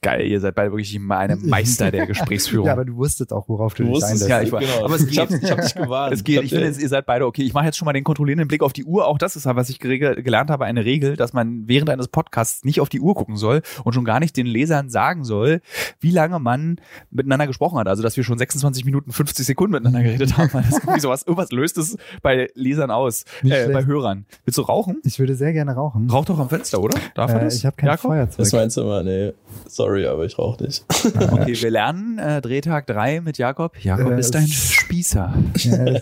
Geil, 0.00 0.26
ihr 0.28 0.38
seid 0.40 0.54
beide 0.54 0.70
wirklich 0.70 0.96
meine 1.00 1.34
Meister 1.34 1.90
der 1.90 2.06
Gesprächsführung. 2.06 2.66
Ja, 2.68 2.74
aber 2.74 2.84
du 2.84 2.94
wusstest 2.96 3.32
auch, 3.32 3.48
worauf 3.48 3.74
du, 3.74 3.82
Du 3.82 3.94
dich 3.94 4.04
einlässt. 4.04 4.28
ja, 4.28 4.40
ich 4.42 4.52
war- 4.52 4.60
genau. 4.60 4.84
aber 4.84 4.94
es 4.94 5.02
ich, 5.04 5.18
hab, 5.18 5.28
geht. 5.28 5.42
ich 5.42 5.50
hab 5.50 5.60
dich 5.60 5.74
gewarnt. 5.74 6.14
Es 6.14 6.22
geht, 6.22 6.40
ich 6.44 6.50
finde, 6.50 6.66
jetzt, 6.66 6.80
ihr 6.80 6.88
seid 6.88 7.04
beide 7.04 7.26
okay. 7.26 7.42
Ich 7.42 7.52
mache 7.52 7.64
jetzt 7.64 7.76
schon 7.76 7.86
mal 7.86 7.92
den 7.92 8.04
kontrollierenden 8.04 8.46
Blick 8.46 8.62
auf 8.62 8.72
die 8.72 8.84
Uhr. 8.84 9.06
Auch 9.08 9.18
das 9.18 9.34
ist, 9.34 9.44
was 9.46 9.68
ich 9.70 9.80
gelernt 9.80 10.50
habe, 10.50 10.64
eine 10.66 10.84
Regel, 10.84 11.16
dass 11.16 11.32
man 11.32 11.66
während 11.66 11.90
eines 11.90 12.06
Podcasts 12.06 12.64
nicht 12.64 12.80
auf 12.80 12.88
die 12.88 13.00
Uhr 13.00 13.16
gucken 13.16 13.36
soll 13.36 13.62
und 13.82 13.92
schon 13.92 14.04
gar 14.04 14.20
nicht 14.20 14.36
den 14.36 14.46
Lesern 14.46 14.88
sagen 14.88 15.24
soll, 15.24 15.62
wie 15.98 16.12
lange 16.12 16.38
man 16.38 16.76
miteinander 17.10 17.48
gesprochen 17.48 17.78
hat. 17.80 17.88
Also, 17.88 18.04
dass 18.04 18.16
wir 18.16 18.22
schon 18.22 18.38
26 18.38 18.84
Minuten 18.84 19.10
50 19.10 19.44
Sekunden 19.44 19.72
miteinander 19.72 20.04
geredet 20.04 20.36
haben. 20.38 20.48
Weil 20.52 20.62
das 20.62 20.78
irgendwie 20.78 21.00
sowas, 21.00 21.24
irgendwas 21.24 21.50
löst 21.50 21.76
es 21.76 21.96
bei 22.22 22.48
Lesern 22.54 22.92
aus, 22.92 23.24
äh, 23.42 23.66
bei 23.72 23.84
Hörern. 23.84 24.26
Willst 24.44 24.58
du 24.58 24.62
rauchen? 24.62 24.98
Ich 25.04 25.18
würde 25.18 25.34
sehr 25.34 25.52
gerne 25.52 25.72
rauchen. 25.74 26.08
Rauch 26.08 26.24
doch 26.24 26.38
am 26.38 26.48
Fenster, 26.48 26.80
oder? 26.80 26.96
Darf 27.16 27.32
er 27.32 27.40
Äh, 27.40 27.44
das? 27.46 27.56
ich 27.56 27.66
habe 27.66 27.74
kein 27.74 27.88
Jakob? 27.88 28.12
Feuerzeug. 28.12 28.36
Das 28.38 28.52
meinst 28.52 28.76
du 28.76 28.82
immer, 28.82 29.02
nee, 29.02 29.32
sorry, 29.66 29.87
aber 30.06 30.24
ich 30.24 30.38
rauche 30.38 30.62
nicht. 30.64 30.84
Okay, 31.30 31.54
wir 31.60 31.70
lernen 31.70 32.18
äh, 32.18 32.40
Drehtag 32.40 32.86
3 32.86 33.20
mit 33.20 33.38
Jakob. 33.38 33.76
Jakob 33.82 34.12
Äh, 34.12 34.20
ist 34.20 34.34
ein 34.36 34.46
Spießer. 34.46 35.34
Ja, 35.56 35.84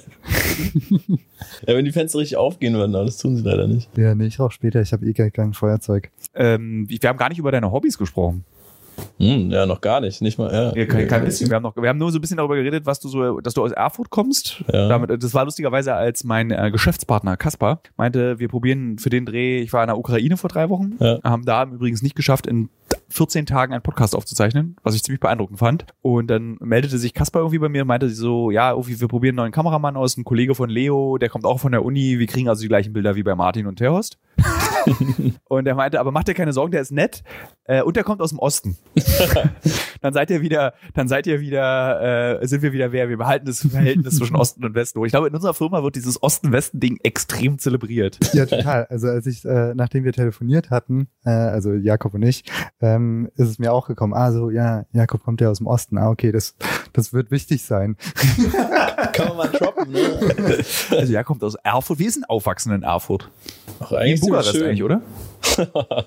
Ja, 1.66 1.75
wenn 1.77 1.85
die 1.85 1.92
Fenster 1.92 2.18
richtig 2.18 2.37
aufgehen 2.37 2.75
würden, 2.75 2.94
aber 2.94 3.05
das 3.05 3.18
tun 3.18 3.37
sie 3.37 3.42
leider 3.42 3.66
nicht. 3.66 3.88
ja, 3.96 4.14
nee, 4.14 4.27
ich 4.27 4.38
rauche 4.40 4.53
später. 4.53 4.81
Ich 4.81 4.92
habe 4.92 5.07
eh 5.07 5.12
kein, 5.12 5.33
kein 5.33 5.53
Feuerzeug. 5.55 6.11
Ähm, 6.35 6.87
wir 6.88 6.99
haben 7.09 7.16
gar 7.18 7.29
nicht 7.29 7.38
über 7.38 7.51
deine 7.53 7.70
Hobbys 7.70 7.99
gesprochen. 7.99 8.44
Hm, 9.18 9.51
ja, 9.51 9.66
noch 9.66 9.83
gar 9.83 10.01
nicht, 10.01 10.22
nicht 10.22 10.38
mal, 10.38 10.51
ja. 10.51 10.75
Ja, 10.75 10.87
kein, 10.87 11.07
kein 11.07 11.22
bisschen. 11.25 11.51
Wir 11.51 11.57
haben, 11.57 11.62
noch, 11.64 11.77
wir 11.77 11.87
haben 11.88 11.99
nur 11.99 12.11
so 12.11 12.16
ein 12.16 12.20
bisschen 12.22 12.38
darüber 12.38 12.57
geredet, 12.57 12.87
was 12.87 12.99
du 12.99 13.09
so, 13.09 13.40
dass 13.40 13.53
du 13.53 13.62
aus 13.62 13.72
Erfurt 13.72 14.09
kommst. 14.09 14.64
Ja. 14.72 14.88
Damit, 14.88 15.22
das 15.22 15.35
war 15.35 15.44
lustigerweise, 15.44 15.92
als 15.94 16.25
mein 16.25 16.51
äh, 16.51 16.70
Geschäftspartner 16.70 17.37
Kaspar 17.37 17.81
meinte, 17.99 18.38
wir 18.38 18.49
probieren 18.49 18.99
für 18.99 19.11
den 19.11 19.27
Dreh, 19.27 19.59
ich 19.61 19.72
war 19.75 19.83
in 19.83 19.88
der 19.88 19.99
Ukraine 19.99 20.38
vor 20.38 20.49
drei 20.49 20.70
Wochen, 20.70 20.94
Ja. 20.99 21.18
haben 21.25 21.44
da 21.44 21.64
übrigens 21.64 22.01
nicht 22.03 22.16
geschafft, 22.16 22.46
in 22.46 22.70
14 23.09 23.46
Tagen 23.46 23.72
einen 23.72 23.83
Podcast 23.83 24.14
aufzuzeichnen, 24.14 24.77
was 24.83 24.94
ich 24.94 25.03
ziemlich 25.03 25.20
beeindruckend 25.20 25.59
fand. 25.59 25.87
Und 26.03 26.29
dann 26.29 26.57
meldete 26.61 26.99
sich 26.99 27.14
Kaspar 27.14 27.42
irgendwie 27.42 27.59
bei 27.59 27.68
mir 27.68 27.83
und 27.83 27.88
meinte 27.88 28.11
so, 28.11 28.51
ja, 28.51 28.70
irgendwie, 28.72 29.01
wir 29.01 29.09
probieren 29.09 29.33
einen 29.33 29.44
neuen 29.44 29.53
Kameramann 29.53 29.96
aus, 29.96 30.16
ein 30.16 30.25
Kollege 30.25 30.55
von 30.55 30.68
Leo, 30.68 31.18
der 31.18 31.29
kommt 31.29 31.44
auch 31.44 31.61
von 31.61 31.72
der 31.72 31.85
Uni, 31.85 32.18
wir 32.18 32.27
kriegen 32.27 32.49
also 32.49 32.62
die 32.62 32.68
gleichen 32.68 32.92
Bilder 32.92 33.16
wie 33.16 33.22
bei 33.22 33.35
Martin 33.35 33.66
und 33.66 33.77
Terhorst. 33.77 34.18
und 35.49 35.66
er 35.66 35.75
meinte, 35.75 35.99
aber 35.99 36.12
mach 36.12 36.25
dir 36.25 36.35
keine 36.35 36.53
Sorgen, 36.53 36.72
der 36.72 36.81
ist 36.81 36.92
nett 36.92 37.22
äh, 37.64 37.83
und 37.83 37.96
der 37.96 38.05
kommt 38.05 38.20
aus 38.20 38.31
dem 38.31 38.38
Osten. 38.38 38.77
dann 40.01 40.12
seid 40.12 40.31
ihr 40.31 40.40
wieder, 40.40 40.75
dann 40.94 41.09
seid 41.09 41.27
ihr 41.27 41.40
wieder, 41.40 42.40
äh, 42.40 42.46
sind 42.46 42.62
wir 42.62 42.72
wieder 42.72 42.92
wer. 42.92 43.09
Wir 43.09 43.16
behalten 43.16 43.46
das 43.46 43.66
Verhältnis 43.66 44.16
zwischen 44.18 44.37
Osten 44.37 44.64
und 44.64 44.75
Westen. 44.75 45.03
Ich 45.05 45.12
glaube, 45.12 45.29
in 45.29 45.35
unserer 45.35 45.55
Firma 45.55 45.83
wird 45.83 45.96
dieses 45.96 46.22
Osten-Westen-Ding 46.22 46.99
extrem 47.03 47.59
zelebriert. 47.59 48.18
Ja, 48.35 48.46
total. 48.46 48.87
Also 48.87 49.09
als 49.09 49.27
ich, 49.27 49.44
äh, 49.44 49.75
nachdem 49.75 50.05
wir 50.05 50.12
telefoniert 50.12 50.70
hatten, 50.70 51.09
äh, 51.25 51.31
also 51.31 51.72
Jakob 51.72 52.14
und 52.14 52.22
ich, 52.22 52.44
ähm, 52.81 53.31
ist 53.37 53.49
es 53.49 53.59
mir 53.59 53.73
auch 53.73 53.87
gekommen, 53.89 54.12
ah 54.15 54.33
so, 54.33 54.51
ja, 54.51 54.85
Jakob 54.93 55.23
kommt 55.25 55.41
ja 55.41 55.51
aus 55.51 55.59
dem 55.59 55.67
Osten. 55.67 55.97
Ah, 55.99 56.11
okay, 56.11 56.31
das, 56.33 56.55
das 56.93 57.12
wird 57.12 57.31
wichtig 57.31 57.62
sein. 57.65 57.97
Kann 59.12 59.29
man 59.29 59.37
mal 59.39 59.49
droppen, 59.49 59.93
ne? 59.93 60.01
Also 60.91 61.12
ja, 61.12 61.23
kommt 61.25 61.43
aus 61.43 61.55
Erfurt. 61.62 61.99
Wie 61.99 62.05
ist 62.05 62.17
denn 62.17 62.25
Aufwachsen 62.25 62.73
in 62.73 62.83
Erfurt? 62.83 63.31
Ach, 63.81 63.93
In 63.93 63.99
eigentlich 63.99 64.21
Bukarest 64.21 64.51
ziemlich 64.53 64.79
schön. 64.79 64.91
eigentlich, 64.91 65.07
oder? 65.59 66.07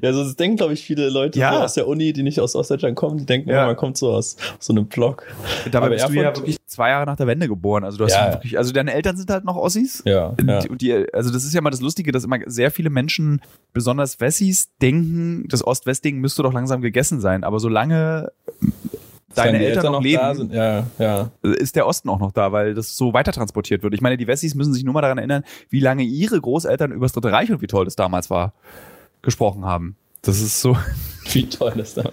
Ja, 0.00 0.12
so 0.12 0.22
das 0.24 0.36
denken, 0.36 0.56
glaube 0.58 0.72
ich, 0.74 0.84
viele 0.84 1.08
Leute 1.10 1.38
Ja. 1.38 1.52
so 1.54 1.58
aus 1.60 1.74
der 1.74 1.88
Uni, 1.88 2.12
die 2.12 2.22
nicht 2.22 2.38
aus 2.40 2.54
Ostdeutschland 2.54 2.94
kommen, 2.96 3.18
die 3.18 3.26
denken, 3.26 3.48
Ja. 3.50 3.56
ja. 3.62 3.66
man 3.66 3.76
kommt 3.76 3.96
so 3.96 4.10
aus 4.12 4.36
so 4.60 4.72
einem 4.72 4.86
Block. 4.86 5.24
Dabei 5.70 5.86
Aber 5.86 5.94
bist 5.96 6.08
du 6.08 6.12
ja 6.12 6.22
Erfurt- 6.22 6.36
wirklich 6.38 6.57
zwei 6.68 6.90
Jahre 6.90 7.06
nach 7.06 7.16
der 7.16 7.26
Wende 7.26 7.48
geboren. 7.48 7.82
Also 7.82 7.98
du 7.98 8.04
hast 8.04 8.12
Ja. 8.12 8.32
wirklich, 8.32 8.58
also 8.58 8.72
deine 8.72 8.92
Eltern 8.92 9.16
sind 9.16 9.30
halt 9.30 9.44
noch 9.44 9.56
Ossis. 9.56 10.02
Ja, 10.04 10.34
ja. 10.46 10.60
Die, 10.60 10.76
die, 10.76 11.14
also 11.14 11.32
das 11.32 11.44
ist 11.44 11.54
ja 11.54 11.60
mal 11.60 11.70
das 11.70 11.80
Lustige, 11.80 12.12
dass 12.12 12.24
immer 12.24 12.38
sehr 12.46 12.70
viele 12.70 12.90
Menschen, 12.90 13.40
besonders 13.72 14.20
Wessis, 14.20 14.68
denken, 14.80 15.46
das 15.48 15.66
Ost-West-Ding 15.66 16.18
müsste 16.18 16.42
doch 16.42 16.52
langsam 16.52 16.82
gegessen 16.82 17.20
sein. 17.20 17.42
Aber 17.42 17.58
solange 17.58 18.30
deine 19.34 19.58
die 19.58 19.64
Eltern, 19.64 19.92
noch 19.92 20.02
leben. 20.02 20.50
Ja, 20.52 20.86
ja. 20.98 21.30
ist 21.42 21.76
der 21.76 21.86
Osten 21.86 22.08
auch 22.08 22.18
noch 22.18 22.32
da, 22.32 22.52
weil 22.52 22.74
das 22.74 22.96
so 22.96 23.12
weiter 23.12 23.32
transportiert 23.32 23.82
wird. 23.82 23.94
Ich 23.94 24.00
meine, 24.00 24.16
die 24.16 24.26
Wessis 24.26 24.54
müssen 24.54 24.74
sich 24.74 24.84
nur 24.84 24.94
mal 24.94 25.00
daran 25.00 25.18
erinnern, 25.18 25.44
wie 25.70 25.80
lange 25.80 26.02
ihre 26.02 26.40
Großeltern 26.40 26.92
über 26.92 27.06
das 27.06 27.12
Dritte 27.12 27.32
Reich 27.32 27.50
und 27.50 27.62
wie 27.62 27.66
toll 27.66 27.84
das 27.84 27.96
damals 27.96 28.30
war, 28.30 28.52
gesprochen 29.22 29.64
haben. 29.64 29.96
Das 30.22 30.40
ist 30.40 30.60
so, 30.60 30.76
Wie 31.32 31.48
toll 31.48 31.72
das 31.76 31.94
da. 31.94 32.10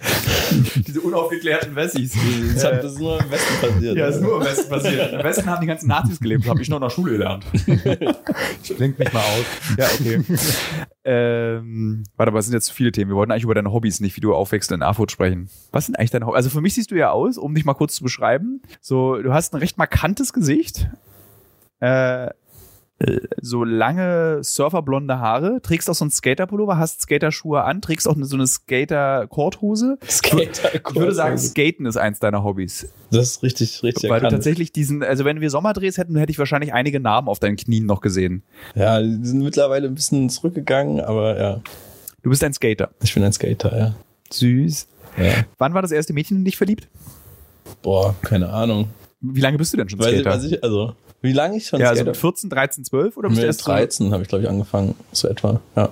diese 0.86 1.00
unaufgeklärten 1.00 1.74
Wessis. 1.74 2.14
Das, 2.54 2.64
hat, 2.64 2.84
das 2.84 2.92
ist 2.92 2.98
nur 2.98 3.20
im 3.20 3.30
Westen 3.30 3.66
passiert. 3.66 3.96
Ja, 3.96 4.06
ist 4.08 4.20
nur 4.20 4.40
im 4.40 4.46
Westen 4.46 4.68
passiert. 4.68 5.12
Im 5.12 5.22
Westen 5.22 5.46
haben 5.46 5.60
die 5.60 5.66
ganzen 5.66 5.88
Nazis 5.88 6.20
gelebt, 6.20 6.44
das 6.44 6.50
habe 6.50 6.62
ich 6.62 6.68
noch 6.68 6.76
in 6.76 6.82
der 6.82 6.90
Schule 6.90 7.12
gelernt. 7.12 7.46
Klingt 8.64 8.98
mich 8.98 9.12
mal 9.12 9.20
aus. 9.20 9.44
Ja, 9.78 9.86
okay. 9.86 10.22
ähm, 11.04 12.04
warte, 12.16 12.30
aber 12.30 12.38
es 12.38 12.46
sind 12.46 12.54
jetzt 12.54 12.66
zu 12.66 12.74
viele 12.74 12.92
Themen. 12.92 13.10
Wir 13.10 13.16
wollten 13.16 13.32
eigentlich 13.32 13.44
über 13.44 13.54
deine 13.54 13.72
Hobbys, 13.72 14.00
nicht 14.00 14.16
wie 14.16 14.20
du 14.20 14.34
aufwächst 14.34 14.70
in 14.72 14.82
Erfurt 14.82 15.10
sprechen. 15.10 15.48
Was 15.72 15.86
sind 15.86 15.98
eigentlich 15.98 16.10
deine 16.10 16.26
Hobbys? 16.26 16.36
Also 16.36 16.50
für 16.50 16.60
mich 16.60 16.74
siehst 16.74 16.90
du 16.90 16.96
ja 16.96 17.10
aus, 17.10 17.38
um 17.38 17.54
dich 17.54 17.64
mal 17.64 17.74
kurz 17.74 17.94
zu 17.94 18.02
beschreiben. 18.02 18.60
So, 18.80 19.20
du 19.22 19.32
hast 19.32 19.54
ein 19.54 19.58
recht 19.58 19.78
markantes 19.78 20.32
Gesicht. 20.32 20.88
Äh, 21.80 22.26
äh, 22.26 22.30
so 23.42 23.62
lange 23.62 24.38
surferblonde 24.42 25.18
Haare, 25.18 25.60
trägst 25.62 25.90
auch 25.90 25.94
so 25.94 26.04
einen 26.04 26.10
Skaterpullover, 26.10 26.78
hast 26.78 27.02
Skaterschuhe 27.02 27.62
an, 27.62 27.82
trägst 27.82 28.08
auch 28.08 28.16
so 28.18 28.36
eine 28.36 28.46
Skater-Korthose. 28.46 29.98
Skater 30.08 30.74
Ich 30.74 30.94
würde 30.94 31.14
sagen, 31.14 31.36
Skaten 31.38 31.84
ist 31.86 31.96
eins 31.96 32.20
deiner 32.20 32.42
Hobbys. 32.42 32.88
das 33.10 33.32
ist 33.32 33.42
richtig, 33.42 33.82
richtig 33.82 34.04
Weil 34.04 34.20
du 34.20 34.24
erkannt. 34.26 34.32
tatsächlich 34.32 34.72
diesen, 34.72 35.02
also 35.02 35.24
wenn 35.24 35.40
wir 35.40 35.50
Sommerdrehs 35.50 35.98
hätten, 35.98 36.16
hätte 36.16 36.32
ich 36.32 36.38
wahrscheinlich 36.38 36.72
einige 36.72 36.98
Narben 37.00 37.28
auf 37.28 37.38
deinen 37.38 37.56
Knien 37.56 37.84
noch 37.86 38.00
gesehen. 38.00 38.42
Ja, 38.74 39.00
die 39.02 39.18
sind 39.26 39.42
mittlerweile 39.42 39.86
ein 39.88 39.94
bisschen 39.94 40.30
zurückgegangen, 40.30 41.00
aber 41.00 41.38
ja, 41.38 41.60
Du 42.22 42.30
bist 42.30 42.42
ein 42.42 42.52
Skater. 42.54 42.90
ich 43.02 43.14
bin 43.14 43.22
ein 43.22 43.32
Skater, 43.32 43.78
ja. 43.78 43.94
Süß. 44.32 44.88
ja. 45.18 45.32
Wann 45.58 45.74
war 45.74 45.82
das 45.82 45.92
erste 45.92 46.12
Mädchen 46.12 46.38
in 46.38 46.44
dich 46.44 46.56
verliebt? 46.56 46.88
Boah, 47.82 48.14
keine 48.22 48.48
Ahnung. 48.48 48.88
Wie 49.20 49.40
lange 49.40 49.58
bist 49.58 49.72
du 49.72 49.76
denn 49.76 49.88
schon 49.88 49.98
Weiß, 50.00 50.08
ich- 50.12 50.20
Skater? 50.20 50.36
weiß 50.36 50.44
ich, 50.44 50.64
also, 50.64 50.94
Wie 51.22 51.32
lange 51.32 51.56
ich 51.56 51.66
schon 51.66 51.80
Ja, 51.80 51.88
also 51.90 52.04
mit 52.04 52.16
14, 52.16 52.50
13, 52.50 52.84
12 52.84 53.16
oder 53.16 53.28
bist 53.28 53.40
mit 53.40 53.46
erst 53.46 53.60
so- 53.60 53.70
13 53.70 54.12
habe 54.12 54.22
ich, 54.22 54.28
glaube 54.28 54.44
ich, 54.44 54.50
angefangen, 54.50 54.94
so 55.12 55.28
etwa. 55.28 55.60
Ja. 55.74 55.88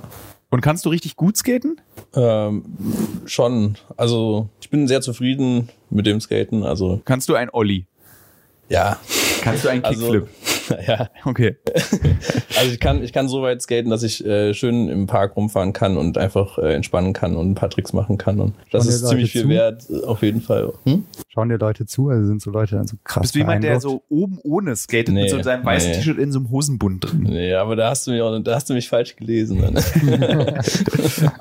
Und 0.50 0.60
kannst 0.60 0.84
du 0.84 0.90
richtig 0.90 1.16
gut 1.16 1.36
skaten? 1.36 1.80
Ähm, 2.14 2.64
schon. 3.26 3.76
Also 3.96 4.48
ich 4.60 4.70
bin 4.70 4.86
sehr 4.86 5.00
zufrieden 5.00 5.68
mit 5.90 6.06
dem 6.06 6.20
Skaten. 6.20 6.62
Also 6.62 7.00
Kannst 7.04 7.28
du 7.28 7.34
ein 7.34 7.50
Olli? 7.50 7.86
ja. 8.68 8.98
Kannst 9.42 9.64
du 9.64 9.68
einen 9.68 9.84
Also, 9.84 10.26
Kickflip? 10.64 10.78
ja. 10.88 11.10
Okay. 11.24 11.56
Also 12.56 12.72
ich 12.72 12.80
kann, 12.80 13.02
ich 13.02 13.12
kann 13.12 13.28
so 13.28 13.42
weit 13.42 13.60
skaten, 13.62 13.90
dass 13.90 14.02
ich 14.02 14.24
äh, 14.24 14.54
schön 14.54 14.88
im 14.88 15.06
Park 15.06 15.36
rumfahren 15.36 15.72
kann 15.72 15.96
und 15.96 16.16
einfach 16.16 16.56
äh, 16.58 16.72
entspannen 16.74 17.12
kann 17.12 17.36
und 17.36 17.50
ein 17.50 17.54
paar 17.54 17.68
Tricks 17.68 17.92
machen 17.92 18.16
kann. 18.16 18.40
Und 18.40 18.54
das 18.70 18.84
Schauen 18.84 18.88
dir 18.88 18.94
ist 18.94 19.02
Leute 19.02 19.10
ziemlich 19.10 19.32
viel 19.32 19.42
zu? 19.42 19.48
wert, 19.48 19.86
auf 20.06 20.22
jeden 20.22 20.40
Fall. 20.40 20.72
Hm? 20.84 21.04
Schauen 21.28 21.48
dir 21.48 21.58
Leute 21.58 21.84
zu, 21.84 22.08
also 22.08 22.26
sind 22.26 22.40
so 22.40 22.50
Leute 22.50 22.76
dann 22.76 22.86
so 22.86 22.96
krass. 23.02 23.22
Bist 23.22 23.34
du 23.34 23.40
jemand, 23.40 23.64
der 23.64 23.80
so 23.80 24.02
oben 24.08 24.38
ohne 24.44 24.76
skatet 24.76 25.12
mit 25.12 25.24
Nee, 25.24 25.28
so 25.28 25.42
seinem 25.42 25.64
weißen 25.64 25.90
nee. 25.90 25.96
T-Shirt 25.96 26.18
in 26.18 26.32
so 26.32 26.38
einem 26.38 26.50
Hosenbund 26.50 27.04
drin? 27.04 27.24
Nee, 27.24 27.54
aber 27.54 27.76
da 27.76 27.90
hast 27.90 28.06
du 28.06 28.12
mich 28.12 28.22
auch, 28.22 28.38
da 28.38 28.54
hast 28.54 28.70
du 28.70 28.74
mich 28.74 28.88
falsch 28.88 29.16
gelesen. 29.16 29.60
Dann. 29.60 29.74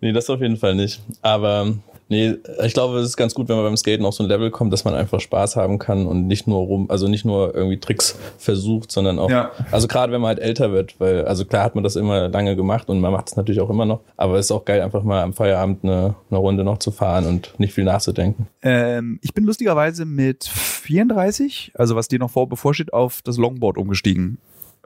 nee, 0.00 0.12
das 0.12 0.30
auf 0.30 0.40
jeden 0.40 0.56
Fall 0.56 0.74
nicht. 0.74 1.02
Aber 1.22 1.74
nee, 2.08 2.34
ich 2.64 2.72
glaube, 2.74 2.98
es 2.98 3.06
ist 3.08 3.16
ganz 3.16 3.34
gut, 3.34 3.48
wenn 3.48 3.56
man 3.56 3.64
beim 3.64 3.76
Skaten 3.76 4.04
auf 4.06 4.14
so 4.14 4.22
ein 4.22 4.28
Level 4.28 4.50
kommt, 4.50 4.72
dass 4.72 4.84
man 4.84 4.94
einfach 4.94 5.20
Spaß 5.20 5.56
haben 5.56 5.78
kann 5.78 6.06
und 6.06 6.26
nicht 6.26 6.46
nur 6.46 6.58
rum, 6.60 6.90
also 6.90 7.08
nicht 7.08 7.24
nur 7.24 7.54
irgendwie 7.54 7.78
Tricks 7.78 8.18
versucht, 8.38 8.92
sondern 8.92 9.18
auch, 9.18 9.30
Ja. 9.30 9.50
also 9.70 9.88
gerade 9.88 10.12
wenn 10.12 10.20
man 10.20 10.28
halt 10.28 10.38
älter 10.38 10.72
wird, 10.72 10.98
weil, 11.00 11.24
also 11.26 11.44
klar 11.44 11.64
hat 11.64 11.74
man 11.74 11.84
das 11.84 11.96
immer 11.96 12.28
lange 12.28 12.56
gemacht 12.56 12.88
und 12.88 13.00
man 13.00 13.12
macht 13.12 13.28
es 13.28 13.36
natürlich 13.36 13.60
auch 13.60 13.70
immer 13.70 13.84
noch, 13.86 14.00
aber 14.16 14.38
es 14.38 14.46
ist 14.46 14.52
auch 14.52 14.64
geil, 14.64 14.80
einfach 14.82 15.02
mal 15.02 15.22
am 15.22 15.32
Feierabend 15.32 15.84
eine, 15.84 16.14
eine 16.30 16.38
Runde 16.38 16.64
noch 16.64 16.78
zu 16.78 16.90
fahren 16.90 17.26
und 17.26 17.52
nicht 17.58 17.74
viel 17.74 17.84
nachzudenken. 17.84 18.46
Ähm, 18.62 19.18
ich 19.22 19.34
bin 19.34 19.44
lustigerweise 19.44 20.04
mit 20.04 20.44
34, 20.44 21.72
also 21.74 21.96
was 21.96 22.08
dir 22.08 22.18
noch 22.18 22.30
vor, 22.30 22.48
bevorsteht, 22.48 22.92
auf 22.92 23.22
das 23.22 23.36
Longboard 23.38 23.78
umgestiegen. 23.78 24.38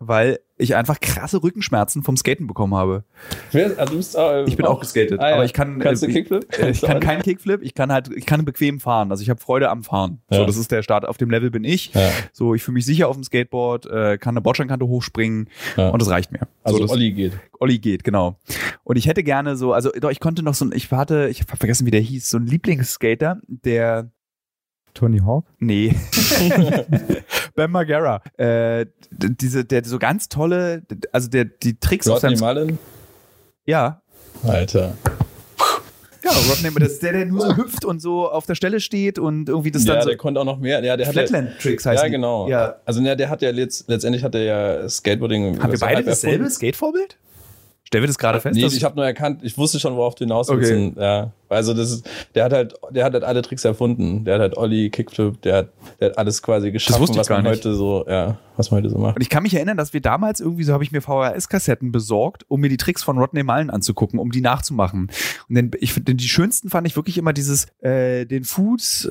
Weil 0.02 0.40
ich 0.56 0.74
einfach 0.76 0.98
krasse 0.98 1.42
Rückenschmerzen 1.42 2.02
vom 2.02 2.16
Skaten 2.16 2.46
bekommen 2.46 2.74
habe. 2.74 3.04
Also 3.76 3.96
bist, 3.96 4.16
äh, 4.16 4.44
Ich 4.44 4.56
bin 4.56 4.64
auch 4.64 4.80
geskatet, 4.80 5.20
Ah, 5.20 5.28
ja. 5.28 5.34
aber 5.34 5.44
ich 5.44 5.52
kann, 5.52 5.78
Kannst 5.78 6.02
du 6.02 6.06
äh, 6.06 6.12
Kickflip? 6.12 6.58
Äh, 6.58 6.70
Ich 6.70 6.80
kann 6.80 7.00
keinen 7.00 7.20
Kickflip, 7.22 7.62
ich 7.62 7.74
kann 7.74 7.92
halt, 7.92 8.08
ich 8.14 8.24
kann 8.24 8.44
bequem 8.46 8.80
fahren. 8.80 9.10
Also 9.10 9.22
ich 9.22 9.28
habe 9.28 9.38
Freude 9.40 9.68
am 9.68 9.82
Fahren. 9.84 10.22
So, 10.30 10.40
Ja. 10.40 10.46
das 10.46 10.56
ist 10.56 10.70
der 10.72 10.82
Start. 10.82 11.06
Auf 11.06 11.18
dem 11.18 11.28
Level 11.30 11.50
bin 11.50 11.64
ich. 11.64 11.92
Ja. 11.92 12.10
So, 12.32 12.54
ich 12.54 12.62
fühle 12.62 12.74
mich 12.74 12.86
sicher 12.86 13.08
auf 13.08 13.14
dem 13.16 13.24
Skateboard, 13.24 13.86
äh, 13.86 14.16
kann 14.18 14.32
eine 14.34 14.40
Bordsteinkante 14.40 14.86
hochspringen 14.86 15.48
und 15.76 16.00
das 16.00 16.08
reicht 16.08 16.32
mir. 16.32 16.40
Also 16.62 16.78
so, 16.78 16.84
das, 16.84 16.92
Olli 16.92 17.12
geht. 17.12 17.32
Olli 17.58 17.78
geht, 17.78 18.02
genau. 18.02 18.38
Und 18.84 18.96
ich 18.96 19.06
hätte 19.06 19.22
gerne 19.22 19.56
so, 19.56 19.74
also 19.74 19.90
doch, 20.00 20.10
ich 20.10 20.20
konnte 20.20 20.42
noch 20.42 20.54
so 20.54 20.64
ein, 20.64 20.72
ich 20.74 20.90
hatte, 20.90 21.28
ich 21.30 21.40
habe 21.42 21.56
vergessen, 21.58 21.86
wie 21.86 21.90
der 21.90 22.00
hieß, 22.00 22.30
so 22.30 22.38
ein 22.38 22.46
Lieblingsskater, 22.46 23.38
der 23.48 24.10
Tony 24.94 25.18
Hawk? 25.18 25.44
Nee. 25.59 25.94
Ben 27.55 27.70
Margera. 27.70 28.22
Äh, 28.37 28.87
diese, 29.11 29.64
der 29.64 29.85
so 29.85 29.98
ganz 29.98 30.29
tolle, 30.29 30.83
also 31.12 31.29
der, 31.29 31.44
die 31.44 31.79
Tricks 31.79 32.09
auf 32.09 32.22
Rodney 32.22 32.37
seinem, 32.37 32.55
Mullen? 32.55 32.79
ja, 33.66 34.00
Alter. 34.42 34.94
ja, 36.24 36.31
Rodney, 36.31 36.70
das 36.79 36.92
ist 36.92 37.03
der, 37.03 37.12
der 37.12 37.26
nur 37.26 37.40
so 37.40 37.57
hüpft 37.57 37.85
und 37.85 38.00
so 38.00 38.31
auf 38.31 38.46
der 38.46 38.55
Stelle 38.55 38.81
steht 38.81 39.18
und 39.18 39.48
irgendwie 39.48 39.70
das 39.70 39.85
ja, 39.85 39.94
dann 39.94 40.03
so 40.03 40.09
der 40.09 40.18
konnte 40.18 40.40
auch 40.40 40.44
noch 40.44 40.59
mehr. 40.59 40.83
Ja, 40.83 40.96
der 40.96 41.07
hat 41.07 41.14
ja, 41.14 41.22
Flatland-Tricks 41.22 41.87
heißt 41.87 42.03
ja, 42.03 42.09
genau. 42.09 42.48
Ja. 42.48 42.76
Also 42.85 43.00
ne, 43.00 43.16
der 43.16 43.31
hat 43.31 43.42
ja 43.42 43.50
letzt, 43.50 43.88
letztendlich 43.88 44.24
hat 44.24 44.35
er 44.35 44.42
ja 44.42 44.88
Skateboarding. 44.88 45.62
Haben 45.62 45.70
wir 45.70 45.79
so 45.79 45.87
beide 45.87 46.05
dasselbe. 46.05 46.48
Skate-Vorbild? 46.48 47.16
Stellen 47.90 48.05
wir 48.05 48.07
das 48.07 48.18
gerade 48.18 48.40
fest? 48.40 48.55
Nee, 48.55 48.64
ich 48.66 48.85
habe 48.85 48.94
nur 48.94 49.05
erkannt, 49.05 49.40
ich 49.42 49.59
wusste 49.59 49.81
schon, 49.81 49.96
worauf 49.96 50.14
du 50.14 50.22
hinaus 50.22 50.48
willst. 50.48 50.70
Okay. 50.70 50.92
Ja, 50.96 51.33
also 51.48 51.74
das 51.74 51.90
ist, 51.90 52.09
der 52.37 52.44
hat 52.44 52.53
halt, 52.53 52.74
der 52.92 53.05
hat 53.05 53.14
halt 53.14 53.24
alle 53.24 53.42
Tricks 53.42 53.64
erfunden. 53.64 54.24
Der 54.24 54.35
hat 54.35 54.40
halt 54.42 54.57
Olli, 54.57 54.90
Kickflip, 54.90 55.42
der 55.42 55.57
hat, 55.57 55.68
der 55.98 56.11
hat 56.11 56.18
alles 56.18 56.40
quasi 56.40 56.70
geschaffen, 56.70 57.03
ich 57.03 57.16
was 57.16 57.29
man 57.29 57.42
nicht. 57.42 57.50
heute 57.50 57.74
so, 57.74 58.05
ja, 58.09 58.38
was 58.57 58.70
man 58.70 58.79
heute 58.79 58.90
so 58.90 58.98
macht. 58.98 59.16
Und 59.16 59.22
ich 59.22 59.29
kann 59.29 59.42
mich 59.42 59.55
erinnern, 59.55 59.76
dass 59.76 59.92
wir 59.92 60.00
damals 60.00 60.38
irgendwie 60.38 60.62
so 60.62 60.72
habe 60.72 60.85
ich 60.85 60.92
mir 60.92 61.00
VHS-Kassetten 61.03 61.90
besorgt, 61.90 62.44
um 62.46 62.61
mir 62.61 62.68
die 62.68 62.76
Tricks 62.76 63.03
von 63.03 63.18
Rodney 63.18 63.42
Mullen 63.42 63.70
anzugucken, 63.70 64.20
um 64.20 64.31
die 64.31 64.40
nachzumachen. 64.40 65.11
Und 65.48 65.55
dann, 65.57 65.72
ich 65.81 65.92
finde, 65.92 66.14
die 66.14 66.29
schönsten 66.29 66.70
fand 66.70 66.87
ich 66.87 66.94
wirklich 66.94 67.18
immer 67.18 67.33
dieses, 67.33 67.66
äh, 67.81 68.24
den 68.24 68.44
Fuß 68.44 69.11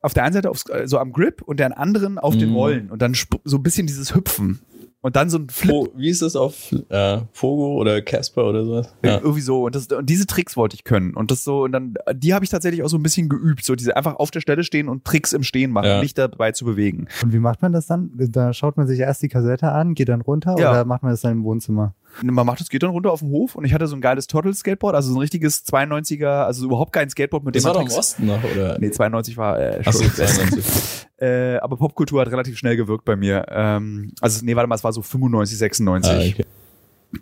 auf 0.00 0.14
der 0.14 0.24
einen 0.24 0.32
Seite 0.32 0.48
aufs, 0.48 0.66
äh, 0.70 0.86
so 0.88 0.98
am 0.98 1.12
Grip 1.12 1.42
und 1.42 1.60
den 1.60 1.72
anderen 1.72 2.18
auf 2.18 2.34
den 2.38 2.48
Mhm. 2.50 2.56
Rollen 2.56 2.90
und 2.90 3.02
dann 3.02 3.14
so 3.44 3.58
ein 3.58 3.62
bisschen 3.62 3.86
dieses 3.86 4.14
Hüpfen. 4.14 4.60
Und 5.04 5.16
dann 5.16 5.28
so 5.28 5.36
ein 5.36 5.50
Flip. 5.50 5.70
Po, 5.70 5.88
wie 5.96 6.08
ist 6.08 6.22
das 6.22 6.34
auf 6.34 6.72
äh, 6.88 7.18
Pogo 7.38 7.74
oder 7.74 8.00
Casper 8.00 8.46
oder 8.48 8.64
sowas? 8.64 8.94
Ja. 9.04 9.18
Irgendwie 9.18 9.42
so. 9.42 9.64
Und, 9.66 9.74
das, 9.74 9.86
und 9.88 10.08
diese 10.08 10.26
Tricks 10.26 10.56
wollte 10.56 10.76
ich 10.76 10.84
können. 10.84 11.12
Und 11.12 11.30
das 11.30 11.44
so, 11.44 11.64
und 11.64 11.72
dann, 11.72 11.92
die 12.14 12.32
habe 12.32 12.42
ich 12.42 12.50
tatsächlich 12.50 12.82
auch 12.82 12.88
so 12.88 12.96
ein 12.96 13.02
bisschen 13.02 13.28
geübt. 13.28 13.66
So 13.66 13.74
diese 13.74 13.98
einfach 13.98 14.16
auf 14.16 14.30
der 14.30 14.40
Stelle 14.40 14.64
stehen 14.64 14.88
und 14.88 15.04
Tricks 15.04 15.34
im 15.34 15.42
Stehen 15.42 15.72
machen, 15.72 15.88
Ja. 15.88 16.00
nicht 16.00 16.16
dabei 16.16 16.52
zu 16.52 16.64
bewegen. 16.64 17.08
Und 17.22 17.34
wie 17.34 17.38
macht 17.38 17.60
man 17.60 17.74
das 17.74 17.86
dann? 17.86 18.12
Da 18.14 18.54
schaut 18.54 18.78
man 18.78 18.86
sich 18.86 18.98
erst 18.98 19.20
die 19.22 19.28
Kassette 19.28 19.70
an, 19.72 19.92
geht 19.94 20.08
dann 20.08 20.22
runter 20.22 20.56
Ja. 20.58 20.70
oder 20.70 20.86
macht 20.86 21.02
man 21.02 21.12
das 21.12 21.20
dann 21.20 21.32
im 21.32 21.44
Wohnzimmer? 21.44 21.94
Man 22.22 22.46
macht 22.46 22.60
das, 22.60 22.68
geht 22.68 22.82
dann 22.82 22.90
runter 22.90 23.10
auf 23.12 23.20
den 23.20 23.30
Hof 23.30 23.54
und 23.56 23.64
ich 23.64 23.74
hatte 23.74 23.86
so 23.86 23.96
ein 23.96 24.00
geiles 24.00 24.26
Turtle-Skateboard, 24.26 24.94
also 24.94 25.10
so 25.10 25.16
ein 25.16 25.20
richtiges 25.20 25.64
92er, 25.66 26.44
also 26.44 26.66
überhaupt 26.66 26.92
kein 26.92 27.10
Skateboard, 27.10 27.44
mit 27.44 27.54
dem 27.54 27.58
Das 27.58 27.64
war 27.64 27.72
doch 27.72 27.80
man 27.80 27.86
im 27.86 27.92
Tricks- 27.92 27.98
Osten 27.98 28.26
noch, 28.26 28.44
oder? 28.44 28.78
Nee, 28.78 28.90
92 28.90 29.36
war 29.36 29.58
äh, 29.58 29.80
Ach 29.84 29.92
so, 29.92 30.04
schon. 30.04 30.12
92. 30.12 30.64
äh, 31.20 31.56
aber 31.56 31.76
Popkultur 31.76 32.20
hat 32.20 32.28
relativ 32.30 32.56
schnell 32.58 32.76
gewirkt 32.76 33.04
bei 33.04 33.16
mir. 33.16 33.46
Ähm, 33.48 34.12
also 34.20 34.44
nee, 34.44 34.54
warte 34.54 34.68
mal, 34.68 34.76
es 34.76 34.84
war 34.84 34.92
so 34.92 35.02
95, 35.02 35.58
96. 35.58 36.12
Ah, 36.12 36.18
okay. 36.18 36.46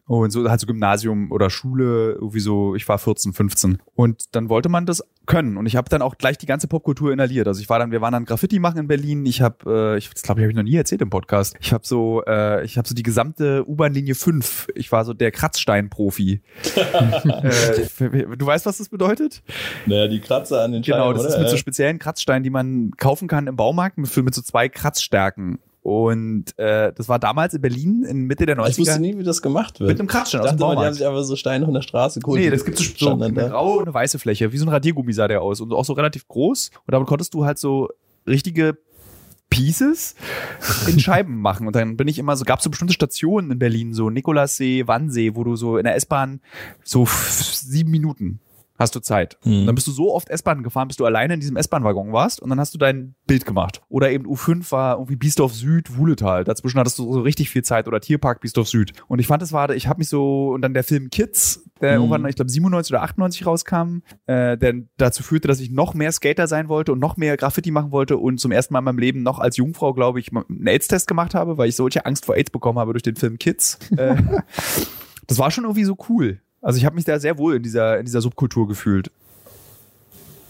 Und 0.07 0.31
so 0.31 0.49
halt 0.49 0.61
so 0.61 0.67
Gymnasium 0.67 1.31
oder 1.33 1.51
Schule, 1.51 2.13
irgendwie 2.13 2.41
so, 2.41 2.75
ich 2.75 2.89
war 2.89 2.99
14, 2.99 3.33
15. 3.33 3.79
Und 3.95 4.35
dann 4.35 4.49
wollte 4.49 4.69
man 4.69 4.87
das 4.87 5.03
können. 5.27 5.57
Und 5.57 5.67
ich 5.67 5.77
habe 5.77 5.89
dann 5.89 6.03
auch 6.03 6.19
gleich 6.19 6.37
die 6.39 6.47
ganze 6.47 6.67
Popkultur 6.69 7.13
inhaliert. 7.13 7.47
Also 7.47 7.61
ich 7.61 7.69
war 7.69 7.79
dann, 7.79 7.93
wir 7.93 8.01
waren 8.01 8.13
dann 8.13 8.25
Graffiti 8.25 8.59
machen 8.59 8.79
in 8.79 8.89
Berlin. 8.89 9.25
Ich 9.27 9.41
habe, 9.41 9.95
äh, 9.95 9.99
ich 9.99 10.11
glaube 10.11 10.41
ich, 10.41 10.45
habe 10.45 10.51
ich 10.51 10.57
noch 10.57 10.63
nie 10.65 10.75
erzählt 10.77 11.01
im 11.03 11.11
Podcast. 11.11 11.55
Ich 11.61 11.73
habe 11.73 11.87
so, 11.87 12.23
äh, 12.27 12.65
ich 12.65 12.77
habe 12.79 12.89
so 12.89 12.95
die 12.95 13.03
gesamte 13.05 13.65
U-Bahn-Linie 13.69 14.15
5. 14.15 14.69
Ich 14.75 14.91
war 14.91 15.05
so 15.05 15.15
der 15.15 15.31
Kratzstein-Profi. 15.31 16.41
äh, 17.27 18.37
du 18.37 18.47
weißt, 18.47 18.67
was 18.67 18.79
das 18.79 18.89
bedeutet? 18.89 19.43
Naja, 19.87 20.09
die 20.09 20.21
Kratzer 20.21 20.63
an 20.63 20.73
den 20.73 20.85
Scheiben, 20.85 20.99
Genau, 20.99 21.13
das 21.13 21.23
oder? 21.27 21.35
ist 21.35 21.39
mit 21.41 21.49
so 21.49 21.57
speziellen 21.57 21.99
Kratzsteinen, 21.99 22.43
die 22.43 22.51
man 22.51 22.91
kaufen 22.97 23.29
kann 23.29 23.47
im 23.47 23.57
Baumarkt 23.57 23.99
mit, 23.99 24.09
für- 24.11 24.23
mit 24.23 24.35
so 24.35 24.43
zwei 24.43 24.69
Kratzstärken. 24.69 25.59
Und 25.83 26.57
äh, 26.59 26.93
das 26.93 27.09
war 27.09 27.19
damals 27.19 27.55
in 27.55 27.61
Berlin 27.61 28.05
in 28.05 28.27
Mitte 28.27 28.47
der 28.47 28.57
90er. 28.57 28.69
Ich 28.69 28.79
wusste 28.79 29.01
nie, 29.01 29.19
wie 29.19 29.25
das 29.25 29.43
gemacht 29.43 29.81
wird. 29.81 29.89
Mit 29.91 29.99
einem 29.99 30.09
ich 30.09 30.15
aus 30.15 30.31
dem 30.31 30.39
immer, 30.39 30.45
die 30.45 30.51
haben 30.51 30.59
Baumarkt. 30.59 30.95
sich 30.95 31.07
einfach 31.07 31.25
so 31.25 31.35
Steine 31.35 31.65
von 31.65 31.75
der 31.75 31.83
Straße 31.83 32.21
geholt. 32.21 32.41
Nee, 32.41 32.51
das 32.51 32.65
gibt 32.65 32.79
so, 32.79 32.85
so 32.97 33.11
eine 33.11 33.33
da. 33.33 33.49
graue 33.49 33.79
und 33.79 33.85
eine 33.85 33.95
weiße 33.95 34.21
Fläche. 34.21 34.53
Wie 34.53 34.59
so 34.59 34.65
ein 34.65 34.69
Radiergummi 34.69 35.13
sah 35.13 35.27
der 35.27 35.43
aus. 35.43 35.61
Und 35.61 35.73
auch 35.73 35.85
so 35.85 35.95
relativ 35.95 36.29
groß. 36.29 36.71
Und 36.87 36.93
damit 36.93 37.09
konntest 37.09 37.35
du 37.35 37.45
halt 37.45 37.59
so 37.59 37.89
richtige 38.29 38.79
Pieces 39.51 40.15
in 40.87 41.01
Scheiben 41.01 41.41
machen. 41.41 41.67
Und 41.67 41.75
dann 41.75 41.97
bin 41.97 42.07
ich 42.07 42.21
immer 42.21 42.37
so, 42.37 42.45
gab 42.45 42.61
es 42.61 42.65
so 42.65 42.71
bestimmte 42.71 42.95
Stationen 42.95 43.51
in 43.51 43.59
Berlin, 43.59 43.93
so 43.93 44.09
Nikolassee, 44.09 44.87
Wannsee, 44.87 45.35
wo 45.35 45.43
du 45.43 45.57
so 45.57 45.79
in 45.79 45.85
der 45.85 45.97
S-Bahn 45.97 46.41
so 46.85 47.09
sieben 47.09 47.91
Minuten 47.91 48.39
hast 48.83 48.95
du 48.95 49.01
Zeit. 49.01 49.39
Mhm. 49.45 49.67
Dann 49.67 49.75
bist 49.75 49.87
du 49.87 49.93
so 49.93 50.15
oft 50.15 50.29
S-Bahn 50.29 50.63
gefahren, 50.63 50.89
bis 50.89 50.97
du 50.99 51.07
alleine 51.07 51.35
in 51.35 51.41
diesem 51.41 51.57
S-Bahn-Waggon 51.57 52.13
warst 52.13 52.41
und 52.41 52.51
dann 52.51 52.61
hast 52.61 52.75
du 52.75 52.79
dein 52.79 53.15
Bild 53.27 53.47
gemacht. 53.47 53.81
Oder 53.89 54.11
eben 54.11 54.27
U5 54.27 54.71
war 54.73 54.97
irgendwie 54.97 55.17
Biesdorf 55.17 55.55
Süd, 55.55 55.97
Wuhletal. 55.97 56.45
Dazwischen 56.45 56.79
hattest 56.79 56.99
du 56.99 57.13
so 57.13 57.21
richtig 57.21 57.49
viel 57.51 57.63
Zeit 57.63 57.89
oder 57.89 58.01
Tierpark 58.01 58.41
Biesdorf 58.41 58.69
Süd. 58.69 58.93
Und 59.09 59.19
ich 59.19 59.27
fand, 59.27 59.41
das 59.43 59.53
war, 59.53 59.71
ich 59.71 59.89
habe 59.89 59.99
mich 60.01 60.09
so, 60.09 60.51
und 60.51 60.63
dann 60.63 60.75
der 60.75 60.85
Film 60.85 61.09
Kids, 61.11 61.65
der 61.81 61.93
Mhm. 61.93 62.05
irgendwann, 62.05 62.27
ich 62.27 62.37
glaube, 62.37 62.51
97 62.51 62.93
oder 62.93 63.03
98 63.03 63.47
rauskam, 63.47 64.01
äh, 64.27 64.59
der 64.59 64.75
dazu 64.99 65.23
führte, 65.23 65.49
dass 65.49 65.61
ich 65.61 65.71
noch 65.71 65.95
mehr 65.95 66.13
Skater 66.13 66.47
sein 66.47 66.69
wollte 66.69 66.93
und 66.93 66.99
noch 66.99 67.17
mehr 67.17 67.37
Graffiti 67.37 67.71
machen 67.71 67.91
wollte 67.93 68.17
und 68.19 68.39
zum 68.39 68.53
ersten 68.53 68.73
Mal 68.75 68.81
in 68.81 68.85
meinem 68.85 68.99
Leben 68.99 69.23
noch 69.23 69.39
als 69.39 69.57
Jungfrau, 69.57 69.95
glaube 69.95 70.21
ich, 70.21 70.31
einen 70.33 70.67
AIDS-Test 70.67 71.09
gemacht 71.09 71.35
habe, 71.35 71.57
weil 71.59 71.69
ich 71.69 71.77
solche 71.77 72.05
Angst 72.05 72.27
vor 72.27 72.35
AIDS 72.37 72.51
bekommen 72.51 72.79
habe 72.79 72.93
durch 72.93 73.03
den 73.03 73.17
Film 73.17 73.39
Kids. 73.39 73.79
Äh, 73.97 74.17
das 75.27 75.39
war 75.39 75.51
schon 75.51 75.65
irgendwie 75.65 75.85
so 75.85 75.97
cool. 76.09 76.41
Also 76.63 76.79
ich 76.79 76.87
habe 76.87 76.95
mich 76.95 77.05
da 77.05 77.19
sehr 77.19 77.37
wohl 77.39 77.57
in 77.57 77.63
dieser, 77.63 77.99
in 77.99 78.05
dieser 78.07 78.21
Subkultur 78.21 78.67
gefühlt. 78.69 79.11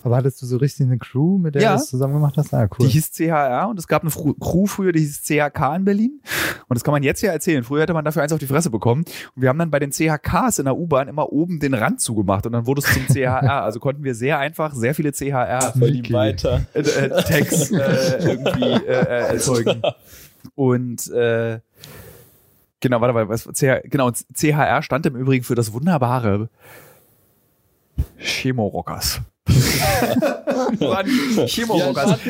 Aber 0.05 0.17
hattest 0.17 0.43
du 0.43 0.47
so 0.47 0.57
richtig 0.57 0.87
eine 0.87 0.99
Crew, 0.99 1.39
mit 1.39 1.55
der 1.55 1.63
Ja. 1.63 1.69
du 1.75 1.79
das 1.79 1.89
zusammen 1.89 2.15
gemacht 2.15 2.35
hast? 2.37 2.53
Ah, 2.53 2.69
cool. 2.77 2.87
Die 2.87 2.93
hieß 2.93 3.13
CHR 3.13 3.69
und 3.69 3.79
es 3.79 3.87
gab 3.87 4.03
eine 4.03 4.11
Crew 4.11 4.67
früher, 4.67 4.91
die 4.91 4.99
hieß 4.99 5.23
CHK 5.23 5.77
in 5.77 5.85
Berlin. 5.85 6.21
Und 6.69 6.75
das 6.77 6.83
kann 6.83 6.91
man 6.91 7.05
jetzt 7.05 7.23
ja 7.23 7.31
erzählen. 7.31 7.63
Früher 7.63 7.83
hätte 7.83 7.93
man 7.95 8.05
dafür 8.05 8.23
eins 8.23 8.33
auf 8.33 8.41
die 8.41 8.49
Fresse 8.49 8.69
bekommen. 8.71 9.05
Und 9.37 9.43
wir 9.43 9.49
haben 9.49 9.61
dann 9.61 9.71
bei 9.71 9.79
den 9.79 9.93
CHKs 9.93 10.59
in 10.59 10.65
der 10.65 10.77
U-Bahn 10.77 11.07
immer 11.07 11.33
oben 11.33 11.61
den 11.61 11.73
Rand 11.75 12.01
zugemacht 12.01 12.45
und 12.47 12.53
dann 12.53 12.67
wurde 12.67 12.83
es 12.85 12.93
zum 12.93 13.07
CHR. 13.07 13.63
Also 13.63 13.79
konnten 13.79 14.03
wir 14.03 14.17
sehr 14.17 14.39
einfach 14.41 14.75
sehr 14.75 14.95
viele 14.97 15.13
CHR 15.13 15.73
weiter. 15.77 16.67
äh, 16.75 16.81
äh, 16.81 17.09
Tags 17.23 17.71
äh, 17.71 18.29
irgendwie 18.29 18.87
äh, 18.87 18.91
äh, 18.91 19.35
erzeugen. 19.35 19.83
Und 20.57 21.09
äh, 21.13 21.61
genau, 22.83 23.01
warte 23.01 23.15
mal, 23.15 23.29
was 23.29 23.45
CH, 23.45 23.85
genau, 23.85 24.11
CHR 24.11 24.83
stand 24.83 25.07
im 25.07 25.17
Übrigen 25.17 25.45
für 25.45 25.55
das 25.55 25.73
wunderbare 25.73 26.51
Chemo-Rockers. 28.19 29.23
Chemo-Rockers. 31.47 32.21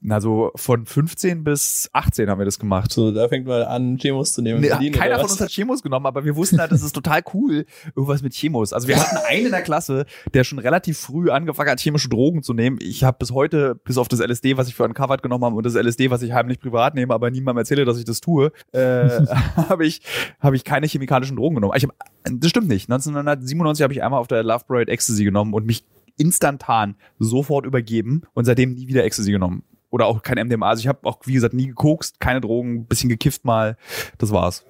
Na, 0.00 0.20
so 0.20 0.52
von 0.54 0.86
15 0.86 1.42
bis 1.42 1.90
18 1.92 2.30
haben 2.30 2.38
wir 2.38 2.44
das 2.44 2.58
gemacht. 2.58 2.92
So, 2.92 3.10
da 3.10 3.28
fängt 3.28 3.46
man 3.46 3.62
an, 3.62 3.98
Chemos 3.98 4.32
zu 4.32 4.42
nehmen. 4.42 4.60
Nee, 4.60 4.68
Berlin, 4.68 4.92
keiner 4.92 5.16
von 5.16 5.24
was? 5.24 5.32
uns 5.32 5.40
hat 5.40 5.48
Chemos 5.50 5.82
genommen, 5.82 6.06
aber 6.06 6.24
wir 6.24 6.36
wussten 6.36 6.60
halt, 6.60 6.70
das 6.70 6.82
ist 6.82 6.92
total 6.92 7.22
cool, 7.34 7.66
irgendwas 7.96 8.22
mit 8.22 8.32
Chemos. 8.32 8.72
Also 8.72 8.86
wir 8.86 8.96
hatten 8.96 9.16
einen 9.28 9.46
in 9.46 9.50
der 9.50 9.62
Klasse, 9.62 10.06
der 10.34 10.44
schon 10.44 10.60
relativ 10.60 10.98
früh 10.98 11.30
angefangen 11.30 11.70
hat, 11.70 11.80
chemische 11.80 12.08
Drogen 12.08 12.42
zu 12.42 12.54
nehmen. 12.54 12.78
Ich 12.80 13.02
habe 13.02 13.16
bis 13.18 13.32
heute, 13.32 13.74
bis 13.74 13.98
auf 13.98 14.06
das 14.06 14.20
LSD, 14.20 14.56
was 14.56 14.68
ich 14.68 14.74
für 14.74 14.84
Uncovered 14.84 15.22
genommen 15.22 15.44
habe 15.44 15.56
und 15.56 15.66
das 15.66 15.74
LSD, 15.74 16.10
was 16.10 16.22
ich 16.22 16.32
heimlich 16.32 16.60
privat 16.60 16.94
nehme, 16.94 17.12
aber 17.12 17.30
niemandem 17.30 17.58
erzähle, 17.58 17.84
dass 17.84 17.98
ich 17.98 18.04
das 18.04 18.20
tue, 18.20 18.52
äh, 18.72 18.78
habe 19.56 19.84
ich, 19.84 20.00
hab 20.40 20.54
ich 20.54 20.64
keine 20.64 20.86
chemikalischen 20.86 21.36
Drogen 21.36 21.56
genommen. 21.56 21.74
Ich 21.76 21.82
hab, 21.84 21.90
das 22.30 22.50
stimmt 22.50 22.68
nicht. 22.68 22.88
1997 22.88 23.82
habe 23.82 23.92
ich 23.92 24.02
einmal 24.02 24.20
auf 24.20 24.28
der 24.28 24.44
Love 24.44 24.64
Parade 24.66 24.92
Ecstasy 24.92 25.24
genommen 25.24 25.54
und 25.54 25.66
mich 25.66 25.84
instantan 26.18 26.96
sofort 27.18 27.66
übergeben 27.66 28.22
und 28.34 28.44
seitdem 28.44 28.74
nie 28.74 28.88
wieder 28.88 29.04
Ecstasy 29.04 29.32
genommen. 29.32 29.62
Oder 29.90 30.06
auch 30.06 30.22
kein 30.22 30.44
MDMA. 30.46 30.68
Also 30.68 30.80
ich 30.80 30.88
habe 30.88 31.06
auch, 31.08 31.20
wie 31.24 31.32
gesagt, 31.32 31.54
nie 31.54 31.66
gekokst, 31.68 32.20
keine 32.20 32.40
Drogen, 32.42 32.84
bisschen 32.86 33.08
gekifft 33.08 33.44
mal. 33.44 33.76
Das 34.18 34.32
war's. 34.32 34.64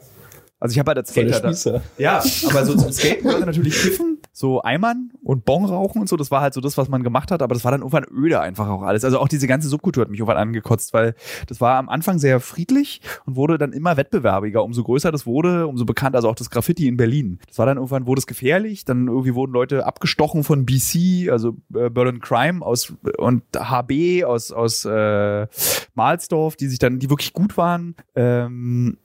Also 0.61 0.73
ich 0.73 0.79
habe 0.79 0.91
halt 0.91 0.99
als 0.99 1.11
Skater, 1.11 1.35
Spießer. 1.35 1.83
ja, 1.99 2.23
aber 2.49 2.65
so 2.65 2.77
zum 2.77 2.93
Skaten 2.93 3.23
gehörte 3.23 3.47
natürlich 3.47 3.81
kiffen, 3.81 4.18
so 4.39 4.63
Eimern 4.63 5.11
und 5.25 5.45
Bon 5.45 5.65
rauchen 5.65 6.01
und 6.01 6.09
so. 6.09 6.17
Das 6.17 6.31
war 6.31 6.41
halt 6.41 6.55
so 6.55 6.61
das, 6.61 6.79
was 6.79 6.89
man 6.89 7.03
gemacht 7.03 7.33
hat. 7.33 7.43
Aber 7.43 7.55
das 7.55 7.65
war 7.65 7.73
dann 7.73 7.81
irgendwann 7.81 8.07
öde 8.09 8.41
einfach 8.41 8.69
auch 8.69 8.83
alles. 8.83 9.05
Also 9.05 9.19
auch 9.19 9.27
diese 9.27 9.49
ganze 9.49 9.69
Subkultur 9.69 10.03
hat 10.03 10.11
mich 10.11 10.21
irgendwann 10.21 10.37
angekotzt, 10.37 10.95
weil 10.95 11.17
das 11.49 11.61
war 11.61 11.77
am 11.77 11.89
Anfang 11.89 12.21
sehr 12.21 12.39
friedlich 12.39 13.01
und 13.27 13.35
wurde 13.35 13.59
dann 13.59 13.73
immer 13.73 13.97
wettbewerbiger. 13.97 14.63
Umso 14.63 14.85
größer 14.85 15.11
das 15.11 15.27
wurde, 15.27 15.67
umso 15.67 15.85
bekannter. 15.85 16.19
Also 16.19 16.29
auch 16.29 16.37
das 16.37 16.51
Graffiti 16.51 16.87
in 16.87 16.97
Berlin. 16.97 17.41
Das 17.49 17.59
war 17.59 17.67
dann 17.67 17.79
irgendwann 17.79 18.07
wurde 18.07 18.21
es 18.21 18.29
gefährlich. 18.29 18.85
Dann 18.85 19.09
irgendwie 19.09 19.35
wurden 19.35 19.53
Leute 19.53 19.85
abgestochen 19.87 20.45
von 20.45 20.65
BC, 20.65 21.31
also 21.31 21.57
äh, 21.75 21.91
Berlin 21.91 22.21
Crime 22.21 22.65
aus 22.65 22.95
und 23.19 23.43
HB 23.57 24.25
aus 24.25 24.53
aus 24.53 24.85
äh, 24.85 25.49
Mahlsdorf, 25.95 26.55
die 26.55 26.69
sich 26.69 26.79
dann 26.79 27.01
die 27.01 27.11
wirklich 27.11 27.33
gut 27.33 27.57
waren. 27.57 27.97
Ähm, 28.15 28.99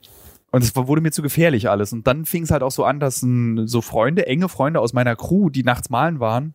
und 0.54 0.62
es 0.62 0.76
wurde 0.76 1.00
mir 1.00 1.10
zu 1.10 1.20
gefährlich 1.20 1.68
alles. 1.68 1.92
Und 1.92 2.06
dann 2.06 2.24
fing 2.24 2.44
es 2.44 2.52
halt 2.52 2.62
auch 2.62 2.70
so 2.70 2.84
an, 2.84 3.00
dass 3.00 3.22
ein, 3.22 3.66
so 3.66 3.80
Freunde, 3.80 4.28
enge 4.28 4.48
Freunde 4.48 4.78
aus 4.78 4.92
meiner 4.92 5.16
Crew, 5.16 5.50
die 5.50 5.64
nachts 5.64 5.90
malen 5.90 6.20
waren, 6.20 6.54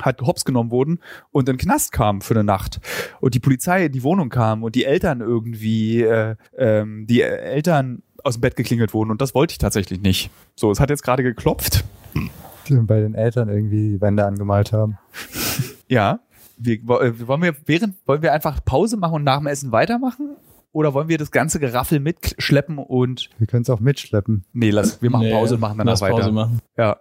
halt 0.00 0.22
hops 0.22 0.44
genommen 0.44 0.70
wurden 0.70 1.00
und 1.32 1.48
in 1.48 1.56
den 1.56 1.58
Knast 1.58 1.90
kamen 1.90 2.20
für 2.20 2.34
eine 2.34 2.44
Nacht. 2.44 2.78
Und 3.20 3.34
die 3.34 3.40
Polizei 3.40 3.86
in 3.86 3.92
die 3.92 4.04
Wohnung 4.04 4.28
kam 4.28 4.62
und 4.62 4.76
die 4.76 4.84
Eltern 4.84 5.20
irgendwie, 5.20 6.02
äh, 6.02 6.36
ähm, 6.56 7.08
die 7.08 7.22
Eltern 7.22 8.04
aus 8.22 8.34
dem 8.34 8.42
Bett 8.42 8.54
geklingelt 8.54 8.94
wurden. 8.94 9.10
Und 9.10 9.20
das 9.20 9.34
wollte 9.34 9.50
ich 9.50 9.58
tatsächlich 9.58 10.00
nicht. 10.00 10.30
So, 10.54 10.70
es 10.70 10.78
hat 10.78 10.90
jetzt 10.90 11.02
gerade 11.02 11.24
geklopft. 11.24 11.84
Die 12.68 12.74
bei 12.76 13.00
den 13.00 13.16
Eltern 13.16 13.48
irgendwie 13.48 13.94
die 13.94 14.00
Wände 14.00 14.24
angemalt 14.24 14.72
haben. 14.72 14.96
Ja. 15.88 16.20
Wir, 16.56 16.76
äh, 16.76 17.26
wollen 17.26 17.42
wir 17.42 17.56
während, 17.66 17.96
wollen 18.06 18.22
wir 18.22 18.32
einfach 18.32 18.64
Pause 18.64 18.96
machen 18.96 19.14
und 19.14 19.24
nach 19.24 19.38
dem 19.38 19.48
Essen 19.48 19.72
weitermachen? 19.72 20.36
Oder 20.74 20.92
wollen 20.92 21.06
wir 21.08 21.18
das 21.18 21.30
ganze 21.30 21.60
Geraffel 21.60 22.00
mitschleppen 22.00 22.78
und 22.78 23.30
Wir 23.38 23.46
können 23.46 23.62
es 23.62 23.70
auch 23.70 23.78
mitschleppen. 23.78 24.44
nee, 24.52 24.70
lass, 24.70 25.00
wir 25.00 25.08
machen 25.08 25.26
Nee, 25.26 25.32
Pause 25.32 25.54
und 25.54 25.60
machen 25.60 25.78
danach 25.78 25.92
lass 25.92 26.00
weiter. 26.00 26.16
Pause 26.16 26.32
machen. 26.32 26.58
Ja. 26.76 26.96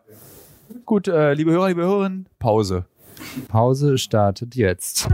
Gut, 0.85 1.07
äh, 1.07 1.33
liebe 1.33 1.49
Hörer, 1.51 1.69
liebe 1.69 1.81
Hörerinnen, 1.81 2.29
Pause. 2.37 2.85
Pause 3.47 3.97
startet 3.97 4.53
jetzt. 4.55 5.09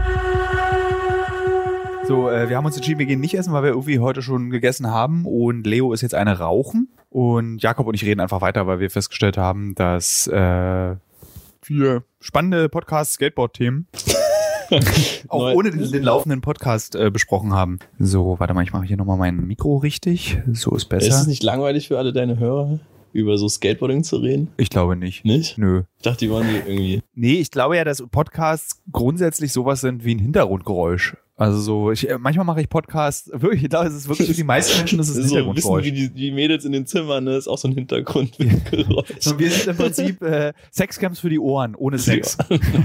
So, 2.06 2.28
äh, 2.28 2.50
wir 2.50 2.56
haben 2.58 2.66
uns 2.66 2.76
entschieden, 2.76 2.98
wir 2.98 3.06
gehen 3.06 3.20
nicht 3.20 3.32
essen, 3.34 3.54
weil 3.54 3.62
wir 3.62 3.70
irgendwie 3.70 3.98
heute 3.98 4.20
schon 4.20 4.50
gegessen 4.50 4.88
haben 4.90 5.24
und 5.24 5.66
Leo 5.66 5.94
ist 5.94 6.02
jetzt 6.02 6.14
eine 6.14 6.38
rauchen 6.38 6.88
und 7.08 7.62
Jakob 7.62 7.86
und 7.86 7.94
ich 7.94 8.04
reden 8.04 8.20
einfach 8.20 8.42
weiter, 8.42 8.66
weil 8.66 8.78
wir 8.78 8.90
festgestellt 8.90 9.38
haben, 9.38 9.74
dass 9.74 10.26
äh, 10.26 10.96
wir 11.64 12.02
spannende 12.20 12.68
Podcast-Skateboard-Themen 12.68 13.86
auch 15.28 15.54
ohne 15.54 15.70
den, 15.70 15.90
den 15.90 16.02
laufenden 16.02 16.40
Podcast 16.40 16.94
äh, 16.94 17.10
besprochen 17.10 17.52
haben. 17.52 17.78
So, 17.98 18.36
warte 18.38 18.54
mal, 18.54 18.62
ich 18.62 18.72
mache 18.72 18.84
hier 18.84 18.96
nochmal 18.96 19.18
mein 19.18 19.46
Mikro 19.46 19.78
richtig. 19.78 20.38
So 20.52 20.74
ist 20.74 20.86
besser. 20.86 21.08
Ist 21.08 21.20
es 21.20 21.26
nicht 21.26 21.42
langweilig 21.42 21.88
für 21.88 21.98
alle 21.98 22.12
deine 22.12 22.38
Hörer, 22.38 22.78
über 23.12 23.38
so 23.38 23.48
Skateboarding 23.48 24.04
zu 24.04 24.16
reden? 24.16 24.48
ich 24.56 24.70
glaube 24.70 24.96
nicht. 24.96 25.24
Nicht? 25.24 25.58
Nö. 25.58 25.82
Ich 25.96 26.02
dachte, 26.02 26.18
die 26.18 26.30
wollen 26.30 26.48
die 26.48 26.56
irgendwie. 26.56 27.02
Nee, 27.14 27.34
ich 27.34 27.50
glaube 27.50 27.76
ja, 27.76 27.84
dass 27.84 28.02
Podcasts 28.10 28.82
grundsätzlich 28.92 29.52
sowas 29.52 29.80
sind 29.80 30.04
wie 30.04 30.14
ein 30.14 30.18
Hintergrundgeräusch. 30.18 31.16
Also 31.40 31.58
so, 31.58 31.90
ich, 31.90 32.06
äh, 32.06 32.18
manchmal 32.18 32.44
mache 32.44 32.60
ich 32.60 32.68
Podcasts, 32.68 33.30
wirklich, 33.32 33.62
ich 33.62 33.70
glaube, 33.70 33.86
es 33.88 33.94
ist 33.94 34.08
wirklich 34.08 34.28
für 34.28 34.34
die 34.34 34.44
meisten 34.44 34.76
Menschen 34.76 34.98
das 34.98 35.08
ist 35.08 35.16
ein 35.16 35.22
so 35.22 35.28
wissen 35.28 35.36
Hintergrundgeräusch. 35.38 35.84
wie 35.86 35.92
die, 35.92 36.08
die 36.10 36.30
Mädels 36.32 36.66
in 36.66 36.72
den 36.72 36.86
Zimmern, 36.86 37.24
ne? 37.24 37.36
ist 37.36 37.48
auch 37.48 37.56
so 37.56 37.66
ein 37.68 37.72
Hintergrundgeräusch. 37.72 39.08
So, 39.20 39.38
wir 39.38 39.50
sind 39.50 39.68
im 39.68 39.76
Prinzip 39.76 40.22
äh, 40.22 40.52
Sexcamps 40.70 41.20
für 41.20 41.30
die 41.30 41.38
Ohren, 41.38 41.74
ohne 41.74 41.98
Sex. 41.98 42.36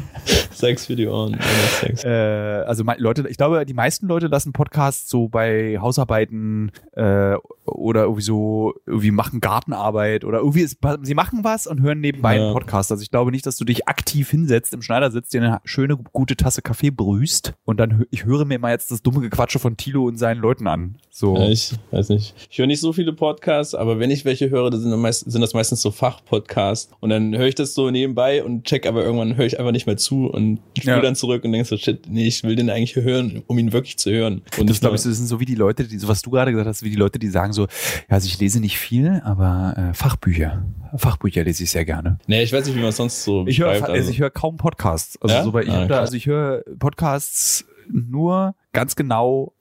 Sex 0.51 0.85
für 0.85 0.95
die 0.95 1.07
Ohren, 1.07 1.33
ohne 1.33 1.41
Sex. 1.81 2.03
Äh, 2.03 2.09
also 2.09 2.83
Leute, 2.97 3.27
ich 3.27 3.37
glaube, 3.37 3.65
die 3.65 3.73
meisten 3.73 4.07
Leute 4.07 4.27
lassen 4.27 4.53
Podcasts 4.53 5.09
so 5.09 5.27
bei 5.27 5.77
Hausarbeiten 5.79 6.71
äh, 6.93 7.35
oder 7.65 8.03
irgendwie 8.03 8.21
so, 8.21 8.73
irgendwie 8.85 9.11
machen 9.11 9.41
Gartenarbeit 9.41 10.23
oder 10.23 10.39
irgendwie 10.39 10.61
ist, 10.61 10.77
sie 11.01 11.13
machen 11.13 11.43
was 11.43 11.67
und 11.67 11.81
hören 11.81 11.99
nebenbei 11.99 12.37
Ja. 12.37 12.43
einen 12.45 12.53
Podcast. 12.53 12.91
Also 12.91 13.01
ich 13.03 13.11
glaube 13.11 13.31
nicht, 13.31 13.45
dass 13.45 13.57
du 13.57 13.65
dich 13.65 13.87
aktiv 13.87 14.29
hinsetzt, 14.29 14.73
im 14.73 14.81
Schneidersitz, 14.81 15.29
dir 15.29 15.41
eine 15.41 15.59
schöne, 15.65 15.97
gute 15.97 16.35
Tasse 16.37 16.61
Kaffee 16.61 16.89
brühst 16.91 17.53
und 17.65 17.79
dann 17.79 18.05
ich 18.11 18.25
höre 18.25 18.44
mir 18.45 18.59
mal 18.59 18.71
jetzt 18.71 18.91
das 18.91 19.01
dumme 19.01 19.21
Gequatsche 19.21 19.59
von 19.59 19.75
Tilo 19.77 20.05
und 20.05 20.17
seinen 20.17 20.39
Leuten 20.39 20.67
an. 20.67 20.95
So. 21.09 21.37
Ja, 21.37 21.47
ich 21.49 21.71
weiß 21.91 22.09
nicht. 22.09 22.33
Ich 22.49 22.57
höre 22.57 22.67
nicht 22.67 22.79
so 22.81 22.91
viele 22.93 23.13
Podcasts, 23.13 23.73
aber 23.75 23.99
wenn 23.99 24.11
ich 24.11 24.25
welche 24.25 24.49
höre, 24.49 24.69
dann 24.69 24.81
sind, 24.81 24.91
das 24.91 24.99
meist, 24.99 25.31
sind 25.31 25.41
das 25.41 25.53
meistens 25.53 25.81
so 25.81 25.91
Fachpodcasts. 25.91 26.91
Und 26.99 27.09
dann 27.09 27.35
höre 27.37 27.47
ich 27.47 27.55
das 27.55 27.73
so 27.73 27.89
nebenbei 27.91 28.43
und 28.43 28.65
check, 28.65 28.85
aber 28.85 29.03
irgendwann 29.03 29.35
höre 29.37 29.45
ich 29.45 29.59
einfach 29.59 29.71
nicht 29.71 29.85
mehr 29.87 29.97
zu 29.97 30.27
und 30.27 30.59
spule 30.77 30.95
Ja. 30.97 31.01
dann 31.01 31.15
zurück 31.15 31.43
und 31.43 31.51
denke 31.51 31.67
so, 31.67 31.77
shit, 31.77 32.07
nee, 32.09 32.27
ich 32.27 32.43
will 32.43 32.55
den 32.55 32.69
eigentlich 32.69 32.95
hören, 32.95 33.43
um 33.47 33.57
ihn 33.57 33.71
wirklich 33.73 33.97
zu 33.97 34.11
hören. 34.11 34.41
Und 34.57 34.69
das 34.69 34.79
glaube 34.79 34.95
ich, 34.95 35.03
das 35.03 35.15
sind 35.17 35.27
so 35.27 35.39
wie 35.39 35.45
die 35.45 35.55
Leute, 35.55 35.85
die, 35.87 35.97
so 35.97 36.07
was 36.07 36.21
du 36.21 36.29
gerade 36.31 36.51
gesagt 36.51 36.67
hast, 36.67 36.83
wie 36.83 36.89
die 36.89 36.95
Leute, 36.95 37.19
die 37.19 37.29
sagen 37.29 37.53
so, 37.53 37.63
ja, 37.63 37.67
also 38.09 38.27
ich 38.27 38.39
lese 38.39 38.59
nicht 38.59 38.77
viel, 38.77 39.21
aber 39.23 39.73
äh, 39.77 39.93
Fachbücher. 39.93 40.65
Fachbücher 40.97 41.43
lese 41.43 41.63
ich 41.63 41.71
sehr 41.71 41.85
gerne. 41.85 42.19
Nee, 42.27 42.43
ich 42.43 42.53
weiß 42.53 42.65
nicht, 42.65 42.75
wie 42.75 42.79
man 42.79 42.89
es 42.89 42.97
sonst 42.97 43.23
so 43.23 43.45
Ich 43.47 43.59
höre 43.59 43.83
also 43.89 44.09
ich 44.11 44.19
höre 44.19 44.29
kaum 44.29 44.57
Podcasts. 44.57 45.17
Also 45.21 45.35
Ja? 45.35 45.43
so 45.43 45.51
bei 45.51 45.63
ich 45.63 45.69
Ah, 45.69 45.85
da, 45.87 45.99
also 45.99 46.15
ich 46.15 46.25
höre 46.25 46.63
Podcasts 46.79 47.65
nur 47.91 48.55
ganz 48.73 48.95
genau 48.95 49.53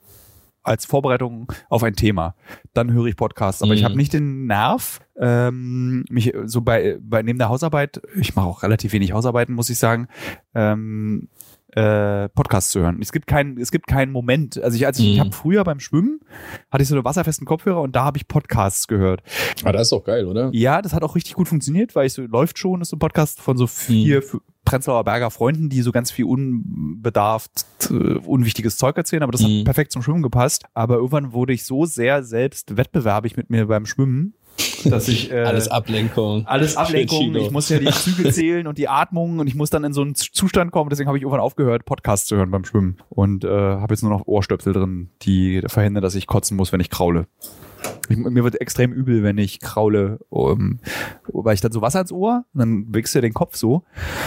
als 0.62 0.86
Vorbereitung 0.86 1.52
auf 1.68 1.82
ein 1.82 1.94
Thema. 1.94 2.34
Dann 2.72 2.90
höre 2.92 3.04
ich 3.06 3.16
Podcasts, 3.16 3.62
aber 3.62 3.74
ich 3.74 3.82
Mhm. 3.82 3.84
habe 3.84 3.96
nicht 3.98 4.14
den 4.14 4.46
Nerv, 4.46 5.00
ähm, 5.20 6.04
mich 6.08 6.32
so 6.44 6.62
bei, 6.62 6.96
bei 7.02 7.22
neben 7.22 7.38
der 7.38 7.50
Hausarbeit, 7.50 8.00
ich 8.18 8.34
mache 8.34 8.46
auch 8.46 8.62
relativ 8.62 8.92
wenig 8.94 9.12
Hausarbeiten, 9.12 9.54
muss 9.54 9.68
ich 9.68 9.78
sagen, 9.78 10.08
ähm, 10.54 11.28
äh, 11.76 12.28
Podcasts 12.30 12.70
zu 12.70 12.80
hören. 12.80 12.98
Es 13.02 13.12
gibt 13.12 13.26
keinen, 13.26 13.58
es 13.60 13.72
gibt 13.72 13.88
keinen 13.88 14.10
Moment. 14.12 14.62
Also 14.62 14.76
ich, 14.76 14.86
als 14.86 14.98
ich, 15.00 15.10
ich 15.10 15.16
Mhm. 15.16 15.20
habe 15.20 15.32
früher 15.32 15.64
beim 15.64 15.80
Schwimmen 15.80 16.20
hatte 16.70 16.82
ich 16.82 16.88
so 16.88 16.94
eine 16.94 17.04
wasserfesten 17.04 17.46
Kopfhörer 17.46 17.82
und 17.82 17.94
da 17.94 18.04
habe 18.04 18.16
ich 18.16 18.26
Podcasts 18.28 18.86
gehört. 18.86 19.22
Ah, 19.64 19.72
das 19.72 19.82
ist 19.82 19.92
doch 19.92 20.04
geil, 20.04 20.24
oder? 20.26 20.48
Ja, 20.54 20.80
das 20.80 20.94
hat 20.94 21.02
auch 21.02 21.14
richtig 21.16 21.34
gut 21.34 21.48
funktioniert, 21.48 21.94
weil 21.94 22.06
ich 22.06 22.12
so 22.14 22.22
läuft 22.22 22.58
schon, 22.58 22.80
ist 22.80 22.88
so 22.90 22.96
ein 22.96 23.00
Podcast 23.00 23.40
von 23.42 23.56
so 23.58 23.66
vier 23.66 24.22
Hm. 24.22 24.40
Prenzlauer 24.64 25.04
Berger 25.04 25.30
Freunden, 25.30 25.68
die 25.68 25.82
so 25.82 25.92
ganz 25.92 26.10
viel 26.10 26.24
unbedarft, 26.24 27.66
äh, 27.90 27.94
unwichtiges 27.94 28.76
Zeug 28.76 28.96
erzählen, 28.96 29.22
aber 29.22 29.32
das 29.32 29.42
Hm. 29.42 29.58
hat 29.58 29.64
perfekt 29.64 29.92
zum 29.92 30.02
Schwimmen 30.02 30.22
gepasst. 30.22 30.64
Aber 30.74 30.96
irgendwann 30.96 31.32
wurde 31.32 31.52
ich 31.52 31.64
so 31.64 31.84
sehr 31.84 32.22
selbst 32.22 32.76
wettbewerbig 32.76 33.36
mit 33.36 33.50
mir 33.50 33.66
beim 33.66 33.86
Schwimmen, 33.86 34.34
dass 34.84 35.08
ich 35.08 35.30
äh, 35.32 35.40
Alles 35.42 35.68
Ablenkung. 35.68 36.46
alles 36.46 36.76
Ablenkung. 36.76 37.34
Ich 37.36 37.50
muss 37.50 37.68
ja 37.68 37.78
die 37.78 37.90
Züge 37.90 38.30
zählen 38.32 38.66
und 38.66 38.78
die 38.78 38.88
Atmung 38.88 39.38
und 39.38 39.46
ich 39.46 39.54
muss 39.54 39.70
dann 39.70 39.84
in 39.84 39.92
so 39.92 40.02
einen 40.02 40.14
Zustand 40.14 40.70
kommen. 40.72 40.90
Deswegen 40.90 41.08
habe 41.08 41.18
ich 41.18 41.22
irgendwann 41.22 41.40
aufgehört, 41.40 41.84
Podcasts 41.84 42.26
zu 42.28 42.36
hören 42.36 42.50
beim 42.50 42.64
Schwimmen 42.64 42.98
und 43.08 43.44
äh, 43.44 43.48
habe 43.48 43.92
jetzt 43.94 44.02
nur 44.02 44.12
noch 44.12 44.26
Ohrstöpsel 44.26 44.72
drin, 44.72 45.10
die 45.22 45.62
verhindern, 45.66 46.02
dass 46.02 46.14
ich 46.14 46.26
kotzen 46.26 46.56
muss, 46.56 46.72
wenn 46.72 46.80
ich 46.80 46.90
kraule. 46.90 47.26
Ich, 48.08 48.16
mir 48.18 48.44
wird 48.44 48.60
extrem 48.60 48.92
übel, 48.92 49.22
wenn 49.22 49.38
ich 49.38 49.60
kraule, 49.60 50.18
um, 50.28 50.78
weil 51.32 51.54
ich 51.54 51.60
dann 51.62 51.72
so 51.72 51.80
Wasser 51.80 52.00
ins 52.02 52.12
Ohr 52.12 52.44
und 52.52 52.60
dann 52.60 52.94
wächst 52.94 53.14
ja 53.14 53.20
den 53.22 53.32
Kopf 53.32 53.56
so. 53.56 53.82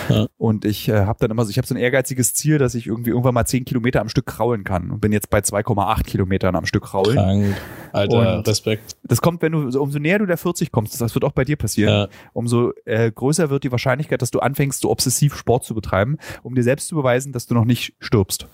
Ja. 0.10 0.26
Und 0.38 0.66
ich 0.66 0.90
äh, 0.90 1.06
habe 1.06 1.20
dann 1.20 1.30
immer 1.32 1.46
so, 1.46 1.52
ich 1.52 1.58
habe 1.58 1.68
so 1.68 1.76
ein 1.76 1.80
ehrgeiziges 1.80 2.34
Ziel, 2.34 2.58
dass 2.58 2.74
ich 2.76 2.88
irgendwie 2.88 3.12
irgendwann 3.12 3.34
mal 3.36 3.46
10 3.46 3.66
Kilometer 3.66 4.02
am 4.02 4.10
Stück 4.10 4.26
kraulen 4.26 4.64
kann 4.64 4.90
und 4.92 5.00
bin 5.00 5.12
jetzt 5.12 5.30
bei 5.30 5.40
2,8 5.40 6.04
Kilometern 6.06 6.56
am 6.56 6.66
Stück 6.66 6.84
kraulen. 6.86 7.16
Krank. 7.16 7.56
Alter, 7.94 8.38
Und- 8.40 8.48
Respekt. 8.48 8.96
Das 9.04 9.22
kommt, 9.22 9.42
wenn 9.42 9.52
du, 9.54 9.70
so, 9.72 9.82
umso 9.82 10.00
näher 10.00 10.20
du 10.20 10.26
der 10.26 10.38
40 10.38 10.72
kommst, 10.72 11.00
das 11.00 11.14
wird 11.16 11.24
auch 11.24 11.32
bei 11.32 11.46
dir 11.46 11.56
passieren, 11.56 11.94
Ja. 11.94 12.08
umso 12.34 12.72
äh, 12.86 13.12
größer 13.12 13.50
wird 13.50 13.64
die 13.64 13.72
Wahrscheinlichkeit, 13.72 14.22
dass 14.22 14.32
du 14.32 14.40
anfängst, 14.40 14.82
so 14.82 14.90
obsessiv 14.90 15.36
Sport 15.36 15.64
zu 15.64 15.74
betreiben, 15.76 16.18
um 16.44 16.56
dir 16.56 16.64
selbst 16.64 16.88
zu 16.88 16.96
beweisen, 16.96 17.32
dass 17.32 17.46
du 17.48 17.54
noch 17.54 17.66
nicht 17.66 17.94
stirbst. 18.00 18.48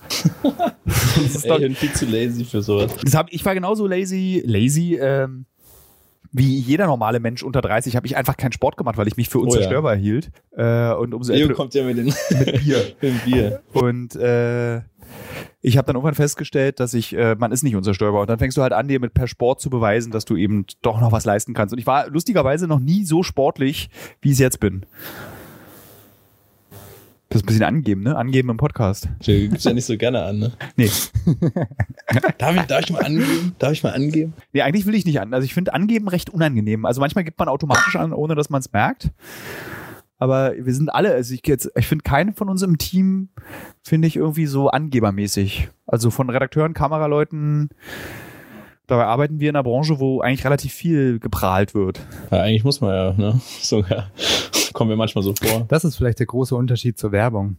das 0.85 1.17
ist 1.17 1.45
Ey, 1.45 1.49
doch, 1.49 1.55
ich 1.57 1.63
bin 1.63 1.75
viel 1.75 1.93
zu 1.93 2.05
lazy 2.05 2.45
für 2.45 2.61
sowas. 2.61 2.91
das 3.03 3.15
hab, 3.15 3.31
ich 3.31 3.43
war 3.45 3.53
genauso 3.53 3.87
lazy, 3.87 4.43
lazy, 4.45 4.92
ähm, 4.97 5.45
wie 6.33 6.57
jeder 6.57 6.87
normale 6.87 7.19
Mensch 7.19 7.43
unter 7.43 7.61
30 7.61 7.95
habe 7.95 8.07
ich 8.07 8.17
einfach 8.17 8.35
keinen 8.37 8.51
Sport 8.51 8.75
gemacht, 8.75 8.97
weil 8.97 9.07
ich 9.07 9.17
mich 9.17 9.29
für 9.29 9.37
ja. 9.37 9.43
unzerstörbar 9.43 9.95
hielt. 9.95 10.31
Äh, 10.57 10.91
und 10.93 11.13
umso 11.13 11.31
Leo 11.31 11.53
kommt 11.53 11.75
ja 11.75 11.83
mit, 11.83 11.97
den, 11.97 12.05
mit 12.29 12.63
Bier. 12.63 12.93
mit 13.01 13.25
Bier. 13.25 13.61
Und 13.73 14.15
äh, 14.15 14.77
ich 15.61 15.77
habe 15.77 15.85
dann 15.85 15.95
irgendwann 15.95 16.15
festgestellt, 16.15 16.79
dass 16.79 16.95
ich, 16.95 17.15
äh, 17.15 17.35
man 17.35 17.51
ist 17.51 17.63
nicht 17.63 17.75
unzerstörbar. 17.75 18.21
Und 18.21 18.29
dann 18.29 18.39
fängst 18.39 18.57
du 18.57 18.63
halt 18.63 18.73
an, 18.73 18.87
dir 18.87 18.99
mit 18.99 19.13
per 19.13 19.27
Sport 19.27 19.61
zu 19.61 19.69
beweisen, 19.69 20.11
dass 20.11 20.25
du 20.25 20.35
eben 20.35 20.65
doch 20.81 20.99
noch 20.99 21.11
was 21.11 21.23
leisten 21.23 21.53
kannst. 21.53 21.71
Und 21.71 21.79
ich 21.79 21.85
war 21.85 22.09
lustigerweise 22.09 22.67
noch 22.67 22.79
nie 22.79 23.05
so 23.05 23.21
sportlich, 23.21 23.89
wie 24.21 24.29
ich 24.29 24.33
es 24.33 24.39
jetzt 24.39 24.59
bin. 24.59 24.85
Das 27.33 27.41
ist 27.41 27.45
ein 27.45 27.47
bisschen 27.47 27.63
angeben, 27.63 28.03
ne? 28.03 28.15
Angeben 28.15 28.51
im 28.51 28.57
Podcast. 28.57 29.09
Du 29.25 29.31
gibst 29.31 29.65
ja 29.65 29.73
nicht 29.73 29.85
so 29.85 29.97
gerne 29.97 30.21
an, 30.21 30.37
ne? 30.37 30.51
Nee. 30.75 30.91
Darf 32.37 32.55
ich, 32.55 32.61
darf 32.61 32.81
ich 32.81 32.91
mal 32.91 33.03
angeben? 33.03 33.55
Darf 33.57 33.71
ich 33.71 33.81
mal 33.81 33.91
angeben? 33.91 34.33
Nee, 34.51 34.61
eigentlich 34.61 34.85
will 34.85 34.93
ich 34.93 35.03
nicht 35.03 35.19
an. 35.19 35.33
Also 35.33 35.43
ich 35.43 35.55
finde 35.55 35.73
angeben 35.73 36.07
recht 36.09 36.29
unangenehm. 36.29 36.85
Also 36.85 37.01
manchmal 37.01 37.23
gibt 37.23 37.39
man 37.39 37.47
automatisch 37.47 37.95
an, 37.95 38.13
ohne 38.13 38.35
dass 38.35 38.51
man 38.51 38.59
es 38.59 38.71
merkt. 38.71 39.09
Aber 40.19 40.53
wir 40.55 40.75
sind 40.75 40.93
alle, 40.93 41.11
also 41.11 41.33
ich 41.33 41.41
jetzt, 41.47 41.71
ich 41.75 41.87
finde 41.87 42.03
keinen 42.03 42.35
von 42.35 42.49
uns 42.49 42.61
im 42.61 42.77
Team, 42.77 43.29
finde 43.81 44.07
ich 44.07 44.15
irgendwie 44.15 44.45
so 44.45 44.69
angebermäßig. 44.69 45.69
Also 45.87 46.11
von 46.11 46.29
Redakteuren, 46.29 46.75
Kameraleuten, 46.75 47.69
dabei 48.87 49.05
arbeiten 49.05 49.39
wir 49.39 49.49
in 49.49 49.55
einer 49.55 49.63
Branche, 49.63 49.99
wo 49.99 50.21
eigentlich 50.21 50.45
relativ 50.45 50.73
viel 50.73 51.19
geprahlt 51.19 51.73
wird. 51.73 51.99
Ja, 52.31 52.41
eigentlich 52.41 52.63
muss 52.63 52.81
man 52.81 52.93
ja, 52.93 53.13
ne? 53.13 53.41
Sogar. 53.61 54.11
Kommen 54.73 54.89
wir 54.89 54.97
manchmal 54.97 55.23
so 55.23 55.33
vor. 55.35 55.65
Das 55.67 55.83
ist 55.85 55.95
vielleicht 55.97 56.19
der 56.19 56.25
große 56.25 56.55
Unterschied 56.55 56.97
zur 56.97 57.11
Werbung. 57.11 57.57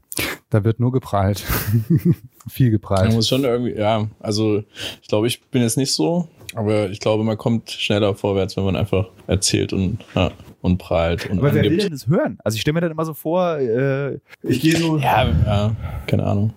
Da 0.51 0.65
wird 0.65 0.79
nur 0.81 0.93
geprahlt. 0.93 1.39
Viel 2.49 2.67
Man 2.67 2.73
geprahlt. 2.73 3.13
muss 3.13 3.29
schon 3.29 3.45
irgendwie, 3.45 3.75
ja, 3.75 4.07
also 4.21 4.63
ich 5.03 5.09
glaube, 5.09 5.27
ich 5.27 5.41
bin 5.47 5.63
jetzt 5.63 5.77
nicht 5.77 5.93
so, 5.93 6.29
aber 6.55 6.91
ich 6.91 7.01
glaube, 7.01 7.25
man 7.25 7.37
kommt 7.39 7.71
schneller 7.71 8.15
vorwärts, 8.15 8.57
wenn 8.57 8.65
man 8.65 8.77
einfach 8.77 9.07
erzählt 9.27 9.73
und, 9.73 9.99
ja, 10.15 10.31
und 10.61 10.79
prahlt 10.79 11.29
und 11.31 11.39
Aber 11.39 11.49
wer 11.55 11.63
will 11.63 11.71
angibt. 11.71 11.83
denn 11.85 11.91
das 11.93 12.07
hören? 12.07 12.39
Also 12.45 12.57
ich 12.57 12.61
stelle 12.61 12.75
mir 12.75 12.81
dann 12.83 12.91
immer 12.93 13.05
so 13.05 13.15
vor, 13.15 13.57
äh, 13.59 14.19
ich 14.43 14.61
gehe 14.61 14.77
so. 14.77 14.99
Ja, 14.99 15.27
ja, 15.47 15.77
keine 16.07 16.25
Ahnung. 16.25 16.53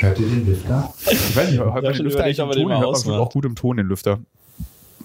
Hört 0.00 0.18
ihr 0.18 0.26
den 0.28 0.46
Lüfter? 0.46 0.94
Ich 1.10 1.36
weiß 1.36 1.50
nicht, 1.50 1.60
hört 1.60 1.74
man 1.74 1.84
Ja, 1.84 1.92
den 1.92 2.04
Lüfter 2.04 2.24
eigentlich 2.24 2.38
im 2.38 2.44
ob 2.44 2.48
man 2.48 2.56
den 2.56 2.62
Ton? 2.64 2.72
mal 2.72 2.80
Hört 2.80 3.06
man 3.06 3.14
auch 3.20 3.30
gut 3.30 3.44
im 3.44 3.54
Ton, 3.54 3.76
den 3.76 3.86
Lüfter. 3.86 4.20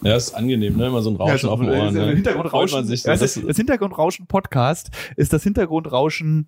Ja, 0.04 0.16
ist 0.16 0.34
angenehm, 0.34 0.78
ne? 0.78 0.88
Immer 0.88 1.02
so 1.02 1.10
ein 1.10 1.16
Rauschen 1.16 1.48
so, 1.48 1.52
auf 1.52 1.60
den 1.60 1.70
Ohren. 1.70 1.93
das 1.96 2.06
Ne? 2.06 2.14
Hintergrundrauschen, 2.14 2.86
sich 2.86 3.02
so. 3.02 3.10
das, 3.10 3.20
Das, 3.20 3.39
das 3.46 3.58
Hintergrundrauschen-Podcast 3.58 4.89
ist 5.16 5.34
das 5.34 5.43
Hintergrundrauschen. 5.43 6.48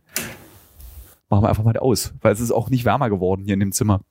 Machen 1.30 1.44
wir 1.44 1.50
einfach 1.50 1.64
mal 1.64 1.76
aus, 1.78 2.14
weil 2.22 2.34
es 2.34 2.40
ist 2.40 2.52
auch 2.52 2.70
nicht 2.70 2.86
wärmer 2.86 3.10
geworden 3.10 3.44
hier 3.46 3.56
in 3.56 3.60
dem 3.60 3.72
Zimmer. 3.72 4.02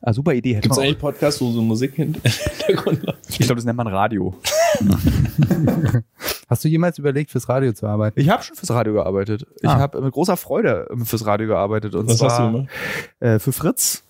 Ah, 0.00 0.12
super 0.12 0.32
Idee. 0.32 0.54
Hätte 0.54 0.62
Gibt 0.62 0.72
es 0.72 0.78
eigentlich 0.78 0.98
Podcasts, 0.98 1.40
wo 1.40 1.50
so 1.52 1.62
Musik 1.62 1.98
im 1.98 2.14
Hintergrund 2.24 3.02
läuft? 3.02 3.18
ich 3.28 3.38
glaube, 3.38 3.56
das 3.56 3.64
nennt 3.64 3.76
man 3.76 3.86
Radio. 3.86 4.34
Hast 6.50 6.64
du 6.64 6.68
jemals 6.68 6.98
überlegt, 6.98 7.30
fürs 7.30 7.48
Radio 7.48 7.72
zu 7.72 7.86
arbeiten? 7.86 8.18
Ich 8.18 8.28
habe 8.28 8.42
schon 8.42 8.56
fürs 8.56 8.70
Radio 8.72 8.92
gearbeitet. 8.92 9.46
Ich 9.62 9.68
Ah. 9.68 9.78
habe 9.78 10.00
mit 10.02 10.12
großer 10.12 10.36
Freude 10.36 10.88
ähm, 10.90 11.06
fürs 11.06 11.24
Radio 11.24 11.46
gearbeitet. 11.46 11.94
Und 11.94 12.08
Was 12.08 12.16
zwar 12.18 12.30
hast 12.30 12.38
du 12.40 12.52
gemacht? 12.52 12.68
äh, 13.20 13.38
für 13.38 13.52
Fritz 13.52 14.02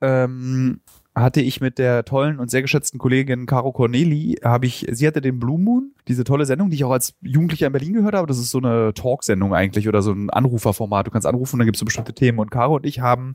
ähm, 0.00 0.80
hatte 1.16 1.40
ich 1.40 1.62
mit 1.62 1.78
der 1.78 2.04
tollen 2.04 2.38
und 2.38 2.50
sehr 2.50 2.60
geschätzten 2.60 2.98
Kollegin 2.98 3.46
Caro 3.46 3.72
Corneli, 3.72 4.36
habe 4.44 4.66
ich, 4.66 4.86
sie 4.90 5.06
hatte 5.06 5.22
den 5.22 5.40
Blue 5.40 5.58
Moon, 5.58 5.92
diese 6.08 6.24
tolle 6.24 6.44
Sendung, 6.44 6.68
die 6.68 6.76
ich 6.76 6.84
auch 6.84 6.90
als 6.90 7.14
Jugendlicher 7.22 7.66
in 7.66 7.72
Berlin 7.72 7.94
gehört 7.94 8.14
habe. 8.14 8.26
Das 8.26 8.38
ist 8.38 8.50
so 8.50 8.58
eine 8.58 8.92
Talksendung 8.92 9.54
eigentlich 9.54 9.88
oder 9.88 10.02
so 10.02 10.12
ein 10.12 10.28
Anruferformat. 10.28 11.06
Du 11.06 11.10
kannst 11.10 11.26
anrufen 11.26 11.54
und 11.54 11.60
dann 11.60 11.66
gibt 11.66 11.76
es 11.76 11.80
so 11.80 11.86
bestimmte 11.86 12.12
Themen. 12.12 12.38
Und 12.38 12.50
Caro 12.50 12.76
und 12.76 12.84
ich 12.84 13.00
haben 13.00 13.32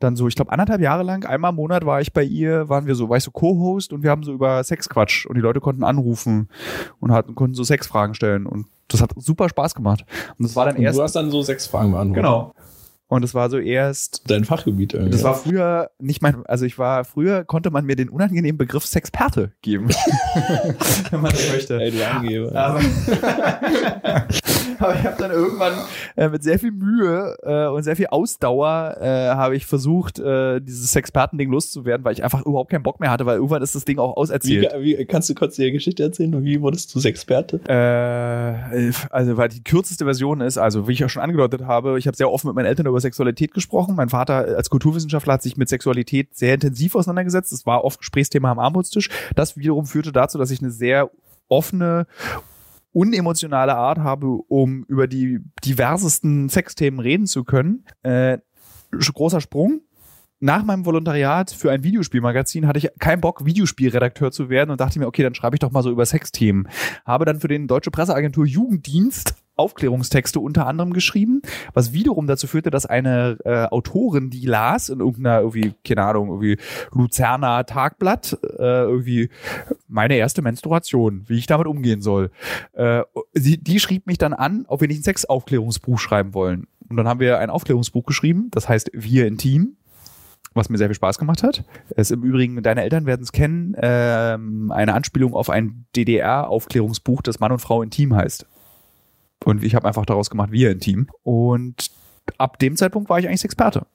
dann 0.00 0.16
so, 0.16 0.28
ich 0.28 0.34
glaube, 0.34 0.52
anderthalb 0.52 0.82
Jahre 0.82 1.02
lang, 1.02 1.24
einmal 1.24 1.50
im 1.50 1.56
Monat 1.56 1.86
war 1.86 2.02
ich 2.02 2.12
bei 2.12 2.22
ihr, 2.22 2.68
waren 2.68 2.86
wir 2.86 2.94
so, 2.94 3.08
war 3.08 3.16
ich 3.16 3.24
so 3.24 3.30
Co-Host 3.30 3.94
und 3.94 4.02
wir 4.02 4.10
haben 4.10 4.22
so 4.22 4.32
über 4.34 4.62
Sexquatsch 4.62 5.24
und 5.24 5.36
die 5.36 5.40
Leute 5.40 5.60
konnten 5.60 5.82
anrufen 5.82 6.50
und 7.00 7.10
hatten, 7.10 7.34
konnten 7.34 7.54
so 7.54 7.64
Sexfragen 7.64 8.14
stellen 8.14 8.44
und 8.44 8.66
das 8.88 9.00
hat 9.00 9.12
super 9.16 9.48
Spaß 9.48 9.74
gemacht. 9.74 10.04
Und 10.38 10.42
das 10.44 10.54
war 10.56 10.66
dann 10.66 10.76
Und 10.76 10.82
erst, 10.82 10.98
du 10.98 11.02
hast 11.02 11.16
dann 11.16 11.30
so 11.30 11.40
sechs 11.40 11.66
Fragen 11.66 11.92
beantwortet. 11.92 12.22
genau. 12.22 12.54
Und 13.06 13.22
es 13.22 13.34
war 13.34 13.50
so 13.50 13.58
erst 13.58 14.22
Dein 14.30 14.44
Fachgebiet 14.44 14.94
irgendwie. 14.94 15.12
das 15.12 15.24
war 15.24 15.34
früher 15.34 15.90
nicht 15.98 16.22
mein, 16.22 16.44
also 16.46 16.64
ich 16.64 16.78
war, 16.78 17.04
früher 17.04 17.44
konnte 17.44 17.70
man 17.70 17.84
mir 17.84 17.96
den 17.96 18.08
unangenehmen 18.08 18.56
Begriff 18.56 18.86
Sexperte 18.86 19.52
geben. 19.60 19.88
Wenn 21.10 21.20
man 21.20 21.30
das 21.30 21.52
möchte. 21.52 21.80
Ey, 21.80 21.90
du 21.90 22.06
Angeber. 22.06 22.54
Aber, 22.54 22.80
aber 24.78 24.94
ich 24.94 25.04
habe 25.04 25.16
dann 25.18 25.30
irgendwann 25.30 25.74
äh, 26.16 26.28
mit 26.28 26.42
sehr 26.42 26.58
viel 26.58 26.72
Mühe 26.72 27.36
äh, 27.42 27.66
und 27.68 27.82
sehr 27.82 27.96
viel 27.96 28.06
Ausdauer 28.08 28.96
äh, 29.00 29.30
habe 29.34 29.56
ich 29.56 29.66
versucht, 29.66 30.18
äh, 30.18 30.60
dieses 30.60 30.92
Sexperten-Ding 30.92 31.50
loszuwerden, 31.50 32.04
weil 32.04 32.12
ich 32.12 32.24
einfach 32.24 32.44
überhaupt 32.44 32.70
keinen 32.70 32.82
Bock 32.82 33.00
mehr 33.00 33.10
hatte, 33.10 33.26
weil 33.26 33.36
irgendwann 33.36 33.62
ist 33.62 33.74
das 33.74 33.84
Ding 33.84 33.98
auch 33.98 34.12
Wie, 34.12 34.20
auserzählt. 34.20 34.74
wie, 34.80 35.04
kannst 35.04 35.28
du 35.30 35.34
kurz 35.34 35.56
die 35.56 35.70
Geschichte 35.70 36.02
erzählen? 36.02 36.44
Wie 36.44 36.60
wurdest 36.60 36.94
du 36.94 37.00
Experte? 37.00 37.60
Äh, 37.68 38.92
also 39.10 39.36
weil 39.36 39.48
die 39.48 39.62
kürzeste 39.62 40.04
Version 40.04 40.40
ist, 40.40 40.58
also 40.58 40.88
wie 40.88 40.92
ich 40.92 41.04
auch 41.04 41.08
schon 41.08 41.22
angedeutet 41.22 41.66
habe, 41.66 41.98
ich 41.98 42.06
habe 42.06 42.16
sehr 42.16 42.30
offen 42.30 42.48
mit 42.48 42.56
meinen 42.56 42.66
Eltern 42.66 42.86
über 42.86 43.00
Sexualität 43.00 43.52
gesprochen. 43.52 43.94
Mein 43.94 44.08
Vater 44.08 44.56
als 44.56 44.70
Kulturwissenschaftler 44.70 45.34
hat 45.34 45.42
sich 45.42 45.56
mit 45.56 45.68
Sexualität 45.68 46.34
sehr 46.36 46.54
intensiv 46.54 46.94
auseinandergesetzt. 46.94 47.52
Das 47.52 47.66
war 47.66 47.84
oft 47.84 47.98
Gesprächsthema 47.98 48.50
am 48.50 48.58
Armutstisch. 48.58 49.10
Das 49.34 49.56
wiederum 49.56 49.86
führte 49.86 50.12
dazu, 50.12 50.38
dass 50.38 50.50
ich 50.50 50.60
eine 50.60 50.70
sehr 50.70 51.10
offene 51.48 52.06
unemotionale 52.94 53.74
Art 53.74 53.98
habe, 53.98 54.26
um 54.26 54.84
über 54.84 55.06
die 55.06 55.40
diversesten 55.64 56.48
Sexthemen 56.48 57.00
reden 57.00 57.26
zu 57.26 57.44
können. 57.44 57.84
Äh, 58.02 58.38
großer 58.90 59.40
Sprung 59.40 59.82
nach 60.44 60.62
meinem 60.62 60.84
Volontariat 60.84 61.50
für 61.50 61.70
ein 61.70 61.84
Videospielmagazin 61.84 62.66
hatte 62.66 62.78
ich 62.78 62.90
keinen 62.98 63.22
Bock, 63.22 63.46
Videospielredakteur 63.46 64.30
zu 64.30 64.50
werden 64.50 64.70
und 64.70 64.80
dachte 64.80 64.98
mir, 64.98 65.06
okay, 65.06 65.22
dann 65.22 65.34
schreibe 65.34 65.56
ich 65.56 65.60
doch 65.60 65.70
mal 65.70 65.82
so 65.82 65.90
über 65.90 66.04
Sexthemen. 66.04 66.68
Habe 67.06 67.24
dann 67.24 67.40
für 67.40 67.48
den 67.48 67.66
Deutsche 67.66 67.90
Presseagentur 67.90 68.44
Jugenddienst 68.44 69.36
Aufklärungstexte 69.56 70.40
unter 70.40 70.66
anderem 70.66 70.92
geschrieben, 70.92 71.42
was 71.72 71.92
wiederum 71.92 72.26
dazu 72.26 72.46
führte, 72.46 72.70
dass 72.70 72.86
eine 72.86 73.38
äh, 73.44 73.66
Autorin, 73.66 74.30
die 74.30 74.46
las 74.46 74.88
in 74.88 75.00
irgendeiner 75.00 75.40
irgendwie, 75.40 75.74
keine 75.86 76.04
Ahnung, 76.04 76.28
irgendwie 76.28 76.58
Luzerner 76.92 77.64
Tagblatt, 77.66 78.38
äh, 78.58 78.82
irgendwie 78.82 79.30
meine 79.88 80.16
erste 80.16 80.42
Menstruation, 80.42 81.24
wie 81.26 81.38
ich 81.38 81.46
damit 81.46 81.66
umgehen 81.66 82.02
soll. 82.02 82.30
Äh, 82.72 83.02
sie, 83.32 83.58
die 83.58 83.80
schrieb 83.80 84.06
mich 84.06 84.18
dann 84.18 84.32
an, 84.32 84.64
ob 84.68 84.80
wir 84.80 84.88
nicht 84.88 85.00
ein 85.00 85.04
Sexaufklärungsbuch 85.04 85.98
schreiben 85.98 86.34
wollen. 86.34 86.66
Und 86.88 86.96
dann 86.96 87.08
haben 87.08 87.20
wir 87.20 87.38
ein 87.38 87.50
Aufklärungsbuch 87.50 88.04
geschrieben, 88.04 88.48
das 88.50 88.68
heißt 88.68 88.90
Wir 88.92 89.26
Intim 89.26 89.76
was 90.54 90.68
mir 90.68 90.78
sehr 90.78 90.88
viel 90.88 90.94
Spaß 90.94 91.18
gemacht 91.18 91.42
hat. 91.42 91.64
Es 91.96 92.10
im 92.10 92.22
Übrigen, 92.22 92.62
deine 92.62 92.82
Eltern 92.82 93.06
werden 93.06 93.22
es 93.22 93.32
kennen, 93.32 93.76
ähm, 93.76 94.70
eine 94.70 94.94
Anspielung 94.94 95.34
auf 95.34 95.50
ein 95.50 95.84
DDR-Aufklärungsbuch, 95.96 97.22
das 97.22 97.40
Mann 97.40 97.52
und 97.52 97.58
Frau 97.58 97.82
intim 97.82 98.14
heißt. 98.14 98.46
Und 99.44 99.62
ich 99.62 99.74
habe 99.74 99.86
einfach 99.86 100.06
daraus 100.06 100.30
gemacht, 100.30 100.52
wir 100.52 100.70
intim. 100.70 101.08
Und 101.22 101.90
ab 102.38 102.58
dem 102.58 102.76
Zeitpunkt 102.76 103.08
war 103.08 103.18
ich 103.18 103.28
eigentlich 103.28 103.44
Experte. 103.44 103.86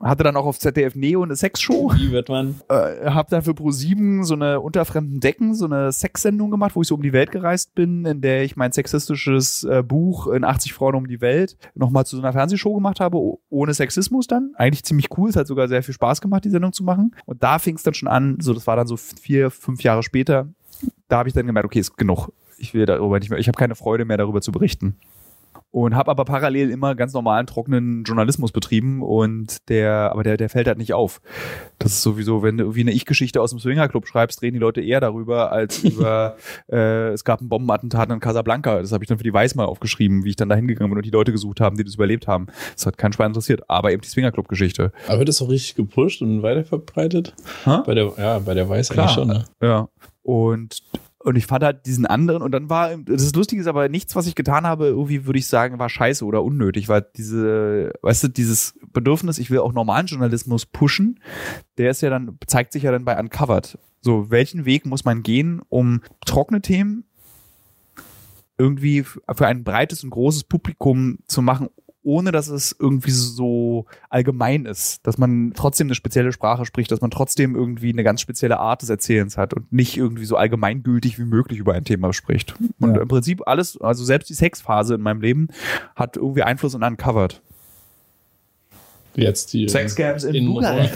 Hatte 0.00 0.24
dann 0.24 0.36
auch 0.36 0.44
auf 0.44 0.58
ZDF 0.58 0.96
Neo 0.96 1.22
eine 1.22 1.36
Sexshow. 1.36 1.92
Wie 1.94 2.10
wird 2.10 2.28
man? 2.28 2.60
Äh, 2.68 3.10
hab 3.10 3.30
dann 3.30 3.42
für 3.42 3.52
Pro7 3.52 4.24
so 4.24 4.34
eine 4.34 4.60
unter 4.60 4.84
fremden 4.84 5.20
Decken, 5.20 5.54
so 5.54 5.64
eine 5.64 5.92
Sexsendung 5.92 6.50
gemacht, 6.50 6.74
wo 6.74 6.82
ich 6.82 6.88
so 6.88 6.96
um 6.96 7.02
die 7.02 7.12
Welt 7.12 7.30
gereist 7.30 7.74
bin, 7.74 8.04
in 8.04 8.20
der 8.20 8.44
ich 8.44 8.56
mein 8.56 8.72
sexistisches 8.72 9.64
äh, 9.64 9.82
Buch 9.82 10.26
in 10.26 10.44
80 10.44 10.74
Frauen 10.74 10.94
um 10.96 11.06
die 11.06 11.20
Welt 11.20 11.56
nochmal 11.74 12.04
zu 12.04 12.16
so 12.16 12.22
einer 12.22 12.32
Fernsehshow 12.32 12.74
gemacht 12.74 13.00
habe, 13.00 13.18
ohne 13.48 13.72
Sexismus 13.72 14.26
dann. 14.26 14.52
Eigentlich 14.56 14.84
ziemlich 14.84 15.08
cool, 15.16 15.30
es 15.30 15.36
hat 15.36 15.46
sogar 15.46 15.68
sehr 15.68 15.82
viel 15.82 15.94
Spaß 15.94 16.20
gemacht, 16.20 16.44
die 16.44 16.50
Sendung 16.50 16.72
zu 16.72 16.84
machen. 16.84 17.14
Und 17.24 17.42
da 17.42 17.58
fing 17.58 17.76
es 17.76 17.82
dann 17.82 17.94
schon 17.94 18.08
an, 18.08 18.38
so 18.40 18.52
das 18.52 18.66
war 18.66 18.76
dann 18.76 18.86
so 18.86 18.96
vier, 18.96 19.50
fünf 19.50 19.82
Jahre 19.82 20.02
später, 20.02 20.48
da 21.08 21.18
habe 21.18 21.28
ich 21.28 21.34
dann 21.34 21.46
gemerkt, 21.46 21.66
okay, 21.66 21.78
ist 21.78 21.96
genug. 21.96 22.30
Ich 22.58 22.74
will 22.74 22.86
darüber 22.86 23.18
nicht 23.18 23.30
mehr, 23.30 23.38
ich 23.38 23.48
habe 23.48 23.58
keine 23.58 23.74
Freude 23.74 24.04
mehr 24.04 24.16
darüber 24.16 24.40
zu 24.40 24.52
berichten 24.52 24.98
und 25.74 25.96
habe 25.96 26.12
aber 26.12 26.24
parallel 26.24 26.70
immer 26.70 26.94
ganz 26.94 27.12
normalen 27.14 27.48
trockenen 27.48 28.04
Journalismus 28.04 28.52
betrieben 28.52 29.02
und 29.02 29.68
der 29.68 30.12
aber 30.12 30.22
der 30.22 30.36
der 30.36 30.48
fällt 30.48 30.68
halt 30.68 30.78
nicht 30.78 30.94
auf. 30.94 31.20
Das 31.80 31.94
ist 31.94 32.02
sowieso, 32.02 32.44
wenn 32.44 32.56
du 32.56 32.64
irgendwie 32.64 32.82
eine 32.82 32.92
Ich-Geschichte 32.92 33.42
aus 33.42 33.50
dem 33.50 33.58
Swingerclub 33.58 34.06
schreibst, 34.06 34.40
reden 34.40 34.54
die 34.54 34.60
Leute 34.60 34.80
eher 34.80 35.00
darüber 35.00 35.50
als 35.50 35.82
über 35.84 36.36
äh, 36.70 37.08
es 37.08 37.24
gab 37.24 37.40
ein 37.40 37.48
Bombenattentat 37.48 38.08
in 38.10 38.20
Casablanca. 38.20 38.80
Das 38.80 38.92
habe 38.92 39.02
ich 39.02 39.08
dann 39.08 39.18
für 39.18 39.24
die 39.24 39.34
Weiß 39.34 39.56
mal 39.56 39.64
aufgeschrieben, 39.64 40.24
wie 40.24 40.30
ich 40.30 40.36
dann 40.36 40.48
da 40.48 40.54
hingegangen 40.54 40.90
bin 40.90 40.98
und 40.98 41.04
die 41.06 41.10
Leute 41.10 41.32
gesucht 41.32 41.60
haben, 41.60 41.76
die 41.76 41.82
das 41.82 41.96
überlebt 41.96 42.28
haben. 42.28 42.46
Das 42.76 42.86
hat 42.86 42.96
keinen 42.96 43.12
Schwein 43.12 43.28
interessiert, 43.30 43.68
aber 43.68 43.90
eben 43.90 44.00
die 44.00 44.08
Swingerclub-Geschichte. 44.08 44.92
Aber 45.08 45.18
wird 45.18 45.28
das 45.28 45.42
auch 45.42 45.48
richtig 45.48 45.74
gepusht 45.74 46.22
und 46.22 46.44
weiterverbreitet? 46.44 47.34
Hä? 47.64 47.78
Bei 47.84 47.94
der, 47.94 48.12
ja, 48.16 48.38
bei 48.38 48.54
der 48.54 48.68
Weiß 48.68 48.90
Klar. 48.90 49.06
eigentlich 49.06 49.14
schon, 49.16 49.26
ne? 49.26 49.44
Ja. 49.60 49.88
Und 50.22 50.78
und 51.24 51.36
ich 51.36 51.46
fand 51.46 51.64
halt 51.64 51.86
diesen 51.86 52.04
anderen 52.04 52.42
und 52.42 52.52
dann 52.52 52.68
war 52.68 52.96
das 52.98 53.34
Lustige 53.34 53.62
ist 53.62 53.66
aber 53.66 53.88
nichts, 53.88 54.14
was 54.14 54.26
ich 54.26 54.34
getan 54.34 54.66
habe, 54.66 54.88
irgendwie 54.88 55.24
würde 55.24 55.38
ich 55.38 55.46
sagen, 55.46 55.78
war 55.78 55.88
scheiße 55.88 56.22
oder 56.22 56.44
unnötig, 56.44 56.88
weil 56.88 57.06
diese, 57.16 57.92
weißt 58.02 58.24
du, 58.24 58.28
dieses 58.28 58.78
Bedürfnis, 58.92 59.38
ich 59.38 59.50
will 59.50 59.60
auch 59.60 59.72
normalen 59.72 60.06
Journalismus 60.06 60.66
pushen, 60.66 61.18
der 61.78 61.90
ist 61.90 62.02
ja 62.02 62.10
dann 62.10 62.38
zeigt 62.46 62.72
sich 62.74 62.82
ja 62.82 62.92
dann 62.92 63.06
bei 63.06 63.18
Uncovered. 63.18 63.78
So, 64.02 64.30
welchen 64.30 64.66
Weg 64.66 64.84
muss 64.84 65.06
man 65.06 65.22
gehen, 65.22 65.62
um 65.70 66.02
trockene 66.26 66.60
Themen 66.60 67.04
irgendwie 68.58 69.02
für 69.02 69.46
ein 69.46 69.64
breites 69.64 70.04
und 70.04 70.10
großes 70.10 70.44
Publikum 70.44 71.20
zu 71.26 71.40
machen, 71.40 71.70
ohne 72.04 72.30
dass 72.30 72.48
es 72.48 72.76
irgendwie 72.78 73.10
so 73.10 73.86
allgemein 74.10 74.66
ist, 74.66 75.06
dass 75.06 75.18
man 75.18 75.52
trotzdem 75.54 75.88
eine 75.88 75.94
spezielle 75.94 76.32
Sprache 76.32 76.64
spricht, 76.66 76.90
dass 76.92 77.00
man 77.00 77.10
trotzdem 77.10 77.56
irgendwie 77.56 77.92
eine 77.92 78.04
ganz 78.04 78.20
spezielle 78.20 78.58
Art 78.58 78.82
des 78.82 78.90
Erzählens 78.90 79.36
hat 79.36 79.54
und 79.54 79.72
nicht 79.72 79.96
irgendwie 79.96 80.24
so 80.26 80.36
allgemeingültig 80.36 81.18
wie 81.18 81.24
möglich 81.24 81.58
über 81.58 81.72
ein 81.74 81.84
Thema 81.84 82.12
spricht. 82.12 82.54
Und 82.78 82.94
Ja. 82.94 83.02
im 83.02 83.08
Prinzip 83.08 83.42
alles, 83.46 83.80
also 83.80 84.04
selbst 84.04 84.28
die 84.28 84.34
Sexphase 84.34 84.94
in 84.94 85.00
meinem 85.00 85.20
Leben 85.20 85.48
hat 85.96 86.16
irgendwie 86.16 86.42
Einfluss 86.42 86.74
und 86.74 86.82
uncovered. 86.82 87.42
Jetzt 89.16 89.52
die 89.52 89.68
Sexcams 89.68 90.24
in, 90.24 90.34
in 90.34 90.48
Rumänien. 90.48 90.90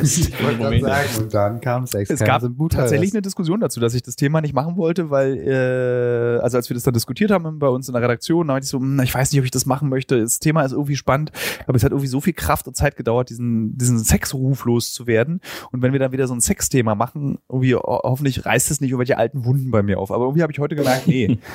und 1.18 1.34
dann 1.34 1.60
kam 1.60 1.86
Sex 1.86 2.10
Es 2.10 2.20
gab 2.20 2.42
tatsächlich 2.70 3.12
eine 3.12 3.22
Diskussion 3.22 3.60
dazu, 3.60 3.80
dass 3.80 3.94
ich 3.94 4.02
das 4.02 4.16
Thema 4.16 4.40
nicht 4.40 4.54
machen 4.54 4.76
wollte, 4.76 5.10
weil, 5.10 5.38
äh, 5.38 6.42
also 6.42 6.56
als 6.56 6.68
wir 6.68 6.74
das 6.74 6.82
dann 6.82 6.94
diskutiert 6.94 7.30
haben 7.30 7.58
bei 7.58 7.68
uns 7.68 7.88
in 7.88 7.94
der 7.94 8.02
Redaktion, 8.02 8.48
da 8.48 8.54
meinte 8.54 8.64
ich 8.64 8.70
so, 8.70 8.78
hm, 8.78 9.00
ich 9.00 9.14
weiß 9.14 9.32
nicht, 9.32 9.40
ob 9.40 9.44
ich 9.44 9.50
das 9.50 9.66
machen 9.66 9.88
möchte. 9.88 10.20
Das 10.20 10.38
Thema 10.38 10.62
ist 10.62 10.72
irgendwie 10.72 10.96
spannend, 10.96 11.32
aber 11.66 11.76
es 11.76 11.84
hat 11.84 11.92
irgendwie 11.92 12.08
so 12.08 12.20
viel 12.20 12.32
Kraft 12.32 12.66
und 12.66 12.76
Zeit 12.76 12.96
gedauert, 12.96 13.30
diesen, 13.30 13.76
diesen 13.76 13.98
Sexruf 13.98 14.64
loszuwerden. 14.64 15.40
Und 15.70 15.82
wenn 15.82 15.92
wir 15.92 16.00
dann 16.00 16.12
wieder 16.12 16.26
so 16.26 16.34
ein 16.34 16.40
Sexthema 16.40 16.94
machen, 16.94 17.38
irgendwie 17.48 17.74
ho 17.74 18.00
hoffentlich 18.02 18.44
reißt 18.44 18.70
es 18.70 18.80
nicht 18.80 18.90
irgendwelche 18.90 19.18
alten 19.18 19.44
Wunden 19.44 19.70
bei 19.70 19.82
mir 19.82 19.98
auf. 19.98 20.10
Aber 20.10 20.24
irgendwie 20.24 20.42
habe 20.42 20.52
ich 20.52 20.58
heute 20.58 20.76
gemerkt, 20.76 21.06
nee. 21.06 21.38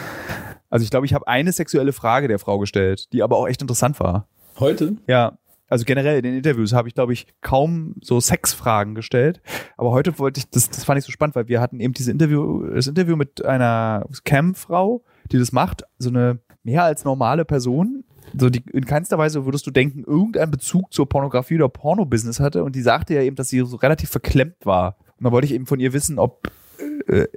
Also 0.69 0.83
ich 0.85 0.89
glaube, 0.89 1.05
ich 1.05 1.13
habe 1.13 1.27
eine 1.27 1.51
sexuelle 1.51 1.93
Frage 1.93 2.27
der 2.27 2.39
Frau 2.39 2.57
gestellt, 2.57 3.13
die 3.13 3.21
aber 3.21 3.37
auch 3.37 3.47
echt 3.47 3.61
interessant 3.61 3.99
war. 3.99 4.27
Heute? 4.59 4.97
Ja, 5.05 5.37
also 5.73 5.85
generell 5.85 6.17
in 6.17 6.23
den 6.23 6.35
Interviews 6.35 6.71
habe 6.71 6.87
ich, 6.87 6.93
glaube 6.93 7.13
ich, 7.13 7.25
kaum 7.41 7.95
so 7.99 8.19
Sexfragen 8.19 8.93
gestellt. 8.93 9.41
Aber 9.75 9.89
heute 9.89 10.19
wollte 10.19 10.39
ich, 10.39 10.47
das, 10.51 10.69
das 10.69 10.83
fand 10.83 10.99
ich 10.99 11.03
so 11.03 11.11
spannend, 11.11 11.35
weil 11.35 11.47
wir 11.47 11.59
hatten 11.59 11.79
eben 11.79 11.95
dieses 11.95 12.13
Interview, 12.13 12.63
das 12.67 12.85
Interview 12.85 13.15
mit 13.15 13.43
einer 13.43 14.05
Cam-Frau, 14.23 15.03
die 15.31 15.39
das 15.39 15.51
macht, 15.51 15.81
so 15.97 16.09
eine 16.09 16.37
mehr 16.61 16.83
als 16.83 17.05
normale 17.05 17.43
Person. 17.43 18.03
So 18.37 18.51
die, 18.51 18.63
in 18.71 18.85
keinster 18.85 19.17
Weise 19.17 19.45
würdest 19.45 19.65
du 19.65 19.71
denken, 19.71 20.03
irgendein 20.03 20.51
Bezug 20.51 20.93
zur 20.93 21.09
Pornografie 21.09 21.55
oder 21.55 21.69
Porno-Business 21.69 22.39
hatte. 22.39 22.63
Und 22.63 22.75
die 22.75 22.83
sagte 22.83 23.15
ja 23.15 23.23
eben, 23.23 23.35
dass 23.35 23.49
sie 23.49 23.65
so 23.65 23.75
relativ 23.77 24.11
verklemmt 24.11 24.65
war. 24.65 24.97
Und 25.17 25.23
da 25.25 25.31
wollte 25.31 25.45
ich 25.45 25.55
eben 25.55 25.65
von 25.65 25.79
ihr 25.79 25.91
wissen, 25.91 26.19
ob 26.19 26.51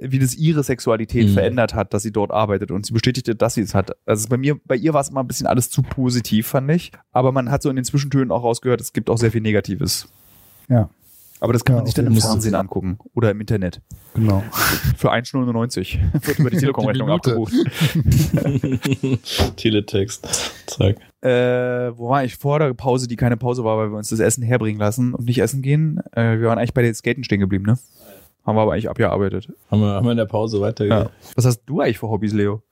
wie 0.01 0.19
das 0.19 0.35
ihre 0.35 0.63
Sexualität 0.63 1.27
Mhm. 1.27 1.33
verändert 1.33 1.73
hat, 1.75 1.93
dass 1.93 2.03
sie 2.03 2.11
dort 2.11 2.31
arbeitet 2.31 2.71
und 2.71 2.85
sie 2.85 2.93
bestätigte, 2.93 3.35
dass 3.35 3.53
sie 3.53 3.61
es 3.61 3.75
hat. 3.75 3.91
Also 4.05 4.27
bei 4.29 4.37
mir, 4.37 4.59
bei 4.65 4.75
ihr 4.75 4.93
war 4.93 5.01
es 5.01 5.09
immer 5.09 5.21
ein 5.21 5.27
bisschen 5.27 5.47
alles 5.47 5.69
zu 5.69 5.81
positiv, 5.83 6.47
fand 6.47 6.71
ich. 6.71 6.91
Aber 7.11 7.31
man 7.31 7.51
hat 7.51 7.61
so 7.61 7.69
in 7.69 7.75
den 7.75 7.85
Zwischentönen 7.85 8.31
auch 8.31 8.43
rausgehört, 8.43 8.81
es 8.81 8.93
gibt 8.93 9.09
auch 9.09 9.17
sehr 9.17 9.31
viel 9.31 9.41
Negatives. 9.41 10.07
Ja, 10.69 10.89
Aber 11.39 11.53
das 11.53 11.63
kann 11.63 11.75
Ja, 11.75 11.81
man 11.81 11.85
sich 11.85 11.93
dann 11.95 12.07
im 12.07 12.15
Fall. 12.15 12.31
Fernsehen 12.31 12.55
angucken 12.55 12.97
oder 13.13 13.29
im 13.29 13.39
Internet. 13.39 13.81
genau. 14.15 14.43
Für 14.97 15.11
1,99 15.11 15.99
wird 16.25 16.39
über 16.39 16.49
die 16.49 16.57
Telekom-Rechnung 16.61 17.11
abgebucht. 17.11 17.53
Teletext. 19.55 20.27
Zack. 20.65 20.97
Äh, 21.21 21.97
wo 21.97 22.09
war 22.09 22.23
ich? 22.23 22.35
Vor 22.37 22.59
der 22.59 22.73
Pause, 22.73 23.07
die 23.07 23.15
keine 23.15 23.37
Pause 23.37 23.63
war, 23.63 23.77
weil 23.77 23.91
wir 23.91 23.97
uns 23.97 24.09
das 24.09 24.19
Essen 24.19 24.43
herbringen 24.43 24.79
lassen 24.79 25.13
und 25.13 25.25
nicht 25.25 25.39
essen 25.39 25.61
gehen. 25.61 25.99
Äh, 26.13 26.39
wir 26.39 26.47
waren 26.47 26.57
eigentlich 26.57 26.73
bei 26.73 26.81
den 26.81 26.95
Skaten 26.95 27.23
stehen 27.23 27.39
geblieben, 27.39 27.65
ne? 27.65 27.77
Haben 28.47 28.55
wir 28.55 28.61
aber 28.61 28.73
eigentlich 28.73 28.89
abgearbeitet. 28.89 29.51
Haben 29.69 29.81
wir, 29.81 29.87
haben 29.95 30.05
wir 30.05 30.11
in 30.11 30.17
der 30.17 30.25
Pause 30.25 30.61
weitergehört. 30.61 31.09
Ja. 31.09 31.29
Was 31.35 31.45
hast 31.45 31.63
du 31.65 31.81
eigentlich 31.81 31.99
für 31.99 32.09
Hobbys, 32.09 32.33
Leo? 32.33 32.63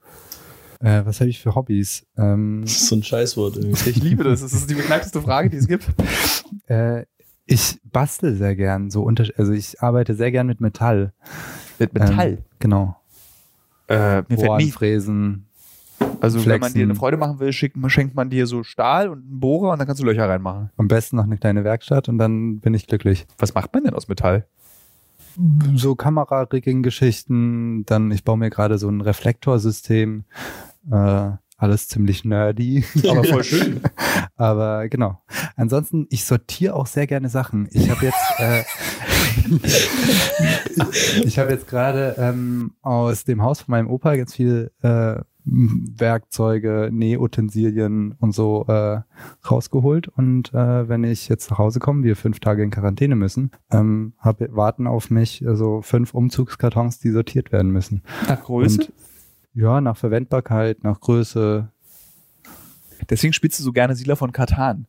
Äh, 0.80 1.02
was 1.04 1.20
habe 1.20 1.30
ich 1.30 1.38
für 1.40 1.54
Hobbys? 1.54 2.06
Ähm, 2.16 2.62
Das 2.62 2.72
ist 2.72 2.88
so 2.88 2.96
ein 2.96 3.02
Scheißwort 3.02 3.56
irgendwie. 3.56 3.90
Ich 3.90 4.02
liebe 4.02 4.24
das. 4.24 4.40
Das 4.40 4.52
ist 4.52 4.68
die 4.68 4.74
beknackteste 4.74 5.20
Frage, 5.22 5.50
die 5.50 5.58
es 5.58 5.68
gibt. 5.68 5.86
äh, 6.66 7.04
ich 7.44 7.78
bastel 7.84 8.34
sehr 8.34 8.56
gern, 8.56 8.90
so 8.90 9.02
unter 9.02 9.24
also 9.36 9.52
ich 9.52 9.80
arbeite 9.80 10.14
sehr 10.14 10.32
gern 10.32 10.46
mit 10.46 10.60
Metall. 10.60 11.12
Mit 11.78 11.90
Ähm, 11.94 12.38
genau. 12.58 12.96
äh, 13.88 14.16
mir 14.16 14.24
fällt 14.28 14.46
Bohren, 14.46 14.64
nie. 14.64 14.70
Fräsen. 14.70 15.46
Also 16.20 16.38
wenn 16.40 16.48
man 16.48 16.60
flexen. 16.60 16.74
dir 16.74 16.82
eine 16.84 16.94
Freude 16.94 17.16
machen 17.18 17.38
will, 17.38 17.52
schickt, 17.52 17.76
schenkt 17.88 18.14
man 18.14 18.30
dir 18.30 18.46
so 18.46 18.62
Stahl 18.62 19.08
und 19.08 19.18
einen 19.26 19.40
Bohrer 19.40 19.72
und 19.72 19.78
dann 19.78 19.86
kannst 19.86 20.02
du 20.02 20.06
Löcher 20.06 20.28
reinmachen. 20.28 20.70
Am 20.76 20.88
besten 20.88 21.16
noch 21.16 21.24
eine 21.24 21.38
kleine 21.38 21.64
Werkstatt 21.64 22.08
und 22.08 22.18
dann 22.18 22.60
bin 22.60 22.74
ich 22.74 22.86
glücklich. 22.86 23.26
Was 23.38 23.54
macht 23.54 23.72
man 23.72 23.84
denn 23.84 23.94
aus 23.94 24.08
Metall? 24.08 24.46
So 25.74 25.94
Kamera-Rigging-Geschichten, 25.94 27.84
dann 27.86 28.10
ich 28.10 28.24
baue 28.24 28.38
mir 28.38 28.50
gerade 28.50 28.78
so 28.78 28.88
ein 28.88 29.00
Reflektorsystem. 29.00 30.24
Äh, 30.90 31.30
alles 31.58 31.88
ziemlich 31.88 32.24
nerdy. 32.24 32.84
Aber 33.08 33.24
voll 33.24 33.44
schön. 33.44 33.80
Aber 34.36 34.88
genau. 34.88 35.22
Ansonsten, 35.56 36.06
ich 36.10 36.24
sortiere 36.24 36.74
auch 36.74 36.86
sehr 36.86 37.06
gerne 37.06 37.28
Sachen. 37.28 37.68
Ich 37.72 37.90
habe 37.90 38.06
jetzt, 38.06 38.18
äh, 38.38 38.62
ich 41.24 41.38
habe 41.38 41.50
jetzt 41.50 41.66
gerade 41.68 42.16
ähm, 42.18 42.74
aus 42.82 43.24
dem 43.24 43.42
Haus 43.42 43.62
von 43.62 43.72
meinem 43.72 43.88
Opa 43.88 44.16
ganz 44.16 44.34
viel 44.34 44.70
äh, 44.82 45.16
Werkzeuge, 45.46 46.90
Nähutensilien 46.92 48.16
und 48.18 48.34
so 48.34 48.66
äh, 48.66 49.00
rausgeholt. 49.48 50.08
Und 50.08 50.52
äh, 50.52 50.88
wenn 50.88 51.04
ich 51.04 51.28
jetzt 51.28 51.50
nach 51.50 51.58
Hause 51.58 51.78
komme, 51.78 52.02
wir 52.02 52.16
fünf 52.16 52.40
Tage 52.40 52.62
in 52.62 52.70
Quarantäne 52.70 53.14
müssen, 53.14 53.52
ähm, 53.70 54.14
hab, 54.18 54.40
warten 54.54 54.86
auf 54.86 55.10
mich 55.10 55.46
also 55.46 55.82
fünf 55.82 56.14
Umzugskartons, 56.14 56.98
die 56.98 57.10
sortiert 57.10 57.52
werden 57.52 57.70
müssen. 57.70 58.02
Nach 58.28 58.42
Größe? 58.42 58.80
Und, 58.80 58.92
ja, 59.54 59.80
nach 59.80 59.96
Verwendbarkeit, 59.96 60.82
nach 60.82 61.00
Größe, 61.00 61.70
Deswegen 63.10 63.32
spielst 63.32 63.58
du 63.58 63.62
so 63.62 63.72
gerne 63.72 63.94
Siedler 63.94 64.16
von 64.16 64.32
Katan. 64.32 64.86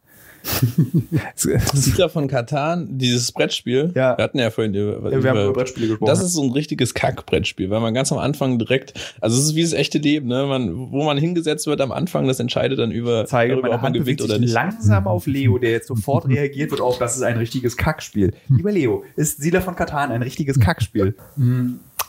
Siedler 1.36 2.10
von 2.10 2.28
Katan, 2.28 2.98
dieses 2.98 3.32
Brettspiel. 3.32 3.91
Ja. 3.95 4.18
Wir 4.18 4.24
hatten 4.24 4.39
ja 4.39 4.50
vorhin 4.50 4.74
über, 4.74 5.12
wir 5.12 5.30
haben 5.30 5.39
über 5.39 5.54
Brettspiele 5.54 5.88
gesprochen. 5.88 6.10
Das 6.10 6.22
ist 6.22 6.34
so 6.34 6.43
ein 6.43 6.52
richtiges 6.52 6.93
Kack-Brettspiel, 6.93 7.70
weil 7.70 7.80
man 7.80 7.93
ganz 7.93 8.12
am 8.12 8.18
Anfang 8.18 8.58
direkt, 8.60 8.93
also 9.22 9.38
es 9.38 9.45
ist 9.45 9.56
wie 9.56 9.62
das 9.62 9.74
echte 9.74 9.98
Leben, 9.98 10.28
ne? 10.28 10.45
Man, 10.45 10.91
wo 10.91 11.04
man 11.04 11.18
hingesetzt 11.18 11.68
wird 11.68 11.82
am 11.82 11.91
Anfang, 11.91 12.28
das 12.28 12.39
entscheidet 12.39 12.80
dann 12.80 12.91
über, 12.91 13.26
zeige 13.26 13.54
darüber, 13.54 13.70
ob 13.70 13.74
man 13.76 13.82
Hand 13.82 13.93
gewinnt 13.95 14.20
bewegt 14.20 14.22
oder 14.22 14.39
nicht. 14.39 14.54
langsam 14.54 15.08
auf 15.08 15.28
Leo, 15.28 15.58
der 15.58 15.72
jetzt 15.72 15.88
sofort 15.88 16.28
reagiert 16.30 16.72
wird 16.72 16.82
auf, 16.82 16.98
das 16.98 17.16
ist 17.16 17.24
ein 17.24 17.38
richtiges 17.38 17.78
Kackspiel. 17.78 18.34
Lieber 18.50 18.72
Leo, 18.72 19.04
ist 19.16 19.41
Siedler 19.41 19.62
von 19.62 19.76
Katan 19.76 20.12
ein 20.12 20.22
richtiges 20.22 20.60
Kackspiel? 20.60 21.16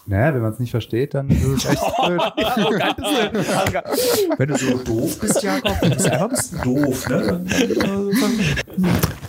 Naja, 0.09 0.35
wenn 0.35 0.41
man 0.43 0.53
es 0.53 0.59
nicht 0.59 0.71
versteht, 0.71 1.13
dann 1.15 1.29
ist 1.29 1.45
es 1.45 1.65
echt 1.67 1.83
blöd. 2.07 2.21
Er. 2.37 2.57
Arrogant. 3.59 3.85
Wenn 4.39 4.49
du 4.49 4.57
so 4.57 4.79
doof 4.79 5.21
bist, 5.21 5.43
Jakob, 5.43 5.77
dann 5.81 5.91
bist 5.91 6.07
du 6.07 6.13
einfach 6.13 6.25
ein 6.25 6.31
bisschen 6.31 6.63
doof, 6.63 7.09
ne? 7.09 7.45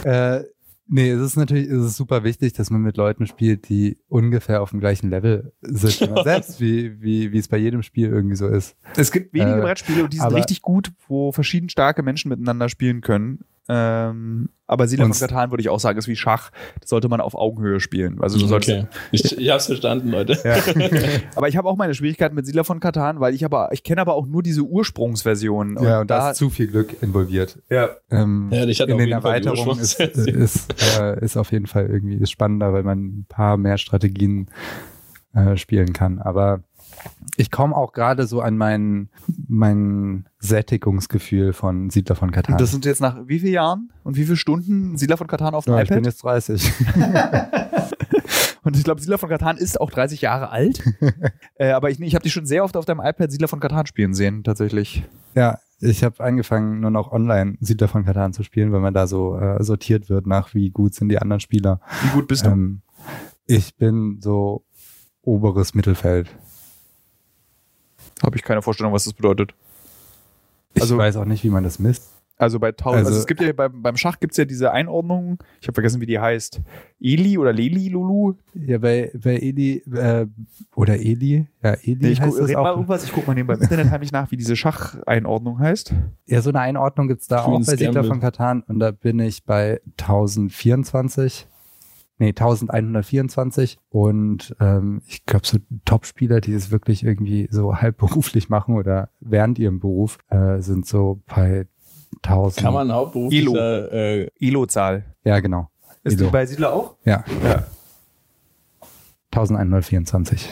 äh, 0.05 0.43
nee, 0.88 1.09
es 1.11 1.21
ist 1.21 1.36
natürlich 1.36 1.67
es 1.67 1.86
ist 1.86 1.95
super 1.97 2.23
wichtig, 2.23 2.53
dass 2.53 2.69
man 2.69 2.82
mit 2.82 2.95
Leuten 2.97 3.27
spielt, 3.27 3.67
die 3.67 3.97
ungefähr 4.07 4.61
auf 4.61 4.69
dem 4.69 4.80
gleichen 4.80 5.09
Level 5.09 5.51
sind. 5.61 6.09
selbst, 6.23 6.61
wie, 6.61 7.01
wie, 7.01 7.32
wie 7.34 7.38
es 7.38 7.47
bei 7.49 7.57
jedem 7.57 7.84
Spiel 7.84 8.09
irgendwie 8.09 8.36
so 8.38 8.47
ist. 8.47 8.77
Es 8.95 9.11
gibt 9.11 9.34
wenige 9.34 9.57
Äh, 9.59 9.61
Brettspiele 9.61 10.03
und 10.05 10.13
die 10.13 10.17
sind 10.17 10.34
richtig 10.34 10.61
gut, 10.61 10.91
wo 11.07 11.32
verschieden 11.32 11.69
starke 11.69 12.03
Menschen 12.03 12.30
miteinander 12.30 12.69
spielen 12.69 13.01
können. 13.01 13.39
Ähm, 13.70 14.49
aber 14.65 14.88
Siedler 14.88 15.07
von 15.07 15.17
Katan 15.17 15.51
würde 15.51 15.61
ich 15.61 15.70
auch 15.70 15.80
sagen, 15.80 15.97
ist 15.97 16.07
wie 16.07 16.15
Schach. 16.15 16.51
Das 16.80 16.89
sollte 16.89 17.07
man 17.07 17.22
auf 17.22 17.36
Augenhöhe 17.36 17.80
spielen. 17.80 18.20
Also 18.22 18.38
du 18.38 18.45
solltest, 18.45 18.70
Okay. 18.70 18.88
Ich, 19.11 19.38
ich 19.38 19.49
hab's 19.49 19.67
verstanden, 19.67 20.09
Leute. 20.09 20.38
Ja. 20.43 20.57
aber 21.36 21.47
ich 21.47 21.57
habe 21.57 21.67
auch 21.67 21.76
meine 21.76 21.93
Schwierigkeiten 21.93 22.36
mit 22.36 22.45
Siedler 22.45 22.63
von 22.63 22.80
Katan, 22.80 23.20
weil 23.20 23.34
ich 23.34 23.45
aber, 23.45 23.70
ich 23.72 23.84
kenne 23.84 24.01
aber 24.01 24.13
auch 24.15 24.28
nur 24.28 24.43
diese 24.43 24.61
Ursprungsversion. 24.61 25.78
ja, 25.82 26.01
und 26.01 26.09
da 26.09 26.32
ist 26.32 26.38
zu 26.38 26.49
viel 26.49 26.67
Glück 26.67 27.01
involviert. 27.01 27.59
ja, 27.70 27.89
Ähm, 28.11 28.49
Ja, 28.51 28.65
ich 28.65 28.80
hatte 28.80 28.91
in 28.91 28.97
den 28.97 29.11
Erweiterungen 29.11 29.80
ist, 29.80 29.99
ist, 29.99 30.99
äh, 30.99 31.24
ist 31.24 31.38
auf 31.38 31.51
jeden 31.51 31.67
Fall 31.67 31.88
irgendwie 31.88 32.15
ist 32.15 32.32
spannender, 32.32 32.74
weil 32.74 32.84
man 32.84 32.99
ein 32.99 33.26
paar 33.28 33.57
mehr 33.57 33.78
Strategien 33.78 34.49
äh, 35.34 35.57
spielen 35.57 35.93
kann. 35.93 36.19
Aber 36.19 36.61
ich 37.38 37.51
komme 37.51 37.75
auch 37.75 37.93
gerade 37.93 38.27
so 38.27 38.41
an 38.41 38.57
mein, 38.57 39.09
mein 39.47 40.27
Sättigungsgefühl 40.39 41.53
von 41.53 41.89
Siedler 41.89 42.15
von 42.15 42.32
Katan. 42.32 42.57
Das 42.57 42.71
sind 42.71 42.86
jetzt 42.86 43.01
nach 43.01 43.27
wie 43.27 43.39
vielen 43.39 43.53
Jahren 43.53 43.91
und 44.03 44.17
wie 44.17 44.25
vielen 44.25 44.38
Stunden 44.38 44.97
Siedler 44.97 45.17
von 45.17 45.27
Katan 45.27 45.53
auf 45.53 45.65
dem 45.65 45.73
ja, 45.73 45.82
ich 45.82 45.89
bin 45.89 45.99
iPad? 45.99 46.05
jetzt 46.05 46.23
30. 46.23 46.73
Und 48.61 48.75
ich 48.77 48.84
glaube, 48.84 49.01
Siedler 49.01 49.17
von 49.17 49.30
Katan 49.30 49.57
ist 49.57 49.80
auch 49.80 49.89
30 49.89 50.21
Jahre 50.21 50.49
alt. 50.49 50.84
äh, 51.55 51.71
aber 51.71 51.89
ich, 51.89 51.99
ich 51.99 52.13
habe 52.13 52.23
dich 52.23 52.34
schon 52.34 52.45
sehr 52.45 52.63
oft 52.63 52.75
auf 52.75 52.86
deinem 52.86 52.99
iPad 52.99 53.32
Siedler 53.32 53.47
von 53.47 53.59
Katan 53.59 53.88
spielen 53.88 54.13
sehen, 54.13 54.43
tatsächlich. 54.43 55.07
Ja, 55.34 55.59
ich 55.80 56.03
habe 56.03 56.21
angefangen, 56.23 56.82
nur 56.82 56.91
noch 56.91 57.11
online 57.11 57.57
Siedler 57.61 57.88
von 57.88 58.05
Katan 58.05 58.34
zu 58.34 58.43
spielen, 58.43 58.71
weil 58.71 58.82
man 58.82 58.93
da 58.93 59.07
so 59.07 59.38
äh, 59.38 59.63
sortiert 59.63 60.09
wird 60.09 60.27
nach, 60.27 60.53
wie 60.53 60.69
gut 60.69 60.93
sind 60.93 61.09
die 61.09 61.19
anderen 61.19 61.39
Spieler. 61.39 61.80
Wie 62.03 62.09
gut 62.09 62.27
bist 62.27 62.45
du? 62.45 62.49
Ähm, 62.49 62.82
ich 63.45 63.75
bin 63.77 64.19
so 64.21 64.63
oberes 65.30 65.73
Mittelfeld. 65.75 66.27
Habe 68.23 68.36
ich 68.38 68.43
keine 68.43 68.61
Vorstellung, 68.61 68.91
was 68.93 69.05
das 69.05 69.13
bedeutet. 69.13 69.53
Ich 70.73 70.82
Also- 70.82 70.97
weiß 70.97 71.15
auch 71.17 71.25
nicht, 71.25 71.43
wie 71.43 71.49
man 71.49 71.63
das 71.63 71.80
misst. 71.80 72.15
Also 72.38 72.57
bei 72.57 72.71
tausend, 72.71 72.99
also, 72.99 73.07
Also- 73.09 73.19
es 73.19 73.27
gibt 73.27 73.41
ja 73.41 73.51
beim, 73.51 73.82
beim 73.82 73.97
Schach 73.97 74.17
gibt's 74.21 74.38
ja 74.38 74.45
diese 74.45 74.71
Einordnung, 74.71 75.39
ich 75.59 75.67
habe 75.67 75.73
vergessen, 75.73 75.99
wie 75.99 76.05
die 76.05 76.19
heißt. 76.19 76.61
Eli 77.01 77.38
oder 77.38 77.51
Leli 77.51 77.89
Lulu? 77.89 78.36
Ja, 78.53 78.77
bei, 78.77 79.11
bei 79.21 79.36
Eli, 79.36 79.84
äh, 79.93 80.25
oder 80.73 80.95
Eli, 80.97 81.47
ja, 81.61 81.73
Eli 81.84 81.97
Nee, 81.99 82.07
ich 82.11 82.21
heißt 82.21 82.30
guck, 82.32 82.39
das 82.39 82.47
red 82.49 82.55
mal 82.55 82.61
auch. 82.71 82.75
irgendwas, 82.75 83.03
ich 83.03 83.11
guck 83.11 83.27
mal 83.27 83.34
nebenbei 83.34 83.55
im 83.55 83.61
Internet 83.61 83.89
heimlich 83.91 84.13
nach, 84.13 84.32
wie 84.32 84.38
diese 84.38 84.55
Schacheinordnung 84.55 85.59
heißt. 85.59 85.93
Ja, 86.27 86.41
so 86.41 86.49
eine 86.49 86.61
Einordnung 86.61 87.09
gibt's 87.09 87.27
da 87.27 87.43
Queen's 87.43 87.67
auch 87.67 87.73
bei 87.73 87.77
Siedler 87.77 88.05
von 88.05 88.21
Katan 88.21 88.61
und 88.67 88.80
da 88.80 88.91
bin 88.91 89.19
ich 89.19 89.43
bei 89.43 89.82
1024. 89.97 91.45
Nee, 92.20 92.30
1124 92.30 93.78
und 93.89 94.53
ähm, 94.59 95.01
ich 95.07 95.26
glaube 95.26 95.47
so 95.47 95.57
Top-Spieler, 95.86 96.41
die 96.41 96.53
es 96.53 96.70
wirklich 96.70 97.03
irgendwie 97.03 97.47
so 97.49 97.76
halb 97.82 97.97
beruflich 97.97 98.49
machen 98.49 98.76
oder 98.76 99.09
während 99.22 99.57
ihrem 99.57 99.80
Beruf, 99.80 100.17
äh, 100.30 100.59
sind 100.59 100.86
so 100.86 101.22
bei 101.34 101.65
1000. 102.24 102.63
Kann 102.63 102.74
man 102.74 102.91
hauptberuflicher 102.91 103.91
äh, 103.93 104.30
Elo-Zahl. 104.39 105.05
Ja, 105.24 105.39
genau. 105.39 105.70
Ist 106.03 106.13
Elo. 106.17 106.26
die 106.26 106.32
bei 106.32 106.45
Siedler 106.45 106.74
auch? 106.74 106.95
Ja, 107.05 107.24
Ja. 107.43 107.65
1124. 109.32 110.49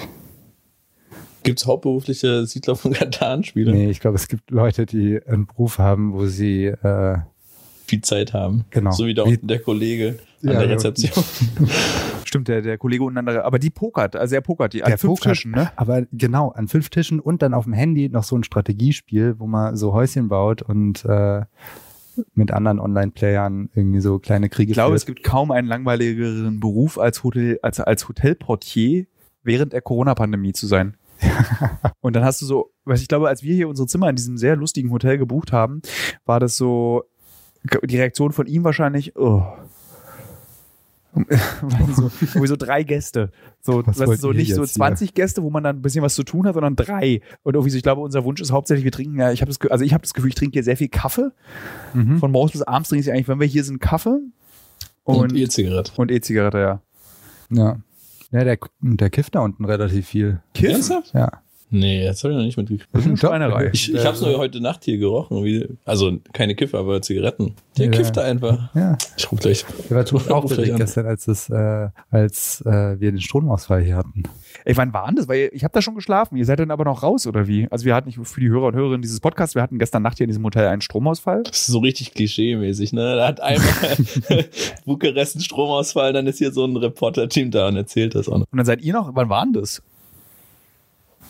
gibt's 1.44 1.66
hauptberufliche 1.66 2.46
Siedler 2.46 2.76
von 2.76 2.94
Katan-Spiele? 2.94 3.72
Nee, 3.72 3.90
ich 3.90 4.00
glaube, 4.00 4.16
es 4.18 4.28
gibt 4.28 4.52
Leute, 4.52 4.86
die 4.86 5.20
einen 5.26 5.48
Beruf 5.48 5.80
haben, 5.80 6.14
wo 6.14 6.26
sie 6.28 6.66
äh, 6.66 7.18
viel 7.86 8.02
Zeit 8.02 8.34
haben. 8.34 8.66
Genau. 8.70 8.92
So 8.92 9.06
wie 9.08 9.14
da 9.14 9.26
Wie- 9.26 9.30
unten 9.30 9.48
der 9.48 9.60
Kollege 9.60 10.20
an 10.44 10.50
Ja, 10.50 10.60
der 10.60 10.68
ja. 10.68 10.74
Rezeption. 10.74 11.24
Stimmt, 12.26 12.48
der, 12.48 12.62
der 12.62 12.78
Kollege 12.78 13.04
untereinander, 13.04 13.46
aber 13.46 13.60
die 13.60 13.70
pokert, 13.70 14.16
also 14.16 14.36
er 14.36 14.42
pokert 14.42 14.74
die 14.74 14.84
an 14.84 14.90
Der 14.90 14.98
fünf 14.98 15.20
pokert. 15.20 15.36
Tischen, 15.36 15.52
ne? 15.52 15.72
Aber 15.76 16.04
genau, 16.12 16.50
an 16.50 16.68
fünf 16.68 16.90
Tischen 16.90 17.20
und 17.20 17.42
dann 17.42 17.54
auf 17.54 17.64
dem 17.64 17.74
Handy 17.74 18.10
noch 18.10 18.24
so 18.24 18.36
ein 18.38 18.44
Strategiespiel, 18.44 19.36
wo 19.40 19.48
man 19.48 19.76
so 19.78 19.94
Häuschen 19.94 20.28
baut 20.28 20.62
und 20.62 21.06
äh, 21.06 21.42
mit 22.34 22.52
anderen 22.52 22.80
Online-Playern 22.80 23.70
irgendwie 23.76 24.00
so 24.00 24.20
kleine 24.20 24.50
Kriege 24.50 24.72
Ich 24.72 24.76
glaube, 24.76 24.96
es 24.96 25.04
führt. 25.04 25.18
gibt 25.18 25.28
kaum 25.28 25.52
einen 25.52 25.68
langweiligeren 25.68 26.60
Beruf 26.60 26.98
als 26.98 27.24
Hotel, 27.24 27.60
als, 27.62 27.80
als 27.80 28.08
Hotelportier 28.10 29.06
während 29.44 29.74
der 29.74 29.82
Corona-Pandemie 29.82 30.54
zu 30.54 30.68
sein. 30.68 30.98
und 32.02 32.16
dann 32.16 32.24
hast 32.24 32.42
du 32.42 32.46
so, 32.46 32.72
was 32.86 33.02
ich 33.02 33.08
glaube, 33.08 33.28
als 33.28 33.44
wir 33.44 33.56
hier 33.56 33.70
unsere 33.70 33.88
Zimmer 33.88 34.10
in 34.10 34.16
diesem 34.16 34.38
sehr 34.38 34.56
lustigen 34.56 34.92
Hotel 34.92 35.18
gebucht 35.18 35.52
haben, 35.52 35.82
war 36.26 36.40
das 36.40 36.58
so 36.58 37.04
die 37.84 37.98
Reaktion 37.98 38.32
von 38.32 38.48
ihm 38.48 38.64
wahrscheinlich, 38.64 39.16
oh. 39.16 39.44
So, 41.96 42.12
irgendwie 42.22 42.48
so 42.48 42.56
drei 42.56 42.84
Gäste. 42.84 43.32
So, 43.62 43.86
Was 43.86 44.00
wollt 44.06 44.20
so 44.20 44.32
nicht 44.32 44.54
so 44.54 44.62
jetzt 44.62 44.72
hier? 44.72 44.80
20 44.80 45.14
Gäste, 45.14 45.44
wo 45.44 45.50
man 45.50 45.64
dann 45.64 45.78
ein 45.78 45.82
bisschen 45.82 46.04
was 46.04 46.16
zu 46.16 46.24
tun 46.24 46.46
hat, 46.48 46.54
sondern 46.54 46.76
drei. 46.76 47.22
Und 47.44 47.56
irgendwie 47.56 47.72
so, 47.72 47.78
ich 47.78 47.84
glaube, 47.84 48.02
unser 48.02 48.24
Wunsch 48.24 48.42
ist 48.42 48.52
hauptsächlich, 48.52 48.84
wir 48.84 48.92
trinken 48.92 49.18
ja, 49.20 49.32
ich 49.32 49.42
habe 49.42 49.52
das, 49.52 49.60
also 49.72 49.84
ich 49.84 49.94
habe 49.94 50.02
das 50.02 50.14
Gefühl, 50.14 50.30
ich 50.30 50.36
trinke 50.36 50.54
hier 50.54 50.64
sehr 50.64 50.78
viel 50.78 50.90
Kaffee. 50.90 51.32
Mhm. 51.94 52.20
Von 52.20 52.32
morgens 52.32 52.52
bis 52.52 52.62
abends 52.62 52.90
trinke 52.90 53.02
ich 53.02 53.12
eigentlich, 53.12 53.28
wenn 53.28 53.40
wir 53.40 53.48
hier 53.48 53.64
sind, 53.64 53.80
Kaffee. 53.80 54.20
Und, 55.04 55.34
E-Zigarette. 55.36 55.94
und 55.96 56.12
E-Zigarette, 56.12 56.60
ja. 56.60 56.82
Ja. 57.50 57.78
Ja, 58.32 58.44
der, 58.44 58.58
der 58.82 59.10
kifft 59.10 59.36
da 59.36 59.40
unten 59.40 59.64
relativ 59.64 60.08
viel. 60.08 60.42
Ernsthaft? 60.62 61.14
Ja. 61.14 61.32
Nee, 61.70 62.06
das 62.06 62.24
habe 62.24 62.32
ich 62.34 62.38
noch 62.38 62.46
nicht 62.46 62.58
mitgekriegt. 62.58 62.88
Das 62.94 63.02
ist 63.02 63.08
eine 63.08 63.16
Doch, 63.16 63.28
Schweinerei. 63.30 63.70
Ich, 63.74 63.94
ich 63.94 64.06
habe 64.06 64.16
es 64.16 64.22
nur 64.22 64.38
heute 64.38 64.62
Nacht 64.62 64.86
hier 64.86 64.98
gerochen. 64.98 65.44
Wie, 65.44 65.68
also 65.84 66.18
keine 66.32 66.56
Kiffer, 66.56 66.80
aber 66.80 67.02
Zigaretten. 67.02 67.56
Der 67.78 67.88
Ja. 67.88 67.92
kifft 67.92 68.16
da 68.16 68.22
einfach. 68.22 68.74
Ja. 68.74 68.98
Ich 69.18 69.30
rufe 69.30 69.42
gleich. 69.42 69.66
Der 69.90 69.98
war 69.98 70.06
total 70.06 70.32
aufgeregt 70.34 70.78
gestern, 70.78 71.06
als, 71.08 71.28
es, 71.28 71.50
äh, 71.50 71.90
als 72.10 72.62
äh, 72.62 73.00
wir 73.02 73.12
den 73.12 73.20
Stromausfall 73.20 73.84
hier 73.84 73.98
hatten. 73.98 74.24
Ey, 74.64 74.78
wann 74.78 74.94
war 74.94 75.08
denn 75.08 75.18
das? 75.18 75.28
Weil 75.28 75.50
ich 75.52 75.64
habe 75.66 75.74
da 75.74 75.82
schon 75.82 75.96
geschlafen. 75.96 76.38
Ihr 76.38 76.46
seid 76.46 76.60
dann 76.60 76.72
aber 76.72 76.86
noch 76.86 77.04
raus, 77.04 77.28
oder 77.28 77.48
wie? 77.48 77.68
Also 77.70 77.84
wir 77.86 77.96
hatten 77.96 78.08
nicht 78.08 78.20
für 78.26 78.40
die 78.40 78.50
Hörer 78.50 78.68
und 78.68 78.76
Hörerinnen 78.76 79.02
dieses 79.02 79.20
Podcasts, 79.20 79.54
wir 79.54 79.62
hatten 79.62 79.78
gestern 79.78 80.04
Nacht 80.04 80.18
hier 80.18 80.24
in 80.26 80.30
diesem 80.30 80.46
Hotel 80.46 80.68
einen 80.68 80.82
Stromausfall. 80.82 81.44
Das 81.44 81.58
ist 81.60 81.68
so 81.68 81.80
richtig 81.80 82.14
klischee-mäßig, 82.14 82.94
ne? 82.94 83.16
Da 83.18 83.28
hat 83.28 83.42
einmal 83.42 83.68
Bukarest 84.86 85.36
einen 85.36 85.44
Stromausfall, 85.44 86.14
dann 86.14 86.28
ist 86.28 86.38
hier 86.38 86.52
so 86.54 86.64
ein 86.66 86.78
Reporter-Team 86.78 87.52
da 87.52 87.68
und 87.68 87.76
erzählt 87.76 88.16
das 88.16 88.30
auch 88.30 88.38
noch. 88.40 88.48
Und 88.52 88.58
dann 88.58 88.66
seid 88.66 88.82
ihr 88.82 88.94
noch, 88.94 89.14
wann 89.14 89.28
war 89.30 89.44
denn 89.44 89.54
das? 89.54 89.82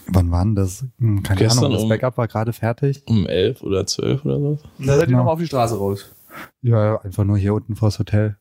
Wann 0.09 0.31
war 0.31 0.43
denn 0.43 0.55
das? 0.55 0.85
Hm, 0.99 1.21
Keine 1.23 1.39
Gestern 1.39 1.65
Ahnung, 1.65 1.73
das 1.73 1.83
um- 1.83 1.89
Backup 1.89 2.17
war 2.17 2.27
gerade 2.27 2.53
fertig. 2.53 3.03
Um 3.07 3.25
elf 3.27 3.61
oder 3.61 3.85
zwölf 3.85 4.23
oder 4.25 4.39
so. 4.39 4.59
Und 4.79 4.87
da 4.87 4.93
seid 4.95 5.01
ihr 5.03 5.05
Genau. 5.07 5.17
nochmal 5.19 5.33
auf 5.33 5.39
die 5.39 5.47
Straße 5.47 5.77
raus. 5.77 6.05
Ja, 6.61 7.01
einfach 7.01 7.23
nur 7.23 7.37
hier 7.37 7.53
unten 7.53 7.75
vors 7.75 7.99
Hotel. 7.99 8.37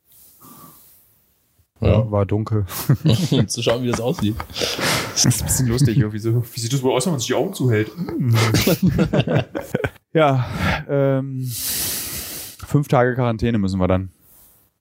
Ja. 1.81 2.11
War 2.11 2.25
dunkel. 2.25 2.65
zu 3.49 3.63
schauen, 3.63 3.83
wie 3.83 3.91
das 3.91 4.01
aussieht. 4.01 4.35
Das 4.49 5.25
ist 5.27 5.41
ein 5.43 5.47
bisschen 5.47 5.67
lustig 5.69 5.99
irgendwie 5.99 6.19
so. 6.19 6.43
Wie 6.55 6.61
sieht 6.61 6.73
das 6.73 6.83
wohl 6.83 6.93
aus, 6.93 7.05
wenn 7.07 7.13
man 7.13 7.21
sich 7.21 7.27
die 7.27 7.35
Augen 7.35 7.53
zuhält? 7.53 7.91
ja, 10.13 10.47
ähm, 10.89 11.43
fünf 11.47 12.89
Tage 12.89 13.15
Quarantäne 13.15 13.59
müssen 13.59 13.79
wir 13.79 13.89
dann. 13.89 14.11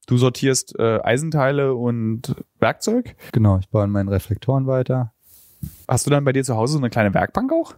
Du 0.07 0.17
sortierst 0.17 0.77
äh, 0.79 0.99
Eisenteile 1.03 1.73
und 1.73 2.35
Werkzeug. 2.59 3.15
Genau, 3.31 3.57
ich 3.57 3.69
baue 3.69 3.83
an 3.83 3.89
meinen 3.91 4.07
Reflektoren 4.09 4.67
weiter. 4.67 5.13
Hast 5.87 6.05
du 6.05 6.09
dann 6.09 6.23
bei 6.23 6.33
dir 6.33 6.43
zu 6.43 6.55
Hause 6.55 6.73
so 6.73 6.79
eine 6.79 6.89
kleine 6.89 7.13
Werkbank 7.13 7.51
auch? 7.51 7.75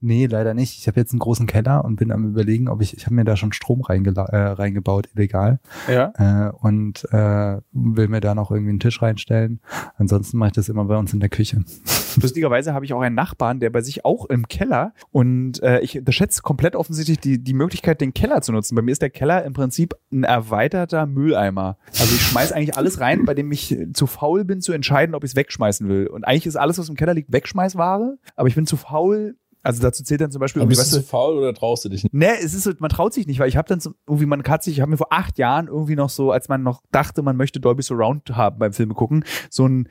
Nee, 0.00 0.26
leider 0.26 0.54
nicht. 0.54 0.78
Ich 0.78 0.86
habe 0.86 1.00
jetzt 1.00 1.12
einen 1.12 1.18
großen 1.18 1.46
Keller 1.46 1.84
und 1.84 1.96
bin 1.96 2.12
am 2.12 2.24
überlegen, 2.24 2.68
ob 2.68 2.80
ich, 2.82 2.96
ich 2.96 3.06
habe 3.06 3.16
mir 3.16 3.24
da 3.24 3.36
schon 3.36 3.52
Strom 3.52 3.82
äh, 3.88 4.36
reingebaut, 4.36 5.08
illegal. 5.14 5.58
Ja. 5.88 6.12
Äh, 6.16 6.52
und 6.52 7.04
äh, 7.12 7.60
will 7.72 8.08
mir 8.08 8.20
da 8.20 8.34
noch 8.34 8.50
irgendwie 8.52 8.70
einen 8.70 8.80
Tisch 8.80 9.02
reinstellen. 9.02 9.60
Ansonsten 9.96 10.38
mache 10.38 10.48
ich 10.48 10.54
das 10.54 10.68
immer 10.68 10.84
bei 10.84 10.96
uns 10.96 11.12
in 11.12 11.20
der 11.20 11.28
Küche. 11.28 11.64
Lustigerweise 12.20 12.74
habe 12.74 12.84
ich 12.84 12.92
auch 12.92 13.00
einen 13.00 13.14
Nachbarn, 13.14 13.60
der 13.60 13.70
bei 13.70 13.80
sich 13.80 14.04
auch 14.04 14.26
im 14.26 14.46
Keller 14.46 14.92
und 15.10 15.62
äh, 15.62 15.80
ich 15.80 15.98
unterschätze 15.98 16.42
komplett 16.42 16.76
offensichtlich 16.76 17.18
die, 17.18 17.42
die 17.42 17.54
Möglichkeit, 17.54 18.00
den 18.00 18.14
Keller 18.14 18.40
zu 18.40 18.52
nutzen. 18.52 18.74
Bei 18.74 18.82
mir 18.82 18.92
ist 18.92 19.02
der 19.02 19.10
Keller 19.10 19.44
im 19.44 19.52
Prinzip 19.52 19.94
ein 20.12 20.24
erweiterter 20.24 21.06
Mülleimer. 21.06 21.76
Also 21.98 22.14
ich 22.14 22.22
schmeiß 22.22 22.52
eigentlich 22.52 22.76
alles 22.76 23.00
rein, 23.00 23.24
bei 23.24 23.34
dem 23.34 23.50
ich 23.52 23.76
zu 23.92 24.06
faul 24.06 24.44
bin 24.44 24.60
zu 24.60 24.72
entscheiden, 24.72 25.14
ob 25.14 25.24
ich 25.24 25.32
es 25.32 25.36
wegschmeißen 25.36 25.88
will. 25.88 26.06
Und 26.06 26.24
eigentlich 26.24 26.46
ist 26.46 26.56
alles, 26.56 26.78
was 26.78 26.88
im 26.88 26.96
Keller 26.96 27.14
liegt, 27.14 27.32
Wegschmeißware, 27.32 28.18
aber 28.36 28.48
ich 28.48 28.54
bin 28.54 28.66
zu 28.66 28.76
faul. 28.76 29.36
Also 29.62 29.82
dazu 29.82 30.04
zählt 30.04 30.20
dann 30.20 30.30
zum 30.30 30.40
Beispiel 30.40 30.62
Aber 30.62 30.68
bist 30.68 30.92
du 30.92 30.96
weißt 30.96 31.04
zu 31.04 31.10
faul 31.10 31.36
oder 31.36 31.52
traust 31.52 31.84
du 31.84 31.88
dich 31.88 32.04
nicht? 32.04 32.14
Ne, 32.14 32.38
es 32.40 32.54
ist 32.54 32.62
so, 32.62 32.72
man 32.78 32.90
traut 32.90 33.12
sich 33.12 33.26
nicht, 33.26 33.38
weil 33.40 33.48
ich 33.48 33.56
habe 33.56 33.68
dann 33.68 33.80
so, 33.80 33.92
irgendwie, 34.06 34.26
man 34.26 34.42
hat 34.44 34.62
sich, 34.62 34.74
ich 34.74 34.80
habe 34.80 34.90
mir 34.90 34.96
vor 34.96 35.12
acht 35.12 35.38
Jahren 35.38 35.66
irgendwie 35.66 35.96
noch 35.96 36.10
so, 36.10 36.30
als 36.30 36.48
man 36.48 36.62
noch 36.62 36.82
dachte, 36.92 37.22
man 37.22 37.36
möchte 37.36 37.60
Dolby 37.60 37.82
Surround 37.82 38.30
haben 38.30 38.58
beim 38.58 38.72
Filme 38.72 38.94
gucken, 38.94 39.24
so 39.50 39.66
ein 39.66 39.88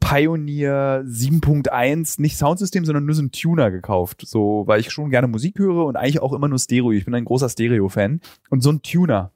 Pioneer 0.00 1.02
7.1, 1.06 2.20
nicht 2.20 2.38
Soundsystem, 2.38 2.84
sondern 2.84 3.04
nur 3.04 3.14
so 3.14 3.22
ein 3.22 3.32
Tuner 3.32 3.70
gekauft. 3.70 4.22
So, 4.26 4.62
weil 4.66 4.80
ich 4.80 4.90
schon 4.90 5.10
gerne 5.10 5.26
Musik 5.26 5.58
höre 5.58 5.86
und 5.86 5.96
eigentlich 5.96 6.20
auch 6.20 6.32
immer 6.32 6.48
nur 6.48 6.58
Stereo. 6.58 6.92
Ich 6.92 7.04
bin 7.04 7.14
ein 7.14 7.24
großer 7.24 7.48
Stereo-Fan. 7.48 8.20
Und 8.50 8.62
so 8.62 8.70
ein 8.70 8.82
Tuner. 8.82 9.32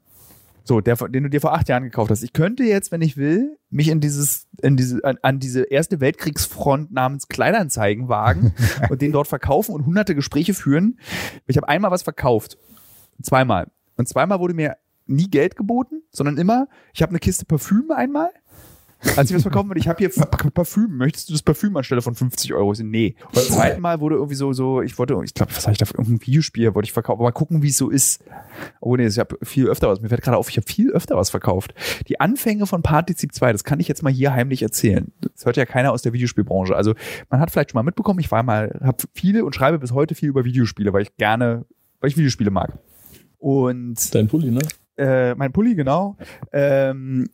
So, 0.64 0.80
der, 0.80 0.96
den 0.96 1.24
du 1.24 1.30
dir 1.30 1.40
vor 1.40 1.54
acht 1.54 1.68
Jahren 1.68 1.82
gekauft 1.82 2.10
hast. 2.10 2.22
Ich 2.22 2.32
könnte 2.32 2.62
jetzt, 2.64 2.92
wenn 2.92 3.02
ich 3.02 3.16
will, 3.16 3.58
mich 3.70 3.88
in 3.88 4.00
dieses, 4.00 4.46
in 4.62 4.76
diese, 4.76 5.04
an, 5.04 5.18
an 5.22 5.40
diese 5.40 5.62
erste 5.62 6.00
Weltkriegsfront 6.00 6.92
namens 6.92 7.28
Kleinanzeigen 7.28 8.08
wagen 8.08 8.54
und 8.90 9.02
den 9.02 9.12
dort 9.12 9.26
verkaufen 9.26 9.74
und 9.74 9.86
hunderte 9.86 10.14
Gespräche 10.14 10.54
führen. 10.54 10.98
Ich 11.46 11.56
habe 11.56 11.68
einmal 11.68 11.90
was 11.90 12.02
verkauft. 12.02 12.58
Zweimal. 13.22 13.70
Und 13.96 14.08
zweimal 14.08 14.40
wurde 14.40 14.54
mir 14.54 14.76
nie 15.06 15.28
Geld 15.28 15.56
geboten, 15.56 16.02
sondern 16.10 16.38
immer, 16.38 16.68
ich 16.94 17.02
habe 17.02 17.10
eine 17.10 17.18
Kiste 17.18 17.44
Parfüm 17.44 17.90
einmal. 17.90 18.30
Als 19.16 19.30
ich 19.30 19.36
was 19.36 19.42
verkaufen 19.42 19.68
wollte, 19.68 19.80
ich 19.80 19.88
habe 19.88 19.98
hier 19.98 20.10
Pa- 20.10 20.50
Parfüm, 20.50 20.96
möchtest 20.96 21.28
du 21.28 21.32
das 21.32 21.42
Parfüm 21.42 21.76
anstelle 21.76 22.02
von 22.02 22.14
50 22.14 22.54
Euro? 22.54 22.72
Ich 22.72 22.78
nee. 22.80 23.16
Und 23.26 23.34
beim 23.34 23.44
zweiten 23.44 23.80
Mal 23.80 24.00
wurde 24.00 24.14
irgendwie 24.14 24.36
so, 24.36 24.52
so 24.52 24.80
ich 24.80 24.96
wollte, 24.98 25.18
ich 25.24 25.34
glaube, 25.34 25.50
was 25.54 25.64
habe 25.64 25.72
ich 25.72 25.78
da 25.78 25.86
für 25.86 25.94
irgendein 25.98 26.24
Videospiel, 26.26 26.74
wollte 26.74 26.86
ich 26.86 26.92
verkaufen, 26.92 27.22
mal 27.22 27.32
gucken, 27.32 27.62
wie 27.62 27.68
es 27.68 27.76
so 27.76 27.90
ist. 27.90 28.22
Oh 28.80 28.96
nee, 28.96 29.06
ich 29.06 29.18
habe 29.18 29.36
viel 29.42 29.68
öfter 29.68 29.88
was, 29.88 30.00
mir 30.00 30.08
fällt 30.08 30.22
gerade 30.22 30.36
auf, 30.36 30.48
ich 30.48 30.56
habe 30.56 30.66
viel 30.66 30.90
öfter 30.92 31.16
was 31.16 31.30
verkauft. 31.30 31.74
Die 32.08 32.20
Anfänge 32.20 32.66
von 32.66 32.82
Partizip 32.82 33.34
2, 33.34 33.52
das 33.52 33.64
kann 33.64 33.80
ich 33.80 33.88
jetzt 33.88 34.02
mal 34.02 34.12
hier 34.12 34.32
heimlich 34.34 34.62
erzählen. 34.62 35.10
Das 35.20 35.44
hört 35.46 35.56
ja 35.56 35.66
keiner 35.66 35.92
aus 35.92 36.02
der 36.02 36.12
Videospielbranche. 36.12 36.76
Also 36.76 36.94
man 37.28 37.40
hat 37.40 37.50
vielleicht 37.50 37.72
schon 37.72 37.78
mal 37.78 37.82
mitbekommen, 37.82 38.20
ich 38.20 38.30
war 38.30 38.42
mal, 38.42 38.78
habe 38.82 38.98
viele 39.14 39.44
und 39.44 39.54
schreibe 39.54 39.78
bis 39.78 39.92
heute 39.92 40.14
viel 40.14 40.28
über 40.28 40.44
Videospiele, 40.44 40.92
weil 40.92 41.02
ich 41.02 41.16
gerne, 41.16 41.64
weil 42.00 42.10
ich 42.10 42.16
Videospiele 42.16 42.50
mag. 42.50 42.78
Und 43.38 44.14
Dein 44.14 44.28
Pulli, 44.28 44.50
ne? 44.52 44.60
äh, 44.96 45.34
mein 45.34 45.52
Pulli, 45.52 45.74
genau. 45.74 46.16
Ähm, 46.52 47.28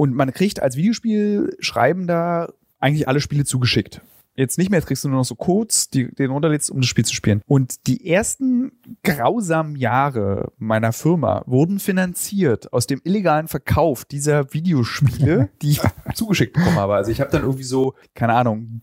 und 0.00 0.14
man 0.14 0.32
kriegt 0.32 0.62
als 0.62 0.76
Videospielschreibender 0.76 2.54
eigentlich 2.78 3.06
alle 3.06 3.20
Spiele 3.20 3.44
zugeschickt. 3.44 4.00
Jetzt 4.34 4.56
nicht 4.56 4.70
mehr, 4.70 4.78
jetzt 4.78 4.86
kriegst 4.86 5.04
du 5.04 5.10
nur 5.10 5.18
noch 5.18 5.26
so 5.26 5.34
Codes, 5.34 5.90
die 5.90 6.10
den 6.10 6.30
runterlädst, 6.30 6.70
um 6.70 6.80
das 6.80 6.88
Spiel 6.88 7.04
zu 7.04 7.14
spielen. 7.14 7.42
Und 7.46 7.86
die 7.86 8.08
ersten 8.08 8.72
grausamen 9.04 9.76
Jahre 9.76 10.52
meiner 10.56 10.94
Firma 10.94 11.42
wurden 11.44 11.78
finanziert 11.78 12.72
aus 12.72 12.86
dem 12.86 13.02
illegalen 13.04 13.46
Verkauf 13.46 14.06
dieser 14.06 14.54
Videospiele, 14.54 15.50
die 15.60 15.72
ich 15.72 15.82
zugeschickt 16.14 16.54
bekommen 16.54 16.76
habe. 16.76 16.94
Also 16.94 17.10
ich 17.10 17.20
habe 17.20 17.30
dann 17.30 17.42
irgendwie 17.42 17.64
so, 17.64 17.92
keine 18.14 18.32
Ahnung, 18.32 18.80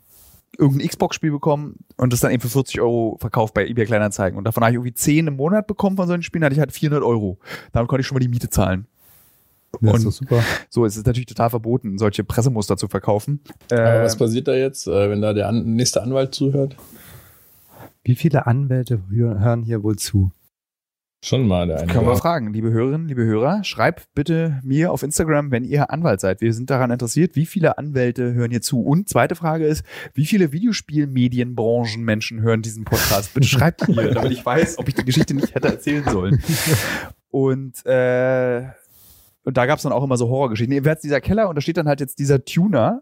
irgendein 0.60 0.88
Xbox-Spiel 0.88 1.32
bekommen 1.32 1.78
und 1.96 2.14
das 2.14 2.20
dann 2.20 2.32
eben 2.32 2.42
für 2.42 2.50
40 2.50 2.80
Euro 2.80 3.18
verkauft 3.20 3.56
bei 3.56 3.66
eBay 3.66 3.88
Kleinanzeigen. 3.88 4.38
Und 4.38 4.44
davon 4.44 4.62
habe 4.62 4.70
ich 4.70 4.76
irgendwie 4.76 4.94
10 4.94 5.26
im 5.26 5.38
Monat 5.38 5.66
bekommen 5.66 5.96
von 5.96 6.06
solchen 6.06 6.22
Spielen, 6.22 6.44
hatte 6.44 6.54
ich 6.54 6.60
halt 6.60 6.74
400 6.74 7.04
Euro. 7.04 7.40
Damit 7.72 7.90
konnte 7.90 8.02
ich 8.02 8.08
schon 8.08 8.18
mal 8.18 8.20
die 8.20 8.28
Miete 8.28 8.52
zahlen. 8.52 8.86
Das 9.82 10.04
Und- 10.04 10.08
ist. 10.08 10.22
So, 10.70 10.86
es 10.86 10.96
ist 10.98 11.06
natürlich 11.06 11.26
total 11.28 11.50
verboten, 11.50 11.98
solche 11.98 12.24
Pressemuster 12.24 12.78
zu 12.78 12.88
verkaufen. 12.88 13.42
Aber 13.72 14.02
Äh, 14.02 14.04
was 14.04 14.16
passiert 14.18 14.48
da 14.48 14.56
jetzt, 14.56 14.88
äh, 14.88 15.10
wenn 15.10 15.22
da 15.22 15.34
der 15.34 15.48
an 15.50 15.76
nächste 15.76 16.02
Anwalt 16.02 16.34
zuhört? 16.34 16.76
Wie 18.04 18.16
viele 18.16 18.48
Anwälte 18.48 19.02
hö- 19.12 19.40
hören 19.40 19.64
hier 19.64 19.84
wohl 19.84 19.98
zu? 19.98 20.32
Schon 21.24 21.48
mal 21.48 21.66
der 21.68 21.80
eine. 21.80 21.92
können 21.92 22.06
wir 22.08 22.16
fragen, 22.16 22.54
liebe 22.54 22.70
Hörerinnen, 22.72 23.08
liebe 23.08 23.26
Hörer, 23.26 23.64
schreibt 23.64 24.08
bitte 24.14 24.60
mir 24.64 24.92
auf 24.92 25.02
Instagram, 25.02 25.50
wenn 25.52 25.64
ihr 25.66 25.90
Anwalt 25.90 26.22
seid. 26.22 26.42
Wir 26.42 26.54
sind 26.54 26.70
daran 26.70 26.92
interessiert, 26.92 27.36
wie 27.36 27.48
viele 27.48 27.78
Anwälte 27.80 28.34
hören 28.36 28.52
hier 28.52 28.62
zu. 28.62 28.82
Und 28.82 29.10
zweite 29.10 29.34
Frage 29.36 29.66
ist, 29.66 29.84
wie 30.14 30.26
viele 30.28 30.52
Videospielmedienbranchenmenschen 30.52 32.42
hören 32.42 32.62
diesen 32.62 32.86
Podcast? 32.86 33.34
Bitte 33.34 33.48
schreibt 33.48 33.88
mir, 33.88 34.12
damit 34.14 34.32
ich 34.32 34.46
weiß, 34.46 34.78
ob 34.78 34.88
ich 34.88 34.94
die 34.96 35.06
Geschichte 35.06 35.34
nicht 35.34 35.56
hätte 35.56 35.68
erzählen 35.70 36.04
sollen. 36.06 36.42
Und 37.32 37.84
äh, 37.86 38.62
und 39.48 39.56
da 39.56 39.66
gab 39.66 39.78
es 39.78 39.84
dann 39.84 39.94
auch 39.94 40.04
immer 40.04 40.18
so 40.18 40.28
Horrorgeschichten. 40.28 40.74
Jedenfalls 40.74 41.00
dieser 41.00 41.22
Keller 41.22 41.48
und 41.48 41.56
da 41.56 41.62
steht 41.62 41.78
dann 41.78 41.88
halt 41.88 42.02
jetzt 42.02 42.20
dieser 42.20 42.44
Tuner, 42.44 43.02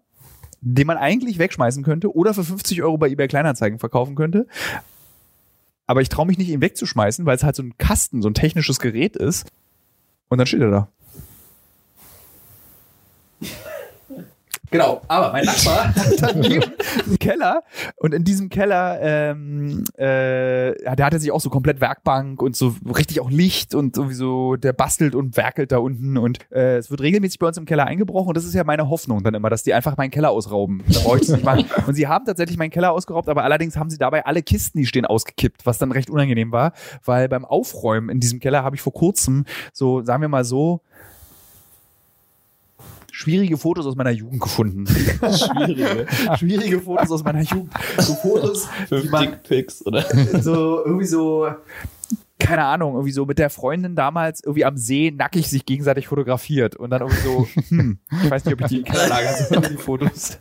den 0.61 0.85
man 0.85 0.95
eigentlich 0.95 1.39
wegschmeißen 1.39 1.81
könnte 1.81 2.15
oder 2.15 2.35
für 2.35 2.43
50 2.43 2.83
Euro 2.83 2.99
bei 2.99 3.09
eBay 3.09 3.27
Kleinanzeigen 3.27 3.79
verkaufen 3.79 4.13
könnte. 4.13 4.45
Aber 5.87 6.01
ich 6.01 6.09
traue 6.09 6.27
mich 6.27 6.37
nicht, 6.37 6.49
ihn 6.49 6.61
wegzuschmeißen, 6.61 7.25
weil 7.25 7.35
es 7.35 7.43
halt 7.43 7.55
so 7.55 7.63
ein 7.63 7.79
Kasten, 7.79 8.21
so 8.21 8.29
ein 8.29 8.35
technisches 8.35 8.79
Gerät 8.79 9.15
ist. 9.15 9.49
Und 10.27 10.37
dann 10.37 10.45
steht 10.45 10.61
er 10.61 10.69
da. 10.69 10.87
Genau, 14.71 15.01
aber 15.07 15.31
mein 15.31 15.45
Nachbar 15.45 15.95
hat 15.95 16.13
daneben 16.21 16.63
einen 17.05 17.19
Keller 17.19 17.63
und 17.97 18.13
in 18.13 18.23
diesem 18.23 18.49
Keller, 18.49 18.99
ähm, 19.01 19.83
äh, 19.97 20.73
der 20.75 21.05
hat 21.05 21.13
er 21.13 21.19
sich 21.19 21.31
auch 21.31 21.41
so 21.41 21.49
komplett 21.49 21.81
Werkbank 21.81 22.41
und 22.41 22.55
so 22.55 22.75
richtig 22.95 23.21
auch 23.21 23.29
Licht 23.29 23.75
und 23.75 23.95
sowieso, 23.95 24.55
der 24.55 24.73
bastelt 24.73 25.15
und 25.15 25.37
werkelt 25.37 25.71
da 25.71 25.77
unten 25.77 26.17
und 26.17 26.39
äh, 26.51 26.77
es 26.77 26.89
wird 26.89 27.01
regelmäßig 27.01 27.39
bei 27.39 27.47
uns 27.47 27.57
im 27.57 27.65
Keller 27.65 27.85
eingebrochen 27.85 28.29
und 28.29 28.37
das 28.37 28.45
ist 28.45 28.53
ja 28.53 28.63
meine 28.63 28.89
Hoffnung 28.89 29.23
dann 29.23 29.33
immer, 29.33 29.49
dass 29.49 29.63
die 29.63 29.73
einfach 29.73 29.97
meinen 29.97 30.11
Keller 30.11 30.31
ausrauben. 30.31 30.83
Da 30.87 30.99
brauche 31.01 31.17
ich 31.17 31.23
es 31.23 31.29
nicht 31.29 31.43
machen. 31.43 31.65
Und 31.87 31.93
sie 31.95 32.07
haben 32.07 32.25
tatsächlich 32.25 32.57
meinen 32.57 32.69
Keller 32.69 32.91
ausgeraubt, 32.91 33.29
aber 33.29 33.43
allerdings 33.43 33.77
haben 33.77 33.89
sie 33.89 33.97
dabei 33.97 34.25
alle 34.25 34.41
Kisten, 34.41 34.77
die 34.77 34.85
stehen, 34.85 35.05
ausgekippt, 35.05 35.65
was 35.65 35.77
dann 35.77 35.91
recht 35.91 36.09
unangenehm 36.09 36.51
war, 36.51 36.73
weil 37.03 37.29
beim 37.29 37.45
Aufräumen 37.45 38.09
in 38.09 38.19
diesem 38.19 38.39
Keller 38.39 38.63
habe 38.63 38.75
ich 38.75 38.81
vor 38.81 38.93
kurzem 38.93 39.45
so, 39.73 40.01
sagen 40.01 40.21
wir 40.21 40.29
mal 40.29 40.45
so, 40.45 40.81
schwierige 43.15 43.57
Fotos 43.57 43.85
aus 43.85 43.95
meiner 43.95 44.11
Jugend 44.11 44.41
gefunden. 44.41 44.85
Schwierige. 44.87 46.05
schwierige 46.37 46.81
Fotos 46.81 47.11
aus 47.11 47.23
meiner 47.23 47.41
Jugend. 47.41 47.71
So 47.97 48.13
Fotos, 48.15 48.67
die 48.91 49.07
man 49.07 49.21
Dickpics, 49.21 49.85
oder? 49.85 50.03
so 50.41 50.83
irgendwie 50.83 51.05
so 51.05 51.47
keine 52.37 52.65
Ahnung, 52.65 52.93
irgendwie 52.93 53.13
so 53.13 53.25
mit 53.25 53.39
der 53.39 53.49
Freundin 53.49 53.95
damals 53.95 54.43
irgendwie 54.43 54.65
am 54.65 54.77
See 54.77 55.11
nackig 55.15 55.49
sich 55.49 55.65
gegenseitig 55.65 56.07
fotografiert 56.07 56.75
und 56.75 56.89
dann 56.89 57.01
irgendwie 57.01 57.21
so, 57.21 57.47
hm, 57.69 57.99
ich 58.23 58.31
weiß 58.31 58.45
nicht, 58.45 58.53
ob 58.53 58.61
ich 58.61 58.67
die 58.67 58.77
in 58.77 58.83
den 58.83 58.91
Keller 58.91 59.07
lagern 59.09 59.35
soll, 59.35 59.61
die 59.61 59.77
Fotos. 59.77 60.39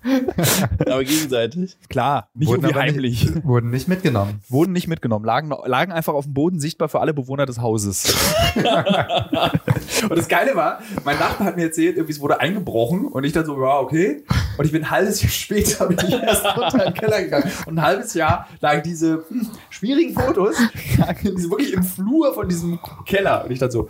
Aber 0.80 1.04
gegenseitig. 1.04 1.76
Klar, 1.88 2.30
nicht 2.34 2.48
Wurden 2.48 2.64
irgendwie 2.64 2.80
heimlich. 2.80 3.30
Nicht, 3.30 3.44
wurden 3.44 3.70
nicht 3.70 3.86
mitgenommen. 3.86 4.40
Wurden 4.48 4.72
nicht 4.72 4.88
mitgenommen, 4.88 5.24
lagen, 5.24 5.52
lagen 5.66 5.92
einfach 5.92 6.14
auf 6.14 6.24
dem 6.24 6.34
Boden 6.34 6.58
sichtbar 6.58 6.88
für 6.88 7.00
alle 7.00 7.14
Bewohner 7.14 7.46
des 7.46 7.60
Hauses. 7.60 8.12
und 8.56 10.16
das 10.16 10.28
Geile 10.28 10.56
war, 10.56 10.80
mein 11.04 11.18
Nachbar 11.18 11.46
hat 11.46 11.56
mir 11.56 11.64
erzählt, 11.64 11.96
irgendwie 11.96 12.12
es 12.12 12.20
wurde 12.20 12.40
eingebrochen 12.40 13.06
und 13.06 13.22
ich 13.22 13.32
dann 13.32 13.46
so, 13.46 13.60
ja, 13.62 13.78
okay. 13.78 14.24
Und 14.58 14.64
ich 14.64 14.72
bin 14.72 14.82
ein 14.82 14.90
halbes 14.90 15.22
Jahr 15.22 15.30
später 15.30 15.86
bin 15.86 15.98
ich 15.98 16.12
erst 16.12 16.44
runter 16.44 16.86
in 16.86 16.92
den 16.92 16.94
Keller 16.94 17.22
gegangen. 17.22 17.50
Und 17.66 17.78
ein 17.78 17.82
halbes 17.82 18.14
Jahr 18.14 18.48
lagen 18.60 18.82
diese 18.82 19.24
hm, 19.28 19.48
schwierigen 19.70 20.14
Fotos 20.14 20.56
lagen 20.98 21.34
diese 21.36 21.50
wirklich 21.50 21.72
im 21.72 21.83
Flur 21.84 22.34
von 22.34 22.48
diesem 22.48 22.78
Keller. 23.06 23.44
Und 23.44 23.50
ich 23.50 23.58
dann 23.58 23.70
so, 23.70 23.88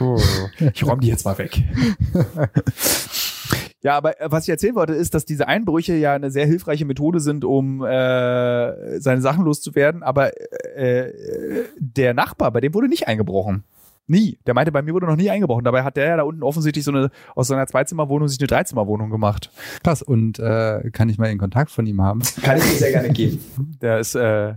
Oh. 0.00 0.18
ich 0.72 0.86
räume 0.86 1.00
die 1.00 1.08
jetzt 1.08 1.24
mal 1.24 1.36
weg. 1.38 1.62
Ja, 3.82 3.96
aber 3.96 4.20
äh, 4.20 4.30
was 4.30 4.44
ich 4.44 4.50
erzählen 4.50 4.76
wollte, 4.76 4.92
ist, 4.94 5.12
dass 5.14 5.24
diese 5.24 5.48
Einbrüche 5.48 5.94
ja 5.94 6.14
eine 6.14 6.30
sehr 6.30 6.46
hilfreiche 6.46 6.84
Methode 6.84 7.18
sind, 7.20 7.44
um 7.44 7.82
äh, 7.84 9.00
seine 9.00 9.20
Sachen 9.20 9.44
loszuwerden. 9.44 10.02
Aber 10.04 10.30
äh, 10.76 11.12
der 11.78 12.14
Nachbar, 12.14 12.52
bei 12.52 12.60
dem 12.60 12.74
wurde 12.74 12.88
nicht 12.88 13.08
eingebrochen. 13.08 13.64
Nie. 14.06 14.38
Der 14.46 14.54
meinte, 14.54 14.72
bei 14.72 14.82
mir 14.82 14.94
wurde 14.94 15.06
noch 15.06 15.16
nie 15.16 15.30
eingebrochen. 15.30 15.64
Dabei 15.64 15.82
hat 15.84 15.96
der 15.96 16.06
ja 16.06 16.16
da 16.16 16.22
unten 16.22 16.42
offensichtlich 16.42 16.84
so 16.84 16.92
eine 16.92 17.10
aus 17.34 17.48
seiner 17.48 17.66
Zweizimmerwohnung 17.66 18.28
sich 18.28 18.38
eine 18.40 18.46
Dreizimmerwohnung 18.48 19.10
gemacht. 19.10 19.50
Krass. 19.82 20.02
Und 20.02 20.38
äh, 20.38 20.90
kann 20.92 21.08
ich 21.08 21.18
mal 21.18 21.28
den 21.28 21.38
Kontakt 21.38 21.70
von 21.70 21.86
ihm 21.86 22.00
haben? 22.02 22.20
Kann 22.42 22.58
ich 22.58 22.64
dir 22.64 22.76
sehr 22.76 22.92
gerne 22.92 23.10
geben. 23.10 23.40
Der 23.80 23.98
ist 23.98 24.14
äh, 24.14 24.54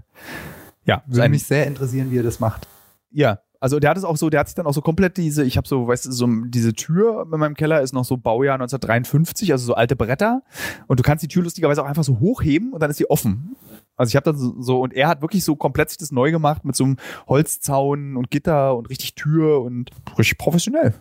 ja 0.86 1.04
Würde 1.08 1.30
mich 1.30 1.46
sehr 1.46 1.66
interessieren, 1.66 2.12
wie 2.12 2.20
er 2.20 2.24
das 2.24 2.40
macht. 2.40 2.68
Ja, 3.16 3.40
also 3.62 3.80
der 3.80 3.90
hat 3.90 3.98
es 3.98 4.04
auch 4.04 4.18
so, 4.18 4.30
der 4.30 4.42
hat 4.42 4.48
sich 4.50 4.56
dann 4.56 4.68
auch 4.68 4.74
so 4.74 4.82
komplett 4.82 5.16
diese, 5.16 5.46
ich 5.46 5.56
habe 5.56 5.66
so, 5.66 5.88
weißt 5.88 6.08
du, 6.08 6.12
so 6.12 6.28
diese 6.48 6.74
Tür 6.74 7.26
in 7.32 7.40
meinem 7.40 7.56
Keller 7.56 7.82
ist 7.82 7.94
noch 7.94 8.04
so 8.04 8.18
Baujahr 8.18 8.56
1953, 8.56 9.54
also 9.54 9.66
so 9.66 9.74
alte 9.74 9.96
Bretter 9.96 10.44
und 10.88 11.00
du 11.00 11.04
kannst 11.04 11.24
die 11.24 11.30
Tür 11.30 11.44
lustigerweise 11.44 11.82
auch 11.82 11.88
einfach 11.88 12.04
so 12.04 12.20
hochheben 12.20 12.74
und 12.74 12.82
dann 12.84 12.92
ist 12.92 12.98
sie 12.98 13.10
offen. 13.10 13.56
Also 13.96 14.10
ich 14.10 14.18
habe 14.18 14.26
dann 14.26 14.38
so, 14.38 14.62
so 14.62 14.82
und 14.82 14.94
er 14.94 15.08
hat 15.08 15.22
wirklich 15.22 15.46
so 15.46 15.56
komplett 15.56 15.90
sich 15.90 15.98
das 15.98 16.12
neu 16.12 16.30
gemacht 16.32 16.66
mit 16.66 16.76
so 16.76 16.84
einem 16.84 16.98
Holzzaun 17.28 18.18
und 18.18 18.30
Gitter 18.30 18.76
und 18.76 18.90
richtig 18.90 19.16
Tür 19.16 19.62
und 19.62 19.92
richtig 20.18 20.38
professionell. 20.38 20.94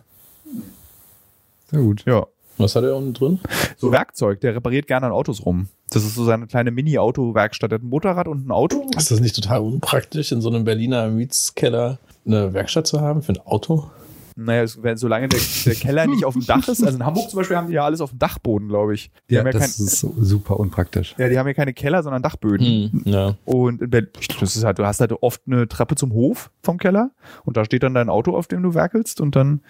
Sehr 1.69 1.81
gut. 1.81 2.05
Ja. 2.05 2.27
Was 2.57 2.75
hat 2.75 2.83
er 2.83 2.95
unten 2.95 3.13
drin? 3.13 3.39
So 3.77 3.91
Werkzeug, 3.91 4.39
der 4.41 4.55
repariert 4.55 4.87
gerne 4.87 5.07
an 5.07 5.11
Autos 5.11 5.45
rum. 5.45 5.67
Das 5.89 6.03
ist 6.03 6.15
so 6.15 6.23
seine 6.23 6.47
kleine 6.47 6.71
Mini-Auto-Werkstatt. 6.71 7.71
Er 7.71 7.75
hat 7.75 7.83
ein 7.83 7.89
Motorrad 7.89 8.27
und 8.27 8.47
ein 8.47 8.51
Auto. 8.51 8.89
Ist 8.97 9.11
das 9.11 9.19
nicht 9.19 9.35
total 9.35 9.59
unpraktisch, 9.61 10.31
in 10.31 10.41
so 10.41 10.49
einem 10.49 10.63
Berliner 10.63 11.09
Mietskeller 11.09 11.99
eine 12.25 12.53
Werkstatt 12.53 12.87
zu 12.87 13.01
haben 13.01 13.21
für 13.21 13.33
ein 13.33 13.39
Auto? 13.45 13.89
Naja, 14.37 14.63
es- 14.63 14.83
wenn- 14.83 14.97
solange 14.97 15.29
der, 15.29 15.39
der 15.65 15.75
Keller 15.75 16.07
nicht 16.07 16.25
auf 16.25 16.33
dem 16.33 16.45
Dach 16.45 16.67
ist, 16.67 16.83
also 16.83 16.97
in 16.97 17.05
Hamburg 17.05 17.29
zum 17.29 17.37
Beispiel 17.37 17.55
haben 17.55 17.67
die 17.67 17.73
ja 17.73 17.85
alles 17.85 18.01
auf 18.01 18.09
dem 18.09 18.19
Dachboden, 18.19 18.67
glaube 18.67 18.93
ich. 18.93 19.09
Die 19.29 19.35
Ja, 19.35 19.39
haben 19.39 19.45
ja, 19.47 19.51
kein, 19.53 19.61
das 19.61 19.79
ist 19.79 19.99
so 19.99 20.13
super 20.19 20.59
unpraktisch. 20.59 21.15
ja, 21.17 21.29
die 21.29 21.37
haben 21.39 21.47
ja 21.47 21.53
keine 21.53 21.73
Keller, 21.73 22.03
sondern 22.03 22.21
Dachböden. 22.21 22.91
Hm, 22.91 23.01
ja. 23.05 23.35
Und 23.45 23.81
in 23.81 23.89
Berlin, 23.89 24.09
das 24.41 24.57
ist 24.57 24.63
halt, 24.65 24.77
du 24.79 24.85
hast 24.85 24.99
halt 24.99 25.13
oft 25.21 25.41
eine 25.47 25.69
Treppe 25.69 25.95
zum 25.95 26.11
Hof 26.11 26.51
vom 26.63 26.77
Keller 26.79 27.11
und 27.45 27.55
da 27.55 27.63
steht 27.63 27.83
dann 27.83 27.93
dein 27.93 28.09
Auto, 28.09 28.35
auf 28.35 28.47
dem 28.47 28.61
du 28.63 28.73
werkelst 28.73 29.21
und 29.21 29.35
dann. 29.37 29.61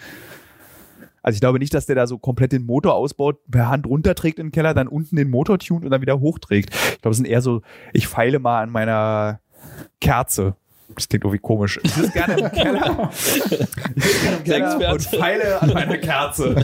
Also 1.26 1.38
ich 1.38 1.42
glaube 1.42 1.58
nicht, 1.58 1.74
dass 1.74 1.88
der 1.88 1.96
da 1.96 2.06
so 2.06 2.20
komplett 2.20 2.52
den 2.52 2.68
Motor 2.68 2.94
ausbaut, 2.94 3.40
per 3.50 3.68
Hand 3.68 3.88
runterträgt 3.88 4.38
in 4.38 4.48
den 4.48 4.52
Keller, 4.52 4.76
dann 4.76 4.88
unten 4.88 5.16
den 5.16 5.32
Motor 5.32 5.58
tunt 5.58 5.84
und 5.84 5.90
dann 5.90 6.02
wieder 6.02 6.20
hochträgt. 6.20 6.70
Ich 6.72 7.02
glaube, 7.02 7.14
es 7.14 7.18
sind 7.18 7.26
eher 7.26 7.42
so, 7.42 7.64
ich 7.94 8.08
feile 8.08 8.38
mal 8.38 8.62
an 8.62 8.70
meiner 8.70 9.40
Kerze. 10.00 10.56
Das 10.94 11.10
klingt 11.10 11.24
irgendwie 11.24 11.40
komisch. 11.40 11.80
Ich 11.82 11.92
sitze 11.94 12.12
gerne 12.12 12.38
im 12.38 12.52
Keller. 12.52 13.10
Ich 13.96 14.04
sitze 14.04 14.20
gerne 14.22 14.38
im 14.38 14.44
Keller 14.44 14.94
und 14.94 15.02
feile 15.02 15.62
an 15.64 15.74
meiner 15.74 15.98
Kerze. 15.98 16.64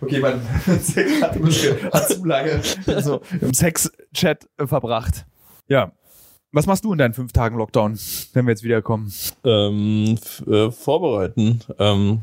Okay, 0.00 0.20
man 0.20 0.40
hat, 0.66 1.92
hat 1.92 2.08
zu 2.08 2.24
lange 2.24 2.62
so 3.02 3.20
im 3.38 3.52
Sex-Chat 3.52 4.48
verbracht. 4.64 5.26
Ja. 5.68 5.92
Was 6.52 6.66
machst 6.66 6.84
du 6.84 6.92
in 6.92 6.98
deinen 6.98 7.14
fünf 7.14 7.32
Tagen 7.32 7.58
Lockdown, 7.58 7.98
wenn 8.32 8.46
wir 8.46 8.52
jetzt 8.52 8.64
wiederkommen? 8.64 9.12
Ähm, 9.44 10.18
äh, 10.48 10.70
vorbereiten. 10.70 11.60
Ähm, 11.78 12.22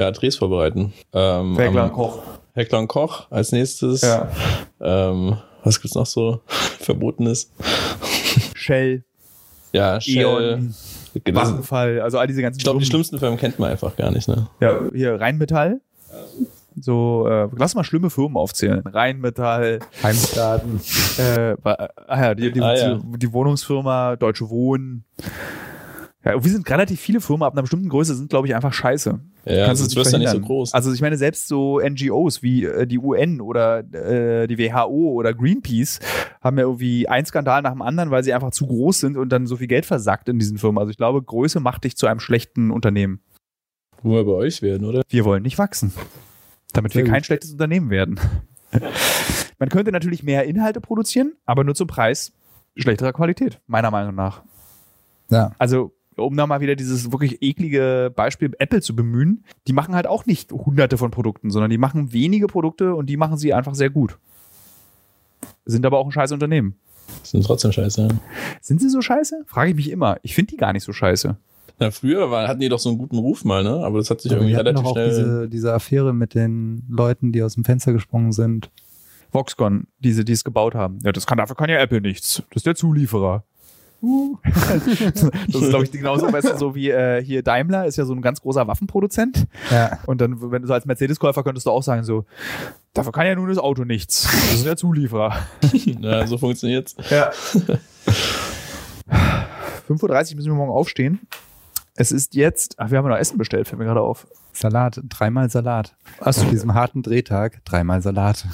ja, 0.00 0.10
Drehs 0.10 0.36
vorbereiten. 0.36 0.92
Ähm, 1.12 1.58
am- 1.58 1.92
Koch. 1.92 2.18
Heckler 2.54 2.80
und 2.80 2.88
Koch 2.88 3.26
als 3.30 3.52
nächstes. 3.52 4.00
Ja. 4.02 4.28
Ähm, 4.80 5.36
was 5.62 5.80
gibt's 5.80 5.94
noch 5.94 6.06
so 6.06 6.40
Verbotenes? 6.80 7.50
Shell, 8.54 9.04
Ja, 9.72 10.00
Shell. 10.00 10.16
Eon, 10.18 10.74
Vattenfall, 11.32 12.00
also 12.00 12.18
all 12.18 12.26
diese 12.26 12.42
ganzen 12.42 12.58
Ich 12.58 12.64
glaube, 12.64 12.78
die 12.78 12.84
schlimmen- 12.86 13.04
schlimmsten 13.04 13.18
Firmen 13.18 13.38
kennt 13.38 13.58
man 13.58 13.70
einfach 13.70 13.94
gar 13.96 14.10
nicht, 14.10 14.28
ne? 14.28 14.48
Ja, 14.60 14.80
hier 14.92 15.20
Rheinmetall. 15.20 15.80
So, 16.80 17.26
äh, 17.28 17.48
lass 17.56 17.74
mal 17.74 17.84
schlimme 17.84 18.10
Firmen 18.10 18.36
aufzählen. 18.36 18.82
Rheinmetall, 18.86 19.80
Heimstaden. 20.02 20.80
äh, 21.18 21.54
ah 21.64 21.88
ja, 22.08 22.34
die, 22.34 22.52
die, 22.52 22.60
Ah, 22.60 22.74
ja. 22.76 22.94
die, 22.94 23.18
die 23.18 23.32
Wohnungsfirma, 23.32 24.16
Deutsche 24.16 24.48
Wohnen. 24.50 25.04
Ja, 26.22 26.42
wir 26.42 26.50
sind 26.50 26.68
relativ 26.68 27.00
viele 27.00 27.20
Firmen 27.22 27.44
ab 27.44 27.54
einer 27.54 27.62
bestimmten 27.62 27.88
Größe 27.88 28.14
sind, 28.14 28.28
glaube 28.28 28.46
ich, 28.46 28.54
einfach 28.54 28.74
scheiße. 28.74 29.20
Ja, 29.46 29.66
Kannst 29.66 29.80
du 29.80 29.84
sonst 29.86 29.96
wirst 29.96 30.12
du 30.12 30.16
ja 30.16 30.18
nicht 30.18 30.30
so 30.30 30.40
groß. 30.40 30.74
Also 30.74 30.92
ich 30.92 31.00
meine, 31.00 31.16
selbst 31.16 31.48
so 31.48 31.80
NGOs 31.80 32.42
wie 32.42 32.64
äh, 32.64 32.86
die 32.86 32.98
UN 32.98 33.40
oder 33.40 33.78
äh, 33.78 34.46
die 34.46 34.58
WHO 34.58 35.12
oder 35.14 35.32
Greenpeace 35.32 36.00
haben 36.42 36.58
ja 36.58 36.64
irgendwie 36.64 37.08
einen 37.08 37.24
Skandal 37.24 37.62
nach 37.62 37.72
dem 37.72 37.80
anderen, 37.80 38.10
weil 38.10 38.22
sie 38.22 38.34
einfach 38.34 38.50
zu 38.50 38.66
groß 38.66 39.00
sind 39.00 39.16
und 39.16 39.30
dann 39.30 39.46
so 39.46 39.56
viel 39.56 39.66
Geld 39.66 39.86
versackt 39.86 40.28
in 40.28 40.38
diesen 40.38 40.58
Firmen. 40.58 40.78
Also 40.78 40.90
ich 40.90 40.98
glaube, 40.98 41.22
Größe 41.22 41.58
macht 41.58 41.84
dich 41.84 41.96
zu 41.96 42.06
einem 42.06 42.20
schlechten 42.20 42.70
Unternehmen. 42.70 43.20
Wo 44.02 44.12
wir 44.12 44.24
bei 44.24 44.32
euch 44.32 44.60
werden, 44.60 44.86
oder? 44.86 45.02
Wir 45.08 45.24
wollen 45.24 45.42
nicht 45.42 45.56
wachsen, 45.56 45.92
damit 46.74 46.94
wir 46.94 47.02
Sehr 47.02 47.10
kein 47.10 47.20
gut. 47.20 47.26
schlechtes 47.26 47.52
Unternehmen 47.52 47.88
werden. 47.88 48.20
Man 49.58 49.70
könnte 49.70 49.90
natürlich 49.90 50.22
mehr 50.22 50.44
Inhalte 50.44 50.82
produzieren, 50.82 51.32
aber 51.46 51.64
nur 51.64 51.74
zum 51.74 51.86
Preis 51.86 52.32
schlechterer 52.76 53.12
Qualität, 53.14 53.58
meiner 53.66 53.90
Meinung 53.90 54.14
nach. 54.14 54.42
Ja. 55.30 55.52
Also, 55.58 55.92
um 56.16 56.36
da 56.36 56.46
mal 56.46 56.60
wieder 56.60 56.76
dieses 56.76 57.12
wirklich 57.12 57.42
eklige 57.42 58.12
Beispiel 58.14 58.52
Apple 58.58 58.82
zu 58.82 58.94
bemühen, 58.94 59.44
die 59.66 59.72
machen 59.72 59.94
halt 59.94 60.06
auch 60.06 60.26
nicht 60.26 60.52
hunderte 60.52 60.98
von 60.98 61.10
Produkten, 61.10 61.50
sondern 61.50 61.70
die 61.70 61.78
machen 61.78 62.12
wenige 62.12 62.46
Produkte 62.46 62.94
und 62.94 63.06
die 63.06 63.16
machen 63.16 63.38
sie 63.38 63.54
einfach 63.54 63.74
sehr 63.74 63.90
gut. 63.90 64.18
Sind 65.64 65.86
aber 65.86 65.98
auch 65.98 66.06
ein 66.06 66.12
scheiß 66.12 66.32
Unternehmen. 66.32 66.74
Sind 67.22 67.44
trotzdem 67.44 67.72
scheiße. 67.72 68.02
Ja. 68.02 68.08
Sind 68.60 68.80
sie 68.80 68.88
so 68.88 69.00
scheiße? 69.00 69.44
Frage 69.46 69.70
ich 69.70 69.76
mich 69.76 69.90
immer. 69.90 70.18
Ich 70.22 70.34
finde 70.34 70.52
die 70.52 70.56
gar 70.56 70.72
nicht 70.72 70.84
so 70.84 70.92
scheiße. 70.92 71.36
Na, 71.78 71.90
früher 71.90 72.30
war, 72.30 72.46
hatten 72.46 72.60
die 72.60 72.68
doch 72.68 72.78
so 72.78 72.90
einen 72.90 72.98
guten 72.98 73.18
Ruf 73.18 73.44
mal, 73.44 73.62
ne? 73.62 73.82
Aber 73.84 73.98
das 73.98 74.10
hat 74.10 74.20
sich 74.20 74.32
Aber 74.32 74.42
irgendwie 74.42 74.56
relativ 74.56 74.84
auch 74.84 74.92
schnell. 74.92 75.08
diese, 75.08 75.48
diese 75.48 75.72
Affäre 75.72 76.12
mit 76.12 76.34
den 76.34 76.84
Leuten, 76.90 77.32
die 77.32 77.42
aus 77.42 77.54
dem 77.54 77.64
Fenster 77.64 77.92
gesprungen 77.92 78.32
sind. 78.32 78.70
Voxconn, 79.32 79.86
diese, 79.98 80.24
die 80.24 80.32
es 80.32 80.44
gebaut 80.44 80.74
haben. 80.74 80.98
Ja, 81.04 81.12
das 81.12 81.26
kann, 81.26 81.38
dafür 81.38 81.56
kann 81.56 81.70
ja 81.70 81.78
Apple 81.78 82.00
nichts. 82.00 82.42
Das 82.50 82.56
ist 82.56 82.66
der 82.66 82.74
Zulieferer. 82.74 83.44
Uh. 84.02 84.36
das 84.44 84.86
ist, 84.86 85.68
glaube 85.68 85.84
ich, 85.84 85.92
genauso, 85.92 86.32
weißt 86.32 86.50
du, 86.50 86.58
so 86.58 86.74
wie 86.74 86.90
äh, 86.90 87.22
hier 87.22 87.42
Daimler 87.42 87.86
ist 87.86 87.96
ja 87.96 88.04
so 88.04 88.14
ein 88.14 88.22
ganz 88.22 88.40
großer 88.40 88.66
Waffenproduzent. 88.66 89.46
Ja. 89.70 89.98
Und 90.06 90.20
dann, 90.20 90.50
wenn 90.50 90.62
du 90.62 90.68
so 90.68 90.74
als 90.74 90.86
Mercedes-Käufer 90.86 91.42
könntest 91.42 91.66
du 91.66 91.70
auch 91.70 91.82
sagen, 91.82 92.04
so, 92.04 92.24
dafür 92.94 93.12
kann 93.12 93.26
ja 93.26 93.34
nun 93.34 93.48
das 93.48 93.58
Auto 93.58 93.84
nichts. 93.84 94.22
Das 94.22 94.54
ist 94.54 94.66
der 94.66 94.76
Zulieferer. 94.76 95.36
ja, 95.72 96.26
so 96.26 96.38
funktioniert's. 96.38 96.96
Ja. 97.10 97.30
5.30 99.88 99.92
Uhr 100.02 100.36
müssen 100.36 100.50
wir 100.50 100.54
morgen 100.54 100.72
aufstehen. 100.72 101.20
Es 101.96 102.12
ist 102.12 102.34
jetzt, 102.34 102.78
ach, 102.78 102.90
wir 102.90 102.98
haben 102.98 103.04
ja 103.04 103.10
noch 103.10 103.18
Essen 103.18 103.36
bestellt, 103.36 103.68
fällt 103.68 103.78
mir 103.78 103.84
gerade 103.84 104.00
auf. 104.00 104.26
Salat, 104.52 105.00
dreimal 105.08 105.48
Salat. 105.50 105.94
Achso. 106.20 106.42
Auf 106.42 106.50
diesem 106.50 106.74
harten 106.74 107.02
Drehtag, 107.02 107.64
dreimal 107.64 108.02
Salat. 108.02 108.46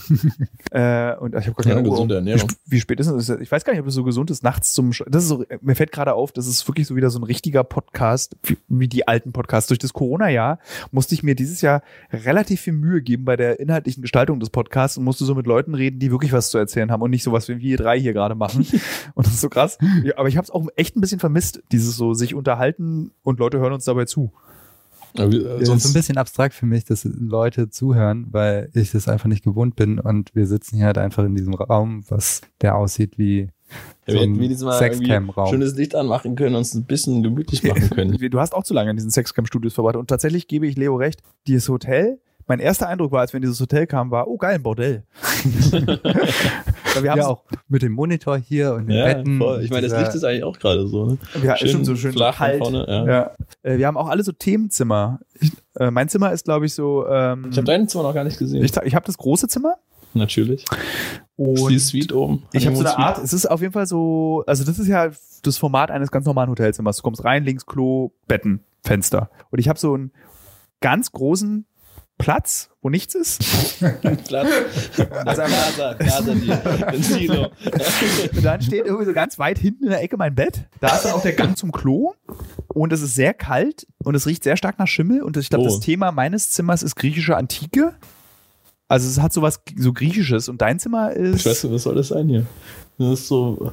Äh, 0.70 1.14
und 1.16 1.34
ich 1.34 1.46
habe 1.46 1.54
gar 1.54 1.66
Ja, 1.66 1.74
keine 1.76 1.88
Uhr. 1.88 1.94
gesunde 1.94 2.24
Wie, 2.24 2.42
wie 2.66 2.80
spät 2.80 3.00
ist 3.00 3.06
es? 3.06 3.28
Ich 3.28 3.50
weiß 3.50 3.64
gar 3.64 3.72
nicht, 3.72 3.80
ob 3.80 3.86
es 3.88 3.94
so 3.94 4.04
gesund 4.04 4.30
ist, 4.30 4.42
nachts 4.42 4.72
zum. 4.72 4.92
Sch 4.92 5.02
das 5.08 5.22
ist 5.24 5.28
so, 5.28 5.44
mir 5.60 5.74
fällt 5.74 5.92
gerade 5.92 6.14
auf, 6.14 6.32
das 6.32 6.46
ist 6.46 6.66
wirklich 6.68 6.86
so 6.86 6.96
wieder 6.96 7.10
so 7.10 7.18
ein 7.18 7.22
richtiger 7.22 7.64
Podcast, 7.64 8.36
wie, 8.42 8.58
wie 8.68 8.88
die 8.88 9.08
alten 9.08 9.32
Podcasts. 9.32 9.68
Durch 9.68 9.78
das 9.78 9.92
Corona-Jahr 9.92 10.58
musste 10.90 11.14
ich 11.14 11.22
mir 11.22 11.34
dieses 11.34 11.60
Jahr 11.60 11.82
relativ 12.12 12.60
viel 12.60 12.72
Mühe 12.74 13.00
geben 13.02 13.24
bei 13.24 13.36
der 13.36 13.60
inhaltlichen 13.60 14.02
Gestaltung 14.02 14.40
des 14.40 14.50
Podcasts 14.50 14.98
und 14.98 15.04
musste 15.04 15.24
so 15.24 15.34
mit 15.34 15.46
Leuten 15.46 15.74
reden, 15.74 15.98
die 15.98 16.10
wirklich 16.10 16.32
was 16.32 16.50
zu 16.50 16.58
erzählen 16.58 16.90
haben 16.90 17.02
und 17.02 17.10
nicht 17.10 17.22
so 17.22 17.32
was 17.32 17.48
wie 17.48 17.58
wir 17.60 17.76
drei 17.76 17.98
hier 17.98 18.12
gerade 18.12 18.34
machen. 18.34 18.66
und 19.14 19.26
das 19.26 19.34
ist 19.34 19.40
so 19.40 19.48
krass. 19.48 19.78
Ja, 20.04 20.14
aber 20.18 20.28
ich 20.28 20.36
habe 20.36 20.44
es 20.44 20.50
auch 20.50 20.66
echt 20.76 20.96
ein 20.96 21.00
bisschen 21.00 21.20
vermisst, 21.20 21.62
dieses 21.72 21.96
so 21.96 22.12
sich 22.14 22.34
unterhalten 22.34 23.12
und 23.22 23.38
Leute 23.38 23.58
hören 23.58 23.72
uns 23.72 23.84
dabei 23.84 24.04
zu. 24.04 24.32
Äh, 25.18 25.58
Das 25.60 25.68
ist 25.68 25.86
ein 25.86 25.92
bisschen 25.92 26.18
abstrakt 26.18 26.54
für 26.54 26.66
mich, 26.66 26.84
dass 26.84 27.04
Leute 27.04 27.70
zuhören, 27.70 28.26
weil 28.30 28.70
ich 28.74 28.92
das 28.92 29.08
einfach 29.08 29.28
nicht 29.28 29.44
gewohnt 29.44 29.76
bin 29.76 29.98
und 29.98 30.34
wir 30.34 30.46
sitzen 30.46 30.76
hier 30.76 30.86
halt 30.86 30.98
einfach 30.98 31.24
in 31.24 31.34
diesem 31.34 31.54
Raum, 31.54 32.04
was 32.08 32.40
der 32.60 32.76
aussieht 32.76 33.18
wie 33.18 33.48
Ja, 34.06 34.14
so 34.14 34.14
wir 34.14 34.20
hätten 34.20 34.64
mal 34.64 34.78
Sexcam-Raum. 34.78 35.48
schönes 35.48 35.74
Licht 35.76 35.94
anmachen 35.94 36.36
können 36.36 36.54
und 36.54 36.58
uns 36.60 36.74
ein 36.74 36.84
bisschen 36.84 37.22
gemütlich 37.22 37.62
machen 37.64 37.90
können. 37.90 38.16
Du 38.30 38.40
hast 38.40 38.54
auch 38.54 38.62
zu 38.64 38.74
lange 38.74 38.90
in 38.90 38.96
diesen 38.96 39.10
Sexcam-Studios 39.10 39.74
verbracht. 39.74 39.96
Und 39.96 40.08
tatsächlich 40.08 40.46
gebe 40.48 40.66
ich 40.66 40.76
Leo 40.76 40.96
recht, 40.96 41.22
dieses 41.46 41.68
Hotel, 41.68 42.18
mein 42.48 42.60
erster 42.60 42.88
Eindruck 42.88 43.10
war, 43.10 43.20
als 43.22 43.32
wir 43.32 43.38
in 43.38 43.42
dieses 43.42 43.60
Hotel 43.60 43.88
kamen, 43.88 44.12
war, 44.12 44.28
oh 44.28 44.36
geil, 44.36 44.54
ein 44.54 44.62
Bordell. 44.62 45.02
Wir 47.02 47.10
haben 47.10 47.18
Ja, 47.18 47.24
so- 47.24 47.28
auch 47.30 47.44
mit 47.68 47.82
dem 47.82 47.92
Monitor 47.92 48.38
hier 48.38 48.74
und 48.74 48.86
den 48.88 48.96
ja, 48.96 49.04
Betten. 49.06 49.38
voll. 49.38 49.62
Ich 49.62 49.70
meine, 49.70 49.86
das 49.88 49.98
Licht 50.00 50.14
ist 50.14 50.24
eigentlich 50.24 50.44
auch 50.44 50.58
gerade 50.58 50.86
so. 50.86 51.06
Ne? 51.06 51.18
Ja, 51.42 51.56
stimmt, 51.56 51.84
so 51.86 51.94
schön 51.96 52.12
so 52.12 52.18
flach 52.18 52.36
kalt. 52.38 52.58
von 52.58 52.72
vorne. 52.72 52.86
Ja. 52.88 53.06
Ja. 53.06 53.30
Äh, 53.66 53.78
Wir 53.78 53.86
haben 53.86 53.96
auch 53.96 54.08
alle 54.08 54.22
so 54.22 54.32
Themenzimmer. 54.32 55.20
Ich, 55.40 55.52
äh, 55.74 55.90
mein 55.90 56.08
Zimmer 56.08 56.32
ist, 56.32 56.44
glaube 56.44 56.66
ich, 56.66 56.74
so. 56.74 57.06
Ähm, 57.08 57.46
Ich 57.50 57.56
habe 57.56 57.66
dein 57.66 57.88
Zimmer 57.88 58.04
noch 58.04 58.14
gar 58.14 58.24
nicht 58.24 58.38
gesehen. 58.38 58.64
ich, 58.64 58.74
ich 58.76 58.94
habe 58.94 59.04
das 59.06 59.18
große 59.18 59.48
Zimmer 59.48 59.74
Natürlich. 60.14 60.64
und 61.36 61.68
Die 61.70 61.78
Suite 61.78 62.12
oben. 62.12 62.44
ich 62.52 62.66
habe 62.66 62.76
so 62.76 62.84
eine 62.84 62.96
Art. 62.96 63.18
Es 63.18 63.32
ist 63.32 63.46
auf 63.46 63.60
jeden 63.60 63.72
Fall 63.72 63.86
so. 63.86 64.44
Also 64.46 64.64
das 64.64 64.78
ist 64.78 64.86
ja 64.88 65.10
das 65.42 65.58
Format 65.58 65.90
eines 65.90 66.10
ganz 66.10 66.26
normalen 66.26 66.48
Hotelzimmers. 66.50 66.96
Du 66.98 67.02
kommst 67.02 67.24
rein, 67.24 67.44
links 67.44 67.66
Klo, 67.66 68.12
Betten, 68.28 68.60
Fenster. 68.84 69.30
Und 69.50 69.58
ich 69.58 69.68
habe 69.68 69.78
so 69.78 69.94
einen 69.94 70.12
ganz 70.80 71.10
großen 71.12 71.66
Platz, 72.18 72.70
wo 72.80 72.88
nichts 72.88 73.14
ist. 73.14 73.40
Platz. 74.28 74.48
Also 75.26 76.34
den 76.34 77.02
Silo. 77.02 77.50
Und 78.34 78.42
dann 78.44 78.62
steht 78.62 78.86
irgendwie 78.86 79.04
so 79.04 79.12
ganz 79.12 79.38
weit 79.38 79.58
hinten 79.58 79.84
in 79.84 79.90
der 79.90 80.02
Ecke 80.02 80.16
mein 80.16 80.34
Bett. 80.34 80.66
Da 80.80 80.96
ist 80.96 81.04
dann 81.04 81.12
auch 81.12 81.22
der 81.22 81.34
Gang 81.34 81.56
zum 81.58 81.72
Klo. 81.72 82.14
Und 82.68 82.92
es 82.92 83.02
ist 83.02 83.14
sehr 83.14 83.34
kalt 83.34 83.86
und 84.02 84.14
es 84.14 84.26
riecht 84.26 84.44
sehr 84.44 84.56
stark 84.56 84.78
nach 84.78 84.88
Schimmel. 84.88 85.22
Und 85.22 85.36
ich 85.36 85.48
glaube, 85.50 85.64
Oh. 85.64 85.68
das 85.68 85.80
Thema 85.80 86.10
meines 86.12 86.50
Zimmers 86.50 86.82
ist 86.82 86.94
griechische 86.96 87.36
Antike. 87.36 87.94
Also 88.88 89.08
es 89.08 89.20
hat 89.20 89.32
sowas 89.32 89.60
so 89.76 89.92
Griechisches. 89.92 90.48
Und 90.48 90.62
dein 90.62 90.78
Zimmer 90.78 91.12
ist 91.12 91.40
Ich 91.40 91.46
weiß 91.46 91.64
nicht, 91.64 91.72
was 91.74 91.82
soll 91.82 91.96
das 91.96 92.08
sein 92.08 92.28
hier? 92.28 92.46
Das 92.98 93.20
ist 93.20 93.28
so 93.28 93.72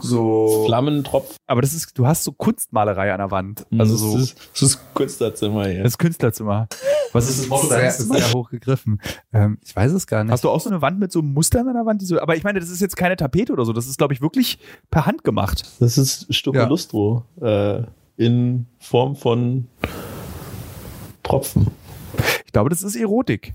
so. 0.00 0.64
Flammentropf. 0.66 1.36
Aber 1.46 1.62
das 1.62 1.74
ist, 1.74 1.98
du 1.98 2.06
hast 2.06 2.24
so 2.24 2.32
Kunstmalerei 2.32 3.12
an 3.12 3.18
der 3.18 3.30
Wand. 3.30 3.66
Also 3.78 3.92
das 3.92 4.00
so. 4.00 4.18
ist, 4.18 4.50
das 4.52 4.62
ist 4.62 4.94
Künstlerzimmer 4.94 5.68
hier. 5.68 5.82
Das 5.82 5.98
Künstlerzimmer. 5.98 6.68
Was 7.12 7.28
ist 7.28 7.40
das 7.40 7.48
Motto 7.48 7.66
sehr, 7.66 7.78
deines 7.78 7.98
Zimmers? 7.98 8.24
sehr 8.24 8.32
hoch 8.32 8.50
gegriffen. 8.50 9.00
Ähm, 9.32 9.58
ich 9.64 9.74
weiß 9.74 9.92
es 9.92 10.06
gar 10.06 10.22
nicht. 10.24 10.32
Hast 10.32 10.44
du 10.44 10.50
auch 10.50 10.60
so 10.60 10.70
eine 10.70 10.80
Wand 10.80 11.00
mit 11.00 11.12
so 11.12 11.22
Mustern 11.22 11.66
an 11.68 11.74
der 11.74 11.86
Wand? 11.86 12.00
Die 12.00 12.06
so, 12.06 12.20
aber 12.20 12.36
ich 12.36 12.44
meine, 12.44 12.60
das 12.60 12.70
ist 12.70 12.80
jetzt 12.80 12.96
keine 12.96 13.16
Tapete 13.16 13.52
oder 13.52 13.64
so. 13.64 13.72
Das 13.72 13.86
ist, 13.86 13.98
glaube 13.98 14.14
ich, 14.14 14.20
wirklich 14.20 14.58
per 14.90 15.06
Hand 15.06 15.24
gemacht. 15.24 15.64
Das 15.80 15.98
ist 15.98 16.32
Stoccolustro 16.32 17.24
äh, 17.40 17.82
in 18.16 18.66
Form 18.78 19.16
von 19.16 19.66
Tropfen. 21.22 21.68
Ich 22.46 22.52
glaube, 22.52 22.70
das 22.70 22.82
ist 22.82 22.96
Erotik. 22.96 23.54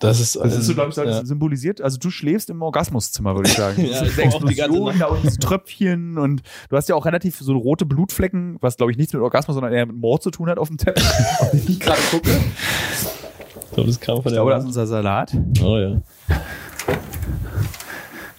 Das 0.00 0.20
ist, 0.20 0.36
Das 0.36 0.56
ist 0.56 0.66
so, 0.66 0.74
glaube 0.74 0.90
ich, 0.90 0.96
ja. 0.96 1.24
symbolisiert. 1.24 1.80
Also 1.80 1.98
du 1.98 2.10
schläfst 2.10 2.50
im 2.50 2.62
Orgasmuszimmer, 2.62 3.34
würde 3.34 3.48
ich 3.48 3.56
sagen. 3.56 3.84
Ja, 3.84 4.00
Das 4.00 4.08
ist 4.10 4.18
ich 4.18 4.26
auch 4.34 4.44
die 4.44 4.54
ganze 4.54 4.76
Explosion, 4.78 4.98
da 4.98 5.06
unten 5.06 5.22
diese 5.26 5.38
Tröpfchen 5.38 6.18
und 6.18 6.42
du 6.68 6.76
hast 6.76 6.88
ja 6.88 6.94
auch 6.94 7.04
relativ 7.04 7.36
so 7.38 7.56
rote 7.56 7.84
Blutflecken, 7.86 8.58
was 8.60 8.76
glaube 8.76 8.92
ich 8.92 8.98
nichts 8.98 9.12
mit 9.12 9.22
Orgasmus, 9.22 9.54
sondern 9.54 9.72
eher 9.72 9.86
mit 9.86 9.96
Mord 9.96 10.22
zu 10.22 10.30
tun 10.30 10.48
hat 10.48 10.58
auf 10.58 10.68
dem 10.68 10.76
Teppich, 10.78 11.02
auf 11.40 11.50
den 11.50 11.64
ich 11.66 11.80
gerade 11.80 12.00
gucke. 12.10 12.30
Ich 12.30 13.72
glaube, 13.74 13.88
das 13.88 14.00
kam 14.00 14.16
von 14.16 14.26
Ich 14.26 14.32
der 14.32 14.32
glaube, 14.34 14.50
das 14.52 14.60
ist 14.62 14.66
unser 14.68 14.86
Salat. 14.86 15.32
Oh 15.62 15.78
ja. 15.78 16.00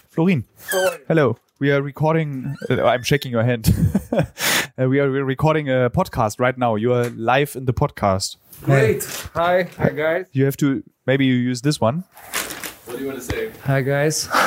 Florin. 0.10 0.45
Hello. 1.07 1.36
We 1.60 1.74
are 1.74 1.84
recording. 1.84 2.55
Uh, 2.70 2.76
I'm 2.76 3.03
shaking 3.03 3.34
your 3.36 3.43
hand. 3.43 3.74
uh, 4.14 4.88
we 4.89 5.01
are 5.01 5.10
recording 5.10 5.68
a 5.70 5.89
podcast 5.89 6.39
right 6.39 6.57
now. 6.57 6.78
You 6.78 6.93
are 6.93 7.10
live 7.18 7.57
in 7.57 7.66
the 7.66 7.74
podcast. 7.74 8.38
Great. 8.64 9.03
Hi. 9.34 9.64
Hi, 9.78 9.89
guys. 9.89 10.26
You 10.34 10.45
have 10.45 10.57
to 10.57 10.84
maybe 11.05 11.26
you 11.26 11.34
use 11.36 11.62
this 11.62 11.80
one. 11.82 12.03
What 12.86 12.97
do 12.97 13.03
you 13.03 13.07
want 13.07 13.20
to 13.20 13.26
say? 13.26 13.51
Hi, 13.66 13.82
guys. 13.82 14.28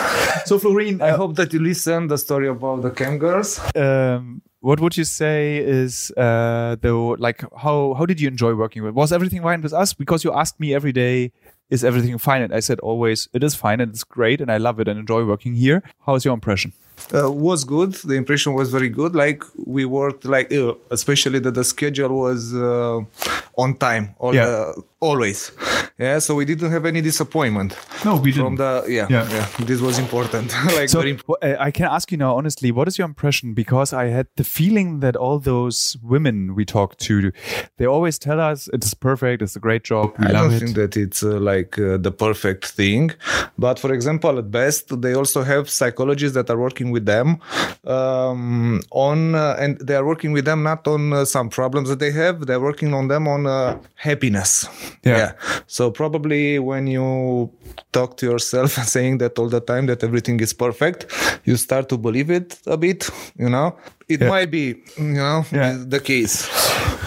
So 0.44 0.58
Florine, 0.58 1.00
I 1.00 1.10
hope 1.10 1.36
that 1.36 1.52
you 1.52 1.60
listen 1.60 2.08
the 2.08 2.18
story 2.18 2.48
about 2.48 2.82
the 2.82 2.90
cam 2.90 3.18
girls. 3.18 3.60
um, 3.76 4.42
what 4.60 4.80
would 4.80 4.96
you 4.96 5.04
say 5.04 5.58
is 5.58 6.10
uh, 6.16 6.76
though 6.80 7.10
like 7.18 7.44
how 7.56 7.94
how 7.94 8.06
did 8.06 8.20
you 8.20 8.28
enjoy 8.28 8.54
working 8.54 8.82
with? 8.82 8.94
Was 8.94 9.12
everything 9.12 9.42
fine 9.42 9.60
with 9.62 9.72
us? 9.72 9.92
Because 9.94 10.24
you 10.24 10.32
asked 10.32 10.58
me 10.58 10.74
every 10.74 10.90
day, 10.92 11.32
is 11.70 11.84
everything 11.84 12.18
fine? 12.18 12.42
And 12.42 12.52
I 12.54 12.60
said 12.60 12.80
always, 12.80 13.28
it 13.32 13.44
is 13.44 13.54
fine 13.54 13.80
and 13.80 13.92
it's 13.92 14.04
great 14.04 14.40
and 14.40 14.50
I 14.50 14.56
love 14.58 14.80
it 14.80 14.88
and 14.88 14.98
enjoy 14.98 15.24
working 15.24 15.54
here. 15.54 15.82
How's 16.06 16.24
your 16.24 16.34
impression? 16.34 16.72
Uh, 17.14 17.30
was 17.30 17.64
good. 17.64 17.93
The 17.95 18.14
impression 18.14 18.55
was 18.55 18.70
very 18.70 18.88
good. 18.88 19.14
Like 19.14 19.43
we 19.66 19.84
worked, 19.84 20.24
like 20.24 20.51
uh, 20.53 20.74
especially 20.90 21.40
that 21.40 21.55
the 21.55 21.64
schedule 21.64 22.09
was 22.26 22.55
uh, 22.55 23.01
on 23.57 23.76
time. 23.76 24.14
All, 24.18 24.34
Yeah. 24.34 24.47
uh, 24.47 24.72
always. 25.03 25.53
Yeah. 25.98 26.20
So 26.20 26.34
we 26.34 26.44
didn't 26.44 26.70
have 26.70 26.86
any 26.86 27.00
disappointment 27.03 27.76
No, 28.05 28.16
we 28.16 28.30
didn't. 28.32 28.44
from 28.46 28.57
the. 28.57 28.84
Yeah. 28.88 29.07
Yeah. 29.11 29.28
Yeah. 29.30 29.46
This 29.66 29.80
was 29.80 29.98
important. 29.98 30.53
like 30.76 30.88
So 30.88 31.00
uh, 31.03 31.57
I 31.68 31.70
can 31.70 31.86
ask 31.86 32.11
you 32.12 32.18
now 32.18 32.36
honestly, 32.36 32.72
what 32.72 32.88
is 32.88 32.98
your 32.98 33.07
impression? 33.07 33.55
Because 33.55 33.92
I 33.92 34.07
had 34.07 34.26
the 34.36 34.44
feeling 34.44 35.00
that 35.00 35.16
all 35.16 35.38
those 35.38 35.96
women 36.03 36.55
we 36.55 36.64
talked 36.64 36.98
to, 37.09 37.32
they 37.78 37.86
always 37.86 38.18
tell 38.18 38.40
us 38.40 38.68
it 38.72 38.84
is 38.84 38.94
perfect, 38.94 39.42
it's 39.42 39.57
a 39.57 39.61
great 39.61 39.84
job, 39.84 40.14
we 40.18 40.26
I 40.26 40.30
love 40.32 40.44
don't 40.50 40.55
it. 40.55 40.61
think 40.61 40.76
that 40.76 40.96
it's 40.96 41.22
uh, 41.22 41.38
like 41.53 41.78
uh, 41.78 41.98
the 41.98 42.11
perfect 42.12 42.64
thing, 42.66 43.11
but 43.59 43.78
for 43.78 43.92
example, 43.92 44.38
at 44.38 44.50
best 44.50 45.00
they 45.03 45.14
also 45.14 45.42
have 45.42 45.68
psychologists 45.68 46.34
that 46.34 46.48
are 46.50 46.59
working 46.59 46.90
with 46.92 47.05
them 47.07 47.38
um, 47.86 48.80
on, 48.90 49.34
uh, 49.34 49.57
and 49.59 49.78
they 49.78 49.94
are 49.94 50.05
working 50.07 50.32
with 50.32 50.44
them 50.44 50.62
not 50.62 50.86
on 50.86 51.12
uh, 51.12 51.24
some 51.24 51.48
problems 51.48 51.88
that 51.88 51.98
they 51.98 52.11
have. 52.12 52.46
They're 52.46 52.61
working 52.61 52.94
on 52.94 53.09
them 53.09 53.26
on 53.28 53.46
uh, 53.46 53.78
happiness. 53.94 54.66
Yeah. 55.05 55.32
So 55.66 55.90
probably 55.90 56.59
when 56.59 56.86
you 56.86 57.51
talk 57.93 58.16
to 58.18 58.26
yourself 58.26 58.76
and 58.78 58.86
saying 58.86 59.18
that 59.18 59.38
all 59.38 59.49
the 59.49 59.61
time 59.61 59.86
that 59.86 60.03
everything 60.05 60.40
is 60.40 60.53
perfect, 60.53 61.07
you 61.45 61.57
start 61.57 61.88
to 61.88 61.99
believe 61.99 62.30
it 62.30 62.59
a 62.66 62.76
bit. 62.76 63.09
You 63.38 63.49
know, 63.49 63.76
it 64.09 64.20
Yeah. 64.20 64.28
might 64.28 64.51
be, 64.51 64.66
you 64.99 65.05
know, 65.14 65.45
Yeah. 65.53 65.76
the 65.86 66.01
case. 66.01 66.49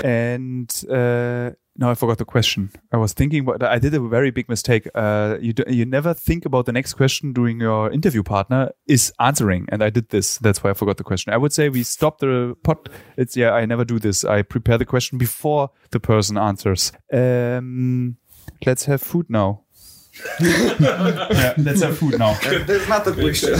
And 0.04 0.70
uh, 0.90 1.52
no, 1.78 1.90
I 1.90 1.96
forgot 1.96 2.18
the 2.18 2.26
question. 2.26 2.72
I 2.94 2.98
was 2.98 3.12
thinking, 3.12 3.44
but 3.44 3.62
I 3.62 3.80
did 3.80 3.94
a 3.94 4.00
very 4.00 4.32
big 4.32 4.48
mistake. 4.48 4.88
Uh, 4.96 5.38
you 5.42 5.54
you 5.68 5.86
never 5.86 6.14
think 6.14 6.46
about 6.46 6.66
the 6.66 6.72
next 6.72 6.94
question 6.94 7.34
during 7.34 7.60
your 7.60 7.92
interview 7.92 8.24
partner 8.24 8.72
is 8.88 9.12
answering, 9.20 9.68
and 9.70 9.84
I 9.84 9.90
did 9.90 10.10
this. 10.10 10.38
That's 10.38 10.64
why 10.64 10.70
I 10.70 10.74
forgot 10.74 10.96
the 10.96 11.04
question. 11.04 11.34
I 11.34 11.38
would 11.38 11.52
say 11.52 11.68
we 11.68 11.84
stop 11.84 12.20
the 12.20 12.56
pot. 12.64 12.88
It's 13.18 13.36
yeah, 13.36 13.52
I 13.52 13.66
never 13.66 13.84
do 13.84 14.00
this. 14.00 14.24
I 14.24 14.42
prepare 14.42 14.78
the 14.78 14.86
question 14.86 15.18
before 15.18 15.70
the 15.92 16.00
person 16.00 16.38
answers. 16.38 16.94
Um, 17.12 18.16
let's 18.66 18.86
have 18.86 19.02
food 19.02 19.30
now. 19.30 19.65
Yeah, 20.40 21.54
let's 21.58 21.84
have 21.84 21.96
food 21.96 22.18
now. 22.18 22.34
There's 22.68 22.88
not 22.88 23.08
a 23.08 23.12
question. 23.12 23.60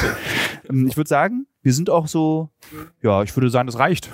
Ähm, 0.70 0.88
Ich 0.88 0.98
würde 0.98 1.08
sagen, 1.08 1.48
wir 1.62 1.74
sind 1.74 1.90
auch 1.90 2.08
so, 2.08 2.50
ja, 3.02 3.24
ich 3.24 3.36
würde 3.36 3.50
sagen, 3.50 3.66
das 3.66 3.80
reicht. 3.80 4.10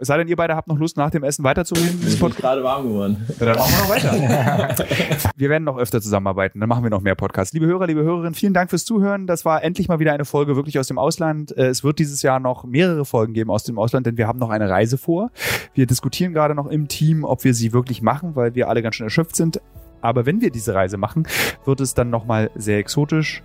Es 0.00 0.08
sei 0.08 0.18
denn, 0.18 0.26
ihr 0.28 0.34
beide 0.36 0.56
habt 0.56 0.66
noch 0.66 0.76
Lust, 0.78 0.96
nach 0.96 1.10
dem 1.10 1.22
Essen 1.22 1.44
weiterzureden. 1.44 2.00
Ich 2.06 2.18
bin 2.18 2.30
gerade 2.30 2.64
warm 2.64 2.84
geworden. 2.88 3.26
Ja, 3.38 3.46
dann 3.46 3.56
machen 3.58 3.72
wir 3.72 3.82
noch 3.82 3.88
weiter. 3.88 4.84
wir 5.36 5.48
werden 5.48 5.64
noch 5.64 5.78
öfter 5.78 6.00
zusammenarbeiten, 6.00 6.58
dann 6.60 6.68
machen 6.68 6.82
wir 6.82 6.90
noch 6.90 7.00
mehr 7.00 7.14
Podcasts. 7.14 7.52
Liebe 7.54 7.66
Hörer, 7.66 7.86
liebe 7.86 8.02
Hörerinnen, 8.02 8.34
vielen 8.34 8.54
Dank 8.54 8.70
fürs 8.70 8.84
Zuhören. 8.84 9.26
Das 9.28 9.44
war 9.44 9.62
endlich 9.62 9.88
mal 9.88 9.98
wieder 10.00 10.12
eine 10.12 10.24
Folge 10.24 10.56
wirklich 10.56 10.78
aus 10.80 10.88
dem 10.88 10.98
Ausland. 10.98 11.56
Äh, 11.56 11.66
Es 11.66 11.84
wird 11.84 11.98
dieses 12.00 12.22
Jahr 12.22 12.40
noch 12.40 12.64
mehrere 12.64 13.04
Folgen 13.04 13.34
geben 13.34 13.50
aus 13.50 13.62
dem 13.64 13.78
Ausland, 13.78 14.06
denn 14.06 14.16
wir 14.16 14.26
haben 14.26 14.38
noch 14.40 14.50
eine 14.50 14.68
Reise 14.68 14.98
vor. 14.98 15.30
Wir 15.74 15.86
diskutieren 15.86 16.32
gerade 16.32 16.54
noch 16.56 16.66
im 16.66 16.88
Team, 16.88 17.24
ob 17.24 17.44
wir 17.44 17.54
sie 17.54 17.72
wirklich 17.72 18.02
machen, 18.02 18.34
weil 18.34 18.54
wir 18.56 18.68
alle 18.68 18.82
ganz 18.82 18.96
schön 18.96 19.06
erschöpft 19.06 19.36
sind. 19.36 19.60
Aber 20.00 20.26
wenn 20.26 20.40
wir 20.40 20.50
diese 20.50 20.74
Reise 20.74 20.96
machen, 20.96 21.26
wird 21.64 21.80
es 21.80 21.94
dann 21.94 22.10
nochmal 22.10 22.50
sehr 22.54 22.78
exotisch. 22.78 23.42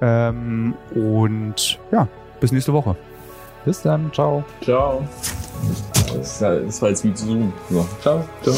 Ähm, 0.00 0.74
und 0.94 1.78
ja, 1.92 2.08
bis 2.40 2.52
nächste 2.52 2.72
Woche. 2.72 2.96
Bis 3.64 3.82
dann, 3.82 4.12
ciao. 4.12 4.44
Ciao. 4.62 5.06
Das, 6.12 6.40
war 6.42 6.88
jetzt 6.88 7.04
wie 7.04 7.14
Zoom. 7.14 7.52
Ciao. 8.00 8.24
Ciao. 8.42 8.54